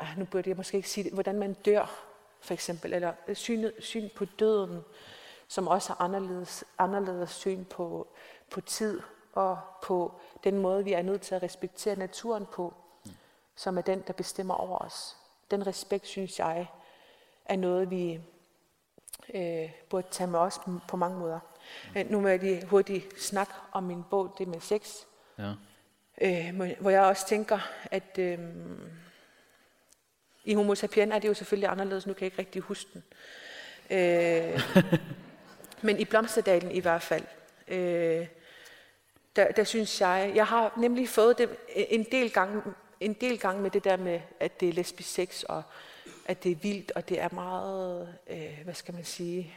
ah, 0.00 0.18
nu 0.18 0.24
burde 0.24 0.48
jeg 0.48 0.56
måske 0.56 0.76
ikke 0.76 0.90
sige 0.90 1.04
det, 1.04 1.12
hvordan 1.12 1.38
man 1.38 1.54
dør, 1.54 2.06
for 2.40 2.54
eksempel, 2.54 2.94
eller 2.94 3.12
syn, 3.32 3.70
syn 3.78 4.08
på 4.16 4.24
døden, 4.24 4.80
som 5.48 5.68
også 5.68 5.92
er 5.92 6.00
anderledes, 6.00 6.64
anderledes 6.78 7.30
syn 7.30 7.64
på, 7.64 8.08
på 8.50 8.60
tid, 8.60 9.00
og 9.32 9.58
på 9.82 10.12
den 10.44 10.58
måde, 10.58 10.84
vi 10.84 10.92
er 10.92 11.02
nødt 11.02 11.20
til 11.22 11.34
at 11.34 11.42
respektere 11.42 11.96
naturen 11.96 12.46
på, 12.46 12.74
som 13.56 13.78
er 13.78 13.82
den, 13.82 14.04
der 14.06 14.12
bestemmer 14.12 14.54
over 14.54 14.78
os. 14.78 15.16
Den 15.50 15.66
respekt, 15.66 16.06
synes 16.06 16.38
jeg, 16.38 16.66
er 17.44 17.56
noget, 17.56 17.90
vi 17.90 18.20
øh, 19.34 19.70
burde 19.90 20.06
tage 20.10 20.26
med 20.30 20.38
os 20.38 20.60
på 20.88 20.96
mange 20.96 21.18
måder. 21.18 21.38
Mm. 21.94 22.06
Nu 22.10 22.20
vil 22.20 22.30
jeg 22.30 22.38
lige 22.40 22.64
hurtigt 22.66 23.22
snakke 23.22 23.52
om 23.72 23.82
min 23.82 24.02
bog, 24.10 24.34
det 24.38 24.48
med 24.48 24.60
sex, 24.60 24.90
Ja. 25.38 25.52
øh, 26.20 26.56
hvor- 26.56 26.80
hvor 26.80 26.90
jeg 26.90 27.02
også 27.02 27.26
tænker, 27.28 27.58
at 27.90 28.18
øh, 28.18 28.38
i 30.44 30.54
Homo 30.54 30.74
sapien 30.74 31.12
er 31.12 31.18
det 31.18 31.28
jo 31.28 31.34
selvfølgelig 31.34 31.68
anderledes, 31.68 32.06
nu 32.06 32.12
kan 32.12 32.20
jeg 32.20 32.26
ikke 32.26 32.38
rigtig 32.38 32.62
huske 32.62 32.90
den. 32.94 33.02
Øh, 33.90 34.60
men 35.86 35.98
i 36.00 36.04
Blomsterdalen 36.04 36.70
i 36.70 36.80
hvert 36.80 37.02
fald, 37.02 37.24
øh, 37.68 38.26
der, 39.36 39.52
der 39.52 39.64
synes 39.64 40.00
jeg, 40.00 40.32
jeg 40.34 40.46
har 40.46 40.72
nemlig 40.78 41.08
fået 41.08 41.38
det 41.38 41.48
en 41.74 42.06
del 42.12 42.32
gange, 42.32 42.62
en 43.00 43.12
del 43.12 43.38
gange 43.38 43.62
med 43.62 43.70
det 43.70 43.84
der 43.84 43.96
med, 43.96 44.20
at 44.40 44.60
det 44.60 44.68
er 44.68 44.72
lesbisk 44.72 45.10
sex, 45.14 45.42
og 45.42 45.62
at 46.26 46.44
det 46.44 46.52
er 46.52 46.56
vildt, 46.56 46.92
og 46.94 47.08
det 47.08 47.20
er 47.20 47.28
meget, 47.32 48.14
øh, 48.26 48.58
hvad 48.64 48.74
skal 48.74 48.94
man 48.94 49.04
sige, 49.04 49.54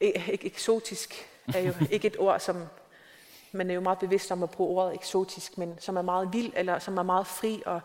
ikke 0.00 0.46
eksotisk 0.46 1.28
er 1.54 1.60
jo 1.60 1.72
ikke 1.90 2.06
et 2.06 2.16
ord, 2.18 2.40
som 2.40 2.66
man 3.52 3.70
er 3.70 3.74
jo 3.74 3.80
meget 3.80 3.98
bevidst 3.98 4.32
om 4.32 4.42
at 4.42 4.50
bruge 4.50 4.82
ordet 4.82 4.94
eksotisk, 4.94 5.58
men 5.58 5.74
som 5.78 5.96
er 5.96 6.02
meget 6.02 6.32
vild, 6.32 6.52
eller 6.56 6.78
som 6.78 6.98
er 6.98 7.02
meget 7.02 7.26
fri 7.26 7.62
og 7.66 7.80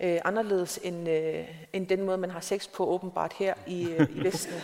øh, 0.00 0.20
anderledes 0.24 0.80
end, 0.82 1.08
øh, 1.08 1.48
end 1.72 1.86
den 1.86 2.02
måde, 2.02 2.18
man 2.18 2.30
har 2.30 2.40
sex 2.40 2.68
på 2.68 2.86
åbenbart 2.86 3.32
her 3.32 3.54
i, 3.66 3.90
øh, 3.90 4.08
i 4.10 4.24
Vesten. 4.24 4.54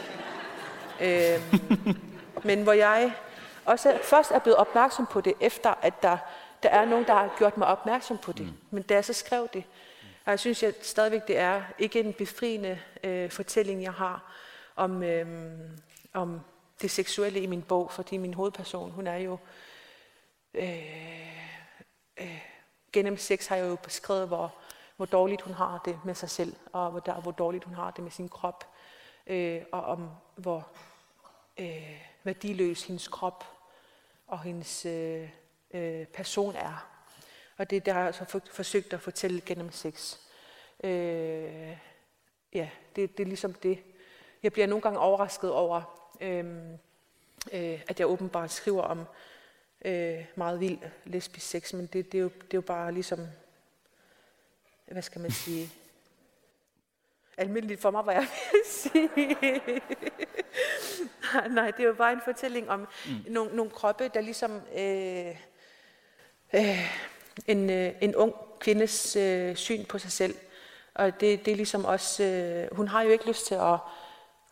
øh, 1.01 1.55
men 2.45 2.62
hvor 2.62 2.73
jeg 2.73 3.12
også 3.65 3.99
først 4.03 4.31
er 4.31 4.39
blevet 4.39 4.57
opmærksom 4.57 5.07
på 5.07 5.20
det, 5.20 5.35
efter 5.41 5.74
at 5.83 6.03
der, 6.03 6.16
der 6.62 6.69
er 6.69 6.85
nogen, 6.85 7.07
der 7.07 7.12
har 7.15 7.35
gjort 7.39 7.57
mig 7.57 7.69
opmærksom 7.69 8.19
på 8.19 8.33
det. 8.33 8.47
Mm. 8.47 8.53
Men 8.70 8.83
da 8.83 8.95
jeg 8.95 9.05
så 9.05 9.12
skrev 9.12 9.49
det, 9.53 9.65
og 10.27 10.31
jeg 10.31 10.40
synes 10.40 10.62
jeg 10.62 10.74
stadigvæk, 10.82 11.28
det 11.28 11.39
er 11.39 11.62
ikke 11.78 12.01
en 12.01 12.12
befriende 12.12 12.81
øh, 13.05 13.31
fortælling, 13.31 13.82
jeg 13.82 13.93
har 13.93 14.32
om, 14.77 15.03
øh, 15.03 15.51
om 16.12 16.40
det 16.81 16.90
seksuelle 16.90 17.40
i 17.40 17.47
min 17.47 17.62
bog, 17.62 17.90
fordi 17.90 18.16
min 18.16 18.35
hovedperson, 18.35 18.90
hun 18.90 19.07
er 19.07 19.16
jo 19.16 19.39
øh, 20.55 20.82
øh, 22.20 22.40
gennem 22.93 23.16
sex 23.16 23.47
har 23.47 23.57
jeg 23.57 23.69
jo 23.69 23.77
beskrevet, 23.77 24.28
hvor, 24.28 24.55
hvor 24.97 25.07
dårligt 25.07 25.43
hun 25.43 25.55
har 25.55 25.82
det 25.85 26.01
med 26.05 26.15
sig 26.15 26.31
selv, 26.31 26.57
og 26.73 26.90
hvor, 26.90 27.01
der, 27.01 27.20
hvor 27.20 27.31
dårligt 27.31 27.65
hun 27.65 27.74
har 27.74 27.90
det 27.90 28.05
med 28.05 28.11
sin 28.11 28.28
krop, 28.28 28.65
øh, 29.27 29.62
og 29.73 29.85
om 29.85 30.11
hvor 30.36 30.69
øh, 31.59 32.01
værdiløs 32.24 32.82
hendes 32.82 33.09
krop 33.09 33.44
og 34.27 34.43
hendes 34.43 34.86
øh, 34.86 35.28
øh, 35.74 36.07
person 36.07 36.55
er. 36.55 36.95
Og 37.57 37.70
det, 37.70 37.87
det 37.87 37.93
har 37.93 38.01
jeg 38.01 38.07
altså 38.07 38.24
for, 38.24 38.41
forsøgt 38.51 38.93
at 38.93 39.01
fortælle 39.01 39.41
gennem 39.47 39.73
sex. 39.73 40.16
Øh, 40.85 41.77
ja, 42.53 42.69
det, 42.97 43.19
det 43.19 43.20
er 43.20 43.28
ligesom 43.28 43.55
det. 43.55 43.78
Jeg 44.43 44.53
bliver 44.53 44.66
nogle 44.66 44.83
gange 44.83 44.99
overrasket 44.99 45.53
over, 45.53 46.11
øh, 46.20 46.45
øh, 47.53 47.83
at 47.89 48.01
jeg 48.01 48.07
åbenbart 48.07 48.53
skriver 48.53 48.83
om 48.83 49.05
øh, 49.85 50.24
meget 50.35 50.61
vild 50.61 50.78
lesbisk 51.05 51.47
sex, 51.47 51.73
men 51.73 51.87
det, 51.87 52.12
det, 52.12 52.19
er 52.19 52.23
jo, 52.23 52.28
det 52.28 52.55
er 52.55 52.59
jo 52.59 52.61
bare 52.61 52.93
ligesom, 52.93 53.27
hvad 54.87 55.03
skal 55.03 55.20
man 55.20 55.31
sige, 55.31 55.70
almindeligt 57.37 57.81
for 57.81 57.91
mig, 57.91 58.03
hvad 58.03 58.15
jeg 58.15 58.28
vil 58.53 58.61
sige. 58.66 59.11
Nej, 61.55 61.70
det 61.70 61.81
er 61.81 61.87
jo 61.87 61.95
bare 61.95 62.12
en 62.12 62.20
fortælling 62.24 62.70
om 62.70 62.81
mm. 62.81 63.33
nogle, 63.33 63.57
nogle 63.57 63.70
kroppe, 63.70 64.09
der 64.15 64.20
ligesom 64.20 64.61
øh, 64.77 65.37
øh, 66.55 67.16
en, 67.47 67.71
øh, 67.71 67.93
en 68.01 68.17
ung 68.17 68.35
kvindes 68.61 69.17
øh, 69.17 69.57
syn 69.57 69.85
på 69.85 69.99
sig 69.99 70.13
selv. 70.13 70.35
Og 70.95 71.21
det, 71.21 71.45
det 71.45 71.53
er 71.53 71.57
ligesom 71.57 71.85
også, 71.85 72.25
øh, 72.25 72.77
hun 72.77 72.89
har 72.89 73.03
jo 73.03 73.11
ikke 73.11 73.27
lyst 73.27 73.47
til 73.47 73.55
at, 73.55 73.79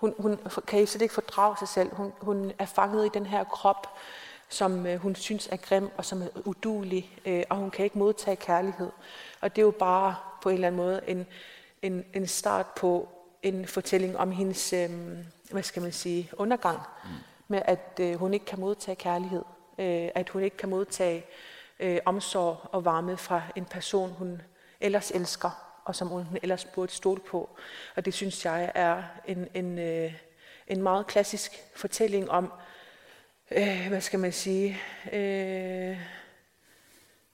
hun, 0.00 0.14
hun 0.18 0.38
kan 0.66 0.80
jo 0.80 0.86
slet 0.86 1.02
ikke 1.02 1.14
fordrage 1.14 1.56
sig 1.58 1.68
selv. 1.68 1.94
Hun, 1.94 2.12
hun 2.20 2.52
er 2.58 2.66
fanget 2.66 3.06
i 3.06 3.10
den 3.14 3.26
her 3.26 3.44
krop, 3.44 3.98
som 4.48 4.86
øh, 4.86 4.96
hun 4.96 5.14
synes 5.14 5.48
er 5.52 5.56
grim 5.56 5.90
og 5.96 6.04
som 6.04 6.22
er 6.22 6.26
udulig, 6.44 7.18
øh, 7.26 7.42
og 7.50 7.56
hun 7.56 7.70
kan 7.70 7.84
ikke 7.84 7.98
modtage 7.98 8.36
kærlighed. 8.36 8.90
Og 9.40 9.56
det 9.56 9.62
er 9.62 9.66
jo 9.66 9.70
bare 9.70 10.16
på 10.42 10.48
en 10.48 10.54
eller 10.54 10.66
anden 10.66 10.76
måde 10.76 11.00
en, 11.06 11.26
en, 11.82 12.04
en 12.14 12.26
start 12.26 12.66
på 12.76 13.08
en 13.42 13.66
fortælling 13.66 14.18
om 14.18 14.30
hendes, 14.30 14.72
øh, 14.72 14.90
hvad 15.50 15.62
skal 15.62 15.82
man 15.82 15.92
sige, 15.92 16.30
undergang. 16.36 16.78
Mm. 17.04 17.10
Med 17.48 17.62
at 17.64 17.98
øh, 18.00 18.14
hun 18.14 18.34
ikke 18.34 18.46
kan 18.46 18.60
modtage 18.60 18.96
kærlighed. 18.96 19.42
Øh, 19.78 20.08
at 20.14 20.28
hun 20.28 20.42
ikke 20.42 20.56
kan 20.56 20.68
modtage 20.68 21.16
øh, 21.18 21.22
Øh, 21.80 21.98
omsorg 22.04 22.56
og 22.72 22.84
varme 22.84 23.16
fra 23.16 23.42
en 23.56 23.64
person, 23.64 24.10
hun 24.10 24.42
ellers 24.80 25.10
elsker, 25.10 25.80
og 25.84 25.96
som 25.96 26.08
hun 26.08 26.26
ellers 26.42 26.64
burde 26.64 26.92
stole 26.92 27.20
på. 27.20 27.56
Og 27.96 28.04
det 28.04 28.14
synes 28.14 28.44
jeg 28.44 28.72
er 28.74 29.02
en, 29.26 29.48
en, 29.54 29.78
øh, 29.78 30.14
en 30.66 30.82
meget 30.82 31.06
klassisk 31.06 31.52
fortælling 31.76 32.30
om, 32.30 32.52
øh, 33.50 33.86
hvad 33.88 34.00
skal 34.00 34.18
man 34.18 34.32
sige, 34.32 34.80
øh, 35.12 35.98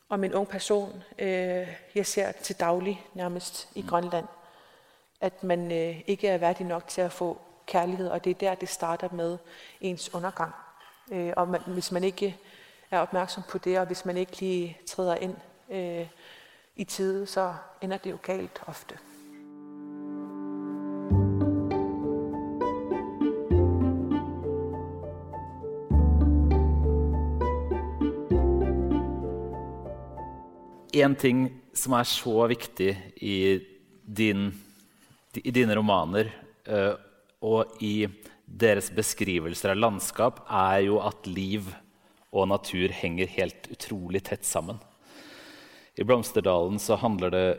om 0.08 0.24
en 0.24 0.34
ung 0.34 0.48
person, 0.48 1.02
øh, 1.18 1.68
jeg 1.94 2.06
ser 2.06 2.32
til 2.32 2.60
daglig 2.60 3.06
nærmest 3.14 3.68
i 3.74 3.82
Grønland, 3.88 4.26
at 5.20 5.44
man 5.44 5.72
øh, 5.72 6.00
ikke 6.06 6.28
er 6.28 6.38
værdig 6.38 6.66
nok 6.66 6.88
til 6.88 7.00
at 7.00 7.12
få 7.12 7.40
kærlighed, 7.66 8.08
og 8.08 8.24
det 8.24 8.30
er 8.30 8.34
der, 8.34 8.54
det 8.54 8.68
starter 8.68 9.08
med 9.12 9.38
ens 9.80 10.14
undergang. 10.14 10.54
Øh, 11.12 11.32
og 11.36 11.48
man, 11.48 11.60
hvis 11.66 11.92
man 11.92 12.04
ikke 12.04 12.36
er 12.90 12.98
opmærksom 12.98 13.42
på 13.50 13.58
det, 13.58 13.78
og 13.78 13.86
hvis 13.86 14.04
man 14.04 14.16
ikke 14.16 14.40
lige 14.40 14.78
træder 14.86 15.16
ind 15.16 15.36
øh, 15.70 16.06
i 16.76 16.84
tide, 16.84 17.26
så 17.26 17.54
ender 17.82 17.96
det 17.96 18.10
jo 18.10 18.18
galt 18.22 18.62
ofte. 18.66 18.98
En 30.94 31.14
ting 31.16 31.62
som 31.74 31.92
er 31.92 32.02
så 32.02 32.46
viktig 32.46 32.98
i, 33.16 33.60
din, 34.16 34.50
i 35.34 35.50
dine 35.50 35.76
romaner 35.76 36.26
øh, 36.66 36.94
og 37.40 37.66
i 37.80 38.08
deres 38.60 38.90
beskrivelser 38.90 39.70
av 39.70 39.76
landskap, 39.76 40.40
er 40.50 40.76
jo 40.76 40.98
at 40.98 41.26
liv 41.26 41.62
og 42.30 42.48
natur 42.48 42.92
henger 42.94 43.30
helt 43.34 43.70
utrolig 43.72 44.22
tett 44.26 44.44
sammen. 44.46 44.78
I 45.94 46.04
Blomsterdalen 46.04 46.78
så, 46.78 46.96
det, 47.30 47.58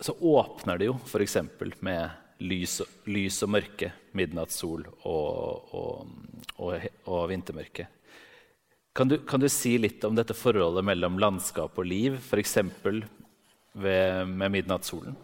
så 0.00 0.12
åpner 0.12 0.78
det 0.78 0.90
jo 0.90 0.96
f.eks. 1.06 1.36
med 1.80 2.10
lys, 2.38 2.80
lys, 3.04 3.42
og 3.42 3.52
mørke, 3.54 3.92
midnattssol 4.18 4.86
og, 5.06 5.74
og, 5.74 6.10
og, 6.58 6.88
og 7.06 7.22
vintermørke. 7.30 7.86
Kan 8.92 9.08
du, 9.08 9.18
kan 9.22 9.40
du, 9.40 9.48
si 9.48 9.76
litt 9.78 10.02
om 10.04 10.16
dette 10.18 10.34
forholdet 10.34 10.82
mellom 10.84 11.20
landskap 11.22 11.78
og 11.78 11.86
liv, 11.86 12.18
f.eks. 12.18 12.56
med 13.78 14.50
midnattssolen? 14.50 15.14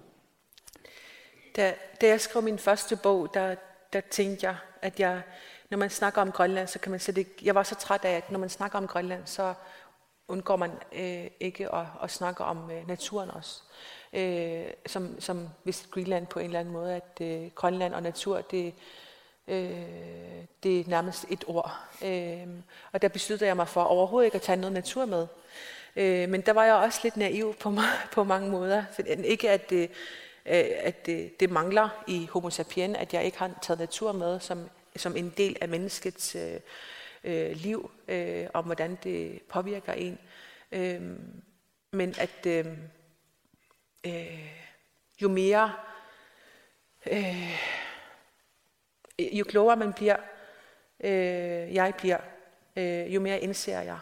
Da, 1.54 1.72
da 2.00 2.12
jeg 2.12 2.22
skrev 2.22 2.46
min 2.46 2.58
første 2.58 2.98
bog, 3.02 3.32
der, 3.34 3.56
der 3.90 4.06
tenkte 4.10 4.46
jeg 4.46 4.56
at 4.84 5.00
jeg, 5.00 5.22
når 5.70 5.78
man 5.78 5.90
snakker 5.90 6.22
om 6.22 6.32
Grønland, 6.32 6.68
så 6.68 6.78
kan 6.78 6.90
man 6.90 7.00
slet 7.00 7.18
ikke 7.18 7.34
Jeg 7.42 7.54
var 7.54 7.62
så 7.62 7.74
træt 7.74 8.04
af, 8.04 8.16
at 8.16 8.30
når 8.30 8.38
man 8.38 8.48
snakker 8.48 8.78
om 8.78 8.86
Grønland, 8.86 9.26
så 9.26 9.54
undgår 10.28 10.56
man 10.56 10.70
øh, 10.92 11.26
ikke 11.40 11.74
at, 11.74 11.86
at 12.02 12.10
snakke 12.10 12.44
om 12.44 12.70
øh, 12.70 12.88
naturen 12.88 13.30
også. 13.30 13.62
Øh, 14.12 14.64
som, 14.86 15.20
som 15.20 15.48
hvis 15.62 15.88
Greenland 15.90 16.26
på 16.26 16.38
en 16.38 16.44
eller 16.44 16.60
anden 16.60 16.72
måde, 16.72 16.94
at 16.94 17.20
øh, 17.20 17.50
Grønland 17.54 17.94
og 17.94 18.02
natur, 18.02 18.40
det 18.40 18.74
Øh, 19.48 20.44
det 20.62 20.80
er 20.80 20.84
nærmest 20.86 21.26
et 21.30 21.44
ord. 21.46 21.78
Øh, 22.04 22.46
og 22.92 23.02
der 23.02 23.08
besluttede 23.08 23.48
jeg 23.48 23.56
mig 23.56 23.68
for 23.68 23.82
overhovedet 23.82 24.26
ikke 24.26 24.34
at 24.34 24.42
tage 24.42 24.56
noget 24.56 24.72
natur 24.72 25.04
med. 25.04 25.26
Øh, 25.96 26.28
men 26.28 26.40
der 26.40 26.52
var 26.52 26.64
jeg 26.64 26.74
også 26.74 27.00
lidt 27.02 27.16
naiv 27.16 27.54
på, 27.54 27.74
på 28.14 28.24
mange 28.24 28.50
måder. 28.50 28.84
For 28.92 29.02
ikke 29.02 29.50
at 29.50 29.72
øh, 29.72 29.88
at 30.80 31.06
det, 31.06 31.40
det 31.40 31.50
mangler 31.50 31.88
i 32.06 32.28
Homo 32.32 32.50
sapien, 32.50 32.96
at 32.96 33.14
jeg 33.14 33.24
ikke 33.24 33.38
har 33.38 33.50
taget 33.62 33.80
natur 33.80 34.12
med 34.12 34.40
som, 34.40 34.70
som 34.96 35.16
en 35.16 35.34
del 35.36 35.56
af 35.60 35.68
menneskets 35.68 36.34
øh, 36.34 36.60
øh, 37.24 37.56
liv, 37.56 37.90
øh, 38.08 38.46
og 38.54 38.62
hvordan 38.62 38.98
det 39.04 39.42
påvirker 39.42 39.92
en. 39.92 40.18
Øh, 40.72 41.02
men 41.90 42.14
at 42.18 42.46
øh, 42.46 42.66
øh, 44.06 44.50
jo 45.22 45.28
mere 45.28 45.72
øh, 47.10 47.60
jo 49.18 49.44
klogere 49.44 49.76
man 49.76 49.92
bliver, 49.92 50.16
øh, 51.00 51.74
jeg 51.74 51.94
bliver, 51.98 52.18
øh, 52.76 53.14
jo 53.14 53.20
mere 53.20 53.40
indser 53.40 53.80
jeg, 53.80 53.98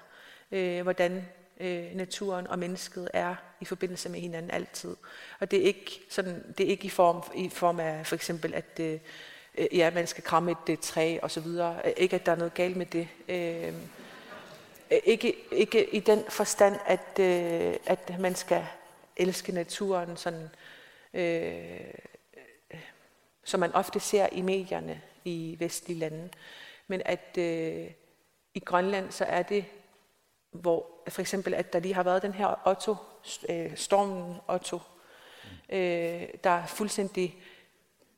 øh, 0.52 0.82
hvordan 0.82 1.28
øh, 1.60 1.96
naturen 1.96 2.46
og 2.46 2.58
mennesket 2.58 3.08
er 3.14 3.34
i 3.60 3.64
forbindelse 3.64 4.08
med 4.08 4.20
hinanden 4.20 4.50
altid. 4.50 4.96
Og 5.40 5.50
det 5.50 5.58
er 5.58 5.64
ikke, 5.64 6.00
sådan, 6.10 6.54
det 6.58 6.66
er 6.66 6.70
ikke 6.70 6.84
i, 6.84 6.90
form, 6.90 7.22
i 7.34 7.48
form 7.48 7.80
af 7.80 8.06
for 8.06 8.14
eksempel, 8.14 8.54
at 8.54 8.80
øh, 8.80 9.00
ja, 9.72 9.90
man 9.90 10.06
skal 10.06 10.24
kramme 10.24 10.50
et, 10.50 10.72
et 10.72 10.80
træ 10.80 11.18
og 11.22 11.30
så 11.30 11.40
videre. 11.40 11.98
Ikke, 12.00 12.16
at 12.16 12.26
der 12.26 12.32
er 12.32 12.36
noget 12.36 12.54
galt 12.54 12.76
med 12.76 12.86
det. 12.86 13.08
Øh, 13.28 13.74
ikke, 15.04 15.36
ikke 15.52 15.94
i 15.94 16.00
den 16.00 16.24
forstand, 16.28 16.78
at, 16.86 17.18
øh, 17.20 17.76
at 17.86 18.20
man 18.20 18.34
skal 18.34 18.66
elske 19.16 19.52
naturen 19.52 20.16
sådan... 20.16 20.48
Øh, 21.14 21.94
som 23.44 23.60
man 23.60 23.72
ofte 23.72 24.00
ser 24.00 24.28
i 24.32 24.42
medierne 24.42 25.00
i 25.24 25.56
vestlige 25.58 25.98
lande. 25.98 26.28
Men 26.86 27.02
at 27.04 27.38
øh, 27.38 27.90
i 28.54 28.58
Grønland, 28.58 29.10
så 29.12 29.24
er 29.24 29.42
det, 29.42 29.64
hvor 30.50 30.86
for 31.08 31.20
eksempel, 31.20 31.54
at 31.54 31.72
der 31.72 31.78
lige 31.78 31.94
har 31.94 32.02
været 32.02 32.22
den 32.22 32.32
her 32.32 32.68
Otto, 32.68 32.96
øh, 33.48 33.76
stormen 33.76 34.36
Otto, 34.48 34.78
øh, 35.68 36.28
der 36.44 36.66
fuldstændig 36.66 37.42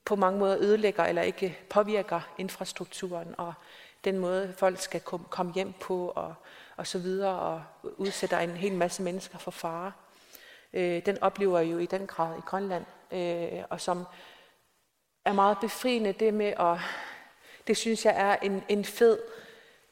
på 0.05 0.15
mange 0.15 0.39
måder 0.39 0.57
ødelægger 0.59 1.03
eller 1.03 1.21
ikke 1.21 1.57
påvirker 1.69 2.21
infrastrukturen 2.37 3.35
og 3.37 3.53
den 4.05 4.19
måde, 4.19 4.53
folk 4.57 4.79
skal 4.79 5.01
komme 5.29 5.53
hjem 5.53 5.73
på 5.73 6.13
og, 6.15 6.33
og 6.77 6.87
så 6.87 6.99
videre, 6.99 7.39
og 7.39 7.63
udsætter 7.97 8.39
en 8.39 8.49
hel 8.49 8.73
masse 8.73 9.03
mennesker 9.03 9.37
for 9.37 9.51
fare. 9.51 9.91
Øh, 10.73 11.05
den 11.05 11.23
oplever 11.23 11.59
jeg 11.59 11.71
jo 11.71 11.77
i 11.77 11.85
den 11.85 12.07
grad 12.07 12.37
i 12.37 12.41
Grønland, 12.45 12.85
øh, 13.11 13.63
og 13.69 13.81
som 13.81 14.05
er 15.25 15.33
meget 15.33 15.57
befriende, 15.61 16.11
det 16.11 16.33
med 16.33 16.53
at, 16.59 16.77
det 17.67 17.77
synes 17.77 18.05
jeg 18.05 18.13
er 18.17 18.35
en, 18.35 18.63
en 18.69 18.85
fed 18.85 19.19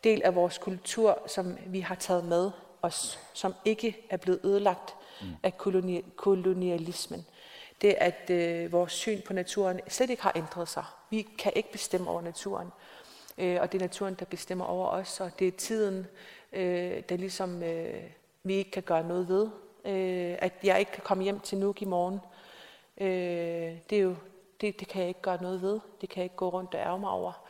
del 0.04 0.22
af 0.24 0.36
vores 0.36 0.58
kultur, 0.58 1.24
som 1.28 1.58
vi 1.66 1.80
har 1.80 1.96
taget 1.96 2.26
med 2.26 2.52
os, 2.82 3.20
som 3.34 3.54
ikke 3.66 4.08
er 4.10 4.18
blevet 4.18 4.40
ødelagt 4.44 4.96
mm. 5.22 5.28
af 5.44 5.58
koloni, 5.58 6.06
kolonialismen. 6.16 7.26
Det 7.84 7.96
at 7.98 8.30
øh, 8.30 8.72
vores 8.72 8.92
syn 8.92 9.22
på 9.22 9.34
naturen 9.34 9.80
slet 9.88 10.10
ikke 10.10 10.24
har 10.24 10.32
ændret 10.36 10.68
sig. 10.68 10.84
Vi 11.10 11.28
kan 11.38 11.52
ikke 11.56 11.72
bestemme 11.72 12.10
over 12.10 12.22
naturen, 12.22 12.70
øh, 13.38 13.58
og 13.62 13.72
det 13.72 13.82
er 13.82 13.84
naturen, 13.84 14.14
der 14.20 14.26
bestemmer 14.26 14.66
over 14.66 14.88
os, 14.88 15.20
og 15.20 15.40
det 15.40 15.48
er 15.48 15.52
tiden, 15.52 16.08
øh, 16.54 17.04
der 17.10 17.18
ligesom 17.18 17.64
øh, 17.64 18.04
vi 18.44 18.54
ikke 18.54 18.72
kan 18.72 18.84
gøre 18.84 19.08
noget 19.08 19.28
ved. 19.28 19.50
Øh, 19.86 20.38
at 20.40 20.54
jeg 20.64 20.80
ikke 20.80 20.92
kan 20.92 21.04
komme 21.04 21.24
hjem 21.24 21.40
til 21.40 21.58
Nuuk 21.58 21.82
i 21.82 21.86
morgen, 21.86 22.20
øh, 22.98 23.78
det 23.90 23.98
er 23.98 24.02
jo 24.02 24.16
det, 24.62 24.80
det 24.80 24.88
kan 24.88 25.02
jeg 25.02 25.08
ikke 25.08 25.22
gøre 25.22 25.42
noget 25.42 25.62
ved. 25.62 25.80
Det 26.02 26.10
kan 26.10 26.18
jeg 26.18 26.24
ikke 26.24 26.36
gå 26.36 26.50
rundt 26.50 26.74
og 26.74 26.80
ærge 26.80 27.00
mig 27.00 27.10
over. 27.10 27.48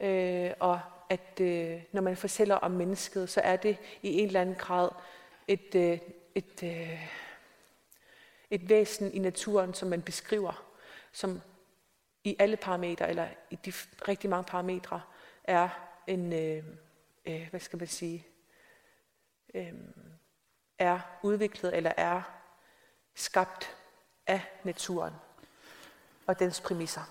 Øh, 0.00 0.50
og 0.60 0.80
at 1.10 1.40
øh, 1.40 1.82
når 1.92 2.02
man 2.02 2.16
fortæller 2.16 2.54
om 2.54 2.70
mennesket, 2.70 3.28
så 3.28 3.40
er 3.40 3.56
det 3.56 3.76
i 4.02 4.20
en 4.20 4.26
eller 4.26 4.40
anden 4.40 4.54
grad 4.54 4.88
et, 5.48 5.74
øh, 5.74 5.98
et, 6.34 6.62
øh, 6.62 7.25
et 8.56 8.68
væsen 8.68 9.12
i 9.12 9.18
naturen, 9.18 9.74
som 9.74 9.88
man 9.88 10.02
beskriver, 10.02 10.64
som 11.12 11.40
i 12.24 12.36
alle 12.38 12.56
parametre, 12.56 13.10
eller 13.10 13.28
i 13.50 13.56
de 13.64 13.72
rigtig 14.08 14.30
mange 14.30 14.44
parametre, 14.44 15.00
er 15.44 15.68
en, 16.06 16.32
øh, 16.32 16.64
øh, 17.26 17.46
hvad 17.50 17.60
skal 17.60 17.78
man 17.78 17.88
sige, 17.88 18.26
øh, 19.54 19.72
er 20.78 21.00
udviklet 21.22 21.76
eller 21.76 21.92
er 21.96 22.22
skabt 23.14 23.76
af 24.26 24.40
naturen 24.64 25.12
og 26.26 26.38
dens 26.38 26.60
præmisser. 26.60 27.02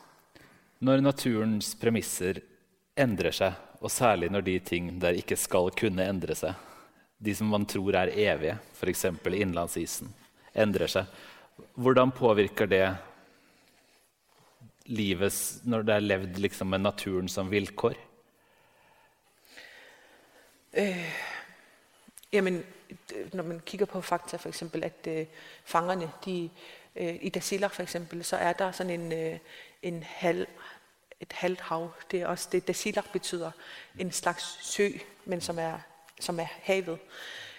Når 0.80 1.00
naturens 1.02 1.78
premisser 1.82 2.34
ændrer 2.98 3.32
sig, 3.32 3.54
og 3.82 3.92
særligt 3.92 4.32
når 4.32 4.42
de 4.42 4.60
ting 4.60 5.02
der 5.02 5.10
ikke 5.10 5.36
skal 5.36 5.70
kunne 5.80 6.08
ændre 6.08 6.36
sig, 6.36 6.54
de 7.26 7.36
som 7.36 7.48
man 7.48 7.66
tror 7.66 7.94
er 7.94 8.10
evige, 8.12 8.58
f.eks. 8.74 9.06
indlandsisen, 9.26 10.16
ændrer 10.56 10.88
sig, 10.88 11.06
hvordan 11.76 12.12
påvirker 12.12 12.66
det 12.66 12.98
livet 14.86 15.62
når 15.64 15.82
det 15.82 15.96
er 15.96 16.00
levd 16.00 16.36
liksom 16.36 16.68
med 16.68 16.80
naturen 16.80 17.28
som 17.28 17.52
vilkår? 17.52 17.94
Øh, 20.78 21.16
jamen, 22.34 22.64
når 23.34 23.44
man 23.44 23.60
kigger 23.66 23.86
på 23.86 24.02
fakta, 24.02 24.38
for 24.38 24.50
eksempel, 24.50 24.84
at 24.84 25.08
øh, 25.08 25.26
fangerne 25.66 26.12
de 26.26 26.50
Øh, 26.96 27.16
I 27.22 27.30
Dasiller 27.30 27.68
for 27.68 27.84
eksempel, 27.84 28.24
så 28.24 28.38
er 28.38 28.54
der 28.54 28.72
sådan 28.72 29.00
en, 29.00 29.14
øh, 29.14 29.40
en 29.82 30.04
halv, 30.04 30.48
et 31.20 31.34
halvt 31.34 31.62
hav. 31.62 31.92
Det 32.12 32.22
er 32.22 32.28
også 32.28 32.50
det, 32.52 32.68
Dasiller 32.68 33.02
betyder 33.14 33.52
en 34.00 34.12
slags 34.12 34.58
sø, 34.62 34.90
men 35.26 35.42
som 35.42 35.60
er, 35.60 35.80
som 36.20 36.40
er 36.40 36.48
havet. 36.62 37.00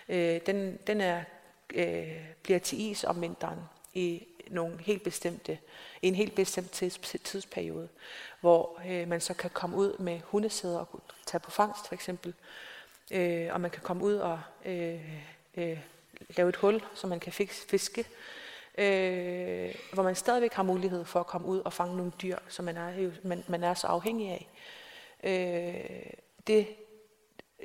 Øh, 0.08 0.40
den 0.46 0.78
den 0.86 1.00
er, 1.00 1.24
øh, 1.74 2.16
bliver 2.42 2.58
til 2.58 2.80
is 2.80 3.04
om 3.04 3.20
vinteren. 3.20 3.58
I 3.96 4.26
nogle 4.50 4.78
helt 4.80 5.02
bestemte, 5.02 5.58
i 6.02 6.08
en 6.08 6.14
helt 6.14 6.34
bestemt 6.34 6.70
tids, 6.70 6.98
tidsperiode, 7.24 7.88
hvor 8.40 8.80
øh, 8.88 9.08
man 9.08 9.20
så 9.20 9.34
kan 9.34 9.50
komme 9.50 9.76
ud 9.76 9.98
med 9.98 10.20
hundesæder 10.24 10.78
og 10.78 11.02
tage 11.26 11.40
på 11.40 11.50
fangst 11.50 11.88
for 11.88 11.94
eksempel, 11.94 12.34
øh, 13.10 13.48
og 13.52 13.60
man 13.60 13.70
kan 13.70 13.82
komme 13.82 14.04
ud 14.04 14.14
og 14.14 14.40
øh, 14.64 15.18
øh, 15.56 15.78
lave 16.36 16.48
et 16.48 16.56
hul, 16.56 16.82
så 16.94 17.06
man 17.06 17.20
kan 17.20 17.32
fiske, 17.32 18.04
øh, 18.78 19.74
hvor 19.92 20.02
man 20.02 20.14
stadigvæk 20.14 20.52
har 20.52 20.62
mulighed 20.62 21.04
for 21.04 21.20
at 21.20 21.26
komme 21.26 21.46
ud 21.46 21.60
og 21.60 21.72
fange 21.72 21.96
nogle 21.96 22.12
dyr, 22.22 22.38
som 22.48 22.64
man 22.64 22.76
er, 22.76 23.00
jo, 23.00 23.10
man, 23.22 23.44
man 23.48 23.64
er 23.64 23.74
så 23.74 23.86
afhængig 23.86 24.30
af. 24.30 24.48
Øh, 25.24 26.12
det, 26.46 26.66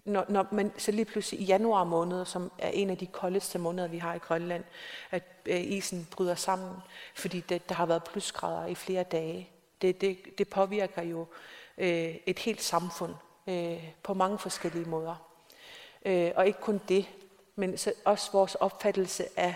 når, 0.05 0.25
når 0.29 0.47
man 0.51 0.71
så 0.77 0.91
lige 0.91 1.05
pludselig 1.05 1.41
i 1.41 1.45
januar 1.45 1.83
måned, 1.83 2.25
som 2.25 2.51
er 2.59 2.69
en 2.69 2.89
af 2.89 2.97
de 2.97 3.05
koldeste 3.05 3.59
måneder, 3.59 3.87
vi 3.87 3.97
har 3.97 4.13
i 4.13 4.17
Grønland, 4.17 4.63
at 5.11 5.23
Øh, 5.45 5.61
isen 5.61 6.07
bryder 6.11 6.35
sammen, 6.35 6.75
fordi 7.15 7.39
det, 7.39 7.69
der 7.69 7.75
har 7.75 7.85
været 7.85 8.03
plusgrader 8.03 8.65
i 8.65 8.75
flere 8.75 9.03
dage. 9.03 9.49
Det, 9.81 10.01
det, 10.01 10.17
det 10.37 10.47
påvirker 10.47 11.01
jo 11.01 11.27
øh, 11.77 12.15
et 12.25 12.39
helt 12.39 12.61
samfund 12.61 13.13
øh, 13.47 13.83
på 14.03 14.13
mange 14.13 14.37
forskellige 14.37 14.85
måder. 14.85 15.15
Øh, 16.05 16.31
og 16.35 16.47
ikke 16.47 16.59
kun 16.59 16.81
det, 16.89 17.05
men 17.55 17.77
så 17.77 17.93
også 18.05 18.31
vores 18.31 18.55
opfattelse 18.55 19.25
af, 19.37 19.55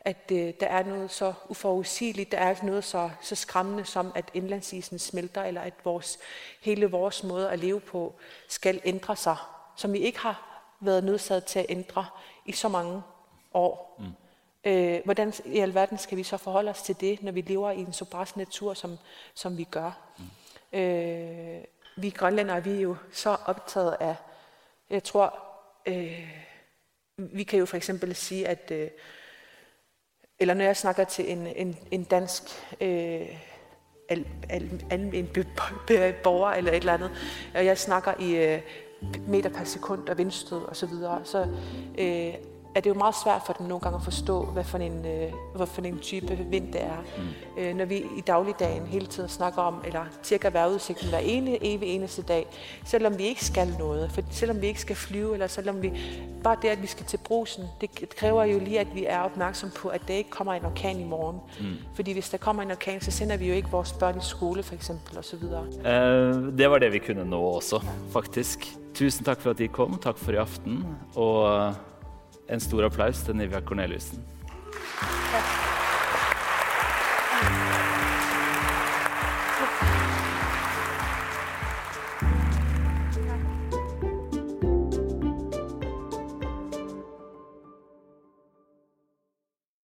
at 0.00 0.30
øh, 0.32 0.52
der 0.60 0.66
er 0.66 0.82
noget 0.82 1.10
så 1.10 1.34
uforudsigeligt, 1.48 2.32
der 2.32 2.38
er 2.38 2.54
noget 2.62 2.84
så, 2.84 3.10
så 3.20 3.34
skræmmende 3.34 3.84
som, 3.84 4.12
at 4.14 4.30
indlandsisen 4.34 4.98
smelter, 4.98 5.42
eller 5.42 5.60
at 5.60 5.74
vores, 5.84 6.18
hele 6.60 6.86
vores 6.86 7.24
måde 7.24 7.50
at 7.50 7.58
leve 7.58 7.80
på 7.80 8.14
skal 8.48 8.80
ændre 8.84 9.16
sig, 9.16 9.36
som 9.76 9.92
vi 9.92 9.98
ikke 9.98 10.18
har 10.18 10.62
været 10.80 11.04
nødsaget 11.04 11.44
til 11.44 11.58
at 11.58 11.66
ændre 11.68 12.06
i 12.44 12.52
så 12.52 12.68
mange 12.68 13.02
år. 13.54 13.96
Mm. 13.98 14.25
Øh, 14.66 15.00
hvordan 15.04 15.32
i 15.44 15.58
alverden 15.58 15.98
skal 15.98 16.18
vi 16.18 16.22
så 16.22 16.36
forholde 16.36 16.70
os 16.70 16.82
til 16.82 17.00
det, 17.00 17.22
når 17.22 17.32
vi 17.32 17.40
lever 17.40 17.70
i 17.70 17.80
en 17.80 17.92
så 17.92 18.04
bræs 18.04 18.36
natur, 18.36 18.74
som, 18.74 18.98
som 19.34 19.58
vi 19.58 19.64
gør? 19.64 19.90
Mm. 20.18 20.78
Øh, 20.78 21.64
vi 21.96 22.10
grønlændere 22.10 22.64
vi 22.64 22.70
er 22.70 22.80
jo 22.80 22.96
så 23.12 23.36
optaget 23.46 23.96
af, 24.00 24.16
jeg 24.90 25.04
tror, 25.04 25.38
øh, 25.86 26.28
vi 27.16 27.42
kan 27.42 27.58
jo 27.58 27.66
for 27.66 27.76
eksempel 27.76 28.14
sige, 28.14 28.48
at, 28.48 28.70
øh, 28.70 28.90
eller 30.38 30.54
når 30.54 30.64
jeg 30.64 30.76
snakker 30.76 31.04
til 31.04 31.32
en, 31.32 31.46
en, 31.46 31.78
en 31.90 32.04
dansk 32.04 32.42
øh, 32.80 33.28
al, 34.08 34.26
al, 34.48 34.84
al, 34.90 35.14
en 35.14 35.28
borger 36.24 36.50
eller 36.50 36.72
et 36.72 36.76
eller 36.76 36.92
andet, 36.92 37.10
og 37.54 37.64
jeg 37.64 37.78
snakker 37.78 38.20
i 38.20 38.36
øh, 38.36 38.60
meter 39.28 39.50
per 39.50 39.64
sekund 39.64 40.08
og 40.08 40.18
vindstød 40.18 40.62
osv., 40.62 40.74
så, 40.74 40.86
videre, 40.86 41.24
så 41.24 41.48
øh, 41.98 42.34
er 42.76 42.80
det 42.80 42.90
jo 42.90 42.94
meget 42.94 43.14
svært 43.24 43.42
for 43.46 43.52
dem 43.52 43.66
nogle 43.66 43.80
gange 43.80 43.96
at 43.96 44.02
forstå, 44.02 44.44
hvad 44.44 44.64
for 44.64 44.78
en, 44.78 45.06
øh, 45.06 45.32
hvad 45.54 45.66
for 45.66 45.82
en 45.82 45.98
type 45.98 46.38
vind 46.50 46.72
det 46.72 46.82
er. 46.82 47.04
Mm. 47.16 47.62
Øh, 47.62 47.76
når 47.76 47.84
vi 47.84 47.96
i 47.96 48.20
dagligdagen 48.26 48.86
hele 48.86 49.06
tiden 49.06 49.28
snakker 49.28 49.62
om, 49.62 49.74
eller 49.84 50.04
tjekker 50.22 50.50
vejrudsigten 50.50 51.08
hver 51.08 51.18
ene, 51.18 51.58
evig 51.64 51.88
eneste 51.88 52.22
dag, 52.22 52.46
selvom 52.84 53.18
vi 53.18 53.22
ikke 53.22 53.44
skal 53.44 53.68
noget, 53.78 54.12
for 54.12 54.22
selvom 54.30 54.60
vi 54.60 54.66
ikke 54.66 54.80
skal 54.80 54.96
flyve, 54.96 55.32
eller 55.32 55.46
selvom 55.46 55.82
vi, 55.82 55.92
bare 56.42 56.56
det, 56.62 56.68
at 56.68 56.82
vi 56.82 56.86
skal 56.86 57.06
til 57.06 57.16
brusen, 57.16 57.64
det 57.80 58.14
kræver 58.16 58.44
jo 58.44 58.58
lige, 58.58 58.80
at 58.80 58.94
vi 58.94 59.04
er 59.04 59.20
opmærksom 59.20 59.70
på, 59.70 59.88
at 59.88 60.00
der 60.08 60.14
ikke 60.14 60.30
kommer 60.30 60.52
en 60.52 60.64
orkan 60.64 61.00
i 61.00 61.04
morgen. 61.04 61.38
Mm. 61.60 61.76
Fordi 61.94 62.12
hvis 62.12 62.30
der 62.30 62.38
kommer 62.38 62.62
en 62.62 62.70
orkan, 62.70 63.00
så 63.00 63.10
sender 63.10 63.36
vi 63.36 63.48
jo 63.48 63.54
ikke 63.54 63.68
vores 63.68 63.92
børn 63.92 64.18
i 64.18 64.22
skole, 64.22 64.62
for 64.62 64.74
eksempel, 64.74 65.18
osv. 65.18 65.44
Uh, 65.44 65.86
øh, 65.86 66.58
det 66.58 66.70
var 66.70 66.78
det, 66.78 66.92
vi 66.92 66.98
kunne 66.98 67.24
nå 67.24 67.40
også, 67.40 67.84
faktisk. 68.12 68.76
Tusind 68.94 69.24
tak 69.24 69.40
for, 69.40 69.50
at 69.50 69.60
I 69.60 69.66
kom. 69.66 69.98
Tak 70.02 70.18
for 70.18 70.32
i 70.32 70.34
aften. 70.34 70.84
Og 71.14 71.74
en 72.48 72.60
stor 72.60 72.84
applaus 72.86 73.24
til 73.26 73.36
Nivea 73.36 73.60
Corneliussen. 73.60 74.22
Takk. 75.32 75.85